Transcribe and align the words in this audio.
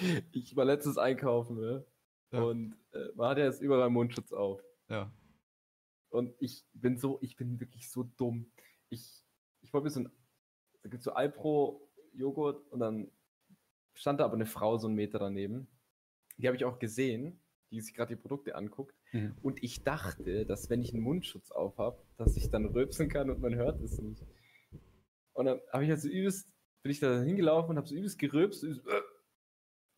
Ich 0.32 0.56
war 0.56 0.64
letztens 0.64 0.98
einkaufen, 0.98 1.56
ne? 1.56 1.84
Ja. 2.32 2.42
Und 2.42 2.76
äh, 2.92 3.08
man 3.14 3.30
hat 3.30 3.38
ja 3.38 3.44
jetzt 3.44 3.62
überall 3.62 3.90
Mundschutz 3.90 4.32
auf. 4.32 4.62
Ja. 4.88 5.12
Und 6.10 6.34
ich 6.40 6.64
bin 6.72 6.96
so, 6.96 7.18
ich 7.22 7.36
bin 7.36 7.60
wirklich 7.60 7.90
so 7.90 8.02
dumm. 8.02 8.50
Ich, 8.88 9.24
ich 9.60 9.72
wollte 9.72 9.84
mir 9.84 9.90
so 9.90 10.00
ein, 10.00 10.10
da 10.82 10.88
gibt 10.88 11.00
es 11.00 11.04
so 11.04 11.12
Alpro-Joghurt 11.12 12.66
und 12.70 12.80
dann 12.80 13.10
stand 13.94 14.20
da 14.20 14.24
aber 14.24 14.34
eine 14.34 14.46
Frau 14.46 14.78
so 14.78 14.86
einen 14.86 14.96
Meter 14.96 15.18
daneben. 15.18 15.68
Die 16.36 16.46
habe 16.46 16.56
ich 16.56 16.64
auch 16.64 16.78
gesehen, 16.78 17.40
die 17.70 17.80
sich 17.80 17.94
gerade 17.94 18.14
die 18.14 18.20
Produkte 18.20 18.54
anguckt. 18.54 18.94
Mhm. 19.12 19.34
Und 19.42 19.62
ich 19.62 19.84
dachte, 19.84 20.46
dass 20.46 20.70
wenn 20.70 20.82
ich 20.82 20.94
einen 20.94 21.02
Mundschutz 21.02 21.50
auf 21.50 21.78
habe, 21.78 22.02
dass 22.16 22.36
ich 22.36 22.50
dann 22.50 22.66
rülpsen 22.66 23.08
kann 23.08 23.30
und 23.30 23.40
man 23.40 23.54
hört 23.54 23.80
es 23.80 23.98
nicht. 24.00 24.24
Und 25.34 25.46
dann 25.46 25.60
habe 25.72 25.84
ich 25.84 25.90
halt 25.90 26.00
so 26.00 26.08
übelst, 26.08 26.50
bin 26.82 26.92
ich 26.92 27.00
da 27.00 27.20
hingelaufen 27.20 27.70
und 27.70 27.76
habe 27.76 27.86
so 27.86 27.94
übelst 27.94 28.18
gerülpst. 28.18 28.62
Übelst, 28.62 28.86
äh. 28.86 29.00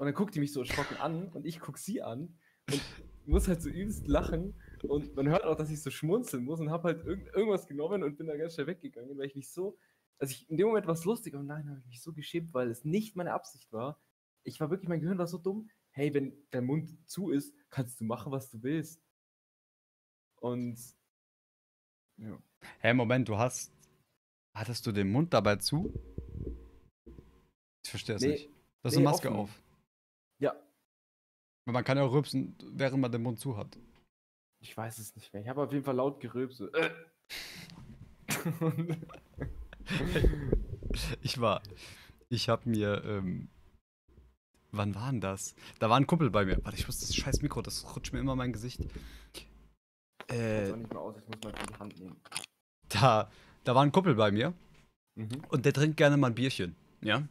Und 0.00 0.06
dann 0.06 0.14
guckt 0.14 0.34
die 0.34 0.40
mich 0.40 0.54
so 0.54 0.60
erschrocken 0.60 0.96
an 0.96 1.28
und 1.28 1.44
ich 1.44 1.60
gucke 1.60 1.78
sie 1.78 2.00
an 2.00 2.34
und 2.72 2.80
muss 3.27 3.48
halt 3.48 3.60
so 3.60 3.68
übelst 3.68 4.08
lachen. 4.08 4.54
Und 4.82 5.14
man 5.14 5.28
hört 5.28 5.45
auch, 5.45 5.56
dass 5.56 5.68
ich 5.70 5.82
so 5.82 5.91
schmunzeln 5.91 6.42
muss 6.42 6.58
und 6.58 6.70
habe 6.70 6.84
halt 6.88 7.04
irgend, 7.04 7.28
irgendwas 7.34 7.66
genommen 7.66 8.02
und 8.02 8.16
bin 8.16 8.27
da 8.27 8.34
ganz 8.38 8.55
schnell 8.55 8.66
weggegangen, 8.66 9.18
weil 9.18 9.27
ich 9.27 9.36
mich 9.36 9.50
so, 9.50 9.77
also 10.18 10.32
ich 10.32 10.48
in 10.48 10.56
dem 10.56 10.68
Moment 10.68 10.86
war 10.86 10.94
es 10.94 11.05
lustig, 11.05 11.34
aber 11.34 11.42
nein, 11.42 11.68
habe 11.68 11.80
ich 11.80 11.86
mich 11.86 12.00
so 12.00 12.14
geschämt, 12.14 12.55
weil 12.55 12.70
es 12.70 12.82
nicht 12.82 13.14
meine 13.14 13.34
Absicht 13.34 13.70
war. 13.74 14.00
Ich 14.42 14.58
war 14.58 14.70
wirklich, 14.70 14.88
mein 14.88 15.00
Gehirn 15.00 15.18
war 15.18 15.27
so 15.27 15.36
dumm. 15.36 15.68
Hey, 15.91 16.14
wenn 16.14 16.32
dein 16.50 16.64
Mund 16.64 16.96
zu 17.06 17.28
ist, 17.30 17.55
kannst 17.69 18.00
du 18.00 18.05
machen, 18.05 18.32
was 18.32 18.50
du 18.50 18.62
willst. 18.62 19.02
Und 20.36 20.78
ja. 22.16 22.42
Hä, 22.78 22.94
Moment, 22.94 23.28
du 23.28 23.36
hast. 23.36 23.70
Hattest 24.55 24.86
du 24.86 24.92
den 24.92 25.12
Mund 25.12 25.34
dabei 25.34 25.56
zu? 25.56 25.92
Ich 27.84 27.91
verstehe 27.91 28.16
es 28.16 28.22
Nee, 28.22 28.28
nicht. 28.28 28.46
Du 28.46 28.84
hast 28.84 28.92
nee, 28.94 29.00
eine 29.00 29.05
Maske 29.05 29.28
offen. 29.28 29.41
auf. 29.41 29.62
Man 31.66 31.84
kann 31.84 31.98
ja 31.98 32.05
auch 32.05 32.12
rübsen, 32.12 32.56
während 32.73 33.00
man 33.00 33.12
den 33.12 33.23
Mund 33.23 33.38
zu 33.38 33.56
hat. 33.56 33.78
ich 34.62 34.77
weiß 34.77 34.98
es 34.98 35.14
nicht 35.16 35.33
mehr. 35.33 35.42
Ich 35.42 35.48
habe 35.48 35.62
auf 35.62 35.72
jeden 35.72 35.84
Fall 35.84 35.97
laut 35.97 36.20
gerülpst. 36.20 36.58
So, 36.58 36.69
äh. 36.72 36.91
Ich 41.22 41.41
war. 41.41 41.62
Ich 42.28 42.48
habe 42.48 42.69
mir. 42.69 43.03
Ähm, 43.05 43.48
wann 44.72 44.94
war 44.94 45.11
denn 45.11 45.20
das? 45.20 45.55
Da 45.78 45.88
war 45.91 45.97
ein 45.97 46.06
Kumpel 46.06 46.31
bei 46.31 46.44
mir. 46.44 46.58
Warte, 46.64 46.78
ich 46.78 46.86
muss 46.86 47.00
das 47.00 47.14
scheiß 47.14 47.42
Mikro, 47.42 47.62
das 47.62 47.94
rutscht 47.97 48.12
mir 48.12 48.20
immer 48.20 48.33
in 48.33 48.38
mein 48.38 48.53
Gesicht. 48.53 48.81
Ich 49.34 49.47
Äh, 50.28 50.70
auch 50.72 50.77
nicht 50.77 50.92
mehr 50.92 51.00
aus, 51.00 51.16
ich 51.19 51.27
muss 51.28 51.41
mal 51.42 51.53
die 51.53 51.75
Hand 51.78 51.98
nehmen. 51.98 52.16
da, 52.88 53.31
da 53.64 53.75
war 53.75 53.83
ein 53.83 53.92
Kumpel 53.92 54.14
bei 54.14 54.31
mir 54.31 54.53
Mhm. 55.16 55.42
und 55.48 55.64
der 55.64 55.72
trinkt 55.72 55.97
gerne 55.97 56.16
mal 56.16 56.28
ein 56.28 56.34
Bierchen. 56.36 56.77
Ja. 57.03 57.27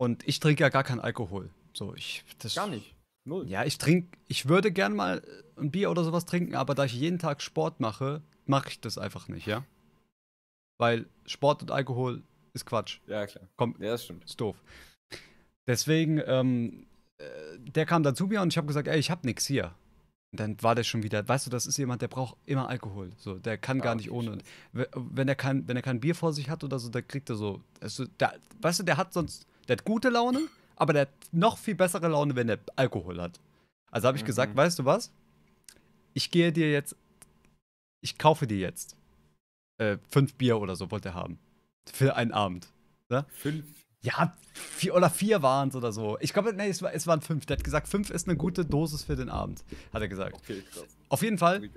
Und 0.00 0.26
ich 0.26 0.40
trinke 0.40 0.62
ja 0.62 0.68
gar 0.68 0.82
keinen 0.84 1.00
Alkohol. 1.00 1.50
So, 1.72 1.94
ich. 1.94 2.24
Das, 2.40 2.54
Gar 2.56 2.66
nicht. 2.68 2.94
Null. 3.28 3.48
Ja, 3.48 3.64
ich 3.64 3.78
trinke, 3.78 4.16
ich 4.26 4.48
würde 4.48 4.72
gern 4.72 4.96
mal 4.96 5.22
ein 5.56 5.70
Bier 5.70 5.90
oder 5.90 6.02
sowas 6.04 6.24
trinken, 6.24 6.54
aber 6.54 6.74
da 6.74 6.84
ich 6.84 6.94
jeden 6.94 7.18
Tag 7.18 7.42
Sport 7.42 7.78
mache, 7.80 8.22
mache 8.46 8.68
ich 8.70 8.80
das 8.80 8.98
einfach 8.98 9.28
nicht, 9.28 9.46
ja? 9.46 9.64
Weil 10.80 11.06
Sport 11.26 11.62
und 11.62 11.70
Alkohol 11.70 12.22
ist 12.54 12.64
Quatsch. 12.66 13.00
Ja, 13.06 13.26
klar. 13.26 13.48
Komm, 13.56 13.74
Ja, 13.80 13.90
das 13.90 14.04
stimmt. 14.04 14.24
ist 14.24 14.40
doof. 14.40 14.56
Deswegen, 15.66 16.20
ähm, 16.26 16.86
äh, 17.18 17.24
der 17.58 17.84
kam 17.86 18.02
dann 18.02 18.16
zu 18.16 18.26
mir 18.26 18.40
und 18.40 18.52
ich 18.52 18.56
habe 18.56 18.66
gesagt, 18.66 18.88
ey, 18.88 18.98
ich 18.98 19.10
hab 19.10 19.24
nix 19.24 19.44
hier. 19.46 19.74
Und 20.32 20.40
dann 20.40 20.62
war 20.62 20.74
der 20.74 20.84
schon 20.84 21.02
wieder, 21.02 21.26
weißt 21.26 21.46
du, 21.46 21.50
das 21.50 21.66
ist 21.66 21.76
jemand, 21.78 22.00
der 22.02 22.08
braucht 22.08 22.36
immer 22.46 22.68
Alkohol. 22.68 23.10
So, 23.18 23.38
der 23.38 23.58
kann 23.58 23.80
Ah, 23.80 23.84
gar 23.84 23.94
nicht 23.94 24.10
ohne. 24.10 24.32
Und 24.32 24.44
we- 24.72 24.88
wenn 24.94 25.26
er 25.28 25.34
kein, 25.34 25.66
wenn 25.68 25.76
er 25.76 25.82
kein 25.82 26.00
Bier 26.00 26.14
vor 26.14 26.32
sich 26.32 26.48
hat 26.48 26.64
oder 26.64 26.78
so, 26.78 26.88
der 26.90 27.02
kriegt 27.02 27.28
er 27.30 27.36
so. 27.36 27.62
Also, 27.80 28.04
der, 28.20 28.34
weißt 28.60 28.80
du, 28.80 28.84
der 28.84 28.96
hat 28.96 29.12
sonst, 29.12 29.46
der 29.68 29.76
hat 29.76 29.84
gute 29.84 30.08
Laune, 30.10 30.40
aber 30.80 30.92
der 30.92 31.02
hat 31.02 31.08
noch 31.32 31.58
viel 31.58 31.74
bessere 31.74 32.08
Laune, 32.08 32.34
wenn 32.36 32.48
er 32.48 32.58
Alkohol 32.76 33.20
hat. 33.20 33.40
Also 33.90 34.06
habe 34.08 34.16
ich 34.18 34.24
gesagt, 34.24 34.52
Mhm. 34.54 34.58
weißt 34.58 34.78
du 34.78 34.84
was? 34.84 35.10
Ich 36.14 36.30
gehe 36.30 36.52
dir 36.52 36.70
jetzt, 36.70 36.96
ich 38.02 38.18
kaufe 38.18 38.46
dir 38.46 38.58
jetzt 38.58 38.96
äh, 39.78 39.98
fünf 40.10 40.34
Bier 40.34 40.58
oder 40.60 40.76
so, 40.76 40.90
wollte 40.90 41.10
er 41.10 41.14
haben. 41.14 41.38
Für 41.92 42.16
einen 42.16 42.32
Abend. 42.32 42.68
Fünf. 43.30 43.64
Ja, 44.02 44.36
vier 44.52 44.94
oder 44.94 45.10
vier 45.10 45.42
waren 45.42 45.70
es 45.70 45.76
oder 45.76 45.90
so. 45.92 46.18
Ich 46.20 46.32
glaube, 46.32 46.52
nee, 46.52 46.68
es, 46.68 46.82
war, 46.82 46.92
es 46.92 47.06
waren 47.06 47.20
fünf. 47.20 47.46
Der 47.46 47.56
hat 47.56 47.64
gesagt, 47.64 47.88
fünf 47.88 48.10
ist 48.10 48.28
eine 48.28 48.36
gute 48.36 48.64
Dosis 48.64 49.02
für 49.02 49.16
den 49.16 49.28
Abend, 49.28 49.64
hat 49.92 50.02
er 50.02 50.08
gesagt. 50.08 50.34
Okay, 50.36 50.62
krass. 50.72 50.84
Auf 51.08 51.22
jeden 51.22 51.38
Fall 51.38 51.68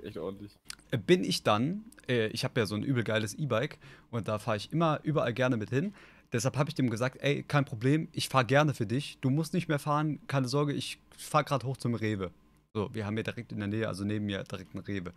bin 1.06 1.24
ich 1.24 1.42
dann, 1.42 1.84
äh, 2.08 2.26
ich 2.28 2.44
habe 2.44 2.60
ja 2.60 2.66
so 2.66 2.74
ein 2.76 2.84
übel 2.84 3.02
geiles 3.02 3.34
E-Bike 3.34 3.78
und 4.10 4.28
da 4.28 4.38
fahre 4.38 4.56
ich 4.56 4.72
immer 4.72 5.00
überall 5.02 5.32
gerne 5.32 5.56
mit 5.56 5.70
hin. 5.70 5.94
Deshalb 6.32 6.56
habe 6.56 6.70
ich 6.70 6.74
dem 6.74 6.88
gesagt, 6.88 7.18
ey, 7.20 7.42
kein 7.42 7.64
Problem, 7.64 8.08
ich 8.12 8.28
fahre 8.28 8.46
gerne 8.46 8.72
für 8.72 8.86
dich. 8.86 9.18
Du 9.20 9.28
musst 9.28 9.52
nicht 9.52 9.68
mehr 9.68 9.78
fahren, 9.78 10.18
keine 10.26 10.48
Sorge, 10.48 10.72
ich 10.72 10.98
fahre 11.16 11.44
gerade 11.44 11.66
hoch 11.66 11.76
zum 11.76 11.94
Rewe. 11.94 12.30
So, 12.74 12.88
wir 12.94 13.04
haben 13.04 13.14
hier 13.14 13.24
direkt 13.24 13.52
in 13.52 13.58
der 13.58 13.68
Nähe, 13.68 13.86
also 13.86 14.04
neben 14.04 14.24
mir 14.24 14.42
direkt 14.44 14.74
ein 14.74 14.78
Rewe. 14.78 15.12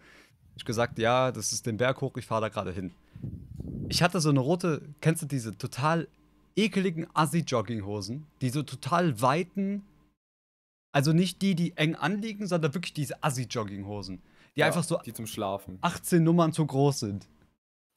Ich 0.57 0.65
gesagt, 0.65 0.99
ja, 0.99 1.31
das 1.31 1.53
ist 1.53 1.65
den 1.65 1.77
Berg 1.77 2.01
hoch, 2.01 2.17
ich 2.17 2.25
fahre 2.25 2.41
da 2.41 2.49
gerade 2.49 2.71
hin. 2.71 2.91
Ich 3.87 4.03
hatte 4.03 4.19
so 4.19 4.29
eine 4.29 4.39
rote, 4.39 4.81
kennst 4.99 5.21
du 5.21 5.25
diese 5.25 5.57
total 5.57 6.07
ekeligen 6.55 7.07
Assi-Jogginghosen? 7.13 8.25
Die 8.41 8.49
so 8.49 8.63
total 8.63 9.21
weiten, 9.21 9.83
also 10.91 11.13
nicht 11.13 11.41
die, 11.41 11.55
die 11.55 11.75
eng 11.77 11.95
anliegen, 11.95 12.47
sondern 12.47 12.73
wirklich 12.73 12.93
diese 12.93 13.23
Assi-Jogginghosen. 13.23 14.21
Die 14.55 14.61
Ja, 14.61 14.67
einfach 14.67 14.83
so 14.83 14.97
Die 15.05 15.13
zum 15.13 15.27
Schlafen. 15.27 15.77
18 15.81 16.23
Nummern 16.23 16.53
zu 16.53 16.65
groß 16.65 17.01
sind. 17.01 17.27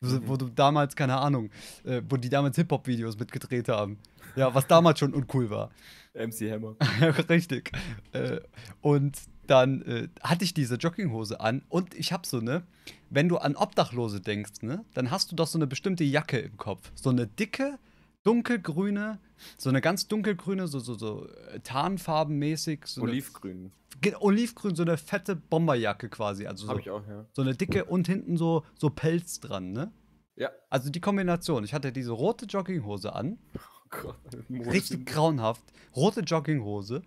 Wo, 0.01 0.15
Mhm. 0.17 0.29
wo 0.29 0.37
du 0.37 0.49
damals, 0.49 0.95
keine 0.95 1.17
Ahnung, 1.19 1.51
äh, 1.85 2.03
wo 2.09 2.17
die 2.17 2.29
damals 2.29 2.57
Hip-Hop-Videos 2.57 3.19
mitgedreht 3.19 3.69
haben. 3.69 3.99
Ja, 4.37 4.55
was 4.55 4.67
damals 4.67 4.99
schon 5.01 5.13
uncool 5.15 5.51
war. 5.51 5.71
MC 6.15 6.51
Hammer. 6.53 6.77
Richtig. 7.29 7.73
Äh, 8.13 8.41
und 8.81 9.19
dann 9.49 9.83
äh, 9.83 10.09
hatte 10.23 10.45
ich 10.45 10.55
diese 10.55 10.77
Jogginghose 10.77 11.41
an 11.41 11.63
und 11.69 11.95
ich 11.95 12.13
hab 12.13 12.27
so 12.27 12.41
ne, 12.41 12.63
wenn 13.11 13.29
du 13.29 13.39
an 13.39 13.57
Obdachlose 13.57 14.21
denkst, 14.21 14.63
ne, 14.63 14.85
dann 14.95 15.11
hast 15.11 15.33
du 15.33 15.37
doch 15.37 15.47
so 15.47 15.59
eine 15.59 15.67
bestimmte 15.67 16.05
Jacke 16.05 16.39
im 16.39 16.57
Kopf. 16.59 16.93
So 16.95 17.11
eine 17.11 17.27
dicke, 17.27 17.79
dunkelgrüne, 18.29 19.19
so 19.57 19.69
eine 19.71 19.81
ganz 19.81 20.07
dunkelgrüne, 20.09 20.67
so, 20.69 20.79
so, 20.81 20.95
so 20.95 21.27
äh, 21.53 21.61
tarnfarbenmäßig. 21.61 22.81
So 22.87 23.03
eine- 23.03 23.11
Olivgrün. 23.13 23.73
Ge- 24.01 24.15
Olivgrün, 24.21 24.75
so 24.77 24.83
eine 24.83 24.97
fette 24.97 25.35
Bomberjacke 25.35 26.09
quasi. 26.09 26.47
Also 26.47 26.67
so, 26.67 26.71
Habe 26.71 26.81
ich 26.81 26.91
auch, 26.91 27.03
ja. 27.09 27.25
so 27.33 27.43
eine 27.43 27.55
dicke 27.55 27.85
und 27.87 28.07
hinten 28.07 28.37
so, 28.37 28.65
so 28.77 28.91
Pelz 28.91 29.41
dran, 29.41 29.73
ne? 29.73 29.91
Ja. 30.37 30.51
Also 30.71 30.91
die 30.91 31.01
Kombination. 31.01 31.65
Ich 31.65 31.75
hatte 31.75 31.91
diese 31.91 32.13
rote 32.13 32.47
Jogginghose 32.47 33.13
an, 33.15 33.39
Oh 33.57 33.89
Gott. 34.03 34.17
richtig 34.51 35.07
grauenhaft, 35.07 35.63
rote 35.97 36.21
Jogginghose 36.21 37.03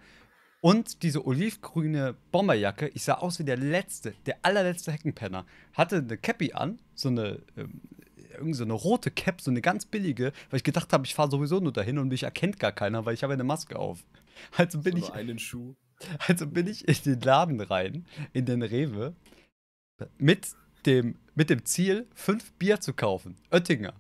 und 0.60 1.04
diese 1.04 1.26
olivgrüne 1.26 2.16
Bomberjacke. 2.32 2.90
Ich 2.90 3.04
sah 3.04 3.14
aus 3.16 3.40
wie 3.40 3.44
der 3.46 3.58
letzte, 3.58 4.14
der 4.26 4.40
allerletzte 4.42 4.92
Heckenpenner. 4.92 5.46
Hatte 5.74 5.98
eine 5.98 6.18
Cappy 6.18 6.54
an, 6.54 6.80
so 6.96 7.08
eine, 7.10 7.40
ähm, 7.56 7.82
irgend 8.32 8.56
so 8.56 8.64
eine 8.64 8.74
rote 8.74 9.12
Cap, 9.12 9.42
so 9.42 9.52
eine 9.52 9.62
ganz 9.62 9.86
billige, 9.86 10.34
weil 10.50 10.58
ich 10.58 10.64
gedacht 10.64 10.94
habe, 10.94 11.06
ich 11.06 11.16
fahre 11.16 11.32
sowieso 11.32 11.60
nur 11.60 11.74
dahin 11.74 11.98
und 11.98 12.10
mich 12.10 12.24
erkennt 12.24 12.60
gar 12.60 12.72
keiner, 12.72 13.06
weil 13.06 13.14
ich 13.14 13.24
habe 13.24 13.34
eine 13.34 13.44
Maske 13.44 13.78
auf. 13.78 14.04
Also 14.58 14.80
bin 14.80 14.94
Bin 14.94 15.04
ich 15.04 15.08
so 15.08 15.14
einen 15.14 15.40
Schuh. 15.40 15.76
also 16.28 16.48
bin 16.48 16.68
ich 16.68 16.88
in 16.88 16.96
den 17.06 17.22
Laden 17.22 17.62
rein, 17.62 18.06
in 18.34 18.46
den 18.46 18.62
Rewe, 18.62 19.16
mit 20.18 20.48
dem, 20.86 21.20
mit 21.36 21.50
dem 21.50 21.66
Ziel, 21.66 22.08
fünf 22.14 22.52
Bier 22.54 22.80
zu 22.82 22.94
kaufen. 22.94 23.36
Oettinger. 23.52 23.94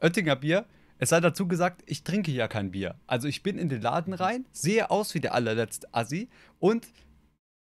Oettinger 0.00 0.36
Bier. 0.36 0.66
Es 0.98 1.08
sei 1.08 1.20
dazu 1.20 1.48
gesagt, 1.48 1.82
ich 1.86 2.04
trinke 2.04 2.30
ja 2.30 2.48
kein 2.48 2.70
Bier. 2.70 2.96
Also 3.06 3.28
ich 3.28 3.42
bin 3.42 3.58
in 3.58 3.68
den 3.68 3.82
Laden 3.82 4.14
rein, 4.14 4.46
sehe 4.52 4.90
aus 4.90 5.14
wie 5.14 5.20
der 5.20 5.34
allerletzte 5.34 5.92
Assi 5.92 6.28
und 6.58 6.86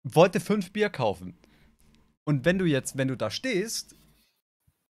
wollte 0.04 0.40
fünf 0.40 0.72
Bier 0.72 0.90
kaufen. 0.90 1.38
Und 2.24 2.46
wenn 2.46 2.58
du 2.58 2.66
jetzt, 2.66 2.98
wenn 2.98 3.08
du 3.08 3.16
da 3.16 3.30
stehst, 3.30 3.96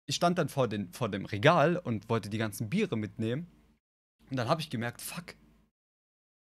ich 0.09 0.15
stand 0.15 0.39
dann 0.39 0.49
vor, 0.49 0.67
den, 0.67 0.91
vor 0.91 1.07
dem 1.07 1.25
Regal 1.25 1.77
und 1.77 2.09
wollte 2.09 2.29
die 2.29 2.39
ganzen 2.39 2.67
Biere 2.67 2.97
mitnehmen. 2.97 3.45
Und 4.31 4.37
dann 4.37 4.49
habe 4.49 4.59
ich 4.59 4.71
gemerkt, 4.71 5.01
fuck, 5.01 5.35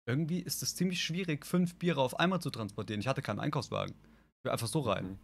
irgendwie 0.06 0.38
ist 0.38 0.62
es 0.62 0.77
ziemlich 0.77 1.03
schwierig, 1.03 1.44
fünf 1.44 1.75
Biere 1.75 2.00
auf 2.00 2.20
einmal 2.20 2.40
zu 2.40 2.50
transportieren. 2.50 3.00
Ich 3.00 3.08
hatte 3.08 3.23
keinen 3.23 3.40
Einkaufswagen. 3.40 3.93
Ich 3.93 4.43
bin 4.44 4.52
einfach 4.52 4.69
so 4.69 4.81
rein. 4.81 5.05
Mhm. 5.05 5.19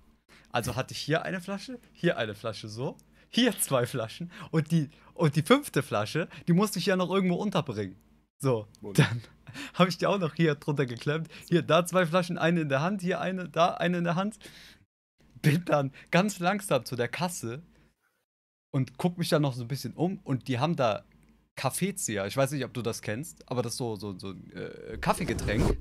Also 0.51 0.75
hatte 0.75 0.93
ich 0.93 0.99
hier 0.99 1.23
eine 1.23 1.41
Flasche, 1.41 1.79
hier 1.93 2.19
eine 2.19 2.35
Flasche 2.35 2.69
so, 2.69 2.97
hier 3.29 3.57
zwei 3.61 3.87
Flaschen 3.87 4.33
und 4.51 4.73
die, 4.73 4.91
und 5.15 5.37
die 5.37 5.43
fünfte 5.43 5.85
Flasche, 5.85 6.29
die 6.49 6.53
musste 6.53 6.81
ich 6.81 6.87
ja 6.87 6.97
noch 6.97 7.11
irgendwo 7.11 7.37
unterbringen. 7.37 7.95
So, 8.41 8.67
dann 8.95 9.23
habe 9.75 9.89
ich 9.89 9.99
die 9.99 10.07
auch 10.07 10.19
noch 10.19 10.35
hier 10.35 10.57
drunter 10.57 10.87
geklemmt. 10.87 11.29
Hier, 11.49 11.63
da 11.63 11.87
zwei 11.87 12.07
Flaschen, 12.07 12.39
eine 12.39 12.63
in 12.63 12.69
der 12.69 12.81
Hand, 12.81 13.03
hier 13.03 13.21
eine, 13.21 13.49
da 13.49 13.75
eine 13.75 13.99
in 13.99 14.05
der 14.05 14.17
Hand. 14.17 14.41
Bin 15.43 15.65
dann 15.65 15.93
ganz 16.11 16.41
langsam 16.41 16.85
zu 16.85 16.97
der 16.97 17.09
Kasse 17.09 17.63
und 18.73 18.99
guck 18.99 19.19
mich 19.19 19.29
dann 19.29 19.43
noch 19.43 19.55
so 19.55 19.63
ein 19.63 19.69
bisschen 19.69 19.95
um 19.95 20.19
und 20.25 20.49
die 20.49 20.59
haben 20.59 20.77
da 20.77 21.05
Kaffeezieher. 21.57 22.27
Ich 22.27 22.37
weiß 22.37 22.53
nicht, 22.53 22.65
ob 22.65 22.73
du 22.73 22.83
das 22.83 23.03
kennst, 23.03 23.49
aber 23.49 23.63
das 23.63 23.75
ist 23.75 23.79
so, 23.79 23.97
so, 23.97 24.19
so 24.19 24.31
ein 24.31 24.53
äh, 24.53 24.99
Kaffeegetränk. 24.99 25.79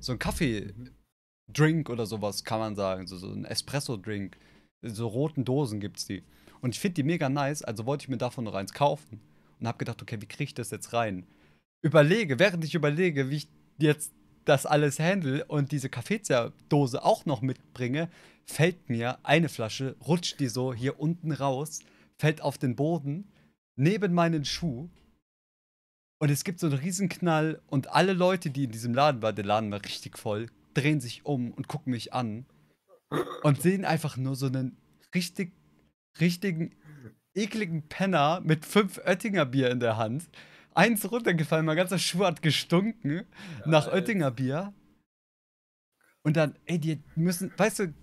So 0.00 0.12
ein 0.12 0.18
Kaffeedrink 0.18 1.88
oder 1.88 2.06
sowas 2.06 2.44
kann 2.44 2.58
man 2.58 2.74
sagen. 2.74 3.06
So, 3.06 3.16
so 3.16 3.30
ein 3.30 3.44
Espresso-Drink. 3.44 4.36
So 4.82 5.06
roten 5.06 5.44
Dosen 5.44 5.78
gibt's 5.78 6.06
die. 6.06 6.24
Und 6.60 6.74
ich 6.74 6.80
finde 6.80 6.94
die 6.94 7.02
mega 7.04 7.28
nice, 7.28 7.62
also 7.62 7.86
wollte 7.86 8.04
ich 8.04 8.08
mir 8.08 8.18
davon 8.18 8.44
noch 8.44 8.54
eins 8.54 8.72
kaufen. 8.72 9.20
Und 9.60 9.68
habe 9.68 9.78
gedacht, 9.78 10.02
okay, 10.02 10.20
wie 10.20 10.26
kriege 10.26 10.44
ich 10.44 10.54
das 10.54 10.70
jetzt 10.70 10.92
rein? 10.92 11.24
Überlege, 11.84 12.40
während 12.40 12.64
ich 12.64 12.74
überlege, 12.74 13.30
wie 13.30 13.36
ich 13.36 13.48
jetzt 13.78 14.12
das 14.44 14.66
alles 14.66 14.98
handle 14.98 15.44
und 15.44 15.70
diese 15.70 15.88
Kaffeezerdose 15.88 17.04
auch 17.04 17.26
noch 17.26 17.42
mitbringe, 17.42 18.08
fällt 18.44 18.90
mir 18.90 19.18
eine 19.24 19.48
Flasche, 19.48 19.94
rutscht 20.04 20.40
die 20.40 20.48
so 20.48 20.74
hier 20.74 20.98
unten 20.98 21.30
raus, 21.30 21.80
fällt 22.22 22.40
auf 22.40 22.56
den 22.56 22.76
Boden, 22.76 23.32
neben 23.74 24.14
meinen 24.14 24.44
Schuh. 24.44 24.88
Und 26.20 26.30
es 26.30 26.44
gibt 26.44 26.60
so 26.60 26.68
einen 26.68 26.78
Riesenknall 26.78 27.60
und 27.66 27.88
alle 27.88 28.12
Leute, 28.12 28.50
die 28.50 28.62
in 28.62 28.70
diesem 28.70 28.94
Laden 28.94 29.22
waren, 29.22 29.34
der 29.34 29.44
Laden 29.44 29.72
war 29.72 29.84
richtig 29.84 30.16
voll, 30.16 30.46
drehen 30.72 31.00
sich 31.00 31.26
um 31.26 31.50
und 31.50 31.66
gucken 31.66 31.90
mich 31.90 32.14
an 32.14 32.46
und 33.42 33.60
sehen 33.60 33.84
einfach 33.84 34.16
nur 34.16 34.36
so 34.36 34.46
einen 34.46 34.76
richtig, 35.12 35.52
richtigen, 36.20 36.76
ekligen 37.34 37.88
Penner 37.88 38.40
mit 38.44 38.66
fünf 38.66 38.98
Oettinger 38.98 39.44
Bier 39.44 39.72
in 39.72 39.80
der 39.80 39.96
Hand. 39.96 40.30
Eins 40.74 41.10
runtergefallen, 41.10 41.66
mein 41.66 41.76
ganzer 41.76 41.98
Schuh 41.98 42.24
hat 42.24 42.40
gestunken 42.40 43.26
nach 43.66 43.86
Alter. 43.86 43.96
Oettinger 43.96 44.30
Bier. 44.30 44.72
Und 46.22 46.36
dann, 46.36 46.56
ey, 46.66 46.78
die 46.78 47.02
müssen, 47.16 47.52
weißt 47.56 47.80
du, 47.80 47.94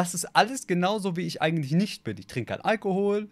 das 0.00 0.14
ist 0.14 0.24
alles 0.34 0.66
genauso, 0.66 1.14
wie 1.16 1.26
ich 1.26 1.42
eigentlich 1.42 1.72
nicht 1.72 2.04
bin. 2.04 2.16
Ich 2.16 2.26
trinke 2.26 2.54
keinen 2.54 2.62
Alkohol, 2.62 3.28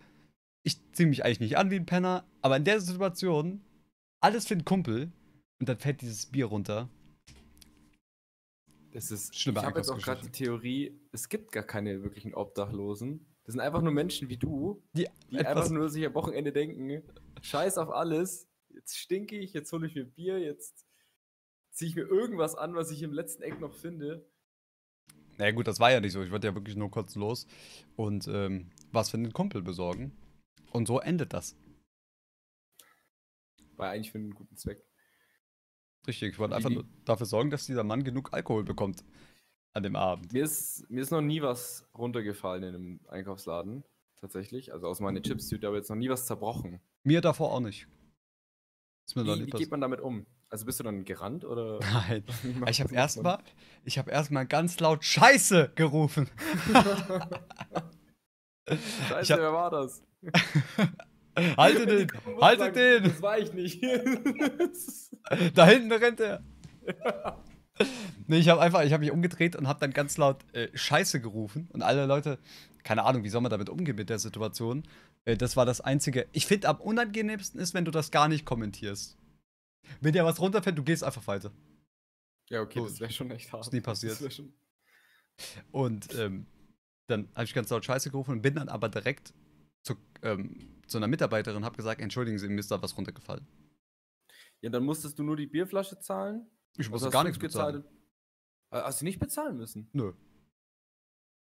ich 0.62 0.76
ziehe 0.92 1.08
mich 1.08 1.24
eigentlich 1.24 1.40
nicht 1.40 1.56
an 1.56 1.70
wie 1.70 1.76
ein 1.76 1.86
Penner, 1.86 2.26
aber 2.42 2.58
in 2.58 2.64
der 2.64 2.78
Situation, 2.78 3.62
alles 4.20 4.46
für 4.46 4.54
den 4.54 4.66
Kumpel 4.66 5.10
und 5.60 5.66
dann 5.66 5.78
fällt 5.78 6.02
dieses 6.02 6.26
Bier 6.26 6.44
runter. 6.44 6.90
Das 8.90 9.10
ist, 9.10 9.34
Schlimme 9.34 9.60
ich 9.60 9.64
habe 9.64 9.78
jetzt 9.78 9.88
auch 9.88 9.98
gerade 9.98 10.20
die. 10.20 10.30
Theorie, 10.30 11.00
es 11.10 11.30
gibt 11.30 11.52
gar 11.52 11.62
keine 11.62 12.02
wirklichen 12.02 12.34
Obdachlosen. 12.34 13.26
Das 13.44 13.54
sind 13.54 13.62
einfach 13.62 13.80
nur 13.80 13.92
Menschen 13.92 14.28
wie 14.28 14.36
du, 14.36 14.82
Die, 14.92 15.08
die 15.30 15.38
einfach 15.38 15.70
nur 15.70 15.88
sich 15.88 16.04
am 16.04 16.12
Wochenende 16.12 16.52
denken, 16.52 17.02
scheiß 17.40 17.78
auf 17.78 17.88
alles, 17.88 18.46
jetzt 18.74 18.98
stinke 18.98 19.38
ich, 19.38 19.54
jetzt 19.54 19.72
hole 19.72 19.86
ich 19.86 19.94
mir 19.94 20.04
Bier, 20.04 20.38
jetzt 20.38 20.84
ziehe 21.70 21.88
ich 21.88 21.96
mir 21.96 22.06
irgendwas 22.06 22.56
an, 22.56 22.74
was 22.74 22.90
ich 22.90 23.02
im 23.02 23.14
letzten 23.14 23.42
Eck 23.42 23.58
noch 23.58 23.72
finde. 23.72 24.28
Naja 25.38 25.52
gut, 25.52 25.66
das 25.66 25.80
war 25.80 25.90
ja 25.90 26.00
nicht 26.00 26.12
so. 26.12 26.22
Ich 26.22 26.30
wollte 26.30 26.48
ja 26.48 26.54
wirklich 26.54 26.76
nur 26.76 26.90
kurz 26.90 27.14
los 27.14 27.46
und 27.96 28.26
ähm, 28.28 28.70
was 28.92 29.10
für 29.10 29.16
einen 29.16 29.32
Kumpel 29.32 29.62
besorgen. 29.62 30.12
Und 30.72 30.86
so 30.86 31.00
endet 31.00 31.32
das. 31.32 31.56
War 33.76 33.90
eigentlich 33.90 34.10
für 34.10 34.18
einen 34.18 34.34
guten 34.34 34.56
Zweck. 34.56 34.84
Richtig, 36.06 36.32
ich 36.32 36.38
wollte 36.38 36.56
einfach 36.56 36.70
nur 36.70 36.84
dafür 37.04 37.26
sorgen, 37.26 37.50
dass 37.50 37.66
dieser 37.66 37.84
Mann 37.84 38.02
genug 38.02 38.32
Alkohol 38.32 38.64
bekommt 38.64 39.04
an 39.72 39.82
dem 39.82 39.94
Abend. 39.94 40.32
Mir 40.32 40.42
ist, 40.42 40.88
mir 40.90 41.02
ist 41.02 41.10
noch 41.10 41.20
nie 41.20 41.42
was 41.42 41.88
runtergefallen 41.96 42.62
in 42.62 42.74
einem 42.74 43.00
Einkaufsladen, 43.08 43.84
tatsächlich. 44.20 44.72
Also 44.72 44.88
aus 44.88 45.00
meiner 45.00 45.22
Chipstüte, 45.22 45.68
aber 45.68 45.76
jetzt 45.76 45.90
noch 45.90 45.96
nie 45.96 46.08
was 46.08 46.26
zerbrochen. 46.26 46.80
Mir 47.04 47.20
davor 47.20 47.52
auch 47.52 47.60
nicht. 47.60 47.86
Ist 49.06 49.16
mir 49.16 49.24
noch 49.24 49.38
Wie, 49.38 49.46
wie 49.46 49.50
geht 49.50 49.70
man 49.70 49.80
damit 49.80 50.00
um? 50.00 50.26
Also 50.50 50.64
bist 50.64 50.80
du 50.80 50.84
dann 50.84 51.04
gerannt 51.04 51.44
oder? 51.44 51.78
Nein. 51.92 52.24
Ich 52.68 52.80
habe 52.80 52.94
erstmal, 52.94 53.38
ich 53.84 53.98
habe 53.98 54.10
erstmal 54.10 54.46
ganz 54.46 54.80
laut 54.80 55.04
Scheiße 55.04 55.72
gerufen. 55.74 56.28
Scheiße, 58.68 59.22
Ich 59.22 59.30
hab- 59.32 59.38
wer 59.40 59.52
war 59.52 59.70
das? 59.70 60.02
Haltet 61.56 61.90
den, 61.90 62.08
haltet 62.40 62.76
den. 62.76 63.04
Das 63.04 63.22
war 63.22 63.38
ich 63.38 63.52
nicht. 63.52 63.82
Da 65.54 65.66
hinten 65.66 65.92
rennt 65.92 66.20
er. 66.20 66.42
Nee, 68.26 68.38
ich 68.38 68.48
habe 68.48 68.60
einfach, 68.60 68.82
ich 68.82 68.92
habe 68.92 69.02
mich 69.02 69.12
umgedreht 69.12 69.54
und 69.54 69.68
habe 69.68 69.78
dann 69.78 69.92
ganz 69.92 70.16
laut 70.16 70.38
äh, 70.52 70.68
Scheiße 70.74 71.20
gerufen 71.20 71.68
und 71.72 71.82
alle 71.82 72.06
Leute, 72.06 72.38
keine 72.82 73.04
Ahnung, 73.04 73.22
wie 73.22 73.28
soll 73.28 73.40
man 73.40 73.50
damit 73.50 73.68
umgehen 73.70 73.94
mit 73.96 74.10
der 74.10 74.18
Situation. 74.18 74.82
Äh, 75.24 75.36
das 75.36 75.56
war 75.56 75.64
das 75.64 75.80
einzige. 75.80 76.26
Ich 76.32 76.46
finde 76.46 76.68
am 76.68 76.80
unangenehmsten 76.80 77.60
ist, 77.60 77.74
wenn 77.74 77.84
du 77.84 77.92
das 77.92 78.10
gar 78.10 78.26
nicht 78.26 78.44
kommentierst. 78.44 79.16
Wenn 80.00 80.12
dir 80.12 80.24
was 80.24 80.40
runterfällt, 80.40 80.76
du 80.78 80.82
gehst 80.84 81.02
einfach 81.04 81.26
weiter. 81.26 81.52
ja, 82.50 82.62
okay, 82.62 82.78
So, 82.80 82.86
das 82.86 83.00
wäre 83.00 83.12
schon 83.12 83.30
echt 83.30 83.52
hart. 83.52 83.66
ist 83.66 83.72
nie 83.72 83.80
passiert. 83.80 84.32
Schon- 84.32 84.52
Und 85.70 86.14
ähm, 86.14 86.46
dann 87.06 87.28
habe 87.34 87.44
ich 87.44 87.54
ganz 87.54 87.70
laut 87.70 87.84
Scheiße 87.84 88.10
gerufen 88.10 88.32
und 88.32 88.42
bin 88.42 88.54
dann 88.54 88.68
aber 88.68 88.88
direkt 88.88 89.32
zu, 89.82 89.94
ähm, 90.22 90.82
zu 90.86 90.98
einer 90.98 91.06
Mitarbeiterin 91.06 91.58
und 91.58 91.64
habe 91.64 91.76
gesagt, 91.76 92.00
entschuldigen 92.00 92.38
Sie, 92.38 92.48
mir 92.48 92.58
ist 92.60 92.70
da 92.70 92.80
was 92.82 92.96
runtergefallen. 92.96 93.46
Ja, 94.60 94.70
dann 94.70 94.84
musstest 94.84 95.18
du 95.18 95.22
nur 95.22 95.36
die 95.36 95.46
Bierflasche 95.46 95.98
zahlen. 96.00 96.50
Ich 96.76 96.90
musste 96.90 97.10
gar 97.10 97.24
nichts 97.24 97.38
bezahlen. 97.38 97.84
Äh, 98.70 98.82
Hast 98.82 99.00
du 99.00 99.04
nicht 99.04 99.18
bezahlen 99.20 99.56
müssen? 99.56 99.88
Nö. 99.92 100.12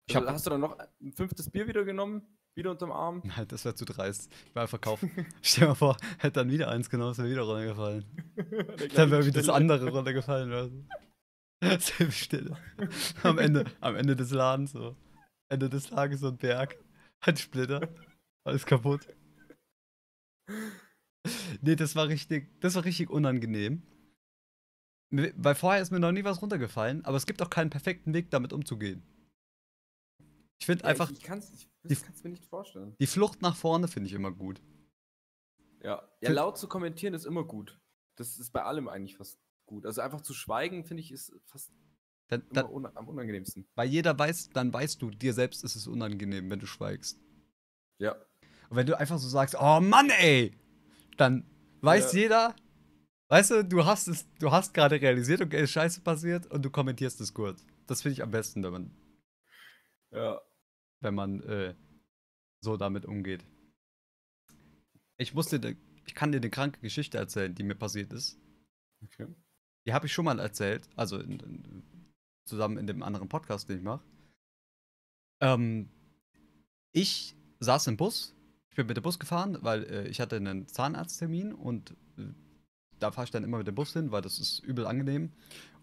Ich 0.08 0.16
Also 0.16 0.28
hab- 0.28 0.34
hast 0.36 0.46
du 0.46 0.50
dann 0.50 0.62
noch 0.62 0.78
ein 0.78 1.14
fünftes 1.14 1.50
Bier 1.50 1.68
wieder 1.68 1.84
genommen? 1.86 2.35
Wieder 2.56 2.72
unterm 2.72 2.92
Arm? 2.92 3.22
Nein, 3.26 3.48
das 3.50 3.66
wäre 3.66 3.76
zu 3.76 3.86
dreist. 3.86 4.32
Ich 4.48 4.56
war 4.56 4.68
verkauft. 4.68 5.04
Stell 5.42 5.64
dir 5.66 5.68
mal 5.70 5.76
vor, 5.76 5.98
hätte 6.20 6.40
dann 6.40 6.50
wieder 6.50 6.70
eins 6.70 6.90
genommen, 6.90 7.12
es 7.12 7.18
wäre 7.18 7.30
wieder 7.30 7.42
runtergefallen. 7.44 8.06
Dann 8.96 9.12
wäre 9.12 9.26
wieder 9.26 9.42
das 9.42 9.50
andere 9.50 9.90
runtergefallen. 9.90 10.88
So. 11.62 11.78
Selbe 11.80 12.12
Stelle. 12.12 12.58
Am 13.24 13.40
Ende, 13.40 13.66
am 13.82 13.96
Ende 13.96 14.16
des 14.16 14.32
Ladens 14.32 14.72
so. 14.72 14.96
Ende 15.50 15.70
des 15.70 15.88
Tages 15.88 16.22
so 16.22 16.28
ein 16.30 16.38
Berg. 16.38 16.78
Ein 17.22 17.36
Splitter. 17.38 17.90
Alles 18.46 18.66
kaputt. 18.66 19.08
Nee, 21.62 21.76
das 21.76 21.96
war 21.96 22.08
richtig, 22.08 22.60
das 22.62 22.76
war 22.76 22.86
richtig 22.86 23.10
unangenehm. 23.10 23.82
Mir- 25.12 25.34
Weil 25.36 25.56
vorher 25.56 25.82
ist 25.82 25.92
mir 25.92 26.00
noch 26.00 26.12
nie 26.12 26.24
was 26.24 26.42
runtergefallen, 26.42 27.04
aber 27.06 27.18
es 27.18 27.26
gibt 27.26 27.42
auch 27.42 27.50
keinen 27.50 27.70
perfekten 27.70 28.14
Weg, 28.14 28.30
damit 28.30 28.54
umzugehen. 28.54 29.02
Ich 30.60 30.66
finde 30.68 30.84
Ja, 30.84 30.90
einfach, 30.92 31.10
Ich, 31.10 31.18
ich 31.18 31.24
kann's, 31.24 31.52
ich, 31.52 31.68
die- 31.88 31.96
das 31.96 32.04
kann's 32.04 32.24
mir 32.24 32.30
nicht 32.32 32.46
vorstellen. 32.46 32.96
die 33.00 33.08
Flucht 33.08 33.42
nach 33.42 33.56
vorne 33.56 33.88
finde 33.88 34.08
ich 34.08 34.14
immer 34.14 34.32
gut. 34.32 34.62
Ja. 35.84 36.02
ja, 36.22 36.32
laut 36.32 36.58
zu 36.58 36.68
kommentieren 36.68 37.14
ist 37.14 37.26
immer 37.26 37.44
gut. 37.44 37.80
Das 38.16 38.38
ist 38.40 38.52
bei 38.52 38.64
allem 38.64 38.88
eigentlich 38.88 39.18
fast 39.18 39.40
gut. 39.66 39.86
Also 39.86 40.02
einfach 40.02 40.22
zu 40.22 40.34
schweigen, 40.34 40.84
finde 40.86 41.02
ich, 41.02 41.12
ist 41.12 41.32
fast 41.46 41.72
Dann, 42.30 42.42
immer 42.42 42.50
dann, 42.54 42.66
una 42.68 42.92
am 42.96 43.08
unangenehmsten. 43.08 43.68
weil 43.76 43.90
jeder 43.90 44.18
weiß, 44.18 44.50
dann 44.50 44.74
weißt 44.74 45.02
du, 45.02 45.12
dir 45.12 45.34
selbst 45.34 45.64
ist 45.64 45.76
es 45.76 45.86
unangenehm, 45.88 46.50
wenn 46.50 46.60
du 46.60 46.66
schweigst. 46.66 47.20
Ja. 48.00 48.16
Und 48.70 48.78
wenn 48.78 48.88
du 48.88 48.98
einfach 48.98 49.20
so 49.20 49.28
sagst, 49.28 49.56
oh 49.60 49.80
Mann, 49.80 50.10
ey, 50.10 50.58
dann 51.18 51.46
weiß 51.82 52.14
Ja. 52.14 52.20
jeder, 52.20 52.56
weißt 53.28 53.52
du, 53.52 53.64
du 53.66 53.86
hast 53.86 54.08
es, 54.08 54.26
du 54.40 54.52
hast 54.52 54.74
gerade 54.74 55.00
realisiert, 55.00 55.42
okay, 55.42 55.62
ist 55.64 55.72
scheiße 55.72 56.02
passiert 56.02 56.48
und 56.52 56.64
du 56.66 56.72
kommentierst 56.72 57.22
es 57.22 57.34
kurz. 57.34 57.64
Das 57.86 58.02
finde 58.02 58.14
ich 58.14 58.24
am 58.24 58.32
besten, 58.32 58.64
wenn 58.64 58.72
man, 58.72 58.92
Ja. 60.12 60.42
Wenn 61.02 61.16
man 61.16 61.42
äh, 61.44 61.76
so 62.62 62.78
damit 62.78 63.06
umgeht. 63.06 63.46
Ich 65.18 65.34
musste, 65.34 65.78
ich 66.06 66.16
kann 66.16 66.32
dir 66.32 66.38
eine 66.38 66.50
kranke 66.50 66.82
Geschichte 66.82 67.18
erzählen, 67.18 67.54
die 67.54 67.64
mir 67.64 67.76
passiert 67.76 68.12
ist. 68.12 68.38
Okay. 69.04 69.28
Die 69.88 69.94
habe 69.94 70.08
ich 70.08 70.14
schon 70.14 70.26
mal 70.26 70.40
erzählt, 70.40 70.90
also 70.96 71.20
in, 71.20 71.40
in, 71.40 72.12
zusammen 72.46 72.78
in 72.78 72.88
dem 72.88 73.04
anderen 73.04 73.30
Podcast, 73.30 73.70
den 73.70 73.78
ich 73.78 73.84
mache. 73.84 74.04
Ähm, 75.42 75.90
ich 76.92 77.36
saß 77.60 77.88
im 77.88 77.98
Bus, 77.98 78.36
ich 78.72 78.78
bin 78.78 78.88
mit 78.88 78.98
dem 78.98 79.04
Bus 79.04 79.20
gefahren, 79.20 79.58
weil 79.62 79.84
äh, 79.84 80.08
ich 80.08 80.20
hatte 80.20 80.36
einen 80.36 80.68
Zahnarzttermin 80.68 81.54
und 81.54 81.92
äh, 82.18 82.34
da 83.00 83.12
fahre 83.12 83.26
ich 83.26 83.32
dann 83.32 83.44
immer 83.44 83.58
mit 83.58 83.68
dem 83.68 83.76
Bus 83.76 83.94
hin, 83.94 84.12
weil 84.12 84.22
das 84.22 84.40
ist 84.40 84.60
übel 84.60 84.86
angenehm. 84.86 85.32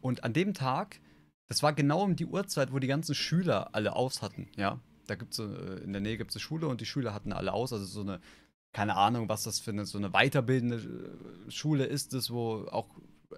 Und 0.00 0.24
an 0.24 0.32
dem 0.32 0.54
Tag, 0.54 1.00
das 1.48 1.62
war 1.62 1.72
genau 1.72 2.02
um 2.02 2.16
die 2.16 2.26
Uhrzeit, 2.26 2.72
wo 2.72 2.78
die 2.78 2.86
ganzen 2.86 3.14
Schüler 3.14 3.74
alle 3.74 3.94
aus 3.94 4.22
hatten, 4.22 4.48
ja. 4.56 4.80
Da 5.12 5.16
gibt's 5.16 5.36
so, 5.36 5.44
äh, 5.44 5.84
in 5.84 5.92
der 5.92 6.00
Nähe 6.00 6.16
gibt 6.16 6.30
es 6.30 6.36
eine 6.36 6.40
Schule 6.40 6.68
und 6.68 6.80
die 6.80 6.86
Schüler 6.86 7.12
hatten 7.12 7.34
alle 7.34 7.52
aus, 7.52 7.70
also 7.70 7.84
so 7.84 8.00
eine, 8.00 8.18
keine 8.72 8.96
Ahnung, 8.96 9.28
was 9.28 9.42
das 9.42 9.60
für 9.60 9.70
eine, 9.70 9.84
so 9.84 9.98
eine 9.98 10.08
weiterbildende 10.08 10.76
äh, 10.76 11.50
Schule 11.50 11.84
ist, 11.84 12.14
das, 12.14 12.30
wo 12.30 12.66
auch 12.70 12.88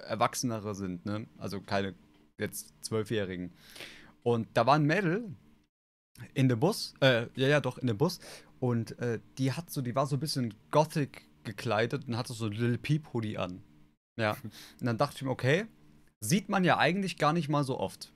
Erwachsenere 0.07 0.76
sind, 0.76 1.04
ne? 1.04 1.26
Also 1.37 1.61
keine 1.61 1.97
jetzt 2.38 2.73
Zwölfjährigen. 2.81 3.54
Und 4.23 4.47
da 4.54 4.66
war 4.66 4.76
ein 4.76 4.85
Mädel 4.85 5.35
in 6.33 6.49
dem 6.49 6.61
Bus, 6.61 6.95
äh, 7.00 7.26
ja, 7.35 7.49
ja, 7.49 7.61
doch, 7.61 7.76
in 7.78 7.88
dem 7.88 7.99
Bus. 7.99 8.21
Und 8.61 8.97
äh, 9.00 9.19
die 9.38 9.50
hat 9.50 9.69
so, 9.69 9.83
die 9.83 9.97
war 9.97 10.07
so 10.07 10.14
ein 10.14 10.21
bisschen 10.21 10.54
gothic 10.71 11.28
gekleidet 11.43 12.07
und 12.07 12.16
hatte 12.16 12.35
so 12.35 12.47
ein 12.47 12.52
Lil 12.52 12.78
Peep 12.78 13.12
Hoodie 13.12 13.37
an. 13.37 13.64
Ja. 14.16 14.37
Und 14.81 14.87
dann 14.87 14.97
dachte 14.97 15.16
ich 15.16 15.23
mir, 15.23 15.31
okay, 15.31 15.66
sieht 16.21 16.49
man 16.49 16.62
ja 16.62 16.78
eigentlich 16.78 17.19
gar 17.19 17.33
nicht 17.33 17.49
mal 17.49 17.64
so 17.64 17.81
oft. 17.81 18.12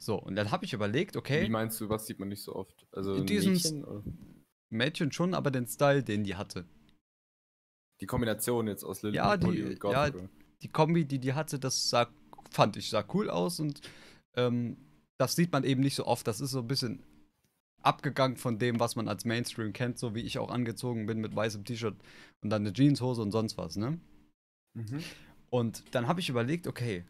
So, 0.00 0.18
und 0.18 0.34
dann 0.34 0.50
habe 0.50 0.64
ich 0.64 0.72
überlegt, 0.72 1.16
okay. 1.16 1.44
Wie 1.44 1.50
meinst 1.50 1.78
du, 1.80 1.88
was 1.90 2.06
sieht 2.06 2.18
man 2.18 2.28
nicht 2.30 2.42
so 2.42 2.54
oft? 2.56 2.86
Also 2.90 3.14
In 3.14 3.26
diesem 3.26 3.52
Mädchen, 3.52 3.84
oder? 3.84 4.02
Mädchen 4.70 5.12
schon, 5.12 5.34
aber 5.34 5.50
den 5.50 5.66
Style, 5.66 6.02
den 6.02 6.24
die 6.24 6.36
hatte. 6.36 6.64
Die 8.00 8.06
Kombination 8.06 8.66
jetzt 8.66 8.82
aus 8.82 9.02
Lily 9.02 9.16
Ja, 9.16 9.34
und 9.34 9.42
die- 9.42 9.46
Polly 9.46 9.62
und 9.64 9.82
ja? 9.92 10.10
Die 10.62 10.68
Kombi, 10.68 11.04
die 11.04 11.18
die 11.18 11.34
hatte, 11.34 11.58
das 11.58 11.88
sah, 11.90 12.08
fand 12.50 12.76
ich, 12.76 12.88
sah 12.88 13.04
cool 13.12 13.28
aus 13.30 13.60
und 13.60 13.80
ähm, 14.36 14.76
das 15.18 15.36
sieht 15.36 15.52
man 15.52 15.64
eben 15.64 15.82
nicht 15.82 15.94
so 15.96 16.06
oft. 16.06 16.26
Das 16.26 16.40
ist 16.40 16.50
so 16.52 16.60
ein 16.60 16.66
bisschen 16.68 17.02
abgegangen 17.82 18.36
von 18.38 18.58
dem, 18.58 18.78
was 18.80 18.96
man 18.96 19.06
als 19.08 19.24
Mainstream 19.26 19.72
kennt, 19.74 19.98
so 19.98 20.14
wie 20.14 20.20
ich 20.20 20.38
auch 20.38 20.50
angezogen 20.50 21.06
bin 21.06 21.18
mit 21.20 21.34
weißem 21.36 21.64
T-Shirt 21.64 21.96
und 22.42 22.50
dann 22.50 22.62
eine 22.62 22.72
Jeanshose 22.72 23.20
und 23.22 23.32
sonst 23.32 23.56
was, 23.58 23.76
ne? 23.76 23.98
Mhm. 24.74 25.02
Und 25.50 25.82
dann 25.94 26.06
habe 26.08 26.20
ich 26.20 26.28
überlegt, 26.28 26.66
okay, 26.66 27.04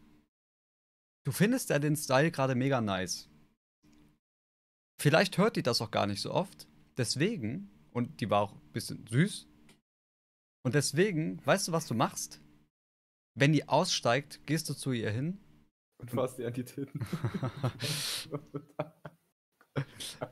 du 1.23 1.31
findest 1.31 1.69
ja 1.69 1.79
den 1.79 1.95
Style 1.95 2.31
gerade 2.31 2.55
mega 2.55 2.81
nice. 2.81 3.29
Vielleicht 4.99 5.37
hört 5.37 5.55
die 5.55 5.63
das 5.63 5.81
auch 5.81 5.91
gar 5.91 6.07
nicht 6.07 6.21
so 6.21 6.31
oft. 6.31 6.67
Deswegen, 6.97 7.69
und 7.91 8.21
die 8.21 8.29
war 8.29 8.41
auch 8.41 8.53
ein 8.53 8.71
bisschen 8.71 9.07
süß. 9.07 9.47
Und 10.63 10.75
deswegen, 10.75 11.43
weißt 11.45 11.67
du, 11.67 11.71
was 11.71 11.87
du 11.87 11.95
machst? 11.95 12.41
wenn 13.35 13.53
die 13.53 13.67
aussteigt, 13.67 14.45
gehst 14.45 14.69
du 14.69 14.73
zu 14.73 14.91
ihr 14.91 15.11
hin. 15.11 15.39
Und 15.99 16.11
fasst 16.11 16.37
dir 16.37 16.47
an 16.47 16.53
die 16.53 16.65
Titten. 16.65 17.05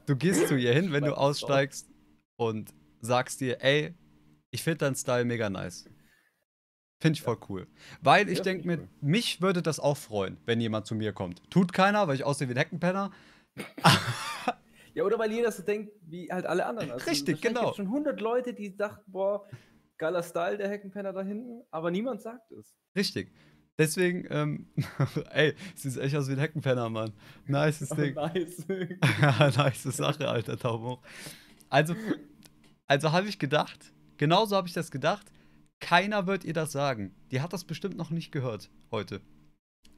Du 0.05 0.17
gehst 0.17 0.49
zu 0.49 0.57
ihr 0.57 0.73
hin, 0.73 0.91
wenn 0.91 1.05
du 1.05 1.15
aussteigst 1.15 1.89
und 2.37 2.73
sagst 2.99 3.39
dir, 3.39 3.63
ey, 3.63 3.93
ich 4.51 4.63
finde 4.63 4.79
deinen 4.79 4.95
Style 4.95 5.23
mega 5.23 5.49
nice. 5.49 5.85
Finde 6.99 7.15
ich 7.17 7.21
voll 7.21 7.37
cool. 7.49 7.67
Weil 8.01 8.27
ich 8.29 8.39
Ja, 8.39 8.43
denke 8.43 8.67
mir, 8.67 8.73
ich 8.75 9.01
mich 9.01 9.41
würde 9.41 9.61
das 9.61 9.79
auch 9.79 9.95
freuen, 9.97 10.37
wenn 10.45 10.59
jemand 10.59 10.85
zu 10.85 10.95
mir 10.95 11.13
kommt. 11.13 11.41
Tut 11.49 11.71
keiner, 11.73 12.07
weil 12.07 12.15
ich 12.15 12.23
aussehe 12.25 12.47
wie 12.49 12.53
ein 12.53 12.57
Heckenpenner. 12.57 13.11
Ja, 14.95 15.03
oder 15.03 15.19
weil 15.19 15.31
jeder 15.31 15.51
so 15.51 15.61
denkt, 15.63 15.93
wie 16.01 16.29
halt 16.31 16.45
alle 16.47 16.65
anderen. 16.65 16.91
Also 16.91 17.09
Richtig, 17.09 17.41
genau. 17.41 17.61
gibt's 17.61 17.77
schon 17.77 17.85
100 17.85 18.19
Leute, 18.19 18.53
die 18.53 18.75
dachten, 18.75 19.09
boah, 19.11 19.47
geiler 19.97 20.23
Style, 20.23 20.57
der 20.57 20.67
Heckenpenner 20.67 21.13
da 21.13 21.21
hinten, 21.21 21.61
aber 21.69 21.91
niemand 21.91 22.21
sagt 22.21 22.51
es. 22.51 22.75
Richtig. 22.95 23.31
Deswegen, 23.77 24.25
ähm, 24.29 24.67
ey, 25.31 25.53
siehst 25.75 25.97
echt 25.99 26.15
aus 26.15 26.27
wie 26.27 26.33
ein 26.33 26.39
Heckenpenner, 26.39 26.89
Mann. 26.89 27.13
Nices 27.45 27.89
Ding. 27.89 28.15
nice. 28.15 28.65
Nice 29.55 29.83
Sache, 29.83 30.27
Alter, 30.27 30.57
Daumen 30.57 30.83
hoch. 30.83 31.01
Also, 31.69 31.95
also 32.87 33.11
habe 33.11 33.27
ich 33.29 33.37
gedacht, 33.39 33.93
genauso 34.17 34.55
habe 34.55 34.67
ich 34.67 34.73
das 34.73 34.89
gedacht, 34.91 35.31
keiner 35.79 36.27
wird 36.27 36.43
ihr 36.43 36.53
das 36.53 36.71
sagen. 36.71 37.15
Die 37.31 37.41
hat 37.41 37.53
das 37.53 37.63
bestimmt 37.63 37.97
noch 37.97 38.09
nicht 38.09 38.31
gehört 38.31 38.69
heute. 38.91 39.21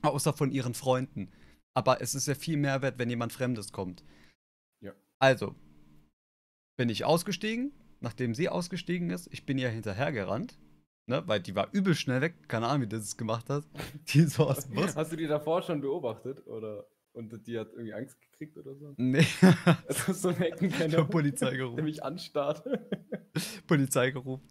Außer 0.02 0.34
von 0.34 0.52
ihren 0.52 0.74
Freunden. 0.74 1.32
Aber 1.74 2.02
es 2.02 2.16
ist 2.16 2.28
ja 2.28 2.36
viel 2.36 2.58
mehr 2.58 2.82
wert, 2.82 2.98
wenn 3.00 3.10
jemand 3.10 3.34
Fremdes 3.34 3.72
kommt. 3.72 4.04
Ja. 4.82 4.94
Also, 5.20 5.56
bin 6.78 6.90
ich 6.90 7.06
ausgestiegen, 7.06 7.72
nachdem 8.00 8.34
sie 8.34 8.50
ausgestiegen 8.50 9.10
ist. 9.10 9.28
Ich 9.32 9.46
bin 9.46 9.58
ihr 9.58 9.70
hinterhergerannt, 9.70 10.58
ne, 11.08 11.24
weil 11.28 11.40
die 11.40 11.56
war 11.56 11.70
übel 11.72 11.96
schnell 11.96 12.22
weg. 12.22 12.50
Keine 12.50 12.68
Ahnung, 12.68 12.84
wie 12.84 12.88
das 12.88 13.04
es 13.04 13.18
gemacht 13.18 13.50
hat. 13.50 13.64
Die 14.10 14.20
ist 14.20 14.34
so 14.34 14.48
aus 14.48 14.66
dem 14.66 14.76
Bus. 14.76 14.96
Hast 14.96 15.12
du 15.12 15.16
die 15.16 15.28
davor 15.28 15.62
schon 15.62 15.82
beobachtet? 15.82 16.46
Oder? 16.48 16.88
Und 17.14 17.46
die 17.46 17.60
hat 17.60 17.72
irgendwie 17.74 17.94
Angst 17.94 18.20
gekriegt 18.22 18.58
oder 18.58 18.74
so? 18.76 18.94
Nee, 18.98 19.26
Also 19.88 20.14
so 20.14 20.30
ein 20.30 20.42
habe 20.42 21.06
Polizei 21.06 21.56
gerufen. 21.56 21.76
der 21.76 21.86
mich 21.86 22.04
anstarrt. 22.04 22.64
Polizei 23.68 24.12
gerufen. 24.12 24.48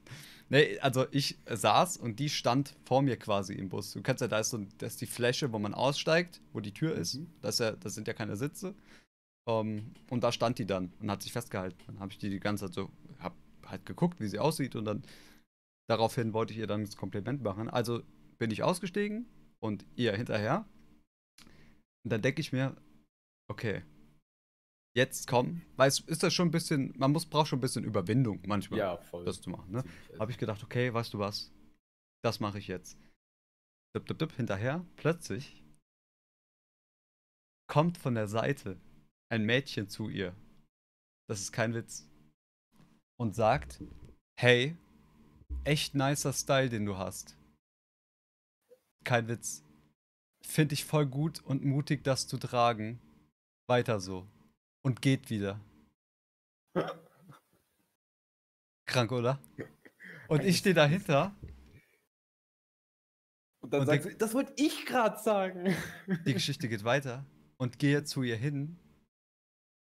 Nee, 0.51 0.81
also 0.81 1.07
ich 1.13 1.39
saß 1.47 1.97
und 1.97 2.19
die 2.19 2.29
stand 2.29 2.75
vor 2.85 3.03
mir 3.03 3.17
quasi 3.17 3.55
im 3.55 3.69
Bus. 3.69 3.93
Du 3.93 4.03
kannst 4.03 4.21
ja, 4.21 4.27
da 4.27 4.41
ist 4.41 4.51
so 4.51 4.59
das 4.79 4.95
ist 4.95 5.01
die 5.01 5.07
Fläche, 5.07 5.53
wo 5.53 5.61
man 5.61 5.75
aussteigt, 5.75 6.41
wo 6.53 6.59
die 6.59 6.73
Tür 6.73 6.95
ist. 6.97 7.15
Mhm. 7.15 7.31
Das, 7.41 7.55
ist 7.55 7.61
ja, 7.61 7.71
das 7.73 7.95
sind 7.95 8.09
ja 8.09 8.15
keine 8.15 8.37
Sitze. 8.37 8.75
Ähm, 9.49 9.95
und 10.11 10.25
da 10.25 10.33
stand 10.33 10.59
die 10.59 10.67
dann 10.67 10.93
und 11.01 11.09
hat 11.09 11.23
sich 11.23 11.33
festgehalten. 11.33 11.79
Dann 11.87 12.01
habe 12.01 12.11
ich 12.11 12.19
die 12.19 12.31
die 12.31 12.41
ganze 12.41 12.67
Zeit 12.67 12.75
so, 12.75 12.91
hab 13.21 13.35
halt 13.65 13.87
geguckt, 13.87 14.19
wie 14.19 14.27
sie 14.27 14.41
aussieht 14.41 14.75
und 14.75 14.85
dann 14.87 15.05
daraufhin 15.89 16.33
wollte 16.33 16.53
ich 16.53 16.59
ihr 16.59 16.67
dann 16.67 16.85
das 16.85 16.97
Kompliment 16.97 17.43
machen. 17.43 17.71
Also 17.71 18.03
bin 18.39 18.51
ich 18.51 18.65
ausgestiegen 18.65 19.27
und 19.61 19.87
ihr 19.95 20.17
hinterher. 20.17 20.67
Und 22.03 22.13
dann 22.13 22.23
denke 22.23 22.41
ich 22.41 22.53
mir, 22.53 22.75
okay, 23.49 23.83
jetzt 24.97 25.27
komm, 25.29 25.63
weil 25.77 25.89
es 25.89 26.01
ist 26.01 26.23
das 26.23 26.35
schon 26.35 26.49
ein 26.49 26.51
bisschen, 26.51 26.93
man 26.99 27.13
muss, 27.13 27.27
braucht 27.27 27.49
schon 27.49 27.59
ein 27.59 27.63
bisschen 27.63 27.85
Überwindung 27.85 28.41
manchmal 28.47 28.79
Ja, 28.81 28.97
voll. 28.99 29.25
das 29.25 29.41
zu 29.41 29.51
machen. 29.51 29.71
Ne? 29.71 29.85
Habe 30.19 30.31
ich 30.31 30.39
gedacht, 30.39 30.63
okay, 30.65 30.93
weißt 30.93 31.15
du 31.15 31.19
was? 31.19 31.53
Das 32.23 32.41
mache 32.41 32.59
ich 32.59 32.67
jetzt. 32.69 32.99
Dip, 33.97 34.07
dip, 34.07 34.19
dip, 34.19 34.33
hinterher, 34.33 34.85
plötzlich 34.97 35.63
kommt 37.69 37.99
von 37.99 38.15
der 38.15 38.27
Seite 38.29 38.81
ein 39.31 39.45
Mädchen 39.45 39.89
zu 39.89 40.09
ihr. 40.09 40.35
Das 41.29 41.41
ist 41.41 41.53
kein 41.53 41.73
Witz. 41.75 42.09
Und 43.17 43.37
sagt, 43.37 43.81
hey, 44.39 44.77
echt 45.65 45.95
nicer 45.95 46.33
Style, 46.33 46.69
den 46.69 46.85
du 46.87 46.97
hast. 46.97 47.37
Kein 49.05 49.29
Witz. 49.29 49.63
Finde 50.45 50.75
ich 50.75 50.85
voll 50.85 51.07
gut 51.07 51.41
und 51.45 51.65
mutig, 51.65 52.03
das 52.03 52.27
zu 52.27 52.39
tragen. 52.39 52.99
Weiter 53.69 54.01
so. 54.01 54.27
Und 54.83 55.03
geht 55.03 55.31
wieder. 55.31 55.61
Krank, 58.87 59.13
oder? 59.13 59.39
Und 60.29 60.45
ich 60.45 60.59
stehe 60.59 60.75
dahinter. 60.75 61.35
Und 63.63 63.73
dann 63.73 63.81
Und 63.83 63.89
der- 63.89 63.99
du, 63.99 64.15
das 64.17 64.33
wollte 64.35 64.53
ich 64.57 64.87
gerade 64.87 65.19
sagen. 65.23 65.75
Die 66.25 66.33
Geschichte 66.33 66.69
geht 66.69 66.85
weiter. 66.85 67.25
Und 67.59 67.79
gehe 67.79 68.05
zu 68.05 68.23
ihr 68.23 68.37
hin. 68.37 68.79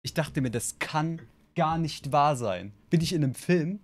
Ich 0.03 0.13
dachte 0.13 0.41
mir, 0.41 0.49
das 0.49 0.79
kann 0.79 1.21
gar 1.55 1.77
nicht 1.77 2.11
wahr 2.11 2.35
sein. 2.35 2.73
Bin 2.89 3.01
ich 3.01 3.13
in 3.13 3.23
einem 3.23 3.35
Film 3.35 3.79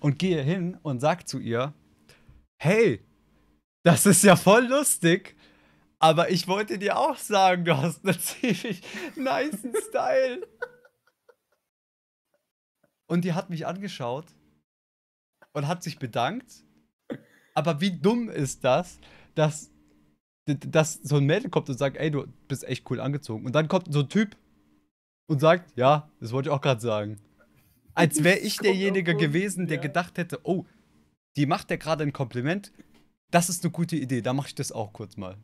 und 0.00 0.18
gehe 0.18 0.42
hin 0.42 0.76
und 0.82 1.00
sag 1.00 1.28
zu 1.28 1.38
ihr: 1.38 1.72
Hey, 2.60 3.04
das 3.84 4.06
ist 4.06 4.24
ja 4.24 4.34
voll 4.34 4.66
lustig. 4.66 5.36
Aber 6.00 6.30
ich 6.30 6.46
wollte 6.46 6.78
dir 6.78 6.96
auch 6.96 7.16
sagen, 7.16 7.64
du 7.64 7.76
hast 7.76 8.04
einen 8.04 8.18
ziemlich 8.20 8.82
nice 9.16 9.66
Style. 9.88 10.46
Und 13.06 13.24
die 13.24 13.32
hat 13.32 13.50
mich 13.50 13.66
angeschaut 13.66 14.26
und 15.52 15.66
hat 15.66 15.82
sich 15.82 15.98
bedankt. 15.98 16.64
Aber 17.54 17.80
wie 17.80 17.90
dumm 17.90 18.28
ist 18.28 18.62
das, 18.62 19.00
dass, 19.34 19.72
dass 20.46 20.94
so 20.94 21.16
ein 21.16 21.24
Mädel 21.24 21.50
kommt 21.50 21.68
und 21.68 21.78
sagt, 21.78 21.96
ey, 21.96 22.10
du 22.10 22.26
bist 22.46 22.64
echt 22.64 22.88
cool 22.90 23.00
angezogen. 23.00 23.44
Und 23.46 23.54
dann 23.54 23.66
kommt 23.66 23.92
so 23.92 24.00
ein 24.00 24.08
Typ 24.08 24.36
und 25.26 25.40
sagt, 25.40 25.76
ja, 25.76 26.10
das 26.20 26.32
wollte 26.32 26.50
ich 26.50 26.54
auch 26.54 26.60
gerade 26.60 26.80
sagen. 26.80 27.18
Als 27.94 28.22
wäre 28.24 28.38
ich 28.38 28.58
derjenige 28.58 29.16
gewesen, 29.16 29.66
der 29.66 29.76
ja. 29.78 29.82
gedacht 29.82 30.18
hätte, 30.18 30.40
oh, 30.44 30.66
die 31.36 31.46
macht 31.46 31.70
der 31.70 31.78
gerade 31.78 32.04
ein 32.04 32.12
Kompliment. 32.12 32.72
Das 33.30 33.48
ist 33.48 33.64
eine 33.64 33.72
gute 33.72 33.96
Idee, 33.96 34.22
da 34.22 34.32
mache 34.32 34.48
ich 34.48 34.54
das 34.54 34.70
auch 34.70 34.92
kurz 34.92 35.16
mal. 35.16 35.36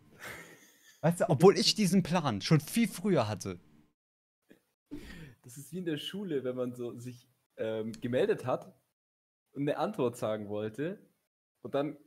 Weißt 1.05 1.21
du, 1.21 1.29
obwohl 1.29 1.59
ich 1.59 1.75
diesen 1.75 2.03
Plan 2.03 2.41
schon 2.41 2.61
viel 2.61 2.89
früher 2.89 3.29
hatte. 3.29 3.61
Das 5.43 5.59
ist 5.59 5.71
wie 5.71 5.77
in 5.77 5.85
der 5.85 5.99
Schule, 5.99 6.45
wenn 6.45 6.57
man 6.57 6.75
so 6.75 6.99
sich 6.99 7.29
ähm, 7.59 7.93
gemeldet 8.01 8.47
hat 8.47 8.75
und 9.53 9.69
eine 9.69 9.77
Antwort 9.77 10.17
sagen 10.17 10.49
wollte. 10.49 10.99
Und 11.61 11.75
dann 11.75 11.99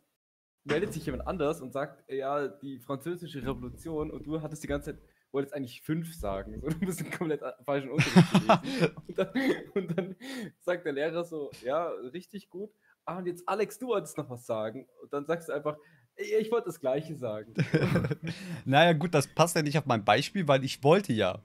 meldet 0.63 0.93
sich 0.93 1.05
jemand 1.05 1.27
anders 1.27 1.61
und 1.61 1.73
sagt, 1.73 2.11
ja, 2.11 2.47
die 2.47 2.79
französische 2.79 3.43
Revolution 3.43 4.09
und 4.09 4.25
du 4.25 4.41
hattest 4.41 4.63
die 4.63 4.67
ganze 4.67 4.95
Zeit, 4.95 5.03
wolltest 5.31 5.53
eigentlich 5.53 5.83
fünf 5.83 6.15
sagen. 6.15 6.59
So, 6.59 6.67
du 6.69 6.79
bist 6.79 6.99
im 6.99 7.11
komplett 7.11 7.43
falschen 7.65 7.91
Unterricht 7.91 8.33
gewesen. 8.33 8.95
und, 9.07 9.19
dann, 9.19 9.31
und 9.75 9.95
dann 9.95 10.15
sagt 10.61 10.87
der 10.87 10.93
Lehrer 10.93 11.23
so, 11.23 11.51
ja, 11.63 11.87
richtig 11.87 12.49
gut. 12.49 12.71
Ah, 13.05 13.19
und 13.19 13.27
jetzt 13.27 13.47
Alex, 13.47 13.77
du 13.77 13.89
wolltest 13.89 14.17
noch 14.17 14.31
was 14.31 14.47
sagen. 14.47 14.87
Und 15.03 15.13
dann 15.13 15.27
sagst 15.27 15.49
du 15.49 15.53
einfach, 15.53 15.77
"Ey, 15.77 15.83
ich 16.17 16.51
wollte 16.51 16.67
das 16.67 16.79
Gleiche 16.79 17.15
sagen. 17.15 17.53
naja, 18.65 18.93
gut, 18.93 19.13
das 19.13 19.27
passt 19.27 19.55
ja 19.55 19.61
nicht 19.61 19.77
auf 19.77 19.85
mein 19.85 20.03
Beispiel, 20.03 20.47
weil 20.47 20.63
ich 20.63 20.83
wollte 20.83 21.13
ja 21.13 21.41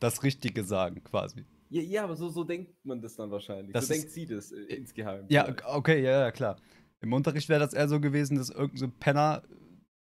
das 0.00 0.22
Richtige 0.22 0.64
sagen, 0.64 1.02
quasi. 1.02 1.44
ja, 1.70 1.82
ja, 1.82 2.04
aber 2.04 2.16
so, 2.16 2.28
so 2.28 2.44
denkt 2.44 2.84
man 2.84 3.00
das 3.00 3.16
dann 3.16 3.30
wahrscheinlich. 3.30 3.72
Das 3.72 3.88
so 3.88 3.94
denkt 3.94 4.10
sie 4.10 4.26
das 4.26 4.52
äh, 4.52 4.62
insgeheim. 4.64 5.26
Ja, 5.28 5.44
vielleicht. 5.44 5.64
okay, 5.66 6.02
ja, 6.02 6.20
ja, 6.20 6.30
klar. 6.30 6.56
Im 7.00 7.12
Unterricht 7.12 7.48
wäre 7.48 7.60
das 7.60 7.74
eher 7.74 7.88
so 7.88 8.00
gewesen, 8.00 8.36
dass 8.36 8.50
irgendein 8.50 8.76
so 8.76 8.88
Penner 8.98 9.42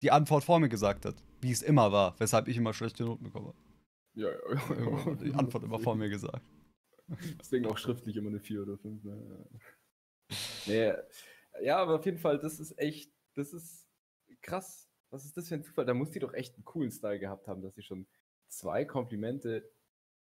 die 0.01 0.11
Antwort 0.11 0.43
vor 0.43 0.59
mir 0.59 0.69
gesagt 0.69 1.05
hat. 1.05 1.15
Wie 1.41 1.51
es 1.51 1.61
immer 1.61 1.91
war, 1.91 2.15
weshalb 2.19 2.47
ich 2.47 2.57
immer 2.57 2.73
schlechte 2.73 3.03
Noten 3.03 3.23
bekomme. 3.23 3.53
Ja, 4.13 4.29
ja. 4.29 5.05
Hat 5.05 5.21
die 5.23 5.33
Antwort 5.33 5.63
immer 5.63 5.79
vor 5.79 5.95
mir 5.95 6.09
gesagt. 6.09 6.43
Deswegen 7.39 7.65
auch 7.65 7.77
schriftlich 7.77 8.15
immer 8.15 8.29
eine 8.29 8.39
4 8.39 8.61
oder 8.61 8.77
5. 8.77 9.03
Ne? 9.03 9.45
Nee, 10.65 10.93
ja, 11.61 11.77
aber 11.77 11.95
auf 11.95 12.05
jeden 12.05 12.19
Fall, 12.19 12.39
das 12.39 12.59
ist 12.59 12.77
echt, 12.77 13.11
das 13.35 13.53
ist 13.53 13.87
krass. 14.41 14.87
Was 15.09 15.25
ist 15.25 15.35
das 15.35 15.49
für 15.49 15.55
ein 15.55 15.63
Zufall? 15.63 15.85
Da 15.85 15.93
muss 15.93 16.11
die 16.11 16.19
doch 16.19 16.33
echt 16.33 16.55
einen 16.55 16.65
coolen 16.65 16.91
Style 16.91 17.19
gehabt 17.19 17.47
haben, 17.47 17.61
dass 17.61 17.75
sie 17.75 17.83
schon 17.83 18.07
zwei 18.49 18.85
Komplimente 18.85 19.69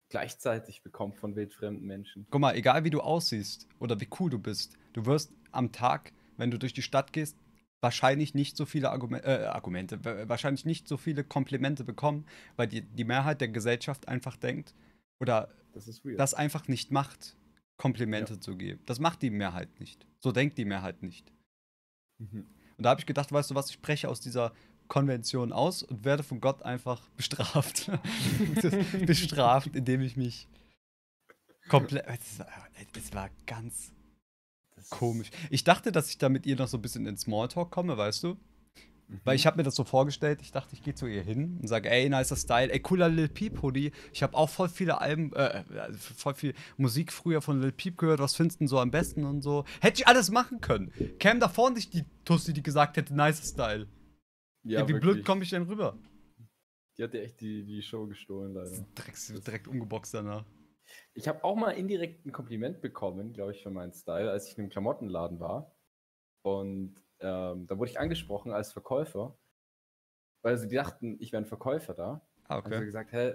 gleichzeitig 0.09 0.83
bekommt 0.83 1.17
von 1.17 1.35
wildfremden 1.35 1.85
Menschen. 1.87 2.27
Guck 2.31 2.41
mal, 2.41 2.55
egal 2.55 2.85
wie 2.85 2.91
du 2.91 3.01
aussiehst 3.01 3.69
oder 3.81 4.01
wie 4.01 4.09
cool 4.21 4.31
du 4.31 4.39
bist, 4.39 4.77
du 4.93 5.05
wirst 5.07 5.33
am 5.51 5.73
Tag, 5.73 6.13
wenn 6.37 6.51
du 6.51 6.59
durch 6.59 6.73
die 6.73 6.83
Stadt 6.83 7.13
gehst, 7.13 7.37
wahrscheinlich 7.81 8.35
nicht 8.35 8.57
so 8.57 8.67
viele 8.67 8.91
Argumen 8.91 9.21
äh, 9.25 9.47
Argumente, 9.51 10.05
wa- 10.05 10.29
wahrscheinlich 10.29 10.65
nicht 10.65 10.87
so 10.87 10.97
viele 10.97 11.25
Komplimente 11.25 11.83
bekommen, 11.85 12.25
weil 12.55 12.69
die, 12.69 12.83
die 12.83 13.05
Mehrheit 13.05 13.41
der 13.41 13.49
Gesellschaft 13.49 14.07
einfach 14.09 14.37
denkt 14.37 14.75
oder 15.21 15.49
Das 15.73 16.01
das 16.17 16.35
einfach 16.35 16.69
nicht 16.69 16.93
macht, 16.93 17.37
Komplimente 17.77 18.41
zu 18.41 18.57
geben. 18.57 18.81
Das 18.87 19.01
macht 19.01 19.23
die 19.23 19.31
Mehrheit 19.31 19.81
nicht. 19.81 20.07
So 20.21 20.33
denkt 20.33 20.57
die 20.57 20.65
Mehrheit 20.65 21.03
nicht. 21.03 21.33
Mhm. 22.19 22.47
Und 22.77 22.85
da 22.85 22.91
habe 22.91 23.01
ich 23.01 23.07
gedacht, 23.07 23.33
weißt 23.33 23.51
du 23.51 23.55
was, 23.55 23.69
ich 23.69 23.75
spreche 23.75 24.09
aus 24.09 24.21
dieser 24.21 24.53
Konvention 24.89 25.53
aus 25.53 25.83
und 25.83 26.05
werde 26.05 26.23
von 26.23 26.41
Gott 26.41 26.63
einfach 26.63 27.09
bestraft. 27.17 27.91
bestraft, 29.07 29.75
indem 29.75 30.03
ich 30.03 30.17
mich 30.17 30.49
komplett. 31.69 32.07
Es 32.09 32.39
war, 32.39 32.47
es 32.95 33.15
war 33.15 33.31
ganz 33.47 33.93
komisch. 34.91 35.31
Ich 35.51 35.65
dachte, 35.65 35.93
dass 35.93 36.11
ich 36.11 36.19
da 36.19 36.29
mit 36.29 36.47
ihr 36.47 36.57
noch 36.57 36.69
so 36.69 36.79
ein 36.79 36.83
bisschen 36.83 37.07
in 37.07 37.17
Smalltalk 37.17 37.71
komme, 37.71 37.97
weißt 37.97 38.23
du? 38.23 38.37
Mhm. 39.09 39.21
Weil 39.25 39.37
ich 39.37 39.47
habe 39.47 39.57
mir 39.57 39.63
das 39.63 39.75
so 39.75 39.85
vorgestellt, 39.85 40.41
ich 40.43 40.53
dachte, 40.53 40.75
ich 40.75 40.83
gehe 40.83 40.95
zu 40.95 41.07
ihr 41.07 41.23
hin 41.23 41.59
und 41.61 41.69
sage, 41.69 41.91
ey, 41.91 42.09
nicer 42.09 42.37
Style, 42.37 42.73
ey, 42.73 42.81
cooler 42.81 43.09
Lil 43.09 43.29
Peep 43.29 43.63
Hoodie. 43.63 43.93
Ich 44.13 44.23
habe 44.23 44.37
auch 44.37 44.51
voll 44.51 44.69
viele 44.69 45.01
Alben, 45.01 45.33
äh, 45.35 45.61
äh, 45.61 45.93
voll 45.93 46.35
viel 46.35 46.55
Musik 46.77 47.13
früher 47.13 47.41
von 47.41 47.61
Lil 47.61 47.73
Peep 47.73 47.99
gehört, 47.99 48.21
was 48.21 48.35
findest 48.35 48.61
du 48.61 48.65
denn 48.65 48.69
so 48.69 48.79
am 48.79 48.91
besten 48.91 49.25
und 49.25 49.43
so. 49.43 49.65
Hätte 49.81 50.01
ich 50.01 50.09
alles 50.09 50.31
machen 50.31 50.61
können. 50.61 50.93
Käme 51.19 51.41
da 51.41 51.49
vorne 51.49 51.77
nicht 51.77 51.95
die 51.95 52.05
Tussi, 52.25 52.53
die 52.53 52.63
gesagt 52.63 52.97
hätte, 52.97 53.15
nicer 53.15 53.45
Style. 53.45 53.89
Ja, 54.65 54.83
wie 54.89 54.95
wirklich. 54.95 55.01
blöd 55.01 55.25
komme 55.25 55.43
ich 55.45 55.51
denn 55.51 55.63
rüber? 55.63 55.97
Die 56.99 57.05
hat 57.05 57.13
dir 57.13 57.23
echt 57.23 57.41
die, 57.41 57.65
die 57.65 57.83
Show 57.83 58.07
gestohlen, 58.07 58.55
leider. 58.55 58.71
Direkt, 58.71 59.47
direkt 59.47 59.69
umgeboxt 59.69 60.15
danach. 60.15 60.45
Ich 61.15 61.29
habe 61.29 61.45
auch 61.45 61.57
mal 61.57 61.73
indirekt 61.73 62.25
ein 62.27 62.33
Kompliment 62.33 62.81
bekommen, 62.81 63.33
glaube 63.33 63.53
ich, 63.53 63.63
für 63.63 63.71
meinen 63.71 63.93
Style, 63.93 64.31
als 64.31 64.49
ich 64.49 64.57
in 64.57 64.65
einem 64.65 64.71
Klamottenladen 64.71 65.41
war. 65.41 65.77
Und 66.43 66.95
ähm, 67.21 67.67
da 67.67 67.79
wurde 67.79 67.91
ich 67.91 68.01
angesprochen 68.01 68.53
als 68.53 68.73
Verkäufer, 68.73 69.37
weil 70.43 70.57
sie 70.59 70.69
dachten, 70.69 71.17
ich 71.21 71.33
wäre 71.33 71.43
ein 71.43 71.47
Verkäufer 71.47 71.95
da. 71.95 72.21
Ah, 72.49 72.63
Haben 72.63 72.73
sie 72.73 72.85
gesagt, 72.85 73.13
hä, 73.13 73.35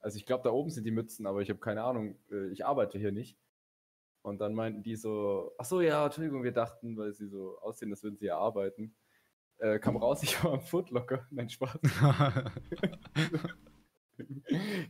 also 0.00 0.16
ich 0.16 0.26
glaube, 0.26 0.44
da 0.44 0.50
oben 0.50 0.70
sind 0.70 0.84
die 0.84 0.90
Mützen, 0.90 1.26
aber 1.26 1.40
ich 1.40 1.48
habe 1.48 1.60
keine 1.60 1.82
Ahnung, 1.84 2.16
äh, 2.30 2.48
ich 2.48 2.66
arbeite 2.66 2.98
hier 2.98 3.12
nicht. 3.12 3.38
Und 4.22 4.40
dann 4.40 4.54
meinten 4.54 4.82
die 4.82 4.96
so, 4.96 5.52
ach 5.58 5.64
so, 5.64 5.80
ja, 5.80 6.04
Entschuldigung, 6.04 6.44
wir 6.44 6.52
dachten, 6.52 6.96
weil 6.96 7.12
sie 7.12 7.26
so 7.26 7.58
aussehen, 7.60 7.90
als 7.90 8.02
würden 8.02 8.16
sie 8.16 8.26
ja 8.26 8.38
arbeiten. 8.38 8.94
Äh, 9.58 9.78
kam 9.78 9.96
raus, 9.96 10.22
ich 10.22 10.42
war 10.42 10.54
am 10.54 10.60
Footlocker. 10.60 11.26
Nein, 11.30 11.48
Spaß. 11.48 11.78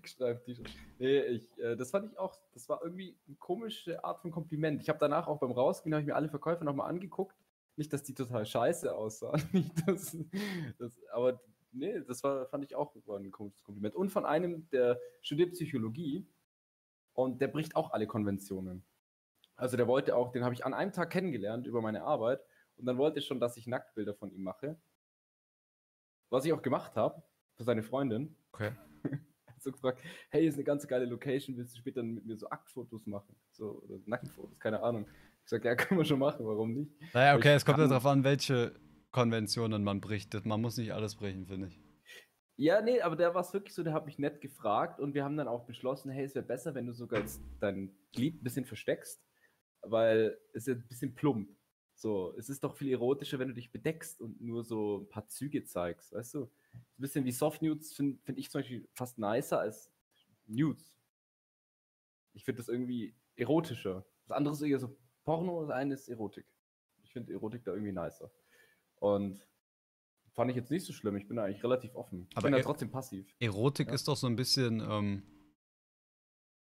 Gestreift 0.03 0.45
T-Shirt. 0.45 0.71
Nee, 0.99 1.21
ich, 1.23 1.59
äh, 1.59 1.77
das 1.77 1.91
fand 1.91 2.11
ich 2.11 2.19
auch, 2.19 2.39
das 2.53 2.69
war 2.69 2.83
irgendwie 2.83 3.17
eine 3.27 3.37
komische 3.37 4.05
Art 4.05 4.21
von 4.21 4.31
Kompliment. 4.31 4.83
Ich 4.83 4.89
habe 4.89 4.99
danach 4.99 5.27
auch 5.29 5.39
beim 5.39 5.53
Rausgehen, 5.53 5.95
habe 5.95 6.03
ich 6.03 6.07
mir 6.07 6.17
alle 6.17 6.29
Verkäufer 6.29 6.65
nochmal 6.65 6.89
angeguckt. 6.91 7.37
Nicht, 7.77 7.93
dass 7.93 8.03
die 8.03 8.15
total 8.15 8.45
scheiße 8.45 8.95
aussahen. 8.95 9.43
Nicht, 9.53 9.89
dass, 9.89 10.17
das, 10.79 10.99
aber 11.13 11.41
nee, 11.73 12.01
das 12.07 12.23
war, 12.23 12.47
fand 12.47 12.65
ich 12.65 12.75
auch 12.75 12.95
ein 12.95 13.31
komisches 13.31 13.63
Kompliment. 13.63 13.95
Und 13.95 14.11
von 14.11 14.25
einem, 14.25 14.69
der 14.71 15.01
studiert 15.21 15.53
Psychologie 15.53 16.27
und 17.15 17.41
der 17.41 17.49
bricht 17.49 17.77
auch 17.77 17.93
alle 17.93 18.07
Konventionen. 18.07 18.85
Also 19.57 19.77
der 19.77 19.87
wollte 19.87 20.17
auch, 20.17 20.33
den 20.33 20.45
habe 20.45 20.55
ich 20.55 20.65
an 20.65 20.75
einem 20.75 20.93
Tag 20.93 21.11
kennengelernt 21.11 21.67
über 21.67 21.83
meine 21.83 22.03
Arbeit 22.03 22.41
und 22.77 22.87
dann 22.87 22.99
wollte 22.99 23.21
er 23.21 23.23
schon, 23.23 23.41
dass 23.41 23.57
ich 23.57 23.67
Nacktbilder 23.67 24.15
von 24.15 24.31
ihm 24.33 24.43
mache. 24.43 24.81
Was 26.31 26.45
ich 26.45 26.53
auch 26.53 26.63
gemacht 26.63 26.97
habe, 26.97 27.23
für 27.55 27.65
seine 27.65 27.83
Freundin. 27.83 28.35
Okay. 28.53 28.73
Hat 29.47 29.63
so 29.63 29.73
gefragt, 29.73 30.01
hey, 30.31 30.47
ist 30.47 30.55
eine 30.55 30.65
ganz 30.65 30.87
geile 30.87 31.05
Location, 31.05 31.57
willst 31.57 31.75
du 31.75 31.79
später 31.79 32.03
mit 32.03 32.25
mir 32.25 32.37
so 32.37 32.49
Aktfotos 32.49 33.07
machen? 33.07 33.37
So, 33.51 33.83
oder 33.83 33.99
Nacktfotos, 34.07 34.59
keine 34.59 34.83
Ahnung. 34.83 35.07
Ich 35.45 35.51
sag, 35.51 35.65
ja, 35.65 35.75
können 35.77 36.01
wir 36.01 36.05
schon 36.05 36.19
machen, 36.19 36.47
warum 36.47 36.73
nicht? 36.73 36.93
Naja, 37.15 37.37
okay, 37.37 37.51
ich 37.51 37.57
es 37.57 37.65
kommt 37.65 37.79
ja 37.79 37.87
darauf 37.87 38.07
an, 38.07 38.25
welche 38.25 38.75
Konventionen 39.11 39.85
man 39.85 40.01
bricht. 40.01 40.45
Man 40.47 40.61
muss 40.61 40.77
nicht 40.77 40.93
alles 40.93 41.17
brechen, 41.17 41.47
finde 41.47 41.69
ich. 41.69 41.81
Ja, 42.57 42.81
nee, 42.81 43.01
aber 43.01 43.17
der 43.17 43.35
war 43.35 43.41
es 43.41 43.53
wirklich 43.53 43.75
so, 43.75 43.83
der 43.83 43.93
hat 43.93 44.07
mich 44.07 44.19
nett 44.19 44.41
gefragt 44.41 45.01
und 45.01 45.15
wir 45.15 45.25
haben 45.25 45.37
dann 45.37 45.49
auch 45.49 45.65
beschlossen, 45.65 46.11
hey, 46.11 46.25
es 46.25 46.35
wäre 46.35 46.45
besser, 46.45 46.75
wenn 46.75 46.87
du 46.87 46.93
sogar 46.93 47.21
jetzt 47.21 47.43
dein 47.61 47.95
Glied 48.13 48.41
ein 48.41 48.45
bisschen 48.45 48.65
versteckst, 48.65 49.23
weil 49.83 50.39
es 50.53 50.69
ist 50.69 50.77
ein 50.77 50.89
bisschen 50.89 51.15
plump. 51.15 51.49
So, 51.95 52.35
es 52.37 52.49
ist 52.49 52.65
doch 52.65 52.77
viel 52.77 52.91
erotischer, 52.91 53.39
wenn 53.39 53.49
du 53.49 53.55
dich 53.55 53.71
bedeckst 53.71 54.21
und 54.21 54.41
nur 54.41 54.65
so 54.65 54.99
ein 54.99 55.09
paar 55.09 55.29
Züge 55.29 55.65
zeigst, 55.65 56.13
weißt 56.13 56.35
du? 56.35 56.43
Ein 56.73 56.83
bisschen 56.99 57.25
wie 57.25 57.33
Soft 57.33 57.63
Nudes 57.63 57.95
finde 57.95 58.19
find 58.25 58.39
ich 58.39 58.51
zum 58.51 58.61
Beispiel 58.61 58.89
fast 58.95 59.19
nicer 59.19 59.61
als 59.61 59.91
Nudes. 60.47 60.99
Ich 62.35 62.45
finde 62.45 62.61
das 62.61 62.69
irgendwie 62.69 63.15
erotischer. 63.37 64.05
Das 64.27 64.37
andere 64.37 64.55
ist 64.55 64.63
eher 64.63 64.79
so 64.79 64.97
Porno, 65.25 65.63
das 65.63 65.71
eine 65.71 65.95
ist 65.95 66.09
Erotik. 66.09 66.47
Ich 67.03 67.13
finde 67.13 67.33
Erotik 67.33 67.65
da 67.65 67.73
irgendwie 67.73 67.93
nicer. 67.93 68.31
Und 68.97 69.47
fand 70.33 70.51
ich 70.51 70.57
jetzt 70.57 70.71
nicht 70.71 70.85
so 70.87 70.93
schlimm. 70.93 71.17
Ich 71.17 71.29
bin 71.29 71.37
da 71.37 71.45
eigentlich 71.45 71.63
relativ 71.63 71.95
offen. 71.95 72.27
Ich 72.31 72.37
Aber 72.37 72.45
bin 72.45 72.53
da 72.53 72.59
er- 72.59 72.65
trotzdem 72.65 72.91
passiv. 72.91 73.27
Erotik 73.39 73.89
Ja. 73.89 73.95
ist 73.95 74.09
doch 74.09 74.17
so 74.17 74.27
ein 74.27 74.37
bisschen 74.37 74.81
ähm, 74.81 75.23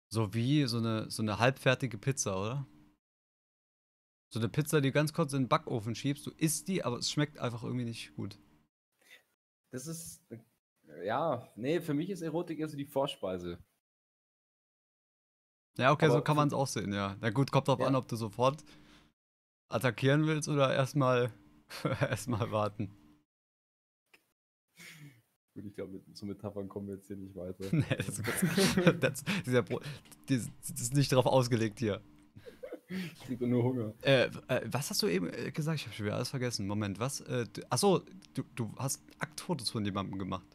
so 0.09 0.33
wie 0.33 0.65
so 0.65 0.77
eine, 0.77 1.09
so 1.11 1.21
eine 1.21 1.39
halbfertige 1.39 1.97
Pizza, 1.97 2.39
oder? 2.39 2.67
So 4.31 4.39
eine 4.39 4.49
Pizza, 4.49 4.79
die 4.81 4.89
du 4.89 4.93
ganz 4.93 5.11
kurz 5.13 5.33
in 5.33 5.43
den 5.43 5.49
Backofen 5.49 5.95
schiebst, 5.95 6.25
du 6.25 6.31
isst 6.31 6.67
die, 6.67 6.83
aber 6.83 6.97
es 6.97 7.11
schmeckt 7.11 7.39
einfach 7.39 7.63
irgendwie 7.63 7.85
nicht 7.85 8.15
gut. 8.15 8.39
Das 9.71 9.87
ist, 9.87 10.23
äh, 10.31 11.05
ja, 11.05 11.51
nee, 11.55 11.81
für 11.81 11.93
mich 11.93 12.09
ist 12.09 12.21
Erotik 12.21 12.59
eher 12.59 12.69
so 12.69 12.77
die 12.77 12.85
Vorspeise. 12.85 13.57
Ja, 15.77 15.91
okay, 15.91 16.07
so 16.07 16.13
Aber 16.13 16.23
kann 16.23 16.35
man 16.35 16.47
es 16.49 16.53
auch 16.53 16.67
sehen, 16.67 16.93
ja. 16.93 17.15
Na 17.21 17.29
gut, 17.29 17.51
kommt 17.51 17.67
drauf 17.67 17.79
Ja. 17.79 17.87
an, 17.87 17.95
ob 17.95 18.07
du 18.07 18.15
sofort 18.15 18.63
attackieren 19.69 20.25
willst 20.27 20.49
oder 20.49 20.73
erstmal 20.73 21.31
erstmal 22.01 22.51
warten. 22.51 22.89
Gut, 25.53 25.65
ich 25.65 25.75
glaube, 25.75 25.93
mit 25.93 26.17
so 26.17 26.25
Metaphern 26.25 26.67
kommen 26.69 26.87
wir 26.87 26.95
jetzt 26.95 27.07
hier 27.07 27.17
nicht 27.17 27.35
weiter. 27.35 27.65
nee, 27.71 27.83
das, 27.97 28.21
das, 28.99 28.99
das, 28.99 29.23
dieser 29.45 29.63
Pro, 29.63 29.79
das, 30.27 30.49
das 30.61 30.81
ist 30.81 30.93
nicht 30.95 31.11
darauf 31.11 31.25
ausgelegt 31.25 31.79
hier. 31.79 32.01
Ich 32.87 33.19
kriege 33.25 33.45
nur 33.47 33.63
Hunger. 33.63 33.93
Äh, 34.01 34.29
äh, 34.47 34.61
was 34.65 34.89
hast 34.89 35.03
du 35.03 35.07
eben 35.07 35.31
äh, 35.31 35.51
gesagt? 35.51 35.79
Ich 35.79 35.85
habe 35.85 35.95
schon 35.95 36.05
wieder 36.07 36.15
alles 36.15 36.29
vergessen. 36.29 36.65
Moment, 36.65 36.99
was? 36.99 37.21
Äh, 37.21 37.45
achso, 37.69 38.01
du, 38.33 38.43
du 38.55 38.73
hast 38.77 39.03
Aktfotos 39.19 39.69
von 39.69 39.85
jemandem 39.85 40.17
gemacht. 40.17 40.47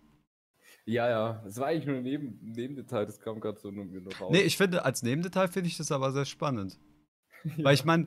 Ja, 0.86 1.08
ja, 1.08 1.42
es 1.46 1.58
war 1.58 1.68
eigentlich 1.68 1.86
nur 1.86 1.96
ein 1.96 2.02
Neben 2.02 2.38
Nebendetail, 2.42 3.06
das 3.06 3.18
kam 3.18 3.40
gerade 3.40 3.58
so 3.58 3.70
nur 3.70 3.86
mir 3.86 4.02
noch 4.02 4.20
raus. 4.20 4.30
Nee, 4.30 4.42
ich 4.42 4.56
finde, 4.56 4.84
als 4.84 5.02
Nebendetail 5.02 5.48
finde 5.48 5.68
ich 5.68 5.76
das 5.78 5.90
aber 5.90 6.12
sehr 6.12 6.26
spannend. 6.26 6.78
ja. 7.44 7.64
Weil 7.64 7.74
ich 7.74 7.84
meine, 7.84 8.06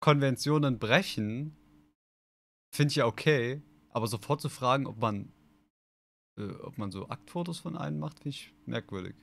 Konventionen 0.00 0.78
brechen 0.78 1.56
finde 2.72 2.90
ich 2.90 2.96
ja 2.96 3.06
okay, 3.06 3.62
aber 3.90 4.06
sofort 4.06 4.40
zu 4.40 4.48
fragen, 4.48 4.86
ob 4.86 4.98
man, 4.98 5.32
äh, 6.38 6.50
ob 6.62 6.78
man 6.78 6.90
so 6.90 7.08
Aktfotos 7.08 7.60
von 7.60 7.76
einem 7.76 7.98
macht, 7.98 8.18
finde 8.18 8.30
ich 8.30 8.54
merkwürdig. 8.66 9.14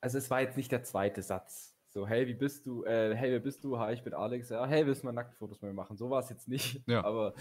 Also 0.00 0.18
es 0.18 0.30
war 0.30 0.40
jetzt 0.40 0.56
nicht 0.56 0.72
der 0.72 0.84
zweite 0.84 1.22
Satz. 1.22 1.76
So, 1.90 2.06
hey, 2.06 2.26
wie 2.26 2.34
bist 2.34 2.66
du? 2.66 2.84
Äh, 2.84 3.14
hey, 3.16 3.32
wer 3.32 3.40
bist 3.40 3.64
du? 3.64 3.78
Hi, 3.78 3.94
ich 3.94 4.02
bin 4.02 4.14
Alex. 4.14 4.50
Ja, 4.50 4.66
hey, 4.66 4.86
willst 4.86 5.02
du 5.02 5.06
mal 5.06 5.12
Nacktfotos 5.12 5.60
mit 5.60 5.70
mir 5.70 5.74
machen? 5.74 5.96
So 5.96 6.10
war 6.10 6.20
es 6.20 6.28
jetzt 6.28 6.46
nicht. 6.46 6.82
Ja. 6.86 7.04
Aber 7.04 7.34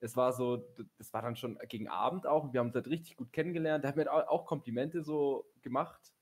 es 0.00 0.16
war 0.16 0.32
so, 0.32 0.64
das 0.98 1.12
war 1.12 1.22
dann 1.22 1.36
schon 1.36 1.58
gegen 1.68 1.88
Abend 1.88 2.26
auch. 2.26 2.52
Wir 2.52 2.60
haben 2.60 2.68
uns 2.68 2.76
halt 2.76 2.88
richtig 2.88 3.16
gut 3.16 3.32
kennengelernt. 3.32 3.84
Der 3.84 3.90
hat 3.90 3.96
mir 3.96 4.12
au- 4.12 4.28
auch 4.28 4.46
Komplimente 4.46 5.02
so 5.02 5.46
gemacht. 5.62 6.12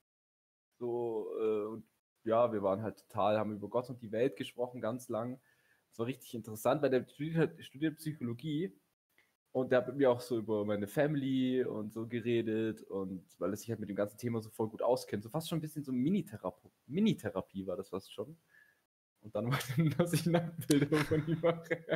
So, 0.78 1.28
äh, 1.40 1.66
und 1.68 1.84
ja, 2.24 2.52
wir 2.52 2.62
waren 2.62 2.82
halt 2.82 2.98
total, 3.08 3.38
haben 3.38 3.52
über 3.54 3.68
Gott 3.68 3.88
und 3.90 4.02
die 4.02 4.12
Welt 4.12 4.36
gesprochen, 4.36 4.80
ganz 4.80 5.08
lang. 5.08 5.40
Das 5.90 5.98
war 6.00 6.06
richtig 6.06 6.34
interessant, 6.34 6.82
weil 6.82 6.90
der 6.90 7.06
studiert, 7.08 7.64
studiert 7.64 7.96
Psychologie 7.98 8.78
und 9.52 9.72
der 9.72 9.78
hat 9.80 9.88
mit 9.88 9.96
mir 9.96 10.10
auch 10.10 10.20
so 10.20 10.38
über 10.38 10.64
meine 10.64 10.86
Family 10.88 11.64
und 11.64 11.92
so 11.92 12.06
geredet 12.06 12.82
und 12.84 13.24
weil 13.38 13.52
er 13.52 13.56
sich 13.56 13.70
halt 13.70 13.80
mit 13.80 13.88
dem 13.88 13.96
ganzen 13.96 14.18
Thema 14.18 14.40
so 14.42 14.50
voll 14.50 14.68
gut 14.68 14.82
auskennt. 14.82 15.22
So 15.24 15.30
fast 15.30 15.48
schon 15.48 15.58
ein 15.58 15.62
bisschen 15.62 15.84
so 15.84 15.92
Mini-Therapie 15.92 16.70
Mini-Therapie 16.86 17.66
war 17.66 17.76
das 17.76 17.88
fast 17.90 18.12
schon. 18.12 18.38
Und 19.22 19.34
dann 19.34 19.46
wollte 19.52 19.74
er, 19.78 19.90
dass 19.90 20.12
ich 20.14 20.26
Nacktbilder 20.26 20.98
von 20.98 21.26
ihm 21.28 21.40
mache. 21.40 21.86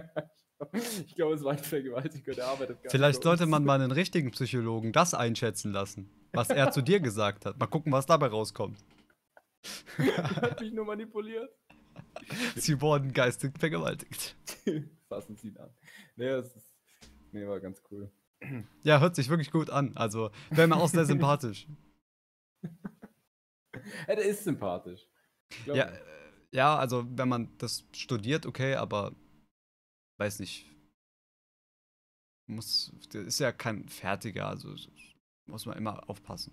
Ich 1.07 1.15
glaube, 1.15 1.35
es 1.35 1.43
war 1.43 1.53
ein 1.53 1.59
Vergewaltiger, 1.59 2.35
der 2.35 2.47
arbeitet 2.47 2.83
gar 2.83 2.91
Vielleicht 2.91 3.23
sollte 3.23 3.47
man 3.47 3.65
mal 3.65 3.81
einen 3.81 3.93
richtigen 3.93 4.31
Psychologen 4.31 4.93
das 4.93 5.15
einschätzen 5.15 5.73
lassen, 5.73 6.11
was 6.33 6.51
er 6.51 6.71
zu 6.71 6.83
dir 6.83 7.01
gesagt 7.01 7.47
hat. 7.47 7.59
Mal 7.59 7.67
gucken, 7.67 7.93
was 7.93 8.07
dabei 8.07 8.27
rauskommt. 8.27 8.79
Hat 9.97 10.61
mich 10.61 10.73
nur 10.73 10.85
manipuliert. 10.85 11.51
Sie 12.57 12.81
wurden 12.81 13.13
geistig 13.13 13.53
vergewaltigt. 13.59 14.37
Fassen 15.09 15.37
Sie 15.37 15.49
ihn 15.49 15.57
an. 15.57 15.71
Nee, 16.17 16.29
das 16.29 16.55
ist, 16.55 16.77
nee, 17.33 17.47
war 17.47 17.61
ganz 17.61 17.83
cool. 17.91 18.11
Ja, 18.83 19.01
hört 19.01 19.17
sich 19.17 19.29
wirklich 19.29 19.51
gut 19.51 19.71
an. 19.71 19.97
Also, 19.97 20.31
wäre 20.51 20.69
mir 20.69 20.77
auch 20.77 20.89
sehr 20.89 21.05
sympathisch. 21.05 21.67
Ja, 22.63 22.71
der 24.09 24.25
ist 24.25 24.45
sympathisch. 24.45 25.07
Ja, 25.67 25.75
äh, 25.75 25.99
ja, 26.53 26.77
also 26.77 27.05
wenn 27.11 27.29
man 27.29 27.51
das 27.59 27.85
studiert, 27.93 28.47
okay, 28.47 28.75
aber 28.75 29.13
weiß 30.21 30.39
nicht. 30.41 30.67
Muss, 32.47 32.93
der 33.13 33.23
ist 33.23 33.41
ja 33.41 33.53
kein 33.53 33.89
Fertiger, 33.89 34.49
also 34.49 34.75
muss 35.47 35.67
man 35.67 35.79
immer 35.79 36.09
aufpassen. 36.09 36.53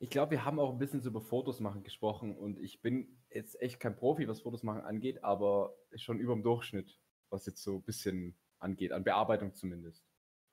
Ich 0.00 0.10
glaube, 0.10 0.32
wir 0.32 0.44
haben 0.44 0.58
auch 0.58 0.72
ein 0.72 0.78
bisschen 0.78 1.00
so 1.00 1.10
über 1.10 1.20
Fotos 1.20 1.60
machen 1.60 1.84
gesprochen 1.84 2.36
und 2.36 2.58
ich 2.58 2.80
bin 2.82 3.22
jetzt 3.30 3.60
echt 3.60 3.78
kein 3.78 3.94
Profi, 3.94 4.26
was 4.26 4.40
Fotos 4.40 4.62
machen 4.62 4.80
angeht, 4.80 5.22
aber 5.22 5.76
schon 5.94 6.18
über 6.18 6.34
dem 6.34 6.42
Durchschnitt, 6.42 6.98
was 7.30 7.46
jetzt 7.46 7.62
so 7.62 7.76
ein 7.76 7.82
bisschen 7.82 8.36
angeht, 8.58 8.92
an 8.92 9.04
Bearbeitung 9.04 9.54
zumindest. 9.54 10.04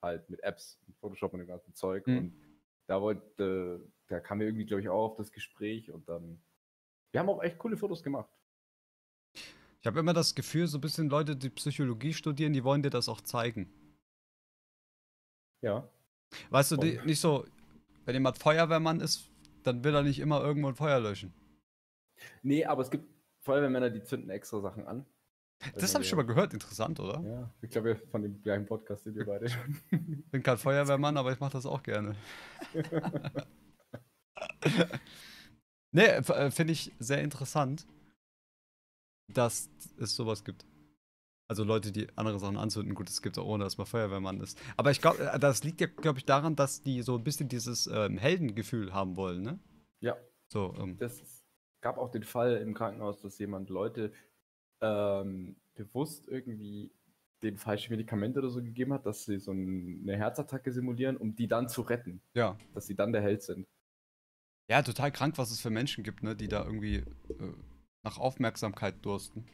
Halt 0.01 0.29
mit 0.29 0.41
Apps, 0.43 0.79
mit 0.88 0.97
Photoshop 0.97 1.34
und 1.34 1.39
dem 1.39 1.47
ganzen 1.47 1.73
Zeug. 1.73 2.05
Mhm. 2.05 2.17
Und 2.17 2.41
da 2.88 3.01
wollte, 3.01 3.91
da 4.08 4.19
kam 4.19 4.39
mir 4.39 4.45
irgendwie, 4.45 4.65
glaube 4.65 4.82
ich, 4.82 4.89
auch 4.89 5.12
auf 5.12 5.15
das 5.15 5.32
Gespräch 5.32 5.91
und 5.91 6.08
dann. 6.10 6.41
Wir 7.12 7.21
haben 7.21 7.29
auch 7.29 7.41
echt 7.41 7.58
coole 7.58 7.77
Fotos 7.77 8.03
gemacht. 8.03 8.29
Ich 9.89 9.91
habe 9.91 10.02
immer 10.02 10.13
das 10.13 10.36
Gefühl, 10.36 10.67
so 10.67 10.78
ein 10.78 10.82
bisschen 10.82 11.10
Leute, 11.10 11.36
die 11.36 11.49
Psychologie 11.49 12.13
studieren, 12.13 12.54
die 12.54 12.63
wollen 12.63 12.84
dir 12.84 12.91
das 12.91 13.10
auch 13.10 13.21
zeigen. 13.21 13.73
Ja. 15.62 15.89
Weißt 16.52 16.73
du, 16.73 16.78
die, 16.78 16.99
nicht 17.06 17.19
so, 17.19 17.43
wenn 18.06 18.13
jemand 18.13 18.38
Feuerwehrmann 18.38 18.99
ist, 18.99 19.32
dann 19.63 19.84
will 19.84 19.95
er 19.95 20.04
nicht 20.04 20.19
immer 20.19 20.43
irgendwo 20.43 20.67
ein 20.67 20.75
Feuer 20.75 20.99
löschen. 20.99 21.34
Nee, 22.43 22.65
aber 22.65 22.84
es 22.84 22.91
gibt 22.91 23.10
Feuerwehrmänner, 23.39 23.89
die 23.89 24.04
zünden 24.04 24.30
extra 24.30 24.62
Sachen 24.62 24.86
an. 24.86 25.08
Das 25.73 25.95
habe 25.95 26.04
ich 26.04 26.10
schon 26.10 26.17
mal 26.17 26.28
gehört, 26.28 26.54
interessant, 26.54 26.99
oder? 26.99 27.19
Ja, 27.21 27.52
ich 27.63 27.71
glaube, 27.71 27.95
von 28.12 28.21
dem 28.21 28.39
gleichen 28.43 28.67
Podcast 28.67 29.06
sind 29.06 29.15
wir 29.15 29.25
beide 29.25 29.49
schon. 29.49 29.82
Bin 30.30 30.43
kein 30.43 30.60
Feuerwehrmann, 30.60 31.17
aber 31.17 31.32
ich 31.32 31.39
mache 31.39 31.54
das 31.54 31.65
auch 31.65 31.82
gerne. 31.82 32.15
nee, 35.91 36.06
äh, 36.06 36.52
finde 36.52 36.73
ich 36.73 36.93
sehr 36.99 37.23
interessant, 37.23 37.88
dass 39.33 39.69
es 39.97 40.15
sowas 40.15 40.43
gibt. 40.43 40.65
Also 41.47 41.63
Leute, 41.63 41.91
die 41.91 42.07
andere 42.15 42.37
Sachen 42.37 42.57
anzünden, 42.57 42.93
gut, 42.93 43.09
das 43.09 43.21
gibt 43.23 43.37
es 43.37 43.43
auch 43.43 43.47
ohne, 43.47 43.63
dass 43.63 43.77
man 43.77 43.87
Feuerwehrmann 43.87 44.39
ist. 44.39 44.59
Aber 44.77 44.91
ich 44.91 45.01
glaube, 45.01 45.31
das 45.39 45.63
liegt 45.63 45.81
ja, 45.81 45.87
glaube 45.87 46.19
ich, 46.19 46.25
daran, 46.25 46.55
dass 46.55 46.83
die 46.83 47.01
so 47.01 47.15
ein 47.17 47.23
bisschen 47.23 47.49
dieses 47.49 47.87
ähm, 47.87 48.19
Heldengefühl 48.19 48.93
haben 48.93 49.15
wollen, 49.15 49.41
ne? 49.41 49.59
Ja. 49.99 50.15
So, 50.47 50.75
ähm, 50.77 50.97
Das 50.99 51.21
gab 51.81 51.97
auch 51.97 52.11
den 52.11 52.23
Fall 52.23 52.57
im 52.57 52.73
Krankenhaus, 52.75 53.19
dass 53.21 53.39
jemand 53.39 53.69
Leute 53.69 54.11
ähm, 54.81 55.55
bewusst 55.73 56.27
irgendwie 56.27 56.91
den 57.41 57.57
falschen 57.57 57.91
Medikamente 57.93 58.39
oder 58.39 58.49
so 58.49 58.61
gegeben 58.61 58.93
hat, 58.93 59.05
dass 59.05 59.25
sie 59.25 59.39
so 59.39 59.51
ein- 59.51 60.01
eine 60.03 60.17
Herzattacke 60.17 60.71
simulieren, 60.71 61.17
um 61.17 61.35
die 61.35 61.47
dann 61.47 61.67
zu 61.69 61.81
retten, 61.81 62.21
ja. 62.35 62.57
dass 62.73 62.85
sie 62.85 62.95
dann 62.95 63.11
der 63.11 63.21
Held 63.21 63.41
sind. 63.41 63.65
Ja, 64.69 64.83
total 64.83 65.11
krank, 65.11 65.37
was 65.37 65.49
es 65.49 65.61
für 65.61 65.69
Menschen 65.71 66.03
gibt, 66.03 66.21
ne, 66.21 66.35
die 66.35 66.47
da 66.47 66.63
irgendwie 66.63 66.97
äh, 66.97 67.53
nach 68.03 68.17
Aufmerksamkeit 68.17 69.03
dursten. 69.05 69.45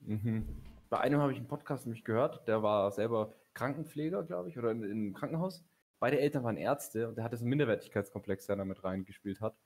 Mhm. 0.00 0.46
Bei 0.88 0.98
einem 0.98 1.20
habe 1.20 1.32
ich 1.32 1.38
einen 1.38 1.48
Podcast 1.48 1.86
nämlich 1.86 2.04
gehört, 2.04 2.46
der 2.48 2.62
war 2.62 2.90
selber 2.90 3.34
Krankenpfleger, 3.54 4.24
glaube 4.24 4.48
ich, 4.48 4.58
oder 4.58 4.70
in, 4.70 4.82
in 4.82 4.90
einem 4.90 5.14
Krankenhaus. 5.14 5.64
Beide 5.98 6.18
Eltern 6.18 6.44
waren 6.44 6.56
Ärzte 6.56 7.08
und 7.08 7.16
der 7.16 7.24
hatte 7.24 7.36
so 7.36 7.44
einen 7.44 7.50
Minderwertigkeitskomplex, 7.50 8.46
der 8.46 8.56
da 8.56 8.64
mit 8.64 8.82
reingespielt 8.82 9.40
hat. 9.40 9.56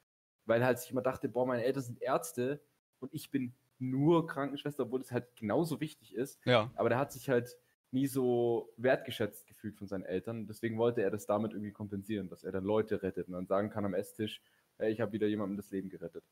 Weil 0.47 0.61
er 0.61 0.67
halt 0.67 0.79
sich 0.79 0.91
immer 0.91 1.03
dachte, 1.03 1.29
boah, 1.29 1.47
meine 1.47 1.65
Eltern 1.65 1.83
sind 1.83 2.03
Ärzte 2.03 2.61
und 2.99 3.15
ich 3.15 3.31
bin 3.31 3.55
nur 3.79 4.27
Krankenschwester, 4.27 4.85
obwohl 4.85 5.01
es 5.01 5.13
halt 5.13 5.35
genauso 5.37 5.81
wichtig 5.81 6.15
ist. 6.15 6.45
Ja. 6.45 6.71
Aber 6.75 6.89
der 6.89 6.99
hat 6.99 7.13
sich 7.13 7.29
halt 7.29 7.57
nie 7.91 8.07
so 8.07 8.73
wertgeschätzt 8.77 9.47
gefühlt 9.47 9.77
von 9.77 9.87
seinen 9.87 10.05
Eltern. 10.05 10.47
Deswegen 10.47 10.77
wollte 10.77 11.03
er 11.03 11.11
das 11.11 11.27
damit 11.27 11.53
irgendwie 11.53 11.73
kompensieren, 11.73 12.29
dass 12.29 12.43
er 12.43 12.53
dann 12.53 12.65
Leute 12.65 13.03
rettet 13.03 13.29
und 13.29 13.35
dann 13.35 13.47
sagen 13.47 13.71
kann 13.71 13.85
am 13.85 13.95
Esstisch, 13.95 14.43
hey, 14.79 14.93
ich 14.93 15.01
habe 15.01 15.13
wieder 15.13 15.29
jemandem 15.29 15.57
das 15.57 15.71
Leben 15.71 15.89
gerettet. 15.89 16.25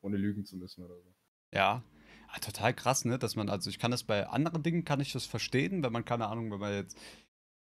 Ohne 0.00 0.16
lügen 0.16 0.44
zu 0.44 0.56
müssen 0.56 0.82
oder 0.84 0.98
so. 0.98 1.14
Ja. 1.54 1.82
Ah, 2.28 2.38
total 2.38 2.72
krass, 2.72 3.04
ne? 3.04 3.18
Dass 3.18 3.36
man, 3.36 3.48
also 3.48 3.68
ich 3.68 3.78
kann 3.78 3.90
das 3.90 4.04
bei 4.04 4.26
anderen 4.26 4.62
Dingen, 4.62 4.84
kann 4.84 5.00
ich 5.00 5.12
das 5.12 5.26
verstehen, 5.26 5.82
wenn 5.82 5.92
man, 5.92 6.04
keine 6.04 6.28
Ahnung, 6.28 6.50
wenn 6.50 6.60
man 6.60 6.72
jetzt, 6.72 6.96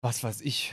was 0.01 0.23
weiß 0.23 0.41
ich, 0.41 0.71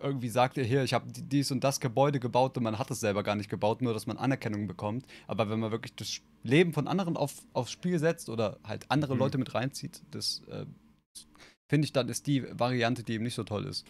irgendwie 0.00 0.28
sagt, 0.28 0.56
ja, 0.56 0.62
hier, 0.62 0.84
ich 0.84 0.92
habe 0.92 1.06
dies 1.10 1.50
und 1.50 1.64
das 1.64 1.80
Gebäude 1.80 2.20
gebaut 2.20 2.56
und 2.56 2.62
man 2.62 2.78
hat 2.78 2.90
es 2.90 3.00
selber 3.00 3.22
gar 3.22 3.36
nicht 3.36 3.48
gebaut, 3.48 3.80
nur 3.80 3.94
dass 3.94 4.06
man 4.06 4.18
Anerkennung 4.18 4.66
bekommt. 4.66 5.06
Aber 5.26 5.48
wenn 5.48 5.60
man 5.60 5.70
wirklich 5.70 5.94
das 5.94 6.20
Leben 6.42 6.72
von 6.72 6.88
anderen 6.88 7.16
auf, 7.16 7.34
aufs 7.54 7.72
Spiel 7.72 7.98
setzt 7.98 8.28
oder 8.28 8.58
halt 8.64 8.90
andere 8.90 9.14
Mhm. 9.14 9.20
Leute 9.20 9.38
mit 9.38 9.54
reinzieht, 9.54 10.02
das 10.10 10.42
äh, 10.50 10.66
finde 11.68 11.86
ich, 11.86 11.92
dann 11.92 12.08
ist 12.08 12.26
die 12.26 12.44
Variante, 12.58 13.02
die 13.02 13.14
eben 13.14 13.24
nicht 13.24 13.34
so 13.34 13.44
toll 13.44 13.64
ist. 13.64 13.86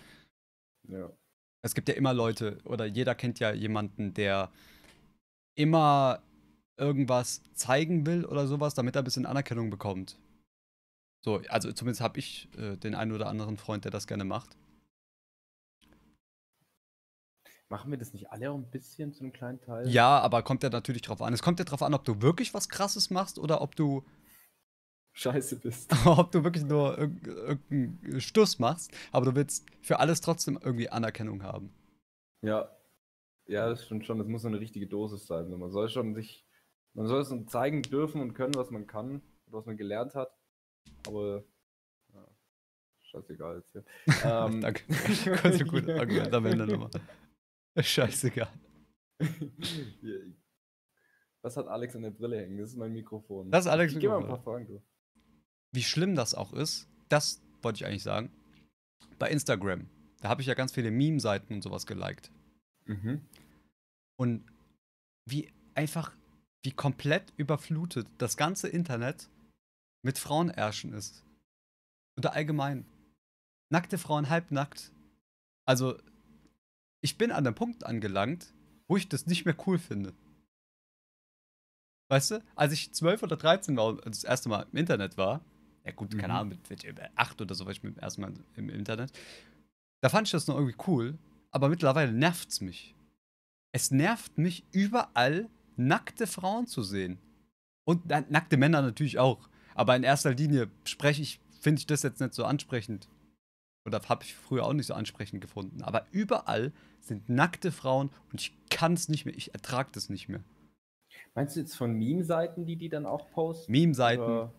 Ja. 0.88 1.10
Es 1.62 1.74
gibt 1.74 1.88
ja 1.88 1.96
immer 1.96 2.14
Leute, 2.14 2.58
oder 2.64 2.86
jeder 2.86 3.16
kennt 3.16 3.40
ja 3.40 3.52
jemanden, 3.52 4.14
der 4.14 4.52
immer 5.56 6.22
irgendwas 6.76 7.42
zeigen 7.54 8.06
will 8.06 8.24
oder 8.24 8.46
sowas, 8.46 8.74
damit 8.74 8.96
er 8.96 9.02
ein 9.02 9.04
bisschen 9.04 9.26
Anerkennung 9.26 9.70
bekommt. 9.70 10.18
So, 11.24 11.40
also 11.48 11.72
zumindest 11.72 12.00
habe 12.00 12.18
ich 12.18 12.48
äh, 12.56 12.76
den 12.76 12.94
einen 12.94 13.12
oder 13.12 13.26
anderen 13.28 13.56
Freund, 13.56 13.84
der 13.84 13.90
das 13.90 14.06
gerne 14.06 14.24
macht. 14.24 14.56
Machen 17.68 17.90
wir 17.90 17.98
das 17.98 18.12
nicht 18.12 18.30
alle 18.30 18.50
auch 18.52 18.56
ein 18.56 18.70
bisschen 18.70 19.12
zu 19.12 19.24
einem 19.24 19.32
kleinen 19.32 19.60
Teil? 19.60 19.88
Ja, 19.88 20.20
aber 20.20 20.42
kommt 20.42 20.62
ja 20.62 20.70
natürlich 20.70 21.02
drauf 21.02 21.20
an. 21.20 21.32
Es 21.32 21.42
kommt 21.42 21.58
ja 21.58 21.64
drauf 21.64 21.82
an, 21.82 21.94
ob 21.94 22.04
du 22.04 22.22
wirklich 22.22 22.54
was 22.54 22.68
Krasses 22.68 23.10
machst 23.10 23.40
oder 23.40 23.60
ob 23.60 23.74
du, 23.74 24.04
Scheiße 25.14 25.56
bist. 25.56 25.92
ob 26.06 26.30
du 26.30 26.44
wirklich 26.44 26.64
nur 26.64 26.96
irg- 26.96 27.26
irgendeinen 27.26 28.20
Stuss 28.20 28.60
machst, 28.60 28.92
aber 29.10 29.26
du 29.26 29.34
willst 29.34 29.66
für 29.82 29.98
alles 29.98 30.20
trotzdem 30.20 30.58
irgendwie 30.62 30.90
Anerkennung 30.90 31.42
haben. 31.42 31.72
Ja. 32.42 32.70
Ja, 33.48 33.68
das 33.68 33.84
stimmt 33.84 34.06
schon. 34.06 34.18
Das 34.18 34.28
muss 34.28 34.42
so 34.42 34.48
eine 34.48 34.60
richtige 34.60 34.86
Dosis 34.86 35.26
sein. 35.26 35.50
Man 35.50 35.70
soll 35.72 35.88
schon 35.88 36.14
sich, 36.14 36.45
man 36.96 37.06
soll 37.06 37.20
es 37.20 37.46
zeigen 37.46 37.82
dürfen 37.82 38.20
und 38.20 38.34
können, 38.34 38.54
was 38.54 38.70
man 38.70 38.86
kann 38.86 39.16
und 39.46 39.52
was 39.52 39.66
man 39.66 39.76
gelernt 39.76 40.14
hat. 40.14 40.30
Aber 41.06 41.44
ja, 42.14 42.26
scheißegal 43.02 43.56
jetzt 43.58 43.72
hier. 43.72 43.84
Ähm, 44.24 44.60
Danke. 44.60 44.82
Ganz 45.42 45.64
gut 45.66 45.88
Argument 45.90 46.34
am 46.34 46.46
Ende 46.46 46.66
nochmal. 46.66 46.90
Scheißegal. 47.78 48.48
Was 51.42 51.56
hat 51.56 51.68
Alex 51.68 51.94
in 51.94 52.02
der 52.02 52.10
Brille 52.10 52.40
hängen? 52.40 52.58
Das 52.58 52.70
ist 52.70 52.76
mein 52.76 52.92
Mikrofon. 52.92 53.50
Das 53.50 53.66
ist 53.66 53.70
Alex' 53.70 53.92
Ich 53.92 54.00
geh 54.00 54.08
mal 54.08 54.20
ein 54.20 54.26
paar 54.26 54.42
Fragen 54.42 54.66
durch. 54.66 54.82
wie 55.72 55.82
schlimm 55.82 56.14
das 56.14 56.34
auch 56.34 56.54
ist, 56.54 56.88
das 57.10 57.42
wollte 57.62 57.76
ich 57.76 57.86
eigentlich 57.86 58.02
sagen. 58.02 58.30
Bei 59.18 59.30
Instagram, 59.30 59.88
da 60.22 60.30
habe 60.30 60.40
ich 60.40 60.46
ja 60.46 60.54
ganz 60.54 60.72
viele 60.72 60.90
Meme-Seiten 60.90 61.52
und 61.52 61.62
sowas 61.62 61.86
geliked. 61.86 62.30
Mhm. 62.86 63.20
Und 64.18 64.46
wie 65.28 65.52
einfach, 65.74 66.16
wie 66.66 66.72
komplett 66.72 67.32
überflutet 67.36 68.08
das 68.18 68.36
ganze 68.36 68.66
Internet 68.68 69.28
mit 70.02 70.18
Frauenärschen 70.18 70.92
ist. 70.92 71.24
Oder 72.18 72.32
allgemein. 72.32 72.84
Nackte 73.70 73.98
Frauen 73.98 74.28
halbnackt. 74.28 74.90
Also, 75.64 75.96
ich 77.02 77.16
bin 77.18 77.30
an 77.30 77.44
dem 77.44 77.54
Punkt 77.54 77.84
angelangt, 77.86 78.52
wo 78.88 78.96
ich 78.96 79.08
das 79.08 79.26
nicht 79.26 79.44
mehr 79.44 79.56
cool 79.66 79.78
finde. 79.78 80.12
Weißt 82.08 82.32
du, 82.32 82.42
als 82.56 82.72
ich 82.72 82.92
12 82.92 83.22
oder 83.22 83.36
13 83.36 83.76
war 83.76 83.86
und 83.86 84.06
das 84.06 84.24
erste 84.24 84.48
Mal 84.48 84.66
im 84.72 84.78
Internet 84.78 85.16
war, 85.16 85.40
ja 85.84 85.92
gut, 85.92 86.18
keine 86.18 86.32
Mhm. 86.32 86.38
Ahnung, 86.38 86.48
mit, 86.48 86.68
mit 86.70 87.00
8 87.16 87.40
oder 87.40 87.54
so 87.54 87.64
war 87.64 87.72
ich 87.72 87.82
mit 87.84 87.96
dem 87.96 88.00
ersten 88.00 88.22
Mal 88.22 88.32
im 88.56 88.70
Internet, 88.70 89.12
da 90.02 90.08
fand 90.08 90.26
ich 90.26 90.32
das 90.32 90.48
noch 90.48 90.56
irgendwie 90.56 90.78
cool, 90.88 91.16
aber 91.52 91.68
mittlerweile 91.68 92.12
nervt's 92.12 92.60
mich. 92.60 92.94
Es 93.72 93.92
nervt 93.92 94.36
mich 94.38 94.64
überall, 94.72 95.48
nackte 95.76 96.26
Frauen 96.26 96.66
zu 96.66 96.82
sehen. 96.82 97.18
Und 97.84 98.02
na, 98.06 98.24
nackte 98.28 98.56
Männer 98.56 98.82
natürlich 98.82 99.18
auch. 99.18 99.48
Aber 99.74 99.94
in 99.94 100.02
erster 100.02 100.34
Linie 100.34 100.68
spreche 100.84 101.22
ich, 101.22 101.40
finde 101.60 101.80
ich 101.80 101.86
das 101.86 102.02
jetzt 102.02 102.20
nicht 102.20 102.34
so 102.34 102.44
ansprechend. 102.44 103.08
Oder 103.86 104.00
habe 104.08 104.24
ich 104.24 104.34
früher 104.34 104.64
auch 104.64 104.72
nicht 104.72 104.86
so 104.86 104.94
ansprechend 104.94 105.40
gefunden. 105.40 105.82
Aber 105.82 106.06
überall 106.10 106.72
sind 107.00 107.28
nackte 107.28 107.70
Frauen 107.70 108.10
und 108.32 108.40
ich 108.40 108.52
kann 108.68 108.94
es 108.94 109.08
nicht 109.08 109.26
mehr, 109.26 109.36
ich 109.36 109.54
ertrage 109.54 109.90
das 109.92 110.08
nicht 110.10 110.28
mehr. 110.28 110.42
Meinst 111.34 111.54
du 111.54 111.60
jetzt 111.60 111.76
von 111.76 111.92
Meme-Seiten, 111.92 112.66
die 112.66 112.76
die 112.76 112.88
dann 112.88 113.06
auch 113.06 113.30
posten? 113.30 113.70
Meme-Seiten, 113.70 114.50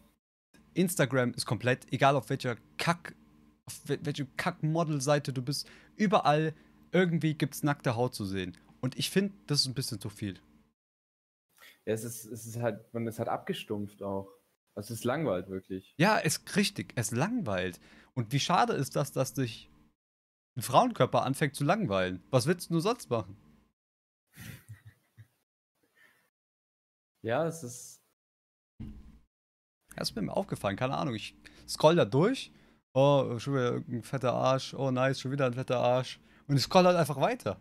Instagram 0.74 1.34
ist 1.34 1.46
komplett, 1.46 1.92
egal 1.92 2.16
auf 2.16 2.30
welcher 2.30 2.56
Kack, 2.78 3.16
auf 3.66 3.82
wel- 3.88 4.00
welche 4.04 4.26
Kack-Model-Seite 4.38 5.34
du 5.34 5.42
bist, 5.42 5.68
überall 5.96 6.54
irgendwie 6.92 7.34
gibt 7.34 7.56
es 7.56 7.64
nackte 7.64 7.96
Haut 7.96 8.16
zu 8.16 8.26
sehen. 8.26 8.56
Und 8.80 8.98
ich 8.98 9.10
finde, 9.10 9.34
das 9.48 9.62
ist 9.62 9.68
ein 9.68 9.74
bisschen 9.74 10.00
zu 10.00 10.10
viel. 10.10 10.40
Ja, 11.88 11.94
es 11.94 12.04
ist, 12.04 12.26
es 12.26 12.46
ist 12.46 12.60
halt, 12.60 12.94
man 12.94 13.08
ist 13.08 13.18
halt 13.18 13.30
abgestumpft 13.30 14.04
auch. 14.04 14.30
Also 14.76 14.94
es 14.94 15.00
ist 15.00 15.06
langweilt 15.06 15.48
wirklich. 15.48 15.96
Ja, 15.98 16.20
es 16.20 16.44
richtig, 16.58 16.92
es 16.96 17.12
langweilt. 17.12 17.80
Und 18.14 18.34
wie 18.34 18.42
schade 18.42 18.74
ist 18.74 18.98
das, 18.98 19.14
dass 19.14 19.34
dich 19.34 19.72
ein 20.58 20.64
Frauenkörper 20.64 21.24
anfängt 21.24 21.56
zu 21.56 21.64
langweilen? 21.64 22.22
Was 22.30 22.46
willst 22.46 22.70
du 22.70 22.74
nur 22.74 22.82
sonst 22.82 23.10
machen? 23.10 23.38
Ja, 27.24 27.46
es 27.46 27.64
ist. 27.64 28.02
Das 29.96 30.12
ist 30.12 30.16
mir 30.16 30.32
aufgefallen, 30.32 30.78
keine 30.78 30.96
Ahnung. 30.96 31.16
Ich 31.16 31.36
scroll 31.68 31.96
da 31.96 32.06
durch. 32.06 32.54
Oh, 32.94 33.38
schon 33.40 33.56
wieder 33.56 33.74
ein 33.76 34.04
fetter 34.04 34.34
Arsch. 34.34 34.74
Oh, 34.74 34.92
nice, 34.92 35.20
schon 35.20 35.32
wieder 35.32 35.48
ein 35.48 35.54
fetter 35.54 35.80
Arsch. 35.80 36.22
Und 36.48 36.56
ich 36.56 36.64
scroll 36.64 36.86
halt 36.86 36.96
einfach 36.96 37.20
weiter. 37.20 37.60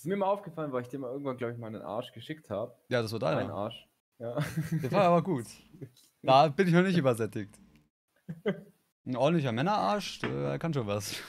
Das 0.00 0.06
ist 0.06 0.08
mir 0.08 0.16
mal 0.16 0.28
aufgefallen, 0.28 0.72
weil 0.72 0.80
ich 0.80 0.88
dir 0.88 0.98
mal 0.98 1.10
irgendwann, 1.12 1.36
glaube 1.36 1.52
ich, 1.52 1.58
mal 1.58 1.66
einen 1.66 1.82
Arsch 1.82 2.10
geschickt 2.12 2.48
habe. 2.48 2.74
Ja, 2.88 3.02
das 3.02 3.12
war 3.12 3.22
Ein 3.22 3.36
deiner. 3.36 3.52
Arsch. 3.52 3.86
Ja. 4.18 4.38
Der 4.82 4.92
war 4.92 5.02
aber 5.02 5.22
gut. 5.22 5.44
Da 6.22 6.48
bin 6.48 6.68
ich 6.68 6.72
noch 6.72 6.82
nicht 6.82 6.96
übersättigt. 6.96 7.58
Ein 9.04 9.16
ordentlicher 9.16 9.52
Männerarsch, 9.52 10.20
der 10.20 10.58
kann 10.58 10.72
schon 10.72 10.86
was. 10.86 11.22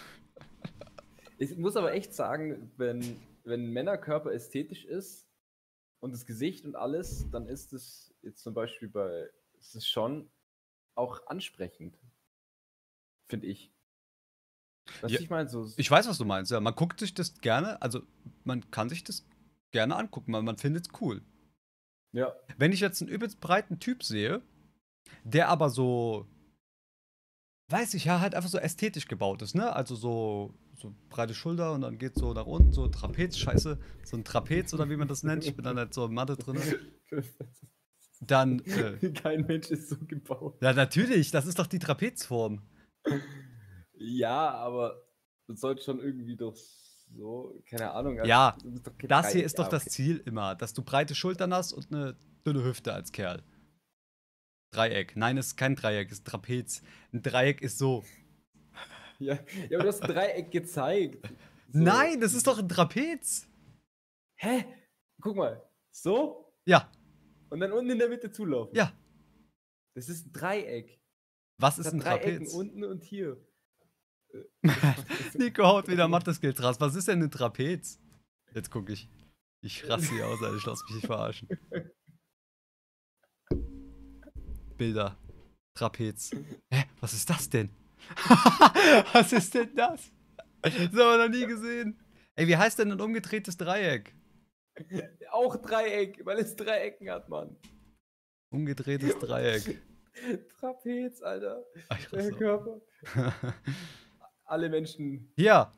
Ich 1.38 1.58
muss 1.58 1.76
aber 1.76 1.92
echt 1.94 2.14
sagen, 2.14 2.72
wenn, 2.78 3.20
wenn 3.44 3.66
ein 3.66 3.74
Männerkörper 3.74 4.32
ästhetisch 4.32 4.86
ist 4.86 5.28
und 6.00 6.14
das 6.14 6.26
Gesicht 6.26 6.64
und 6.64 6.78
alles, 6.78 7.30
dann 7.30 7.48
ist 7.48 7.74
es 7.74 8.14
jetzt 8.22 8.42
zum 8.42 8.54
Beispiel 8.54 8.88
bei, 8.88 9.30
ist 9.60 9.76
es 9.76 9.86
schon 9.86 10.32
auch 10.96 11.28
ansprechend. 11.28 12.00
Finde 13.28 13.48
ich. 13.48 13.74
Was 15.02 15.12
Ja, 15.12 15.20
ich 15.20 15.30
meine, 15.30 15.50
so. 15.50 15.72
Ich 15.78 15.90
weiß, 15.90 16.08
was 16.08 16.18
du 16.18 16.26
meinst. 16.26 16.52
Ja, 16.52 16.60
man 16.60 16.76
guckt 16.76 17.00
sich 17.00 17.14
das 17.14 17.40
gerne, 17.40 17.82
also 17.82 18.02
man 18.44 18.70
kann 18.72 18.90
sich 18.90 19.04
das 19.04 19.26
gerne 19.72 19.96
angucken, 19.96 20.34
weil 20.34 20.44
man 20.44 20.58
findet 20.58 20.88
es 20.88 21.02
cool. 21.02 21.22
ja, 22.14 22.34
Wenn 22.58 22.72
ich 22.72 22.80
jetzt 22.82 23.02
einen 23.02 23.10
übelst 23.10 23.40
breiten 23.40 23.80
Typ 23.80 24.04
sehe, 24.04 24.42
der 25.24 25.50
aber 25.50 25.70
so, 25.70 26.28
weiß 27.70 27.94
ich, 27.94 28.06
ja, 28.06 28.20
halt 28.20 28.36
einfach 28.36 28.50
so 28.50 28.58
ästhetisch 28.58 29.08
gebaut 29.08 29.42
ist, 29.42 29.56
ne? 29.56 29.74
Also 29.74 29.96
so, 29.96 30.54
so 30.76 30.94
breite 31.10 31.34
Schulter 31.34 31.74
und 31.74 31.82
dann 31.82 31.98
geht 31.98 32.16
so 32.16 32.34
nach 32.34 32.46
unten, 32.46 32.74
so 32.74 32.88
Trapez, 32.88 33.38
scheiße, 33.38 33.80
so 34.04 34.18
ein 34.18 34.24
Trapez 34.24 34.74
oder 34.74 34.90
wie 34.90 34.98
man 34.98 35.08
das 35.08 35.24
nennt. 35.24 35.46
Ich 35.46 35.56
bin 35.56 35.64
da 35.64 35.74
nicht 35.74 35.94
so 35.94 36.06
in 36.06 36.14
Mathe 36.14 36.36
drin. 36.36 36.60
Dann, 38.20 38.60
äh, 38.66 39.12
Kein 39.14 39.46
Mensch 39.48 39.72
ist 39.72 39.90
so 39.90 39.96
gebaut. 39.98 40.58
ja, 40.62 40.74
natürlich, 40.74 41.32
das 41.32 41.46
ist 41.48 41.58
doch 41.60 41.68
die 41.68 41.80
Trapezform. 41.80 42.62
Ja, 44.04 44.50
aber 44.52 45.04
das 45.48 45.60
sollte 45.62 45.84
schon 45.84 46.00
irgendwie 46.00 46.36
doch 46.36 46.56
so, 46.56 47.62
keine 47.70 47.92
Ahnung. 47.92 48.20
also 48.20 48.30
Ja, 48.30 48.58
Das 49.08 49.32
hier 49.32 49.44
ist 49.44 49.60
doch 49.60 49.66
Ja, 49.66 49.70
das 49.72 49.84
okay. 49.84 49.90
Ziel 49.92 50.24
immer, 50.26 50.56
dass 50.56 50.74
du 50.74 50.82
breite 50.84 51.14
Schultern 51.16 51.54
hast 51.54 51.74
und 51.74 51.92
eine 51.94 52.16
dünne 52.46 52.64
Hüfte 52.64 52.94
als 52.94 53.12
Kerl. 53.12 53.44
Dreieck. 54.74 55.16
Nein, 55.18 55.38
es 55.38 55.48
ist 55.48 55.58
kein 55.58 55.76
Dreieck, 55.76 56.08
es 56.12 56.20
ist 56.20 56.28
Trapez. 56.28 56.82
Ein 57.14 57.22
Dreieck 57.22 57.62
ist 57.62 57.78
so. 57.78 58.04
Ja, 59.20 59.36
ja 59.70 59.78
aber 59.78 59.84
du 59.84 59.88
hast 59.90 60.02
ein 60.02 60.12
Dreieck 60.12 60.50
gezeigt. 60.50 61.24
So. 61.72 61.80
Nein, 61.80 62.20
das 62.22 62.34
ist 62.34 62.48
doch 62.48 62.58
ein 62.58 62.68
Trapez. 62.68 63.48
Hä? 64.40 64.66
Guck 65.22 65.36
mal. 65.36 65.62
So? 65.92 66.52
Ja, 66.66 66.90
Und 67.52 67.60
dann 67.60 67.72
unten 67.72 67.92
in 67.92 68.00
der 68.00 68.10
Mitte 68.10 68.32
zulaufen. 68.32 68.76
ja. 68.76 68.92
Das 69.94 70.08
ist 70.10 70.26
ein 70.26 70.32
Dreieck. 70.32 71.00
Was 71.60 71.78
ist 71.78 71.94
ein 71.94 72.00
Trapez? 72.00 72.52
unten 72.54 72.84
und 72.84 73.04
hier. 73.04 73.38
Nico 75.34 75.64
haut 75.64 75.88
wieder 75.88 76.08
Mathe-Skills 76.08 76.62
raus. 76.62 76.80
Was 76.80 76.96
ist 76.96 77.08
denn 77.08 77.22
ein 77.22 77.32
Trapez? 77.32 78.00
Jetzt 78.54 78.72
gucke 78.72 78.94
ich. 78.94 79.10
Ich 79.62 79.88
raste 79.88 80.14
hier 80.14 80.28
aus, 80.28 80.42
Alter. 80.42 80.58
Ich 80.58 80.66
lass 80.66 80.84
mich 80.84 80.96
nicht 80.96 81.06
verarschen. 81.06 81.48
Bilder. 84.78 85.18
Trapez. 85.76 86.32
Hä? 86.72 86.86
Was 87.00 87.14
ist 87.14 87.30
das 87.30 87.50
denn? 87.50 87.70
was 89.14 89.32
ist 89.32 89.54
denn 89.54 89.76
das? 89.76 90.12
Das 90.62 90.74
haben 90.74 90.96
wir 90.96 91.18
noch 91.18 91.30
nie 91.30 91.46
gesehen. 91.46 92.00
Ey, 92.36 92.48
wie 92.48 92.58
heißt 92.58 92.80
denn 92.80 92.92
ein 92.92 93.02
umgedrehtes 93.02 93.58
Dreieck? 93.58 94.16
Auch 95.32 95.58
Dreieck, 95.58 96.26
weil 96.26 96.40
es 96.40 96.56
drei 96.56 96.80
Ecken 96.82 97.10
hat, 97.10 97.30
Mann. 97.30 97.56
Umgedrehtes 98.52 99.18
Dreieck. 99.20 99.82
Trapez, 100.60 101.22
Alter. 101.22 101.64
Ich 102.00 102.08
Der 102.08 102.32
Körper. 102.32 102.82
Alle 104.52 104.68
Menschen 104.68 105.32
Hier. 105.38 105.72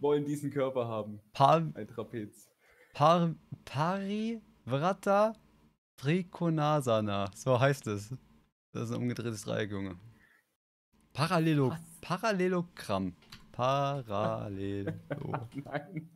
wollen 0.00 0.24
diesen 0.24 0.50
Körper 0.50 0.88
haben. 0.88 1.20
Par, 1.32 1.62
Ein 1.74 1.86
Trapez. 1.86 2.48
par, 2.92 3.32
Parivrata 3.64 5.34
Trikonasana. 5.96 7.30
So 7.36 7.60
heißt 7.60 7.86
es. 7.86 8.12
Das 8.72 8.88
ist 8.88 8.96
ein 8.96 9.02
umgedrehtes 9.02 9.42
Dreieck, 9.42 9.70
Junge. 9.70 10.00
Parallelo? 11.12 11.72
Parallelogramm. 12.00 13.14
Parallelogramm. 13.52 15.48
Nein. 15.64 16.10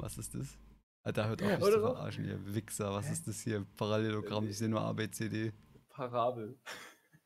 Was 0.00 0.18
ist 0.18 0.34
das? 0.34 0.58
Alter, 1.04 1.28
hört 1.28 1.42
auf 1.44 1.48
mich 1.48 1.62
Oder 1.62 1.74
zu 1.74 1.80
verarschen, 1.80 2.24
ihr 2.24 2.54
Wichser. 2.54 2.92
Was 2.92 3.08
ist 3.08 3.28
das 3.28 3.40
hier? 3.42 3.64
Parallelogramm. 3.76 4.48
Ich 4.48 4.58
sehe 4.58 4.68
nur 4.68 4.80
A, 4.80 4.92
B, 4.92 5.08
C, 5.08 5.28
D. 5.28 5.52
Parabel. 5.90 6.58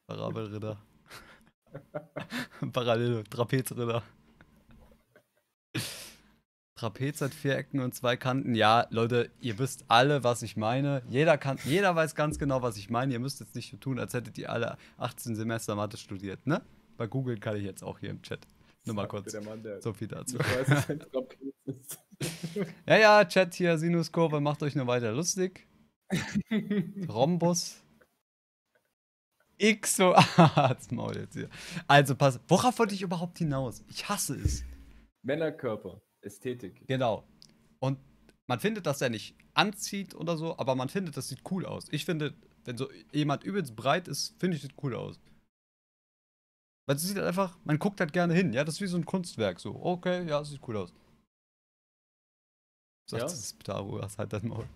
Parabelritter. 0.07 0.77
Parallelo, 2.73 3.23
Trapezritter. 3.25 4.03
Trapez 6.77 7.21
hat 7.21 7.33
vier 7.33 7.57
Ecken 7.57 7.81
und 7.81 7.95
zwei 7.95 8.17
Kanten. 8.17 8.55
Ja, 8.55 8.87
Leute, 8.91 9.31
ihr 9.41 9.59
wisst 9.59 9.85
alle, 9.89 10.25
was 10.25 10.43
ich 10.43 10.57
meine. 10.57 11.03
Jeder, 11.09 11.39
kann, 11.39 11.59
jeder 11.65 11.95
weiß 11.95 12.15
ganz 12.15 12.39
genau, 12.39 12.63
was 12.63 12.77
ich 12.77 12.91
meine. 12.91 13.13
Ihr 13.13 13.21
müsst 13.21 13.41
jetzt 13.41 13.55
nicht 13.55 13.71
so 13.71 13.77
tun, 13.77 13.99
als 14.01 14.13
hättet 14.13 14.37
ihr 14.39 14.51
alle 14.51 14.77
18 14.99 15.37
Semester 15.37 15.77
Mathe 15.77 15.97
studiert, 15.97 16.47
ne? 16.47 16.63
Bei 16.97 17.07
Google 17.07 17.39
kann 17.39 17.57
ich 17.57 17.63
jetzt 17.63 17.85
auch 17.85 18.01
hier 18.01 18.11
im 18.11 18.23
Chat. 18.23 18.41
Nur 18.85 18.97
mal 18.97 19.07
kurz. 19.09 19.33
Mann, 19.45 19.65
So 19.81 19.93
viel 19.93 20.09
dazu. 20.09 20.39
Ja, 22.87 22.99
ja, 22.99 23.25
Chat 23.25 23.55
hier, 23.55 23.77
Sinuskurve, 23.79 24.41
macht 24.41 24.63
euch 24.63 24.77
nur 24.77 24.87
weiter 24.87 25.13
lustig. 25.13 25.67
Rhombus. 27.09 27.83
X 29.65 29.97
so. 29.97 30.15
Ah, 30.37 30.75
das 30.75 30.91
Maul 30.91 31.17
jetzt 31.17 31.35
hier. 31.35 31.49
Also, 31.87 32.15
pass. 32.15 32.41
Worauf 32.49 32.79
wollte 32.79 32.95
ich 32.95 33.03
überhaupt 33.03 33.39
hinaus? 33.39 33.83
Ich 33.89 34.09
hasse 34.09 34.37
es. 34.37 34.65
Männerkörper. 35.23 36.01
Ästhetik. 36.21 36.87
Genau. 36.87 37.25
Und 37.81 37.99
man 38.47 38.61
findet, 38.61 38.87
dass 38.87 39.01
er 39.01 39.11
nicht 39.11 39.37
anzieht 39.55 40.15
oder 40.15 40.37
so, 40.37 40.59
aber 40.59 40.75
man 40.75 40.89
findet, 40.89 41.17
das 41.17 41.29
sieht 41.29 41.43
cool 41.51 41.65
aus. 41.67 41.87
Ich 41.91 42.05
finde, 42.05 42.35
wenn 42.65 42.77
so 42.77 42.91
jemand 43.13 43.45
übelst 43.45 43.75
breit 43.77 44.09
ist, 44.09 44.39
finde 44.39 44.57
ich, 44.57 44.63
sieht 44.63 44.75
cool 44.83 44.95
aus. 44.95 45.21
Weil 46.87 46.97
es 46.97 47.03
sieht 47.03 47.17
halt 47.17 47.27
einfach, 47.27 47.59
man 47.65 47.79
guckt 47.79 48.01
halt 48.01 48.13
gerne 48.13 48.35
hin, 48.35 48.53
ja, 48.53 48.65
das 48.65 48.75
ist 48.75 48.81
wie 48.83 48.87
so 48.87 48.99
ein 48.99 49.07
Kunstwerk, 49.07 49.59
so, 49.59 49.75
okay, 49.83 50.27
ja, 50.29 50.41
es 50.41 50.51
sieht 50.51 50.61
cool 50.69 50.77
aus. 50.77 50.93
Sagt 53.09 53.23
Ja? 53.23 53.27
das 53.29 53.53
Ptaro, 53.55 54.03
hast 54.03 54.19
halt 54.19 54.33
dein 54.33 54.49
Maul. 54.49 54.69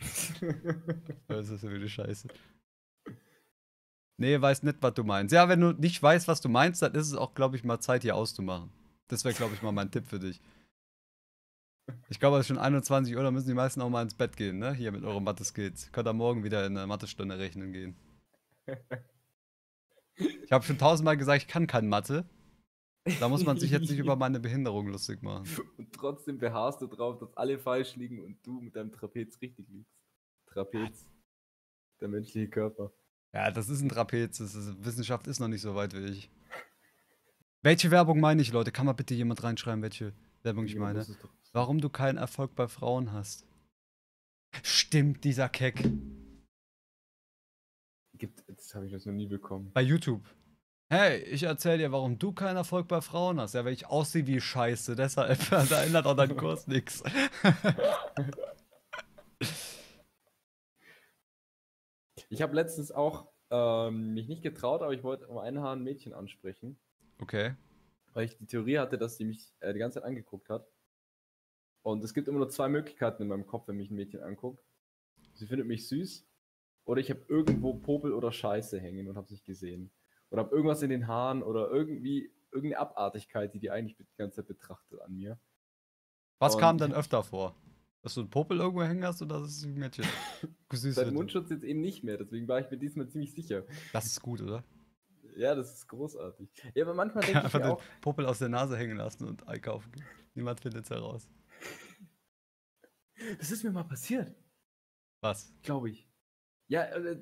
Das 1.28 1.48
ist 1.48 1.62
ja 1.64 1.72
wieder 1.72 1.88
scheiße. 1.88 2.28
Nee, 4.18 4.40
weiß 4.40 4.62
nicht, 4.62 4.78
was 4.80 4.94
du 4.94 5.04
meinst. 5.04 5.32
Ja, 5.32 5.48
wenn 5.48 5.60
du 5.60 5.72
nicht 5.72 6.02
weißt, 6.02 6.26
was 6.26 6.40
du 6.40 6.48
meinst, 6.48 6.80
dann 6.82 6.94
ist 6.94 7.08
es 7.08 7.14
auch, 7.14 7.34
glaube 7.34 7.56
ich, 7.56 7.64
mal 7.64 7.80
Zeit, 7.80 8.02
hier 8.02 8.16
auszumachen. 8.16 8.70
Das 9.08 9.24
wäre, 9.24 9.34
glaube 9.34 9.54
ich, 9.54 9.62
mal 9.62 9.72
mein 9.72 9.90
Tipp 9.90 10.06
für 10.06 10.18
dich. 10.18 10.40
Ich 12.08 12.18
glaube, 12.18 12.36
es 12.38 12.42
ist 12.42 12.48
schon 12.48 12.58
21 12.58 13.14
Uhr, 13.14 13.22
da 13.22 13.30
müssen 13.30 13.46
die 13.46 13.54
meisten 13.54 13.80
auch 13.80 13.90
mal 13.90 14.02
ins 14.02 14.14
Bett 14.14 14.36
gehen, 14.36 14.58
ne? 14.58 14.72
Hier 14.72 14.90
mit 14.90 15.04
euren 15.04 15.22
Mathe-Skills. 15.22 15.92
Könnt 15.92 16.08
ihr 16.08 16.12
morgen 16.12 16.42
wieder 16.44 16.66
in 16.66 16.74
der 16.74 16.86
Mathestunde 16.86 17.38
rechnen 17.38 17.72
gehen. 17.72 17.96
Ich 20.16 20.50
habe 20.50 20.64
schon 20.64 20.78
tausendmal 20.78 21.16
gesagt, 21.16 21.42
ich 21.42 21.48
kann 21.48 21.66
kein 21.66 21.88
Mathe. 21.88 22.28
Da 23.20 23.28
muss 23.28 23.44
man 23.44 23.58
sich 23.58 23.70
jetzt 23.70 23.88
nicht 23.88 23.98
über 23.98 24.16
meine 24.16 24.40
Behinderung 24.40 24.88
lustig 24.88 25.22
machen. 25.22 25.44
Und 25.78 25.92
trotzdem 25.92 26.38
beharrst 26.38 26.80
du 26.80 26.88
drauf, 26.88 27.18
dass 27.18 27.36
alle 27.36 27.58
falsch 27.58 27.94
liegen 27.94 28.18
und 28.20 28.44
du 28.44 28.60
mit 28.60 28.74
deinem 28.74 28.90
Trapez 28.90 29.40
richtig 29.40 29.68
liegst. 29.68 29.94
Trapez. 30.46 31.06
Der 32.00 32.08
menschliche 32.08 32.48
Körper. 32.48 32.92
Ja, 33.36 33.50
das 33.50 33.68
ist 33.68 33.82
ein 33.82 33.90
Trapez. 33.90 34.38
Das 34.38 34.54
ist, 34.54 34.82
Wissenschaft 34.82 35.26
ist 35.26 35.40
noch 35.40 35.48
nicht 35.48 35.60
so 35.60 35.74
weit 35.74 35.92
wie 35.92 36.06
ich. 36.06 36.30
Welche 37.62 37.90
Werbung 37.90 38.18
meine 38.18 38.40
ich, 38.40 38.50
Leute? 38.50 38.72
Kann 38.72 38.86
mal 38.86 38.94
bitte 38.94 39.12
jemand 39.12 39.42
reinschreiben, 39.42 39.82
welche 39.82 40.14
Werbung 40.42 40.64
ich 40.64 40.74
meine? 40.74 41.06
Warum 41.52 41.78
du 41.82 41.90
keinen 41.90 42.16
Erfolg 42.16 42.54
bei 42.54 42.66
Frauen 42.66 43.12
hast. 43.12 43.44
Stimmt, 44.62 45.22
dieser 45.24 45.50
Keck. 45.50 45.84
Gibt, 48.14 48.42
das 48.48 48.74
habe 48.74 48.86
ich 48.86 48.92
das 48.92 49.04
noch 49.04 49.12
nie 49.12 49.26
bekommen. 49.26 49.70
Bei 49.74 49.82
YouTube. 49.82 50.22
Hey, 50.88 51.18
ich 51.24 51.42
erzähl 51.42 51.76
dir, 51.76 51.92
warum 51.92 52.18
du 52.18 52.32
keinen 52.32 52.56
Erfolg 52.56 52.88
bei 52.88 53.02
Frauen 53.02 53.38
hast. 53.38 53.52
Ja, 53.52 53.66
weil 53.66 53.74
ich 53.74 53.86
aussehe 53.86 54.26
wie 54.26 54.40
Scheiße. 54.40 54.96
Deshalb, 54.96 55.38
da 55.68 55.82
ändert 55.84 56.06
auch 56.06 56.16
dein 56.16 56.34
Kurs 56.38 56.66
nichts. 56.68 57.02
Ich 62.28 62.42
habe 62.42 62.54
letztens 62.54 62.90
auch 62.92 63.28
ähm, 63.50 64.14
mich 64.14 64.28
nicht 64.28 64.42
getraut, 64.42 64.82
aber 64.82 64.92
ich 64.92 65.02
wollte 65.04 65.28
um 65.28 65.38
einen 65.38 65.60
Haar 65.60 65.74
ein 65.76 65.82
Mädchen 65.82 66.12
ansprechen, 66.12 66.78
Okay. 67.20 67.54
weil 68.12 68.24
ich 68.26 68.36
die 68.36 68.46
Theorie 68.46 68.78
hatte, 68.78 68.98
dass 68.98 69.16
sie 69.16 69.24
mich 69.24 69.54
äh, 69.60 69.72
die 69.72 69.78
ganze 69.78 70.00
Zeit 70.00 70.04
angeguckt 70.08 70.48
hat. 70.48 70.66
Und 71.82 72.02
es 72.02 72.12
gibt 72.14 72.26
immer 72.26 72.38
nur 72.38 72.48
zwei 72.48 72.68
Möglichkeiten 72.68 73.22
in 73.22 73.28
meinem 73.28 73.46
Kopf, 73.46 73.68
wenn 73.68 73.76
mich 73.76 73.90
ein 73.90 73.94
Mädchen 73.94 74.20
anguckt. 74.22 74.64
Sie 75.34 75.46
findet 75.46 75.68
mich 75.68 75.86
süß 75.88 76.26
oder 76.84 77.00
ich 77.00 77.10
habe 77.10 77.20
irgendwo 77.28 77.74
Popel 77.74 78.12
oder 78.12 78.32
Scheiße 78.32 78.80
hängen 78.80 79.06
und 79.08 79.16
habe 79.16 79.26
es 79.26 79.30
nicht 79.30 79.44
gesehen. 79.44 79.92
Oder 80.30 80.42
habe 80.42 80.54
irgendwas 80.54 80.82
in 80.82 80.90
den 80.90 81.06
Haaren 81.06 81.44
oder 81.44 81.70
irgendwie 81.70 82.32
irgendeine 82.50 82.80
Abartigkeit, 82.80 83.54
die 83.54 83.60
die 83.60 83.70
eigentlich 83.70 83.96
die 83.96 84.06
ganze 84.16 84.36
Zeit 84.36 84.48
betrachtet 84.48 85.00
an 85.00 85.14
mir. 85.14 85.38
Was 86.40 86.54
Und 86.56 86.60
kam 86.60 86.80
hab- 86.80 86.90
öfter 86.92 87.22
vor? 87.22 87.54
Dass 88.06 88.14
du 88.14 88.20
einen 88.20 88.30
Popel 88.30 88.60
irgendwo 88.60 88.84
hängen 88.84 89.04
hast 89.04 89.20
oder 89.20 89.40
dass 89.40 89.48
es 89.50 89.64
ein 89.64 89.74
Mädchen 89.74 90.04
süß 90.72 90.94
Seit 90.94 91.06
findet? 91.06 91.14
Mundschutz 91.14 91.50
jetzt 91.50 91.64
eben 91.64 91.80
nicht 91.80 92.04
mehr, 92.04 92.16
deswegen 92.16 92.46
war 92.46 92.60
ich 92.60 92.70
mir 92.70 92.76
diesmal 92.78 93.08
ziemlich 93.08 93.34
sicher. 93.34 93.64
Das 93.92 94.06
ist 94.06 94.22
gut, 94.22 94.40
oder? 94.42 94.62
Ja, 95.36 95.56
das 95.56 95.74
ist 95.74 95.88
großartig. 95.88 96.48
Ja, 96.76 96.84
aber 96.84 96.94
manchmal 96.94 97.24
denke 97.24 97.38
ich 97.40 97.44
Einfach 97.46 97.58
mir 97.58 97.64
den 97.64 97.72
auch, 97.72 97.82
Popel 98.02 98.26
aus 98.26 98.38
der 98.38 98.48
Nase 98.48 98.76
hängen 98.76 98.96
lassen 98.96 99.24
und 99.26 99.48
einkaufen. 99.48 99.90
Niemand 100.34 100.60
findet 100.60 100.84
es 100.84 100.90
heraus. 100.90 101.28
das 103.40 103.50
ist 103.50 103.64
mir 103.64 103.72
mal 103.72 103.82
passiert. 103.82 104.32
Was? 105.20 105.52
glaube 105.62 105.90
ich. 105.90 106.08
Ja, 106.68 106.84
äh, 106.84 107.20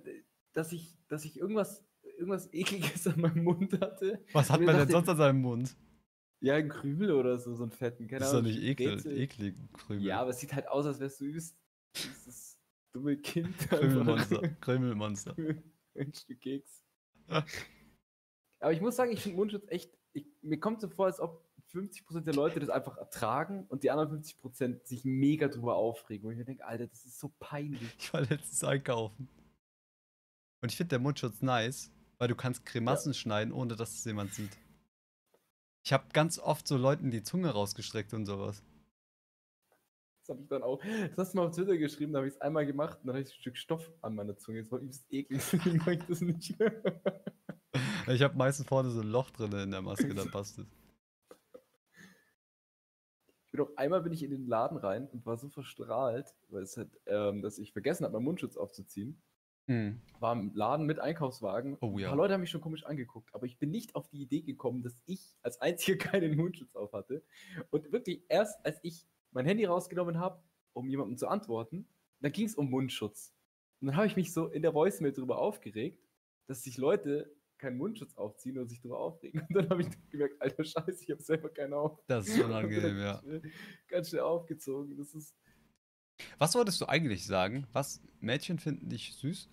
dass 0.52 0.70
ich, 0.72 0.98
dass 1.08 1.24
ich 1.24 1.38
irgendwas, 1.38 1.82
irgendwas 2.18 2.52
ekliges 2.52 3.06
an 3.06 3.22
meinem 3.22 3.42
Mund 3.42 3.72
hatte. 3.80 4.22
Was 4.34 4.50
hat 4.50 4.60
man 4.60 4.66
denn 4.76 4.78
dachte- 4.80 4.92
sonst 4.92 5.08
an 5.08 5.16
seinem 5.16 5.40
Mund? 5.40 5.74
Ja, 6.40 6.54
ein 6.54 6.68
Krümel 6.68 7.12
oder 7.12 7.38
so, 7.38 7.54
so 7.54 7.62
einen 7.62 7.72
fetten. 7.72 8.06
Keine 8.06 8.20
Das 8.20 8.28
ist 8.28 8.34
doch 8.34 8.42
nicht 8.42 8.78
Rätsel. 8.78 9.18
eklig. 9.18 9.56
Krümel. 9.72 10.04
Ja, 10.04 10.20
aber 10.20 10.30
es 10.30 10.40
sieht 10.40 10.52
halt 10.52 10.68
aus, 10.68 10.84
als 10.86 11.00
wärst 11.00 11.20
du 11.20 11.24
übelst 11.24 11.56
dieses 11.96 12.58
dumme 12.92 13.16
Kind. 13.16 13.56
Krümelmonster. 13.70 14.40
Krümelmonster. 14.60 15.36
ein 15.96 16.12
Stück 16.12 16.40
Keks. 16.40 16.84
aber 18.60 18.72
ich 18.72 18.80
muss 18.80 18.96
sagen, 18.96 19.12
ich 19.12 19.20
finde 19.20 19.36
Mundschutz 19.36 19.64
echt, 19.68 19.96
ich, 20.12 20.26
mir 20.42 20.60
kommt 20.60 20.80
so 20.80 20.88
vor, 20.88 21.06
als 21.06 21.20
ob 21.20 21.44
50% 21.72 22.20
der 22.20 22.34
Leute 22.34 22.60
das 22.60 22.68
einfach 22.68 22.96
ertragen 22.98 23.66
und 23.68 23.82
die 23.82 23.90
anderen 23.90 24.22
50% 24.22 24.86
sich 24.86 25.04
mega 25.04 25.48
drüber 25.48 25.76
aufregen. 25.76 26.26
Und 26.26 26.32
ich 26.32 26.38
mir 26.38 26.44
denke, 26.44 26.64
Alter, 26.64 26.86
das 26.86 27.04
ist 27.04 27.18
so 27.18 27.32
peinlich. 27.40 27.88
Ich 27.98 28.12
war 28.12 28.20
letztens 28.20 28.62
einkaufen. 28.62 29.28
Und 30.60 30.70
ich 30.70 30.76
finde 30.76 30.90
der 30.90 30.98
Mundschutz 31.00 31.42
nice, 31.42 31.90
weil 32.18 32.28
du 32.28 32.34
kannst 32.36 32.64
Grimassen 32.64 33.12
schneiden, 33.12 33.52
ohne 33.52 33.76
dass 33.76 33.92
es 33.94 34.04
jemand 34.04 34.34
sieht. 34.34 34.56
Ich 35.84 35.92
habe 35.92 36.04
ganz 36.14 36.38
oft 36.38 36.66
so 36.66 36.78
Leuten 36.78 37.10
die 37.10 37.22
Zunge 37.22 37.50
rausgestreckt 37.50 38.14
und 38.14 38.24
sowas. 38.24 38.64
Das 40.20 40.30
habe 40.30 40.40
ich 40.40 40.48
dann 40.48 40.62
auch. 40.62 40.80
Das 40.82 41.18
hast 41.18 41.34
du 41.34 41.36
mal 41.36 41.46
auf 41.46 41.54
Twitter 41.54 41.76
geschrieben, 41.76 42.14
da 42.14 42.20
habe 42.20 42.28
ich 42.28 42.34
es 42.34 42.40
einmal 42.40 42.64
gemacht 42.64 42.98
und 43.00 43.08
dann 43.08 43.16
hatte 43.16 43.28
ich 43.28 43.34
ein 43.34 43.40
Stück 43.40 43.58
Stoff 43.58 43.92
an 44.00 44.14
meiner 44.14 44.34
Zunge. 44.38 44.62
Das 44.62 44.72
war 44.72 44.78
übelst 44.78 45.04
eklig, 45.12 45.42
deswegen 45.52 45.76
mache 45.76 45.94
ich 45.94 46.04
das 46.04 46.22
nicht. 46.22 46.56
Ich 48.06 48.22
habe 48.22 48.36
meistens 48.36 48.66
vorne 48.66 48.90
so 48.90 49.00
ein 49.00 49.08
Loch 49.08 49.30
drin 49.30 49.52
in 49.52 49.70
der 49.70 49.82
Maske, 49.82 50.14
dann 50.14 50.30
passt 50.30 50.58
es. 50.58 50.66
Ich 53.46 53.52
bin 53.52 53.60
auch 53.60 53.76
einmal 53.76 54.00
bin 54.00 54.12
ich 54.12 54.22
in 54.22 54.30
den 54.30 54.46
Laden 54.46 54.78
rein 54.78 55.06
und 55.08 55.26
war 55.26 55.36
so 55.36 55.48
verstrahlt, 55.48 56.34
weil 56.48 56.62
es 56.62 56.76
halt, 56.76 56.90
ähm, 57.06 57.42
dass 57.42 57.58
ich 57.58 57.72
vergessen 57.72 58.04
habe, 58.04 58.14
meinen 58.14 58.24
Mundschutz 58.24 58.56
aufzuziehen. 58.56 59.22
Hm. 59.66 60.00
war 60.20 60.32
im 60.34 60.52
Laden 60.54 60.84
mit 60.86 60.98
Einkaufswagen. 61.00 61.78
Oh 61.80 61.92
Ein 61.92 61.98
ja. 61.98 62.08
paar 62.08 62.16
Leute 62.16 62.34
haben 62.34 62.40
mich 62.42 62.50
schon 62.50 62.60
komisch 62.60 62.84
angeguckt, 62.84 63.34
aber 63.34 63.46
ich 63.46 63.58
bin 63.58 63.70
nicht 63.70 63.94
auf 63.94 64.08
die 64.08 64.20
Idee 64.22 64.42
gekommen, 64.42 64.82
dass 64.82 64.94
ich 65.06 65.34
als 65.42 65.60
einziger 65.60 65.96
keinen 66.12 66.36
Mundschutz 66.36 66.74
auf 66.76 66.92
hatte. 66.92 67.22
Und 67.70 67.90
wirklich 67.92 68.22
erst, 68.28 68.64
als 68.64 68.78
ich 68.82 69.06
mein 69.32 69.46
Handy 69.46 69.64
rausgenommen 69.64 70.18
habe, 70.18 70.42
um 70.74 70.88
jemandem 70.88 71.16
zu 71.16 71.28
antworten, 71.28 71.88
da 72.20 72.28
ging 72.28 72.46
es 72.46 72.54
um 72.54 72.68
Mundschutz. 72.70 73.34
Und 73.80 73.88
dann 73.88 73.96
habe 73.96 74.06
ich 74.06 74.16
mich 74.16 74.32
so 74.32 74.48
in 74.48 74.62
der 74.62 74.74
Voicemail 74.74 75.12
darüber 75.12 75.38
aufgeregt, 75.38 76.02
dass 76.46 76.62
sich 76.62 76.76
Leute 76.78 77.34
keinen 77.58 77.78
Mundschutz 77.78 78.16
aufziehen 78.16 78.58
und 78.58 78.68
sich 78.68 78.80
darüber 78.80 78.98
aufregen. 78.98 79.40
Und 79.48 79.54
dann 79.54 79.70
habe 79.70 79.82
ich 79.82 79.88
gemerkt, 80.10 80.40
alter 80.42 80.64
Scheiße, 80.64 81.02
ich 81.04 81.10
habe 81.10 81.22
selber 81.22 81.48
keinen 81.48 81.72
auf. 81.74 81.98
Das 82.06 82.28
ist 82.28 82.38
unangenehm, 82.42 82.98
ja. 82.98 83.12
Ganz 83.14 83.22
schnell- 83.22 83.42
Ganz 83.88 84.08
schnell 84.10 84.20
aufgezogen. 84.22 84.96
Das 84.96 85.14
ist 85.14 85.34
Was 86.38 86.54
wolltest 86.54 86.80
du 86.80 86.86
eigentlich 86.86 87.26
sagen? 87.26 87.66
Was? 87.72 88.00
Mädchen 88.20 88.58
finden 88.58 88.88
dich 88.88 89.14
süß? 89.16 89.48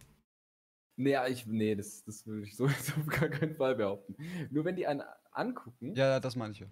Nee, 0.98 1.18
ich, 1.30 1.46
nee 1.48 1.76
das, 1.76 2.04
das 2.04 2.26
würde 2.28 2.44
ich 2.44 2.56
so 2.56 2.68
jetzt 2.70 2.96
auf 2.98 3.08
gar 3.08 3.30
keinen 3.30 3.56
Fall 3.56 3.76
behaupten. 3.76 4.16
Nur 4.52 4.66
wenn 4.66 4.76
die 4.76 4.88
einen 4.88 5.02
angucken, 5.32 5.96
Ja, 5.96 6.08
ja, 6.08 6.20
das 6.20 6.36
meine 6.36 6.54
ich 6.54 6.60
ja. 6.60 6.68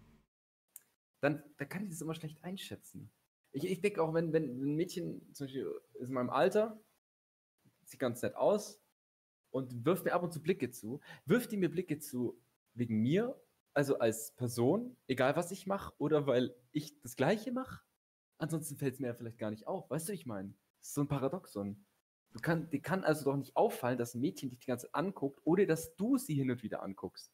dann, 1.22 1.44
dann 1.58 1.70
kann 1.70 1.84
ich 1.84 1.90
das 1.90 2.02
immer 2.02 2.16
schlecht 2.16 2.44
einschätzen. 2.44 3.12
Ich, 3.52 3.66
ich 3.66 3.82
denke 3.82 4.02
auch, 4.04 4.14
wenn, 4.14 4.32
wenn 4.34 4.44
ein 4.62 4.76
Mädchen 4.76 5.34
zum 5.34 5.48
Beispiel 5.48 5.68
ist 5.96 6.08
in 6.10 6.14
meinem 6.14 6.30
Alter, 6.30 6.80
sieht 7.84 8.00
ganz 8.00 8.22
nett 8.22 8.36
aus 8.36 8.80
und 9.52 9.86
wirft 9.86 10.06
mir 10.06 10.14
ab 10.14 10.24
und 10.24 10.32
zu 10.34 10.42
Blicke 10.42 10.70
zu, 10.72 11.00
wirft 11.26 11.52
die 11.52 11.58
mir 11.58 11.70
Blicke 11.72 12.00
zu 12.00 12.40
wegen 12.76 13.02
mir, 13.02 13.42
also 13.74 14.00
als 14.00 14.36
Person, 14.36 14.96
egal 15.08 15.36
was 15.36 15.52
ich 15.52 15.66
mache, 15.66 15.94
oder 15.98 16.28
weil 16.28 16.56
ich 16.72 17.00
das 17.02 17.16
Gleiche 17.16 17.52
mache, 17.52 17.82
ansonsten 18.40 18.78
fällt 18.78 18.96
es 18.96 19.00
mir 19.00 19.08
ja 19.08 19.14
vielleicht 19.14 19.38
gar 19.38 19.52
nicht 19.52 19.68
auf. 19.68 19.90
Weißt 19.90 20.08
du, 20.08 20.14
wie 20.14 20.18
ich 20.18 20.26
meine? 20.26 20.54
Das 20.80 20.88
ist 20.88 20.94
so 20.96 21.02
ein 21.02 21.08
Paradoxon. 21.08 21.86
Du 22.32 22.40
kann, 22.40 22.70
dir 22.70 22.82
kann 22.82 23.04
also 23.04 23.26
doch 23.26 23.38
nicht 23.38 23.56
auffallen, 23.56 23.98
dass 23.98 24.14
ein 24.14 24.22
Mädchen 24.22 24.50
dich 24.50 24.60
die 24.60 24.68
ganze 24.68 24.88
Zeit 24.88 24.96
anguckt, 24.96 25.42
ohne 25.44 25.66
dass 25.66 25.96
du 25.96 26.18
sie 26.18 26.36
hin 26.36 26.50
und 26.52 26.64
wieder 26.64 26.84
anguckst. 26.84 27.32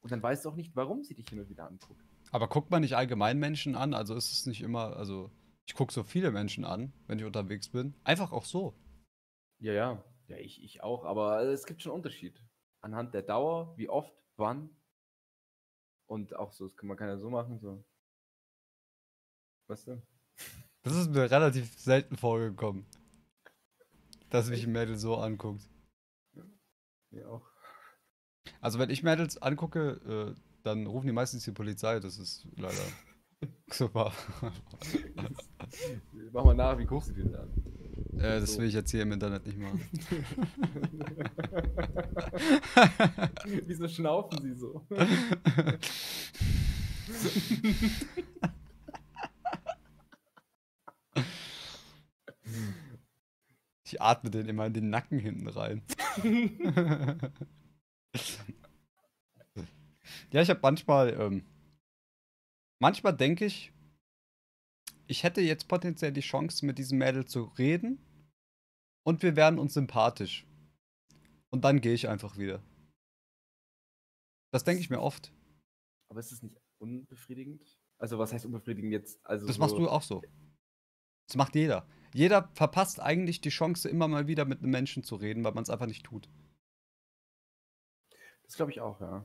Und 0.00 0.10
dann 0.10 0.22
weißt 0.22 0.44
du 0.44 0.50
auch 0.50 0.56
nicht, 0.56 0.74
warum 0.74 1.04
sie 1.04 1.14
dich 1.14 1.28
hin 1.28 1.40
und 1.40 1.48
wieder 1.48 1.66
anguckt. 1.66 2.04
Aber 2.32 2.48
guckt 2.48 2.70
man 2.70 2.82
nicht 2.82 2.96
allgemein 2.96 3.38
Menschen 3.38 3.76
an? 3.76 3.94
Also 3.94 4.16
ist 4.16 4.32
es 4.32 4.46
nicht 4.46 4.62
immer, 4.62 4.96
also 4.96 5.30
ich 5.66 5.74
gucke 5.74 5.92
so 5.92 6.02
viele 6.02 6.32
Menschen 6.32 6.64
an, 6.64 6.92
wenn 7.06 7.18
ich 7.18 7.24
unterwegs 7.24 7.68
bin. 7.68 7.94
Einfach 8.02 8.32
auch 8.32 8.44
so. 8.44 8.74
Ja, 9.60 9.72
ja. 9.72 10.04
Ja, 10.28 10.36
ich, 10.38 10.62
ich 10.62 10.82
auch, 10.82 11.04
aber 11.04 11.42
es 11.42 11.66
gibt 11.66 11.82
schon 11.82 11.92
Unterschied. 11.92 12.42
Anhand 12.80 13.14
der 13.14 13.22
Dauer, 13.22 13.76
wie 13.76 13.88
oft, 13.88 14.12
wann. 14.36 14.70
Und 16.06 16.34
auch 16.34 16.52
so, 16.52 16.64
das 16.64 16.76
kann 16.76 16.88
man 16.88 16.98
ja 16.98 17.18
so 17.18 17.30
machen, 17.30 17.58
so. 17.60 17.84
Weißt 19.68 19.88
du? 19.88 20.02
Das 20.82 20.96
ist 20.96 21.10
mir 21.10 21.30
relativ 21.30 21.78
selten 21.78 22.16
vorgekommen. 22.16 22.86
Dass 24.30 24.48
mich 24.48 24.64
ein 24.64 24.72
Mädel 24.72 24.96
so 24.96 25.16
anguckt. 25.16 25.62
Ja, 27.10 27.26
auch. 27.28 27.46
Also 28.60 28.78
wenn 28.78 28.90
ich 28.90 29.02
Mädels 29.02 29.40
angucke, 29.40 30.34
äh, 30.34 30.40
dann 30.62 30.86
rufen 30.86 31.06
die 31.06 31.12
meistens 31.12 31.44
die 31.44 31.52
Polizei. 31.52 32.00
Das 32.00 32.18
ist 32.18 32.46
leider 32.56 32.82
super. 33.70 34.12
Mach 36.32 36.44
mal 36.44 36.54
nach, 36.54 36.78
wie 36.78 36.86
guckst 36.86 37.10
du 37.10 37.14
dir 37.14 37.24
das 37.26 37.40
an? 37.40 37.50
äh, 38.18 38.40
das 38.40 38.58
will 38.58 38.66
ich 38.66 38.74
jetzt 38.74 38.90
hier 38.90 39.02
im 39.02 39.12
Internet 39.12 39.46
nicht 39.46 39.58
machen. 39.58 39.88
Wieso 43.66 43.88
schnaufen 43.88 44.38
sie 44.42 44.54
so? 44.54 44.82
Ich 53.92 54.00
atme 54.00 54.30
den 54.30 54.48
immer 54.48 54.64
in 54.64 54.72
den 54.72 54.88
Nacken 54.88 55.18
hinten 55.18 55.48
rein. 55.48 55.82
ja, 60.32 60.40
ich 60.40 60.48
habe 60.48 60.60
manchmal, 60.62 61.12
ähm, 61.20 61.44
manchmal 62.80 63.14
denke 63.14 63.44
ich, 63.44 63.70
ich 65.08 65.24
hätte 65.24 65.42
jetzt 65.42 65.68
potenziell 65.68 66.10
die 66.10 66.22
Chance, 66.22 66.64
mit 66.64 66.78
diesem 66.78 66.96
Mädel 66.96 67.26
zu 67.26 67.42
reden 67.58 67.98
und 69.06 69.22
wir 69.22 69.36
wären 69.36 69.58
uns 69.58 69.74
sympathisch. 69.74 70.46
Und 71.50 71.64
dann 71.64 71.82
gehe 71.82 71.92
ich 71.92 72.08
einfach 72.08 72.38
wieder. 72.38 72.62
Das 74.54 74.64
denke 74.64 74.80
ich 74.80 74.88
mir 74.88 75.02
oft. 75.02 75.34
Aber 76.08 76.20
ist 76.20 76.32
es 76.32 76.42
nicht 76.42 76.56
unbefriedigend? 76.78 77.78
Also, 77.98 78.18
was 78.18 78.32
heißt 78.32 78.46
unbefriedigend 78.46 78.92
jetzt? 78.92 79.20
Also 79.26 79.46
Das 79.46 79.56
so, 79.56 79.60
machst 79.60 79.76
du 79.76 79.86
auch 79.86 80.02
so. 80.02 80.22
Das 81.26 81.36
macht 81.36 81.54
jeder. 81.54 81.86
Jeder 82.14 82.50
verpasst 82.54 83.00
eigentlich 83.00 83.40
die 83.40 83.50
Chance, 83.50 83.88
immer 83.88 84.08
mal 84.08 84.26
wieder 84.26 84.44
mit 84.44 84.60
einem 84.60 84.70
Menschen 84.70 85.02
zu 85.02 85.16
reden, 85.16 85.44
weil 85.44 85.52
man 85.52 85.62
es 85.62 85.70
einfach 85.70 85.86
nicht 85.86 86.04
tut. 86.04 86.28
Das 88.44 88.56
glaube 88.56 88.70
ich 88.70 88.80
auch, 88.80 89.00
ja. 89.00 89.24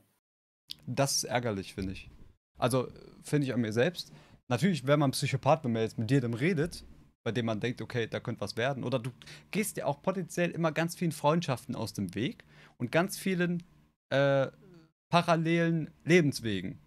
Das 0.85 1.17
ist 1.17 1.23
ärgerlich, 1.25 1.73
finde 1.73 1.93
ich. 1.93 2.09
Also, 2.57 2.87
finde 3.21 3.47
ich 3.47 3.53
an 3.53 3.61
mir 3.61 3.73
selbst. 3.73 4.13
Natürlich 4.47 4.87
wäre 4.87 4.97
man 4.97 5.11
Psychopath, 5.11 5.63
wenn 5.63 5.73
man 5.73 5.81
jetzt 5.81 5.97
mit 5.97 6.09
jedem 6.09 6.33
redet, 6.33 6.85
bei 7.23 7.31
dem 7.31 7.45
man 7.45 7.59
denkt, 7.59 7.81
okay, 7.81 8.07
da 8.07 8.19
könnte 8.21 8.41
was 8.41 8.55
werden. 8.55 8.83
Oder 8.83 8.99
du 8.99 9.11
gehst 9.51 9.75
dir 9.75 9.87
auch 9.87 10.01
potenziell 10.01 10.51
immer 10.51 10.71
ganz 10.71 10.95
vielen 10.95 11.11
Freundschaften 11.11 11.75
aus 11.75 11.93
dem 11.93 12.15
Weg 12.15 12.45
und 12.77 12.91
ganz 12.91 13.17
vielen 13.17 13.63
äh, 14.09 14.47
parallelen 15.09 15.91
Lebenswegen. 16.05 16.79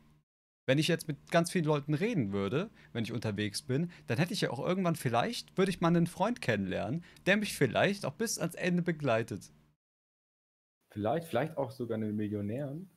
Wenn 0.71 0.79
ich 0.79 0.87
jetzt 0.87 1.09
mit 1.09 1.33
ganz 1.33 1.51
vielen 1.51 1.65
Leuten 1.65 1.95
reden 1.95 2.31
würde, 2.33 2.71
wenn 2.93 3.03
ich 3.03 3.11
unterwegs 3.11 3.61
bin, 3.61 3.91
dann 4.07 4.19
hätte 4.19 4.33
ich 4.33 4.43
ja 4.43 4.51
auch 4.51 4.65
irgendwann 4.65 4.95
vielleicht, 4.95 5.59
würde 5.59 5.69
ich 5.69 5.81
mal 5.81 5.89
einen 5.89 6.07
Freund 6.07 6.41
kennenlernen, 6.41 7.03
der 7.27 7.39
mich 7.39 7.57
vielleicht 7.57 8.07
auch 8.07 8.13
bis 8.13 8.39
ans 8.39 8.55
Ende 8.55 8.81
begleitet. 8.81 9.51
Vielleicht, 10.93 11.27
vielleicht 11.27 11.57
auch 11.57 11.73
sogar 11.73 11.97
einen 11.97 12.15
Millionären. 12.15 12.89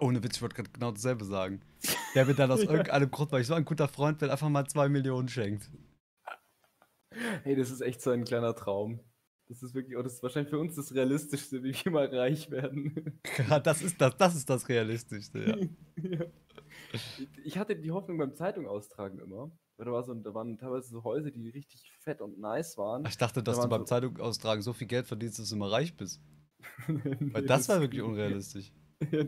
Ohne 0.00 0.24
Witz, 0.24 0.34
ich 0.34 0.42
wollte 0.42 0.56
gerade 0.56 0.70
genau 0.72 0.90
dasselbe 0.90 1.24
sagen. 1.24 1.60
Der 2.16 2.24
mir 2.26 2.34
dann 2.34 2.50
aus 2.50 2.60
Ja. 2.64 2.72
irgendeinem 2.72 3.08
Grund, 3.12 3.30
weil 3.30 3.42
ich 3.42 3.46
so 3.46 3.54
ein 3.54 3.64
guter 3.64 3.86
Freund 3.86 4.18
bin, 4.18 4.28
einfach 4.28 4.48
mal 4.48 4.66
zwei 4.66 4.88
Millionen 4.88 5.28
schenkt. 5.28 5.70
Hey, 7.44 7.54
das 7.54 7.70
ist 7.70 7.82
echt 7.82 8.02
so 8.02 8.10
ein 8.10 8.24
kleiner 8.24 8.56
Traum. 8.56 8.98
Das 9.46 9.62
ist 9.62 9.74
wirklich, 9.74 9.96
oh, 9.96 10.02
das 10.02 10.14
ist 10.14 10.22
wahrscheinlich 10.22 10.50
für 10.50 10.58
uns 10.58 10.76
das 10.76 10.94
Realistischste, 10.94 11.62
wie 11.62 11.72
wir 11.72 11.92
mal 11.92 12.06
reich 12.06 12.50
werden. 12.50 13.20
Das 13.62 13.82
ist 13.82 14.00
das, 14.00 14.16
das 14.16 14.34
ist 14.34 14.50
das 14.50 14.68
Realistischste, 14.68 15.38
ja. 15.44 15.56
Ja. 16.10 16.24
Ich- 17.44 17.58
hatte 17.58 17.76
die 17.76 17.90
Hoffnung 17.90 18.18
beim 18.18 18.34
Zeitung 18.34 18.66
austragen 18.66 19.18
immer. 19.18 19.50
Weil 19.76 19.86
Da, 19.86 19.92
war 19.92 20.02
so, 20.04 20.14
da 20.14 20.34
waren 20.34 20.58
teilweise 20.58 20.88
so 20.90 21.02
Häuser, 21.02 21.30
die 21.30 21.48
richtig 21.48 21.90
fett 22.00 22.20
und 22.20 22.38
nice 22.38 22.76
waren. 22.78 23.04
Ich 23.06 23.16
dachte, 23.16 23.42
dass 23.42 23.56
Da 23.56 23.62
du 23.64 23.68
beim 23.70 23.80
so- 23.80 23.86
Zeitung 23.86 24.18
austragen 24.20 24.62
so 24.62 24.72
viel 24.72 24.86
Geld 24.86 25.06
verdienst, 25.06 25.38
dass 25.38 25.48
du 25.48 25.56
immer 25.56 25.72
reich 25.72 25.96
bist. 25.96 26.20
Weil 26.86 27.42
Nee, 27.42 27.46
das 27.46 27.68
war 27.68 27.80
wirklich 27.80 28.02
unrealistisch. 28.02 28.72
Ja, 29.10 29.24